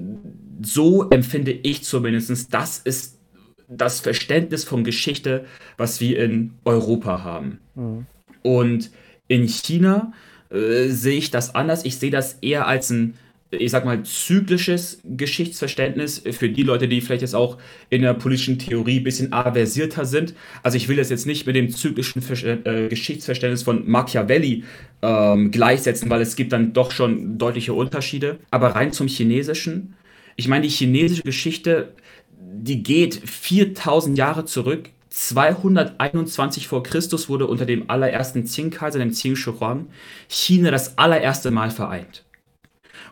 so 0.61 1.09
empfinde 1.09 1.51
ich 1.51 1.83
zumindest, 1.83 2.53
das 2.53 2.79
ist 2.79 3.19
das 3.67 3.99
Verständnis 3.99 4.63
von 4.63 4.83
Geschichte, 4.83 5.45
was 5.77 5.99
wir 5.99 6.19
in 6.19 6.53
Europa 6.65 7.23
haben. 7.23 7.59
Mhm. 7.75 8.05
Und 8.43 8.91
in 9.27 9.47
China 9.47 10.13
äh, 10.51 10.87
sehe 10.89 11.17
ich 11.17 11.31
das 11.31 11.55
anders. 11.55 11.85
Ich 11.85 11.97
sehe 11.97 12.11
das 12.11 12.37
eher 12.41 12.67
als 12.67 12.89
ein 12.89 13.15
ich 13.51 13.71
sag 13.71 13.85
mal, 13.85 14.03
zyklisches 14.03 14.99
Geschichtsverständnis 15.03 16.23
für 16.31 16.49
die 16.49 16.63
Leute, 16.63 16.87
die 16.87 17.01
vielleicht 17.01 17.21
jetzt 17.21 17.35
auch 17.35 17.57
in 17.89 18.01
der 18.01 18.13
politischen 18.13 18.57
Theorie 18.57 18.99
ein 18.99 19.03
bisschen 19.03 19.33
aversierter 19.33 20.05
sind. 20.05 20.33
Also 20.63 20.77
ich 20.77 20.87
will 20.87 20.97
das 20.97 21.09
jetzt 21.09 21.25
nicht 21.25 21.45
mit 21.45 21.55
dem 21.55 21.69
zyklischen 21.69 22.23
äh, 22.65 22.87
Geschichtsverständnis 22.89 23.63
von 23.63 23.87
Machiavelli 23.89 24.63
ähm, 25.01 25.51
gleichsetzen, 25.51 26.09
weil 26.09 26.21
es 26.21 26.35
gibt 26.35 26.53
dann 26.53 26.73
doch 26.73 26.91
schon 26.91 27.37
deutliche 27.37 27.73
Unterschiede. 27.73 28.39
Aber 28.51 28.69
rein 28.69 28.91
zum 28.91 29.07
Chinesischen. 29.07 29.93
Ich 30.35 30.47
meine, 30.47 30.63
die 30.63 30.69
chinesische 30.69 31.23
Geschichte, 31.23 31.93
die 32.37 32.83
geht 32.83 33.15
4000 33.15 34.17
Jahre 34.17 34.45
zurück. 34.45 34.89
221 35.09 36.67
vor 36.67 36.83
Christus 36.83 37.29
wurde 37.29 37.47
unter 37.47 37.65
dem 37.65 37.89
allerersten 37.89 38.43
Qing-Kaiser, 38.43 38.99
dem 38.99 39.13
Qing 39.13 39.37
Shi 39.37 39.51
Huang, 39.51 39.87
China 40.27 40.71
das 40.71 40.97
allererste 40.97 41.51
Mal 41.51 41.71
vereint. 41.71 42.24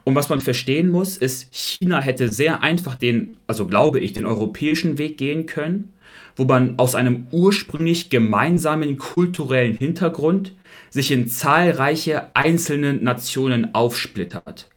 Und 0.04 0.16
was 0.16 0.30
man 0.30 0.42
verstehen 0.42 0.90
muss, 0.90 1.18
ist, 1.18 1.48
China 1.54 2.02
hätte 2.02 2.30
sehr 2.30 2.62
einfach 2.62 2.96
den, 2.96 3.38
also 3.48 3.66
glaube 3.66 4.00
ich, 4.00 4.14
den 4.14 4.26
europäischen 4.26 4.98
Weg 4.98 5.18
gehen 5.18 5.46
können, 5.46 5.94
wo 6.36 6.46
man 6.46 6.78
aus 6.78 6.96
einem 6.96 7.28
ursprünglich 7.32 8.10
gemeinsamen 8.10 8.98
kulturellen 8.98 9.78
Hintergrund 9.78 10.54
sich 10.90 11.12
in 11.12 11.28
zahlreiche 11.28 12.36
einzelne 12.36 12.94
Nationen 12.94 13.74
aufsplittert. 13.74 14.68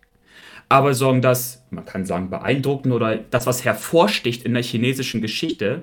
Aber 0.68 0.94
so 0.94 1.12
das, 1.18 1.62
man 1.70 1.84
kann 1.84 2.06
sagen, 2.06 2.30
beeindruckend 2.30 2.92
oder 2.92 3.16
das, 3.16 3.46
was 3.46 3.64
hervorsticht 3.64 4.44
in 4.44 4.54
der 4.54 4.62
chinesischen 4.62 5.20
Geschichte, 5.20 5.82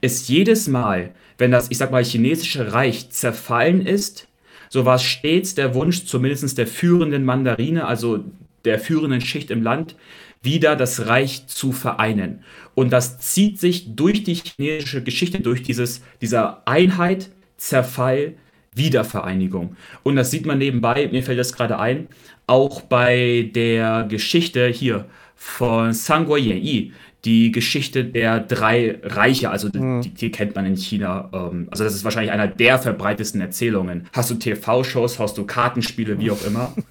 ist 0.00 0.28
jedes 0.28 0.68
Mal, 0.68 1.14
wenn 1.38 1.50
das, 1.50 1.70
ich 1.70 1.78
sag 1.78 1.90
mal, 1.90 2.04
chinesische 2.04 2.72
Reich 2.72 3.10
zerfallen 3.10 3.86
ist, 3.86 4.28
so 4.68 4.84
war 4.84 4.96
es 4.96 5.02
stets 5.02 5.54
der 5.54 5.74
Wunsch, 5.74 6.06
zumindest 6.06 6.56
der 6.58 6.66
führenden 6.66 7.24
Mandarine, 7.24 7.86
also 7.86 8.24
der 8.64 8.78
führenden 8.78 9.20
Schicht 9.20 9.50
im 9.50 9.62
Land, 9.62 9.96
wieder 10.42 10.76
das 10.76 11.06
Reich 11.06 11.46
zu 11.46 11.72
vereinen. 11.72 12.44
Und 12.74 12.92
das 12.92 13.18
zieht 13.18 13.58
sich 13.58 13.94
durch 13.94 14.24
die 14.24 14.34
chinesische 14.34 15.02
Geschichte, 15.02 15.40
durch 15.40 15.62
dieses, 15.62 16.02
dieser 16.20 16.66
Einheit, 16.66 17.30
Zerfall, 17.56 18.34
Wiedervereinigung. 18.74 19.76
Und 20.02 20.16
das 20.16 20.30
sieht 20.30 20.46
man 20.46 20.58
nebenbei, 20.58 21.08
mir 21.10 21.22
fällt 21.22 21.38
das 21.38 21.52
gerade 21.52 21.78
ein, 21.78 22.08
auch 22.46 22.82
bei 22.82 23.50
der 23.54 24.06
Geschichte 24.08 24.66
hier 24.68 25.06
von 25.36 25.92
Sangguo 25.92 26.36
Yi, 26.36 26.92
die 27.24 27.52
Geschichte 27.52 28.04
der 28.04 28.40
drei 28.40 28.98
Reiche, 29.02 29.50
also 29.50 29.68
mhm. 29.72 30.02
die, 30.02 30.10
die, 30.10 30.30
kennt 30.30 30.54
man 30.54 30.66
in 30.66 30.76
China. 30.76 31.30
Ähm, 31.32 31.68
also 31.70 31.84
das 31.84 31.94
ist 31.94 32.04
wahrscheinlich 32.04 32.32
einer 32.32 32.48
der 32.48 32.78
verbreitesten 32.78 33.40
Erzählungen. 33.40 34.08
Hast 34.12 34.30
du 34.30 34.34
TV-Shows, 34.34 35.18
hast 35.18 35.38
du 35.38 35.44
Kartenspiele, 35.44 36.18
wie 36.18 36.30
auch 36.30 36.44
immer. 36.44 36.74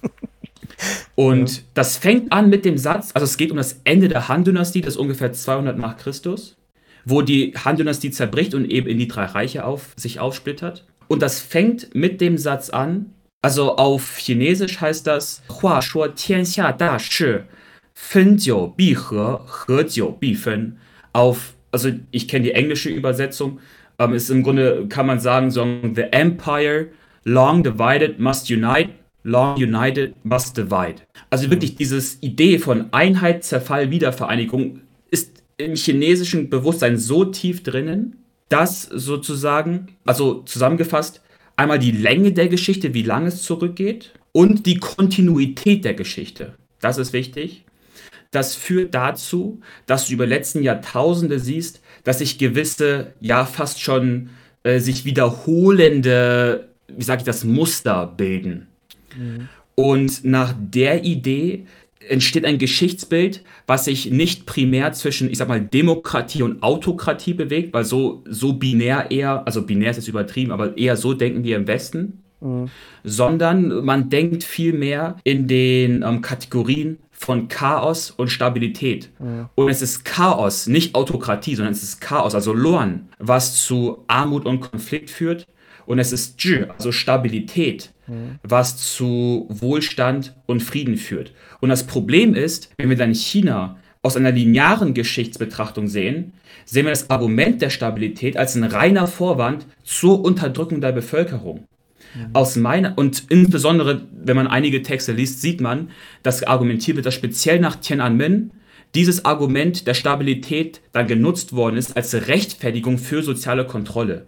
Und 1.14 1.56
ja. 1.56 1.62
das 1.74 1.96
fängt 1.96 2.32
an 2.32 2.50
mit 2.50 2.64
dem 2.64 2.76
Satz, 2.76 3.10
also 3.14 3.24
es 3.24 3.36
geht 3.36 3.50
um 3.50 3.56
das 3.56 3.80
Ende 3.84 4.08
der 4.08 4.28
Han-Dynastie, 4.28 4.80
das 4.80 4.94
ist 4.94 5.00
ungefähr 5.00 5.32
200 5.32 5.78
nach 5.78 5.96
Christus, 5.96 6.56
wo 7.04 7.22
die 7.22 7.54
Han-Dynastie 7.56 8.10
zerbricht 8.10 8.54
und 8.54 8.68
eben 8.70 8.88
in 8.88 8.98
die 8.98 9.08
drei 9.08 9.26
Reiche 9.26 9.64
auf, 9.64 9.92
sich 9.96 10.18
aufsplittert. 10.18 10.84
Und 11.06 11.22
das 11.22 11.40
fängt 11.40 11.94
mit 11.94 12.20
dem 12.20 12.38
Satz 12.38 12.70
an, 12.70 13.14
also 13.42 13.76
auf 13.76 14.16
Chinesisch 14.16 14.80
heißt 14.80 15.06
das 15.06 15.42
Hua 15.60 15.82
Shuo 15.82 16.08
Tianxia 16.08 16.72
Da 16.72 16.98
Shi 16.98 17.40
Fen 17.92 18.38
Jiu 18.38 18.68
Bi 18.68 18.96
He 18.96 19.36
He 19.66 19.82
Jiu 19.82 20.12
Bi 20.12 20.34
Fen. 20.34 20.78
Auf, 21.12 21.54
also 21.70 21.90
ich 22.10 22.26
kenne 22.26 22.44
die 22.44 22.52
englische 22.52 22.88
Übersetzung, 22.88 23.60
ähm, 23.98 24.14
ist 24.14 24.30
im 24.30 24.42
Grunde, 24.42 24.86
kann 24.88 25.06
man 25.06 25.20
sagen, 25.20 25.50
so 25.50 25.62
The 25.94 26.04
Empire 26.10 26.88
Long 27.24 27.62
Divided 27.62 28.18
Must 28.18 28.50
Unite 28.50 28.90
long 29.24 29.56
united 29.56 30.14
must 30.22 30.56
divide. 30.56 31.02
Also 31.30 31.50
wirklich 31.50 31.74
dieses 31.74 32.22
Idee 32.22 32.58
von 32.58 32.92
Einheit, 32.92 33.42
Zerfall, 33.42 33.90
Wiedervereinigung 33.90 34.82
ist 35.10 35.42
im 35.56 35.74
chinesischen 35.74 36.50
Bewusstsein 36.50 36.98
so 36.98 37.24
tief 37.24 37.62
drinnen, 37.62 38.16
dass 38.48 38.82
sozusagen, 38.82 39.88
also 40.04 40.42
zusammengefasst, 40.42 41.22
einmal 41.56 41.78
die 41.78 41.90
Länge 41.90 42.32
der 42.32 42.48
Geschichte, 42.48 42.94
wie 42.94 43.02
lange 43.02 43.28
es 43.28 43.42
zurückgeht, 43.42 44.12
und 44.32 44.66
die 44.66 44.78
Kontinuität 44.78 45.84
der 45.84 45.94
Geschichte. 45.94 46.54
Das 46.80 46.98
ist 46.98 47.12
wichtig. 47.12 47.64
Das 48.30 48.56
führt 48.56 48.94
dazu, 48.94 49.60
dass 49.86 50.08
du 50.08 50.14
über 50.14 50.26
die 50.26 50.32
letzten 50.32 50.62
Jahrtausende 50.62 51.38
siehst, 51.38 51.80
dass 52.02 52.18
sich 52.18 52.36
gewisse, 52.36 53.14
ja 53.20 53.46
fast 53.46 53.80
schon 53.80 54.30
äh, 54.64 54.80
sich 54.80 55.04
wiederholende, 55.04 56.68
wie 56.88 57.04
sage 57.04 57.20
ich 57.20 57.24
das, 57.24 57.44
Muster 57.44 58.12
bilden. 58.16 58.66
Und 59.74 60.24
nach 60.24 60.54
der 60.56 61.04
Idee 61.04 61.66
entsteht 62.08 62.44
ein 62.44 62.58
Geschichtsbild, 62.58 63.42
was 63.66 63.86
sich 63.86 64.10
nicht 64.10 64.46
primär 64.46 64.92
zwischen, 64.92 65.30
ich 65.30 65.38
sag 65.38 65.48
mal, 65.48 65.60
Demokratie 65.60 66.42
und 66.42 66.62
Autokratie 66.62 67.34
bewegt, 67.34 67.72
weil 67.72 67.84
so, 67.84 68.22
so 68.28 68.54
binär 68.54 69.10
eher, 69.10 69.46
also 69.46 69.62
binär 69.62 69.90
ist 69.90 69.96
jetzt 69.96 70.08
übertrieben, 70.08 70.52
aber 70.52 70.76
eher 70.76 70.96
so 70.96 71.14
denken 71.14 71.44
wir 71.44 71.56
im 71.56 71.66
Westen, 71.66 72.22
mhm. 72.40 72.68
sondern 73.02 73.84
man 73.84 74.10
denkt 74.10 74.44
vielmehr 74.44 75.16
in 75.24 75.48
den 75.48 76.02
ähm, 76.02 76.20
Kategorien 76.20 76.98
von 77.10 77.48
Chaos 77.48 78.10
und 78.10 78.28
Stabilität. 78.28 79.10
Mhm. 79.18 79.46
Und 79.54 79.70
es 79.70 79.82
ist 79.82 80.04
Chaos, 80.04 80.66
nicht 80.66 80.94
Autokratie, 80.94 81.54
sondern 81.54 81.72
es 81.72 81.82
ist 81.82 82.00
Chaos, 82.00 82.34
also 82.34 82.52
Loan, 82.52 83.08
was 83.18 83.64
zu 83.64 84.04
Armut 84.08 84.44
und 84.44 84.60
Konflikt 84.60 85.10
führt. 85.10 85.46
Und 85.86 85.98
es 85.98 86.12
ist 86.12 86.40
Zhi, 86.40 86.64
also 86.76 86.92
Stabilität, 86.92 87.92
mhm. 88.06 88.38
was 88.42 88.76
zu 88.76 89.46
Wohlstand 89.48 90.34
und 90.46 90.62
Frieden 90.62 90.96
führt. 90.96 91.32
Und 91.60 91.68
das 91.68 91.84
Problem 91.84 92.34
ist, 92.34 92.70
wenn 92.76 92.90
wir 92.90 92.96
dann 92.96 93.14
China 93.14 93.76
aus 94.02 94.16
einer 94.16 94.32
linearen 94.32 94.92
Geschichtsbetrachtung 94.92 95.88
sehen, 95.88 96.34
sehen 96.66 96.84
wir 96.84 96.90
das 96.90 97.10
Argument 97.10 97.62
der 97.62 97.70
Stabilität 97.70 98.36
als 98.36 98.54
ein 98.54 98.64
reiner 98.64 99.06
Vorwand 99.06 99.66
zur 99.82 100.24
Unterdrückung 100.24 100.80
der 100.80 100.92
Bevölkerung. 100.92 101.66
Mhm. 102.14 102.30
Aus 102.34 102.56
meiner, 102.56 102.96
und 102.96 103.24
insbesondere, 103.28 104.02
wenn 104.12 104.36
man 104.36 104.46
einige 104.46 104.82
Texte 104.82 105.12
liest, 105.12 105.40
sieht 105.40 105.60
man, 105.60 105.90
dass 106.22 106.42
argumentiert 106.42 106.96
wird, 106.96 107.06
dass 107.06 107.14
speziell 107.14 107.60
nach 107.60 107.76
Tiananmen 107.76 108.52
dieses 108.94 109.24
Argument 109.24 109.86
der 109.86 109.94
Stabilität 109.94 110.80
dann 110.92 111.06
genutzt 111.06 111.54
worden 111.54 111.76
ist 111.76 111.96
als 111.96 112.14
Rechtfertigung 112.28 112.98
für 112.98 113.22
soziale 113.22 113.66
Kontrolle. 113.66 114.26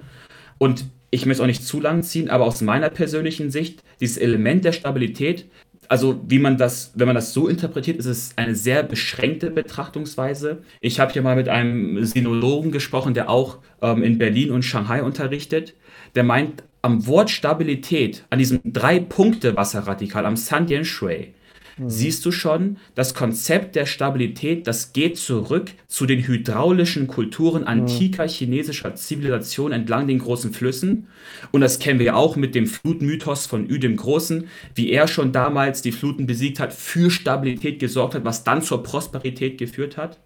Und 0.59 0.87
ich 1.17 1.27
möchte 1.27 1.41
es 1.41 1.45
auch 1.45 1.47
nicht 1.47 1.65
zu 1.65 1.81
lang 1.81 2.03
ziehen, 2.03 2.31
aber 2.31 2.45
aus 2.45 2.61
meiner 2.61 2.91
persönlichen 2.91 3.51
Sicht, 3.51 3.83
dieses 4.01 4.19
Element 4.19 4.65
der 4.65 4.73
Stabilität, 4.73 5.47
also 5.89 6.21
wie 6.27 6.39
man 6.39 6.59
das, 6.59 6.93
wenn 6.95 7.07
man 7.07 7.15
das 7.15 7.33
so 7.33 7.49
interpretiert, 7.49 7.99
ist 7.99 8.07
es 8.07 8.33
eine 8.37 8.55
sehr 8.55 8.83
beschränkte 8.83 9.51
Betrachtungsweise. 9.51 10.63
Ich 10.81 11.01
habe 11.01 11.13
hier 11.13 11.23
mal 11.23 11.37
mit 11.37 11.49
einem 11.49 12.05
Sinologen 12.05 12.71
gesprochen, 12.71 13.15
der 13.15 13.31
auch 13.31 13.59
ähm, 13.81 14.03
in 14.03 14.19
Berlin 14.19 14.51
und 14.51 14.63
Shanghai 14.63 15.03
unterrichtet. 15.03 15.75
Der 16.15 16.25
meint, 16.25 16.65
am 16.83 17.07
Wort 17.07 17.31
Stabilität, 17.31 18.25
an 18.31 18.39
diesem 18.39 18.61
Drei-Punkte-Wasserradikal, 18.65 20.27
am 20.27 20.37
Sandian 20.37 20.85
Shui, 20.85 21.35
mhm. 21.77 21.91
siehst 21.91 22.25
du 22.25 22.33
schon, 22.33 22.79
das 22.95 23.15
Konzept 23.15 23.77
der 23.77 23.87
Stabilität, 23.87 24.67
das 24.67 24.93
geht 24.93 25.17
zurück 25.19 25.71
zu 25.87 26.07
den 26.07 26.27
hydraulischen 26.27 27.07
Kulturen 27.07 27.63
mhm. 27.63 27.69
antiker 27.69 28.27
chinesischer 28.29 28.95
Zivilisation 28.95 29.73
entlang 29.73 30.07
den 30.07 30.19
großen 30.19 30.53
Flüssen. 30.53 31.09
Und 31.53 31.61
das 31.61 31.79
kennen 31.79 31.99
wir 31.99 32.17
auch 32.17 32.37
mit 32.37 32.55
dem 32.55 32.67
Flutmythos 32.67 33.47
von 33.47 33.69
Ü 33.69 33.79
dem 33.79 33.97
Großen, 33.97 34.49
wie 34.75 34.91
er 34.91 35.09
schon 35.09 35.33
damals 35.33 35.83
die 35.83 35.93
Fluten 35.93 36.27
besiegt 36.27 36.61
hat, 36.61 36.73
für 36.73 37.11
Stabilität 37.11 37.79
gesorgt 37.79 38.15
hat, 38.15 38.25
was 38.25 38.45
dann 38.45 38.63
zur 38.63 38.83
Prosperität 38.83 39.59
geführt 39.59 39.97
hat. 39.97 40.19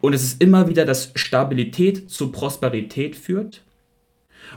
Und 0.00 0.12
es 0.12 0.22
ist 0.22 0.42
immer 0.42 0.68
wieder, 0.68 0.84
dass 0.84 1.12
Stabilität 1.14 2.10
zu 2.10 2.30
Prosperität 2.30 3.16
führt. 3.16 3.62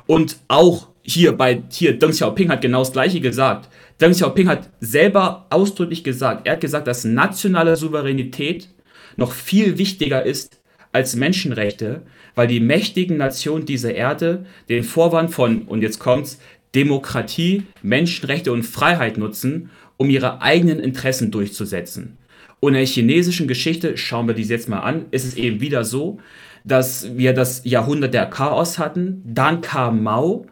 Und 0.06 0.38
auch 0.48 0.89
hier 1.02 1.32
bei 1.32 1.64
hier 1.70 1.98
Deng 1.98 2.12
Xiaoping 2.12 2.50
hat 2.50 2.62
genau 2.62 2.80
das 2.80 2.91
gleiche 2.91 3.22
gesagt. 3.22 3.70
Deng 4.00 4.12
Xiaoping 4.12 4.48
hat 4.48 4.70
selber 4.80 5.48
ausdrücklich 5.50 6.04
gesagt, 6.04 6.45
er 6.45 6.54
hat 6.54 6.62
gesagt, 6.62 6.88
dass 6.88 7.04
nationale 7.04 7.76
Souveränität 7.76 8.70
noch 9.16 9.32
viel 9.32 9.80
wichtiger 9.80 10.24
ist 10.24 10.62
als 10.91 11.16
Menschenrechte, 11.16 12.04
weil 12.36 12.48
die 12.48 12.60
mächtigen 12.60 13.18
Nationen 13.18 13.66
dieser 13.66 13.95
Erde 13.95 14.45
den 14.70 14.84
Vorwand 14.84 15.32
von, 15.32 15.64
und 15.64 15.82
jetzt 15.82 16.00
kommt's, 16.00 16.39
Demokratie, 16.76 17.64
Menschenrechte 17.82 18.52
und 18.52 18.64
Freiheit 18.64 19.18
nutzen, 19.18 19.72
um 19.98 20.12
ihre 20.12 20.43
eigenen 20.43 20.80
Interessen 20.80 21.32
durchzusetzen. 21.32 22.18
Und 22.60 22.74
in 22.74 22.80
der 22.80 22.86
chinesischen 22.86 23.48
Geschichte, 23.48 23.98
schauen 23.98 24.28
wir 24.28 24.36
dies 24.36 24.50
jetzt 24.50 24.70
mal 24.70 24.80
an, 24.80 25.06
ist 25.10 25.26
es 25.26 25.36
eben 25.36 25.60
wieder 25.60 25.84
so, 25.84 26.20
dass 26.64 27.18
wir 27.18 27.34
das 27.34 27.62
Jahrhundert 27.64 28.14
der 28.14 28.28
Chaos 28.28 28.78
hatten, 28.78 29.24
dann 29.26 29.62
kam 29.62 30.04
Mao, 30.04 30.45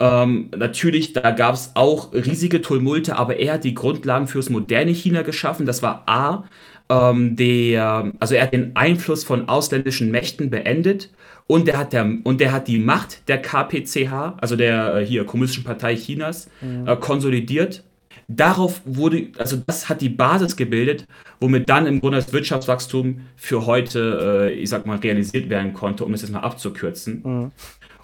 ähm, 0.00 0.50
natürlich, 0.56 1.12
da 1.12 1.30
gab 1.30 1.54
es 1.54 1.72
auch 1.74 2.12
riesige 2.12 2.60
Tumulte, 2.60 3.16
aber 3.16 3.36
er 3.36 3.54
hat 3.54 3.64
die 3.64 3.74
Grundlagen 3.74 4.26
fürs 4.26 4.50
moderne 4.50 4.90
China 4.90 5.22
geschaffen. 5.22 5.66
Das 5.66 5.82
war 5.82 6.04
A, 6.06 6.44
ähm, 6.88 7.36
der, 7.36 8.12
also 8.18 8.34
er 8.34 8.42
hat 8.42 8.52
den 8.52 8.76
Einfluss 8.76 9.24
von 9.24 9.48
ausländischen 9.48 10.10
Mächten 10.10 10.50
beendet 10.50 11.10
und 11.46 11.66
der 11.66 11.78
hat, 11.78 11.92
der, 11.92 12.18
und 12.24 12.40
der 12.40 12.52
hat 12.52 12.68
die 12.68 12.78
Macht 12.78 13.28
der 13.28 13.40
KPCH, 13.40 14.34
also 14.40 14.56
der 14.56 14.96
äh, 14.96 15.06
hier 15.06 15.24
Kommunistischen 15.24 15.64
Partei 15.64 15.94
Chinas, 15.96 16.48
mhm. 16.60 16.86
äh, 16.86 16.96
konsolidiert. 16.96 17.84
Darauf 18.26 18.80
wurde, 18.86 19.28
also 19.36 19.58
das 19.66 19.90
hat 19.90 20.00
die 20.00 20.08
Basis 20.08 20.56
gebildet, 20.56 21.06
womit 21.40 21.68
dann 21.68 21.86
im 21.86 22.00
Grunde 22.00 22.16
das 22.16 22.32
Wirtschaftswachstum 22.32 23.20
für 23.36 23.66
heute, 23.66 24.50
äh, 24.50 24.54
ich 24.54 24.70
sag 24.70 24.86
mal, 24.86 24.96
realisiert 24.96 25.50
werden 25.50 25.74
konnte, 25.74 26.06
um 26.06 26.14
es 26.14 26.22
jetzt 26.22 26.30
mal 26.30 26.40
abzukürzen. 26.40 27.22
Mhm. 27.22 27.50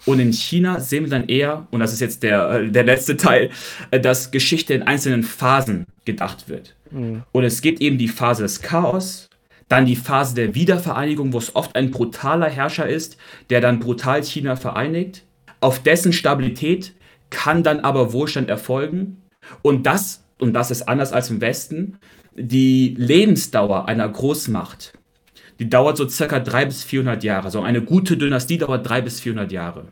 Und 0.05 0.19
in 0.19 0.33
China 0.33 0.79
sehen 0.79 1.03
wir 1.05 1.11
dann 1.11 1.27
eher, 1.27 1.67
und 1.71 1.79
das 1.79 1.93
ist 1.93 1.99
jetzt 1.99 2.23
der, 2.23 2.49
äh, 2.49 2.69
der 2.69 2.83
letzte 2.83 3.17
Teil, 3.17 3.51
äh, 3.91 3.99
dass 3.99 4.31
Geschichte 4.31 4.73
in 4.73 4.83
einzelnen 4.83 5.23
Phasen 5.23 5.85
gedacht 6.05 6.49
wird. 6.49 6.75
Mhm. 6.89 7.23
Und 7.31 7.43
es 7.43 7.61
gibt 7.61 7.81
eben 7.81 7.97
die 7.97 8.07
Phase 8.07 8.43
des 8.43 8.61
Chaos, 8.61 9.29
dann 9.67 9.85
die 9.85 9.95
Phase 9.95 10.35
der 10.35 10.55
Wiedervereinigung, 10.55 11.31
wo 11.33 11.37
es 11.37 11.55
oft 11.55 11.75
ein 11.75 11.91
brutaler 11.91 12.49
Herrscher 12.49 12.87
ist, 12.87 13.17
der 13.49 13.61
dann 13.61 13.79
brutal 13.79 14.23
China 14.23 14.55
vereinigt. 14.55 15.23
Auf 15.61 15.81
dessen 15.81 16.11
Stabilität 16.11 16.93
kann 17.29 17.63
dann 17.63 17.79
aber 17.79 18.11
Wohlstand 18.11 18.49
erfolgen. 18.49 19.21
Und 19.61 19.85
das, 19.85 20.23
und 20.39 20.53
das 20.53 20.71
ist 20.71 20.89
anders 20.89 21.13
als 21.13 21.29
im 21.29 21.39
Westen, 21.39 21.97
die 22.35 22.95
Lebensdauer 22.97 23.87
einer 23.87 24.09
Großmacht 24.09 24.93
die 25.59 25.69
dauert 25.69 25.97
so 25.97 26.07
circa 26.07 26.39
300 26.39 26.69
bis 26.69 26.83
400 26.83 27.23
Jahre. 27.23 27.51
So 27.51 27.61
eine 27.61 27.81
gute 27.81 28.17
Dynastie 28.17 28.57
dauert 28.57 28.87
300 28.87 29.05
bis 29.05 29.19
400 29.19 29.51
Jahre. 29.51 29.85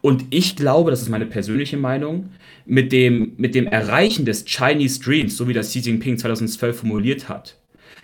Und 0.00 0.26
ich 0.30 0.54
glaube, 0.54 0.90
das 0.90 1.00
ist 1.00 1.08
meine 1.08 1.26
persönliche 1.26 1.78
Meinung, 1.78 2.30
mit 2.66 2.92
dem, 2.92 3.32
mit 3.38 3.54
dem 3.54 3.66
Erreichen 3.66 4.26
des 4.26 4.44
Chinese 4.44 5.00
Dreams, 5.00 5.36
so 5.36 5.48
wie 5.48 5.54
das 5.54 5.70
Xi 5.70 5.78
Jinping 5.78 6.18
2012 6.18 6.80
formuliert 6.80 7.28
hat, 7.28 7.56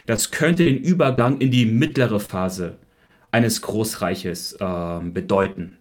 das 0.06 0.30
könnte 0.30 0.64
den 0.64 0.78
Übergang 0.78 1.38
in 1.38 1.50
die 1.50 1.66
mittlere 1.66 2.18
Phase 2.18 2.76
eines 3.32 3.60
Großreiches 3.62 4.54
äh, 4.54 5.00
bedeuten. 5.04 5.76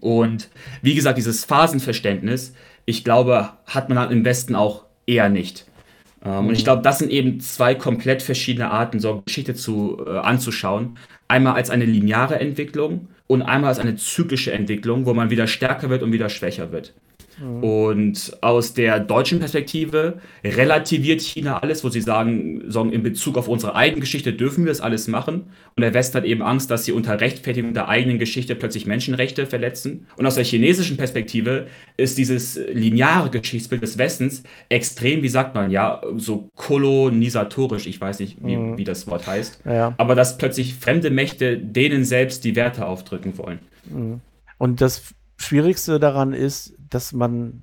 Und 0.00 0.50
wie 0.82 0.94
gesagt, 0.94 1.18
dieses 1.18 1.44
Phasenverständnis, 1.44 2.54
ich 2.84 3.04
glaube, 3.04 3.50
hat 3.66 3.88
man 3.88 4.10
im 4.10 4.24
Westen 4.24 4.54
auch 4.54 4.84
eher 5.06 5.28
nicht. 5.28 5.66
Ähm, 6.24 6.48
und 6.48 6.54
ich 6.54 6.60
mhm. 6.60 6.64
glaube, 6.64 6.82
das 6.82 6.98
sind 6.98 7.10
eben 7.10 7.40
zwei 7.40 7.74
komplett 7.74 8.22
verschiedene 8.22 8.70
Arten, 8.70 9.00
so 9.00 9.22
Geschichte 9.24 9.54
zu, 9.54 10.02
äh, 10.06 10.18
anzuschauen. 10.18 10.96
Einmal 11.28 11.54
als 11.54 11.70
eine 11.70 11.84
lineare 11.84 12.38
Entwicklung 12.40 13.08
und 13.26 13.42
einmal 13.42 13.68
als 13.68 13.78
eine 13.78 13.96
zyklische 13.96 14.52
Entwicklung, 14.52 15.06
wo 15.06 15.14
man 15.14 15.30
wieder 15.30 15.46
stärker 15.46 15.90
wird 15.90 16.02
und 16.02 16.12
wieder 16.12 16.28
schwächer 16.28 16.72
wird. 16.72 16.94
Mhm. 17.38 17.64
Und 17.64 18.36
aus 18.40 18.74
der 18.74 19.00
deutschen 19.00 19.38
Perspektive 19.38 20.18
relativiert 20.44 21.20
China 21.20 21.58
alles, 21.58 21.84
wo 21.84 21.88
sie 21.88 22.00
sagen, 22.00 22.62
sagen, 22.70 22.92
in 22.92 23.02
Bezug 23.02 23.36
auf 23.36 23.48
unsere 23.48 23.74
eigene 23.74 24.00
Geschichte 24.00 24.32
dürfen 24.32 24.64
wir 24.64 24.70
das 24.70 24.80
alles 24.80 25.08
machen. 25.08 25.46
Und 25.76 25.80
der 25.80 25.94
Westen 25.94 26.18
hat 26.18 26.24
eben 26.24 26.42
Angst, 26.42 26.70
dass 26.70 26.84
sie 26.84 26.92
unter 26.92 27.20
Rechtfertigung 27.20 27.74
der 27.74 27.88
eigenen 27.88 28.18
Geschichte 28.18 28.54
plötzlich 28.54 28.86
Menschenrechte 28.86 29.46
verletzen. 29.46 30.06
Und 30.16 30.26
aus 30.26 30.36
der 30.36 30.44
chinesischen 30.44 30.96
Perspektive 30.96 31.66
ist 31.96 32.18
dieses 32.18 32.58
lineare 32.72 33.30
Geschichtsbild 33.30 33.82
des 33.82 33.98
Westens 33.98 34.42
extrem, 34.68 35.22
wie 35.22 35.28
sagt 35.28 35.54
man, 35.54 35.70
ja, 35.70 36.00
so 36.16 36.48
kolonisatorisch, 36.54 37.86
ich 37.86 38.00
weiß 38.00 38.20
nicht, 38.20 38.38
wie, 38.44 38.56
mhm. 38.56 38.78
wie 38.78 38.84
das 38.84 39.06
Wort 39.06 39.26
heißt. 39.26 39.60
Ja. 39.64 39.94
Aber 39.96 40.14
dass 40.14 40.38
plötzlich 40.38 40.74
fremde 40.74 41.10
Mächte 41.10 41.58
denen 41.58 42.04
selbst 42.04 42.44
die 42.44 42.56
Werte 42.56 42.86
aufdrücken 42.86 43.36
wollen. 43.38 43.58
Mhm. 43.90 44.20
Und 44.58 44.80
das 44.80 45.14
Schwierigste 45.36 45.98
daran 45.98 46.32
ist, 46.32 46.74
dass 46.94 47.12
man, 47.12 47.62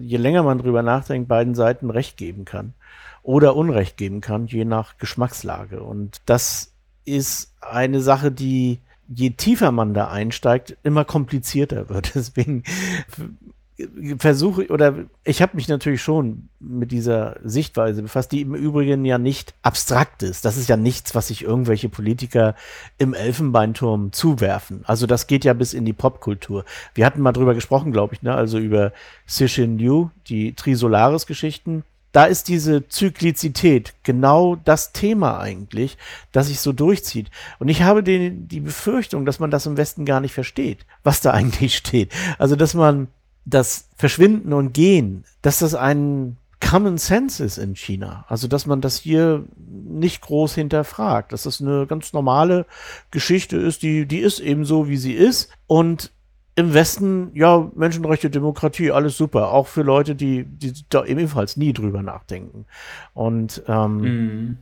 je 0.00 0.16
länger 0.16 0.42
man 0.42 0.58
drüber 0.58 0.82
nachdenkt, 0.82 1.28
beiden 1.28 1.54
Seiten 1.54 1.90
Recht 1.90 2.16
geben 2.16 2.44
kann 2.44 2.74
oder 3.22 3.56
Unrecht 3.56 3.96
geben 3.96 4.20
kann, 4.20 4.46
je 4.46 4.64
nach 4.64 4.98
Geschmackslage. 4.98 5.82
Und 5.82 6.20
das 6.26 6.72
ist 7.04 7.54
eine 7.60 8.00
Sache, 8.00 8.30
die 8.30 8.80
je 9.08 9.30
tiefer 9.30 9.72
man 9.72 9.94
da 9.94 10.08
einsteigt, 10.08 10.76
immer 10.82 11.04
komplizierter 11.04 11.88
wird. 11.90 12.14
Deswegen 12.14 12.62
versuche 14.18 14.66
oder 14.68 14.94
ich 15.22 15.40
habe 15.40 15.54
mich 15.54 15.68
natürlich 15.68 16.02
schon 16.02 16.48
mit 16.58 16.90
dieser 16.90 17.36
Sichtweise 17.44 18.02
befasst, 18.02 18.32
die 18.32 18.40
im 18.40 18.54
Übrigen 18.54 19.04
ja 19.04 19.18
nicht 19.18 19.54
abstrakt 19.62 20.22
ist. 20.22 20.44
Das 20.44 20.56
ist 20.56 20.68
ja 20.68 20.76
nichts, 20.76 21.14
was 21.14 21.28
sich 21.28 21.44
irgendwelche 21.44 21.88
Politiker 21.88 22.56
im 22.98 23.14
Elfenbeinturm 23.14 24.12
zuwerfen. 24.12 24.82
Also 24.84 25.06
das 25.06 25.28
geht 25.28 25.44
ja 25.44 25.52
bis 25.52 25.74
in 25.74 25.84
die 25.84 25.92
Popkultur. 25.92 26.64
Wir 26.94 27.06
hatten 27.06 27.20
mal 27.20 27.32
drüber 27.32 27.54
gesprochen, 27.54 27.92
glaube 27.92 28.14
ich, 28.14 28.22
ne? 28.22 28.34
also 28.34 28.58
über 28.58 28.92
Cixin 29.28 29.78
Liu, 29.78 30.08
die 30.26 30.54
Trisolaris-Geschichten 30.54 31.84
da 32.12 32.24
ist 32.24 32.48
diese 32.48 32.88
Zyklizität 32.88 33.94
genau 34.02 34.56
das 34.56 34.92
Thema 34.92 35.40
eigentlich, 35.40 35.98
das 36.32 36.46
sich 36.46 36.60
so 36.60 36.72
durchzieht. 36.72 37.30
Und 37.58 37.68
ich 37.68 37.82
habe 37.82 38.02
den, 38.02 38.48
die 38.48 38.60
Befürchtung, 38.60 39.26
dass 39.26 39.40
man 39.40 39.50
das 39.50 39.66
im 39.66 39.76
Westen 39.76 40.04
gar 40.06 40.20
nicht 40.20 40.32
versteht, 40.32 40.86
was 41.02 41.20
da 41.20 41.30
eigentlich 41.32 41.76
steht. 41.76 42.12
Also, 42.38 42.56
dass 42.56 42.74
man 42.74 43.08
das 43.48 43.88
Verschwinden 43.96 44.52
und 44.52 44.72
Gehen, 44.72 45.24
dass 45.42 45.60
das 45.60 45.74
ein 45.74 46.36
Common 46.60 46.98
Sense 46.98 47.44
ist 47.44 47.56
in 47.56 47.76
China. 47.76 48.24
Also, 48.28 48.48
dass 48.48 48.66
man 48.66 48.80
das 48.80 48.98
hier 48.98 49.44
nicht 49.56 50.22
groß 50.22 50.54
hinterfragt, 50.54 51.32
dass 51.32 51.44
das 51.44 51.60
eine 51.60 51.86
ganz 51.86 52.12
normale 52.12 52.66
Geschichte 53.10 53.56
ist, 53.56 53.82
die, 53.82 54.06
die 54.06 54.18
ist 54.18 54.40
eben 54.40 54.64
so, 54.64 54.88
wie 54.88 54.96
sie 54.96 55.14
ist. 55.14 55.50
Und 55.66 56.12
im 56.56 56.74
Westen, 56.74 57.30
ja, 57.34 57.70
Menschenrechte, 57.76 58.30
Demokratie, 58.30 58.90
alles 58.90 59.16
super. 59.16 59.52
Auch 59.52 59.68
für 59.68 59.82
Leute, 59.82 60.16
die, 60.16 60.44
die 60.44 60.72
da 60.88 61.04
ebenfalls 61.04 61.56
nie 61.56 61.72
drüber 61.72 62.02
nachdenken. 62.02 62.66
Und 63.14 63.62
ähm, 63.68 64.00
mhm. 64.00 64.58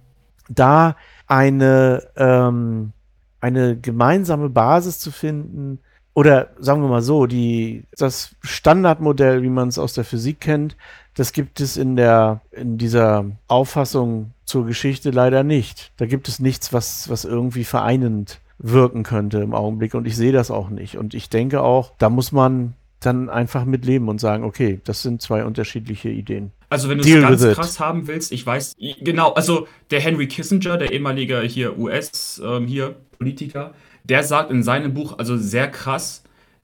da 0.50 0.96
eine, 1.26 2.06
ähm, 2.16 2.92
eine 3.40 3.78
gemeinsame 3.78 4.50
Basis 4.50 4.98
zu 4.98 5.10
finden, 5.10 5.78
oder 6.16 6.48
sagen 6.58 6.80
wir 6.80 6.88
mal 6.88 7.02
so, 7.02 7.26
die, 7.26 7.84
das 7.98 8.34
Standardmodell, 8.40 9.42
wie 9.42 9.50
man 9.50 9.68
es 9.68 9.78
aus 9.78 9.92
der 9.92 10.04
Physik 10.04 10.40
kennt, 10.40 10.74
das 11.12 11.34
gibt 11.34 11.60
es 11.60 11.76
in 11.76 11.94
der, 11.94 12.40
in 12.52 12.78
dieser 12.78 13.26
Auffassung 13.48 14.32
zur 14.46 14.64
Geschichte 14.64 15.10
leider 15.10 15.44
nicht. 15.44 15.92
Da 15.98 16.06
gibt 16.06 16.28
es 16.28 16.38
nichts, 16.40 16.72
was, 16.72 17.10
was 17.10 17.26
irgendwie 17.26 17.64
vereinend 17.64 18.40
wirken 18.56 19.02
könnte 19.02 19.40
im 19.40 19.52
Augenblick 19.52 19.92
und 19.92 20.06
ich 20.06 20.16
sehe 20.16 20.32
das 20.32 20.50
auch 20.50 20.70
nicht. 20.70 20.96
Und 20.96 21.12
ich 21.12 21.28
denke 21.28 21.60
auch, 21.60 21.92
da 21.98 22.08
muss 22.08 22.32
man 22.32 22.72
dann 23.00 23.28
einfach 23.28 23.66
mitleben 23.66 24.08
und 24.08 24.18
sagen, 24.18 24.42
okay, 24.42 24.80
das 24.84 25.02
sind 25.02 25.20
zwei 25.20 25.44
unterschiedliche 25.44 26.08
Ideen. 26.08 26.50
Also 26.70 26.88
wenn 26.88 26.96
du 26.96 27.04
es 27.04 27.12
ganz 27.20 27.54
krass 27.54 27.78
haben 27.78 28.06
willst, 28.06 28.32
ich 28.32 28.46
weiß, 28.46 28.74
genau, 29.02 29.34
also 29.34 29.68
der 29.90 30.00
Henry 30.00 30.28
Kissinger, 30.28 30.78
der 30.78 30.92
ehemalige 30.92 31.42
hier 31.42 31.78
US 31.78 32.40
ähm, 32.42 32.66
hier 32.66 32.96
Politiker, 33.18 33.74
der 34.08 34.22
sagt 34.22 34.50
in 34.50 34.62
seinem 34.62 34.94
Buch 34.94 35.18
also 35.18 35.36
sehr 35.36 35.68
krass, 35.68 36.22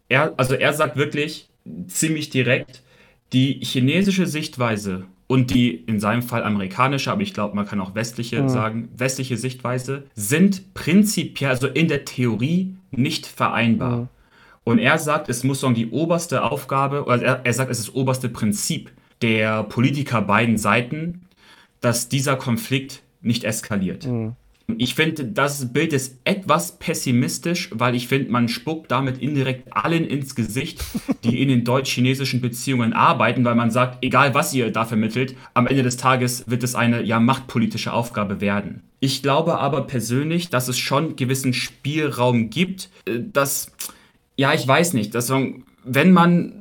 er, 0.09 0.35
also 0.37 0.55
er 0.55 0.73
sagt 0.73 0.97
wirklich 0.97 1.49
ziemlich 1.87 2.31
direkt, 2.31 2.83
die 3.33 3.61
chinesische 3.63 4.27
Sichtweise 4.27 5.05
und 5.27 5.55
die 5.55 5.71
in 5.71 6.01
seinem 6.01 6.23
Fall 6.23 6.45
amerikanische, 6.45 7.11
aber 7.11 7.23
ich 7.23 7.33
glaube, 7.33 7.57
man 7.57 7.67
kann 7.67 7.81
auch 7.81 7.95
westliche 7.95 8.43
mhm. 8.43 8.49
sagen, 8.49 8.89
westliche 8.97 9.37
Sichtweise, 9.37 10.05
sind 10.15 10.75
prinzipiell, 10.75 11.51
also 11.51 11.69
in 11.69 11.89
der 11.89 12.05
Theorie 12.05 12.77
nicht 12.91 13.27
vereinbar. 13.27 13.97
Mhm. 13.97 14.09
Und 14.65 14.79
er 14.79 14.99
sagt, 14.99 15.29
es 15.29 15.43
muss 15.43 15.61
sagen, 15.61 15.75
die 15.75 15.89
oberste 15.91 16.43
Aufgabe, 16.43 17.05
oder 17.05 17.23
er, 17.23 17.41
er 17.45 17.53
sagt, 17.53 17.71
es 17.71 17.79
ist 17.79 17.89
das 17.89 17.95
oberste 17.95 18.29
Prinzip 18.29 18.93
der 19.23 19.63
Politiker 19.65 20.21
beiden 20.21 20.59
Seiten, 20.59 21.23
dass 21.81 22.09
dieser 22.09 22.37
Konflikt 22.37 23.03
nicht 23.23 23.45
eskaliert. 23.45 24.07
Mhm. 24.07 24.37
Ich 24.79 24.95
finde, 24.95 25.25
das 25.25 25.73
Bild 25.73 25.93
ist 25.93 26.19
etwas 26.25 26.79
pessimistisch, 26.79 27.71
weil 27.73 27.95
ich 27.95 28.09
finde, 28.09 28.31
man 28.31 28.49
spuckt 28.49 28.91
damit 28.91 29.19
indirekt 29.19 29.69
allen 29.71 30.05
ins 30.05 30.35
Gesicht, 30.35 30.83
die 31.25 31.43
in 31.43 31.49
den 31.49 31.65
deutsch-chinesischen 31.65 32.41
Beziehungen 32.41 32.93
arbeiten, 32.93 33.45
weil 33.45 33.55
man 33.55 33.71
sagt, 33.71 34.05
egal 34.05 34.35
was 34.35 34.55
ihr 34.55 34.71
da 34.71 34.85
vermittelt, 34.85 35.37
am 35.55 35.67
Ende 35.67 35.83
des 35.83 35.97
Tages 35.97 36.45
wird 36.49 36.63
es 36.63 36.75
eine 36.75 37.03
ja 37.03 37.21
machtpolitische 37.21 37.93
Aufgabe 37.93 38.41
werden. 38.41 38.83
Ich 39.01 39.23
glaube 39.23 39.59
aber 39.59 39.83
persönlich, 39.87 40.49
dass 40.49 40.69
es 40.69 40.79
schon 40.79 41.17
gewissen 41.17 41.53
Spielraum 41.53 42.51
gibt, 42.51 42.89
äh, 43.07 43.19
dass, 43.21 43.73
ja, 44.37 44.53
ich 44.55 44.67
weiß 44.67 44.95
nicht, 44.95 45.15
dass 45.15 45.33
wenn 45.85 46.13
man 46.13 46.53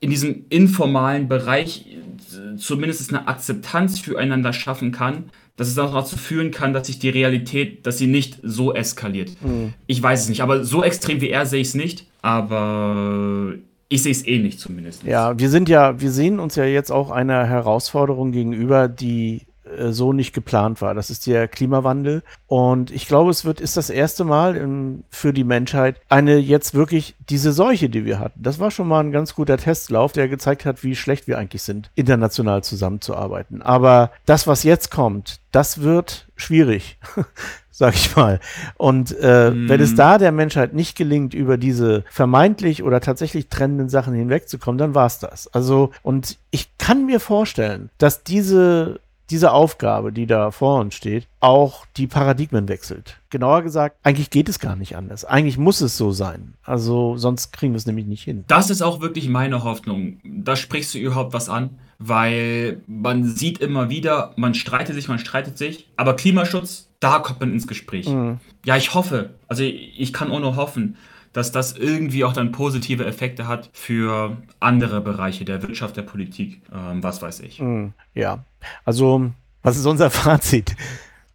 in 0.00 0.10
diesem 0.10 0.46
informalen 0.48 1.28
Bereich 1.28 1.86
äh, 1.86 2.56
zumindest 2.56 3.12
eine 3.12 3.28
Akzeptanz 3.28 4.00
füreinander 4.00 4.52
schaffen 4.52 4.92
kann, 4.92 5.24
dass 5.60 5.68
es 5.68 5.78
auch 5.78 5.92
dazu 5.92 6.16
führen 6.16 6.52
kann, 6.52 6.72
dass 6.72 6.86
sich 6.86 6.98
die 7.00 7.10
Realität, 7.10 7.86
dass 7.86 7.98
sie 7.98 8.06
nicht 8.06 8.38
so 8.42 8.72
eskaliert. 8.72 9.32
Mhm. 9.42 9.74
Ich 9.86 10.02
weiß 10.02 10.22
es 10.22 10.28
nicht, 10.30 10.40
aber 10.40 10.64
so 10.64 10.82
extrem 10.82 11.20
wie 11.20 11.28
er 11.28 11.44
sehe 11.44 11.60
ich 11.60 11.68
es 11.68 11.74
nicht, 11.74 12.06
aber 12.22 13.52
ich 13.90 14.02
sehe 14.02 14.12
es 14.12 14.26
eh 14.26 14.38
nicht 14.38 14.58
zumindest. 14.58 15.02
Ja, 15.04 15.38
wir 15.38 15.50
sind 15.50 15.68
ja, 15.68 16.00
wir 16.00 16.12
sehen 16.12 16.40
uns 16.40 16.56
ja 16.56 16.64
jetzt 16.64 16.90
auch 16.90 17.10
einer 17.10 17.44
Herausforderung 17.44 18.32
gegenüber, 18.32 18.88
die 18.88 19.42
so 19.90 20.12
nicht 20.12 20.32
geplant 20.32 20.80
war. 20.82 20.94
Das 20.94 21.10
ist 21.10 21.26
der 21.26 21.48
Klimawandel. 21.48 22.22
Und 22.46 22.90
ich 22.90 23.06
glaube, 23.06 23.30
es 23.30 23.44
wird, 23.44 23.60
ist 23.60 23.76
das 23.76 23.90
erste 23.90 24.24
Mal 24.24 24.56
in, 24.56 25.04
für 25.10 25.32
die 25.32 25.44
Menschheit 25.44 26.00
eine 26.08 26.36
jetzt 26.36 26.74
wirklich 26.74 27.14
diese 27.28 27.52
Seuche, 27.52 27.88
die 27.88 28.04
wir 28.04 28.18
hatten. 28.18 28.42
Das 28.42 28.58
war 28.58 28.70
schon 28.70 28.88
mal 28.88 29.00
ein 29.00 29.12
ganz 29.12 29.34
guter 29.34 29.56
Testlauf, 29.56 30.12
der 30.12 30.28
gezeigt 30.28 30.64
hat, 30.64 30.82
wie 30.82 30.96
schlecht 30.96 31.26
wir 31.26 31.38
eigentlich 31.38 31.62
sind, 31.62 31.90
international 31.94 32.62
zusammenzuarbeiten. 32.64 33.62
Aber 33.62 34.10
das, 34.26 34.46
was 34.46 34.62
jetzt 34.62 34.90
kommt, 34.90 35.40
das 35.52 35.82
wird 35.82 36.28
schwierig. 36.36 36.98
sag 37.80 37.94
ich 37.94 38.14
mal. 38.14 38.40
Und 38.76 39.16
äh, 39.20 39.50
mm. 39.50 39.68
wenn 39.68 39.80
es 39.80 39.94
da 39.94 40.18
der 40.18 40.32
Menschheit 40.32 40.74
nicht 40.74 40.96
gelingt, 40.96 41.32
über 41.32 41.56
diese 41.56 42.04
vermeintlich 42.10 42.82
oder 42.82 43.00
tatsächlich 43.00 43.48
trennenden 43.48 43.88
Sachen 43.88 44.12
hinwegzukommen, 44.12 44.76
dann 44.76 44.94
war's 44.94 45.18
das. 45.18 45.48
Also, 45.48 45.90
und 46.02 46.36
ich 46.50 46.76
kann 46.76 47.06
mir 47.06 47.20
vorstellen, 47.20 47.88
dass 47.96 48.22
diese 48.22 49.00
diese 49.30 49.52
Aufgabe, 49.52 50.12
die 50.12 50.26
da 50.26 50.50
vor 50.50 50.80
uns 50.80 50.94
steht, 50.94 51.26
auch 51.40 51.86
die 51.96 52.06
Paradigmen 52.06 52.68
wechselt. 52.68 53.20
Genauer 53.30 53.62
gesagt, 53.62 53.96
eigentlich 54.02 54.30
geht 54.30 54.48
es 54.48 54.58
gar 54.58 54.76
nicht 54.76 54.96
anders. 54.96 55.24
Eigentlich 55.24 55.58
muss 55.58 55.80
es 55.80 55.96
so 55.96 56.10
sein. 56.10 56.54
Also 56.62 57.16
sonst 57.16 57.52
kriegen 57.52 57.72
wir 57.72 57.78
es 57.78 57.86
nämlich 57.86 58.06
nicht 58.06 58.24
hin. 58.24 58.44
Das 58.48 58.70
ist 58.70 58.82
auch 58.82 59.00
wirklich 59.00 59.28
meine 59.28 59.64
Hoffnung. 59.64 60.18
Da 60.24 60.56
sprichst 60.56 60.94
du 60.94 60.98
überhaupt 60.98 61.32
was 61.32 61.48
an, 61.48 61.78
weil 61.98 62.82
man 62.86 63.24
sieht 63.24 63.58
immer 63.58 63.88
wieder, 63.88 64.32
man 64.36 64.54
streitet 64.54 64.94
sich, 64.94 65.08
man 65.08 65.18
streitet 65.18 65.58
sich, 65.58 65.88
aber 65.96 66.16
Klimaschutz, 66.16 66.88
da 66.98 67.18
kommt 67.18 67.40
man 67.40 67.52
ins 67.52 67.66
Gespräch. 67.66 68.08
Mhm. 68.08 68.38
Ja, 68.64 68.76
ich 68.76 68.94
hoffe, 68.94 69.30
also 69.48 69.62
ich 69.62 70.12
kann 70.12 70.30
auch 70.30 70.40
nur 70.40 70.56
hoffen, 70.56 70.96
dass 71.32 71.52
das 71.52 71.76
irgendwie 71.76 72.24
auch 72.24 72.32
dann 72.32 72.52
positive 72.52 73.04
Effekte 73.06 73.46
hat 73.46 73.70
für 73.72 74.36
andere 74.58 75.00
Bereiche 75.00 75.44
der 75.44 75.62
Wirtschaft, 75.62 75.96
der 75.96 76.02
Politik, 76.02 76.62
ähm, 76.72 77.02
was 77.02 77.22
weiß 77.22 77.40
ich. 77.40 77.58
Hm, 77.58 77.92
ja, 78.14 78.44
also 78.84 79.30
was 79.62 79.76
ist 79.76 79.86
unser 79.86 80.10
Fazit? 80.10 80.74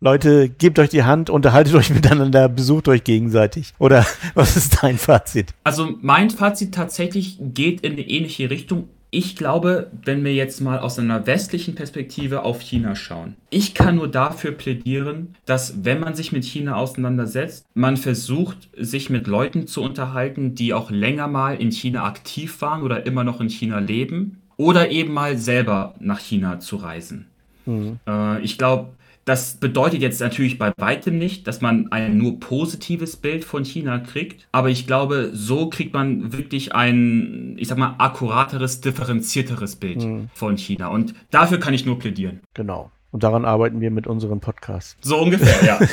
Leute, 0.01 0.49
gebt 0.49 0.77
euch 0.77 0.89
die 0.89 1.03
Hand, 1.03 1.29
unterhaltet 1.29 1.73
euch 1.73 1.89
miteinander, 1.89 2.49
besucht 2.49 2.87
euch 2.89 3.03
gegenseitig. 3.03 3.73
Oder 3.79 4.05
was 4.33 4.57
ist 4.57 4.83
dein 4.83 4.97
Fazit? 4.97 5.53
Also 5.63 5.95
mein 6.01 6.29
Fazit 6.29 6.75
tatsächlich 6.75 7.37
geht 7.39 7.81
in 7.81 7.93
eine 7.93 8.01
ähnliche 8.01 8.49
Richtung 8.49 8.89
ich 9.15 9.37
glaube, 9.37 9.89
wenn 10.03 10.25
wir 10.25 10.33
jetzt 10.33 10.59
mal 10.59 10.79
aus 10.79 10.99
einer 10.99 11.25
westlichen 11.25 11.73
Perspektive 11.73 12.43
auf 12.43 12.59
China 12.59 12.97
schauen, 12.97 13.37
ich 13.49 13.73
kann 13.73 13.95
nur 13.95 14.09
dafür 14.09 14.51
plädieren, 14.51 15.35
dass 15.45 15.85
wenn 15.85 16.01
man 16.01 16.15
sich 16.15 16.33
mit 16.33 16.43
China 16.43 16.75
auseinandersetzt, 16.75 17.65
man 17.73 17.95
versucht, 17.95 18.69
sich 18.77 19.09
mit 19.09 19.27
Leuten 19.27 19.67
zu 19.67 19.81
unterhalten, 19.81 20.53
die 20.53 20.73
auch 20.73 20.91
länger 20.91 21.29
mal 21.29 21.55
in 21.55 21.71
China 21.71 22.03
aktiv 22.03 22.61
waren 22.61 22.83
oder 22.83 23.05
immer 23.05 23.23
noch 23.23 23.39
in 23.39 23.49
China 23.49 23.79
leben 23.79 24.41
oder 24.57 24.91
eben 24.91 25.13
mal 25.13 25.37
selber 25.37 25.95
nach 25.99 26.19
China 26.19 26.59
zu 26.59 26.75
reisen. 26.75 27.27
Mhm. 27.65 27.99
Äh, 28.05 28.41
ich 28.41 28.57
glaube, 28.57 28.89
das 29.25 29.55
bedeutet 29.55 30.01
jetzt 30.01 30.21
natürlich 30.21 30.59
bei 30.59 30.71
weitem 30.77 31.17
nicht, 31.17 31.47
dass 31.47 31.59
man 31.59 31.91
ein 31.91 32.17
nur 32.17 32.39
positives 32.39 33.15
Bild 33.15 33.43
von 33.43 33.65
China 33.65 33.97
kriegt, 33.97 34.47
aber 34.51 34.69
ich 34.69 34.85
glaube, 34.85 35.31
so 35.33 35.69
kriegt 35.69 35.93
man 35.93 36.31
wirklich 36.31 36.75
ein, 36.75 37.55
ich 37.57 37.67
sag 37.67 37.79
mal, 37.79 37.95
akkurateres, 37.97 38.81
differenzierteres 38.81 39.77
Bild 39.77 40.03
mhm. 40.03 40.29
von 40.33 40.57
China. 40.57 40.89
Und 40.89 41.15
dafür 41.31 41.59
kann 41.59 41.73
ich 41.73 41.87
nur 41.87 41.97
plädieren. 41.97 42.41
Genau. 42.53 42.91
Und 43.11 43.23
daran 43.23 43.45
arbeiten 43.45 43.81
wir 43.81 43.89
mit 43.89 44.05
unserem 44.05 44.41
Podcast. 44.41 44.97
So 45.01 45.17
ungefähr, 45.17 45.65
ja. 45.65 45.79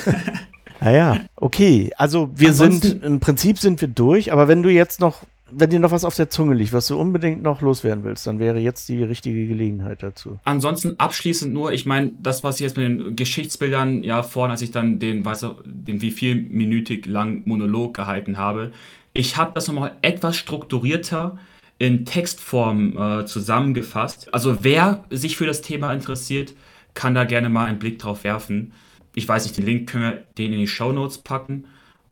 Naja, 0.81 1.21
okay. 1.37 1.93
Also 1.97 2.31
wir 2.35 2.49
Ansonsten, 2.49 2.89
sind, 2.89 3.05
im 3.05 3.21
Prinzip 3.21 3.59
sind 3.59 3.81
wir 3.81 3.87
durch, 3.87 4.33
aber 4.33 4.49
wenn 4.49 4.65
du 4.65 4.69
jetzt 4.69 5.01
noch 5.01 5.23
wenn 5.55 5.71
dir 5.71 5.81
noch 5.81 5.91
was 5.91 6.05
auf 6.05 6.17
der 6.17 6.31
Zunge 6.31 6.55
liegt, 6.55 6.73
was 6.73 6.87
du 6.87 6.99
unbedingt 6.99 7.43
noch 7.43 7.61
loswerden 7.61 8.05
willst, 8.05 8.27
dann 8.27 8.39
wäre 8.39 8.59
jetzt 8.59 8.89
die 8.89 9.03
richtige 9.03 9.47
Gelegenheit 9.47 10.03
dazu. 10.03 10.39
Ansonsten 10.45 10.99
abschließend 10.99 11.53
nur, 11.53 11.73
ich 11.73 11.87
meine, 11.87 12.13
das, 12.21 12.43
was 12.43 12.57
ich 12.57 12.63
jetzt 12.63 12.77
mit 12.77 12.87
den 12.87 13.17
Geschichtsbildern, 13.17 14.03
ja, 14.03 14.23
vorhin, 14.23 14.51
als 14.51 14.63
ich 14.63 14.71
dann 14.71 14.99
den, 14.99 15.25
weiß 15.25 15.47
den 15.65 16.01
wie 16.01 16.11
viel 16.11 16.37
minütig 16.37 17.07
lang 17.07 17.43
Monolog 17.45 17.95
gehalten 17.95 18.39
habe, 18.39 18.73
ich 19.13 19.37
habe 19.37 19.53
das 19.55 19.69
nochmal 19.69 19.93
etwas 20.03 20.37
strukturierter 20.37 21.39
in 21.79 22.05
Textform 22.05 22.97
äh, 22.97 23.27
zusammengefasst. 23.27 24.33
Also 24.33 24.59
wer 24.63 25.05
sich 25.11 25.37
für 25.37 25.47
das 25.47 25.63
Thema 25.63 25.93
interessiert, 25.93 26.55
kann 26.95 27.15
da 27.15 27.25
gerne 27.25 27.49
mal 27.49 27.67
einen 27.67 27.79
Blick 27.79 27.99
drauf 27.99 28.25
werfen. 28.25 28.73
Ich 29.15 29.29
weiß 29.29 29.45
nicht, 29.45 29.59
den 29.59 29.67
Link 29.67 29.91
können 29.91 30.05
wir 30.05 30.23
den 30.39 30.53
in 30.53 30.61
die 30.61 30.69
Show 30.69 30.93
Notes 30.93 31.19
packen. 31.19 31.65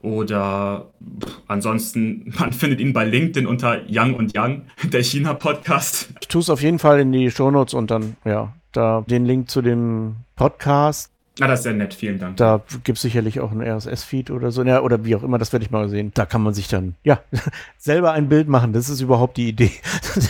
Oder 0.02 0.90
pff, 1.22 1.40
ansonsten, 1.46 2.32
man 2.38 2.52
findet 2.52 2.80
ihn 2.80 2.92
bei 2.92 3.04
LinkedIn 3.04 3.46
unter 3.46 3.80
Young 3.88 4.14
und 4.14 4.36
Young, 4.36 4.62
der 4.92 5.02
China-Podcast. 5.02 6.10
Ich 6.20 6.28
tue 6.28 6.40
es 6.40 6.50
auf 6.50 6.62
jeden 6.62 6.78
Fall 6.78 7.00
in 7.00 7.12
die 7.12 7.30
Show 7.30 7.50
Notes 7.50 7.74
und 7.74 7.90
dann, 7.90 8.16
ja, 8.24 8.52
da 8.72 9.04
den 9.08 9.24
Link 9.24 9.50
zu 9.50 9.62
dem 9.62 10.16
Podcast. 10.36 11.10
Ah, 11.40 11.46
das 11.46 11.60
ist 11.60 11.64
sehr 11.64 11.72
nett, 11.72 11.94
vielen 11.94 12.18
Dank. 12.18 12.36
Da 12.36 12.60
gibt 12.84 12.98
es 12.98 13.02
sicherlich 13.02 13.40
auch 13.40 13.50
einen 13.50 13.62
RSS-Feed 13.62 14.30
oder 14.30 14.50
so, 14.50 14.62
ja, 14.62 14.82
oder 14.82 15.04
wie 15.04 15.14
auch 15.16 15.22
immer, 15.22 15.38
das 15.38 15.52
werde 15.52 15.64
ich 15.64 15.70
mal 15.70 15.88
sehen. 15.88 16.10
Da 16.14 16.26
kann 16.26 16.42
man 16.42 16.52
sich 16.52 16.68
dann, 16.68 16.96
ja, 17.02 17.20
selber 17.78 18.12
ein 18.12 18.28
Bild 18.28 18.48
machen. 18.48 18.72
Das 18.72 18.88
ist 18.88 19.00
überhaupt 19.00 19.36
die 19.36 19.48
Idee, 19.48 19.72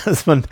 dass 0.05 0.27
man 0.27 0.45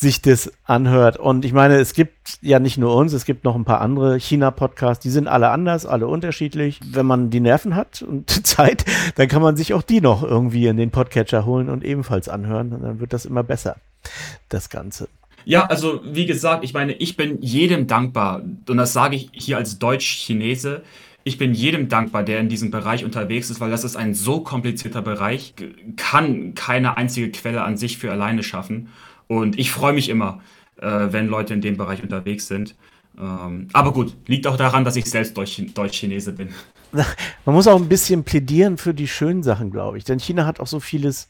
sich 0.00 0.22
das 0.22 0.52
anhört. 0.64 1.16
Und 1.16 1.44
ich 1.44 1.52
meine, 1.52 1.76
es 1.76 1.94
gibt 1.94 2.38
ja 2.42 2.58
nicht 2.58 2.78
nur 2.78 2.94
uns, 2.96 3.12
es 3.12 3.24
gibt 3.24 3.44
noch 3.44 3.54
ein 3.54 3.64
paar 3.64 3.80
andere 3.80 4.18
China-Podcasts, 4.18 5.02
die 5.02 5.10
sind 5.10 5.28
alle 5.28 5.50
anders, 5.50 5.86
alle 5.86 6.06
unterschiedlich. 6.06 6.80
Wenn 6.84 7.06
man 7.06 7.30
die 7.30 7.40
Nerven 7.40 7.74
hat 7.76 8.02
und 8.02 8.30
Zeit, 8.46 8.84
dann 9.16 9.28
kann 9.28 9.42
man 9.42 9.56
sich 9.56 9.74
auch 9.74 9.82
die 9.82 10.00
noch 10.00 10.22
irgendwie 10.22 10.66
in 10.66 10.76
den 10.76 10.90
Podcatcher 10.90 11.46
holen 11.46 11.68
und 11.68 11.84
ebenfalls 11.84 12.28
anhören. 12.28 12.72
Und 12.72 12.82
dann 12.82 13.00
wird 13.00 13.12
das 13.12 13.24
immer 13.24 13.42
besser, 13.42 13.76
das 14.48 14.70
Ganze. 14.70 15.08
Ja, 15.44 15.66
also 15.66 16.00
wie 16.04 16.26
gesagt, 16.26 16.64
ich 16.64 16.72
meine, 16.72 16.94
ich 16.94 17.16
bin 17.16 17.42
jedem 17.42 17.86
dankbar, 17.86 18.42
und 18.42 18.76
das 18.76 18.92
sage 18.92 19.16
ich 19.16 19.30
hier 19.32 19.58
als 19.58 19.78
Deutsch-Chinese, 19.78 20.82
ich 21.26 21.38
bin 21.38 21.54
jedem 21.54 21.88
dankbar, 21.88 22.22
der 22.22 22.38
in 22.38 22.48
diesem 22.50 22.70
Bereich 22.70 23.04
unterwegs 23.04 23.48
ist, 23.50 23.60
weil 23.60 23.70
das 23.70 23.84
ist 23.84 23.96
ein 23.96 24.12
so 24.12 24.40
komplizierter 24.40 25.00
Bereich, 25.00 25.54
kann 25.96 26.54
keine 26.54 26.98
einzige 26.98 27.30
Quelle 27.30 27.62
an 27.62 27.78
sich 27.78 27.96
für 27.96 28.12
alleine 28.12 28.42
schaffen. 28.42 28.88
Und 29.26 29.58
ich 29.58 29.70
freue 29.70 29.92
mich 29.92 30.08
immer, 30.08 30.40
äh, 30.76 31.08
wenn 31.10 31.28
Leute 31.28 31.54
in 31.54 31.60
dem 31.60 31.76
Bereich 31.76 32.02
unterwegs 32.02 32.46
sind. 32.46 32.74
Ähm, 33.18 33.68
aber 33.72 33.92
gut, 33.92 34.16
liegt 34.26 34.46
auch 34.46 34.56
daran, 34.56 34.84
dass 34.84 34.96
ich 34.96 35.06
selbst 35.06 35.36
Deutsch-Chinese 35.36 36.32
bin. 36.32 36.48
Man 37.44 37.54
muss 37.54 37.66
auch 37.66 37.80
ein 37.80 37.88
bisschen 37.88 38.24
plädieren 38.24 38.76
für 38.76 38.94
die 38.94 39.08
schönen 39.08 39.42
Sachen, 39.42 39.70
glaube 39.70 39.98
ich. 39.98 40.04
Denn 40.04 40.18
China 40.18 40.46
hat 40.46 40.60
auch 40.60 40.66
so 40.66 40.80
vieles 40.80 41.28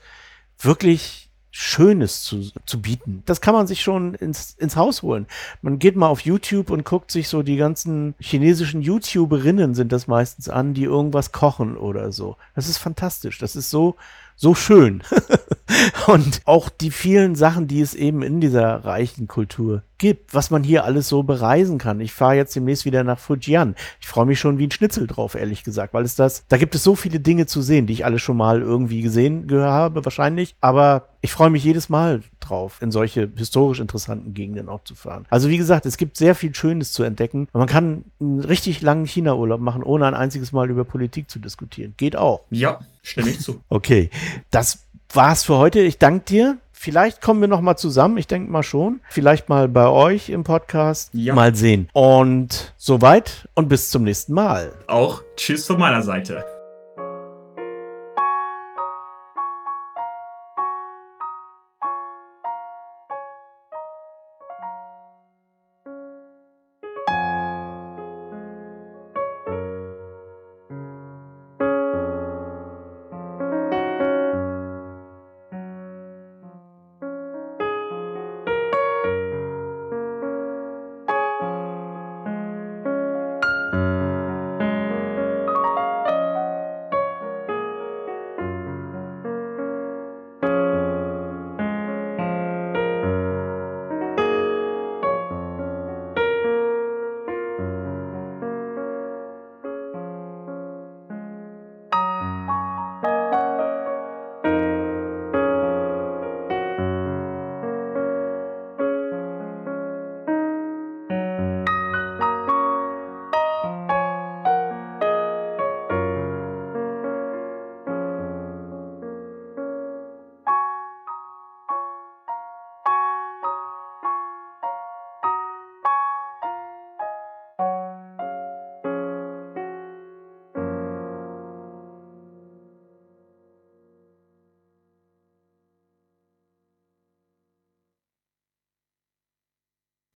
wirklich 0.58 1.24
Schönes 1.56 2.24
zu, 2.24 2.50
zu 2.66 2.82
bieten. 2.82 3.22
Das 3.26 3.40
kann 3.40 3.54
man 3.54 3.68
sich 3.68 3.80
schon 3.80 4.14
ins, 4.14 4.56
ins 4.58 4.74
Haus 4.74 5.02
holen. 5.02 5.28
Man 5.62 5.78
geht 5.78 5.94
mal 5.94 6.08
auf 6.08 6.18
YouTube 6.22 6.68
und 6.68 6.84
guckt 6.84 7.12
sich 7.12 7.28
so 7.28 7.44
die 7.44 7.56
ganzen 7.56 8.16
chinesischen 8.18 8.82
YouTuberinnen 8.82 9.76
sind 9.76 9.92
das 9.92 10.08
meistens 10.08 10.48
an, 10.48 10.74
die 10.74 10.82
irgendwas 10.82 11.30
kochen 11.30 11.76
oder 11.76 12.10
so. 12.10 12.36
Das 12.56 12.68
ist 12.68 12.78
fantastisch. 12.78 13.38
Das 13.38 13.54
ist 13.54 13.70
so, 13.70 13.94
so 14.36 14.54
schön. 14.54 15.02
und 16.06 16.42
auch 16.44 16.68
die 16.68 16.90
vielen 16.90 17.34
Sachen, 17.34 17.66
die 17.66 17.80
es 17.80 17.94
eben 17.94 18.22
in 18.22 18.40
dieser 18.40 18.84
reichen 18.84 19.26
Kultur 19.26 19.82
gibt, 19.98 20.34
was 20.34 20.50
man 20.50 20.62
hier 20.62 20.84
alles 20.84 21.08
so 21.08 21.22
bereisen 21.22 21.78
kann. 21.78 22.00
Ich 22.00 22.12
fahre 22.12 22.34
jetzt 22.34 22.54
demnächst 22.54 22.84
wieder 22.84 23.04
nach 23.04 23.18
Fujian. 23.18 23.74
Ich 24.00 24.06
freue 24.06 24.26
mich 24.26 24.38
schon 24.38 24.58
wie 24.58 24.66
ein 24.66 24.70
Schnitzel 24.70 25.06
drauf, 25.06 25.34
ehrlich 25.34 25.64
gesagt, 25.64 25.94
weil 25.94 26.04
es 26.04 26.14
das, 26.16 26.44
da 26.48 26.56
gibt 26.56 26.74
es 26.74 26.84
so 26.84 26.94
viele 26.94 27.20
Dinge 27.20 27.46
zu 27.46 27.62
sehen, 27.62 27.86
die 27.86 27.94
ich 27.94 28.04
alle 28.04 28.18
schon 28.18 28.36
mal 28.36 28.60
irgendwie 28.60 29.00
gesehen 29.00 29.46
habe, 29.50 30.04
wahrscheinlich. 30.04 30.56
Aber 30.60 31.08
ich 31.20 31.32
freue 31.32 31.50
mich 31.50 31.64
jedes 31.64 31.88
Mal 31.88 32.22
drauf, 32.48 32.78
in 32.80 32.90
solche 32.90 33.30
historisch 33.36 33.80
interessanten 33.80 34.34
Gegenden 34.34 34.68
auch 34.68 34.84
zu 34.84 34.94
fahren. 34.94 35.26
Also 35.30 35.48
wie 35.48 35.56
gesagt, 35.56 35.86
es 35.86 35.96
gibt 35.96 36.16
sehr 36.16 36.34
viel 36.34 36.54
Schönes 36.54 36.92
zu 36.92 37.02
entdecken. 37.02 37.48
man 37.52 37.66
kann 37.66 38.04
einen 38.20 38.40
richtig 38.40 38.82
langen 38.82 39.06
China-Urlaub 39.06 39.60
machen, 39.60 39.82
ohne 39.82 40.06
ein 40.06 40.14
einziges 40.14 40.52
Mal 40.52 40.70
über 40.70 40.84
Politik 40.84 41.30
zu 41.30 41.38
diskutieren. 41.38 41.94
Geht 41.96 42.16
auch. 42.16 42.42
Ja, 42.50 42.80
stimme 43.02 43.30
ich 43.30 43.40
zu. 43.40 43.60
Okay, 43.68 44.10
das 44.50 44.86
war's 45.12 45.44
für 45.44 45.56
heute. 45.56 45.80
Ich 45.80 45.98
danke 45.98 46.24
dir. 46.24 46.58
Vielleicht 46.72 47.22
kommen 47.22 47.40
wir 47.40 47.48
noch 47.48 47.62
mal 47.62 47.76
zusammen. 47.76 48.18
Ich 48.18 48.26
denke 48.26 48.50
mal 48.50 48.62
schon. 48.62 49.00
Vielleicht 49.08 49.48
mal 49.48 49.68
bei 49.68 49.88
euch 49.88 50.28
im 50.28 50.44
Podcast. 50.44 51.10
Ja. 51.14 51.34
Mal 51.34 51.54
sehen. 51.54 51.88
Und 51.94 52.74
soweit 52.76 53.48
und 53.54 53.68
bis 53.68 53.88
zum 53.90 54.02
nächsten 54.02 54.34
Mal. 54.34 54.72
Auch 54.86 55.22
tschüss 55.36 55.66
von 55.66 55.78
meiner 55.78 56.02
Seite. 56.02 56.44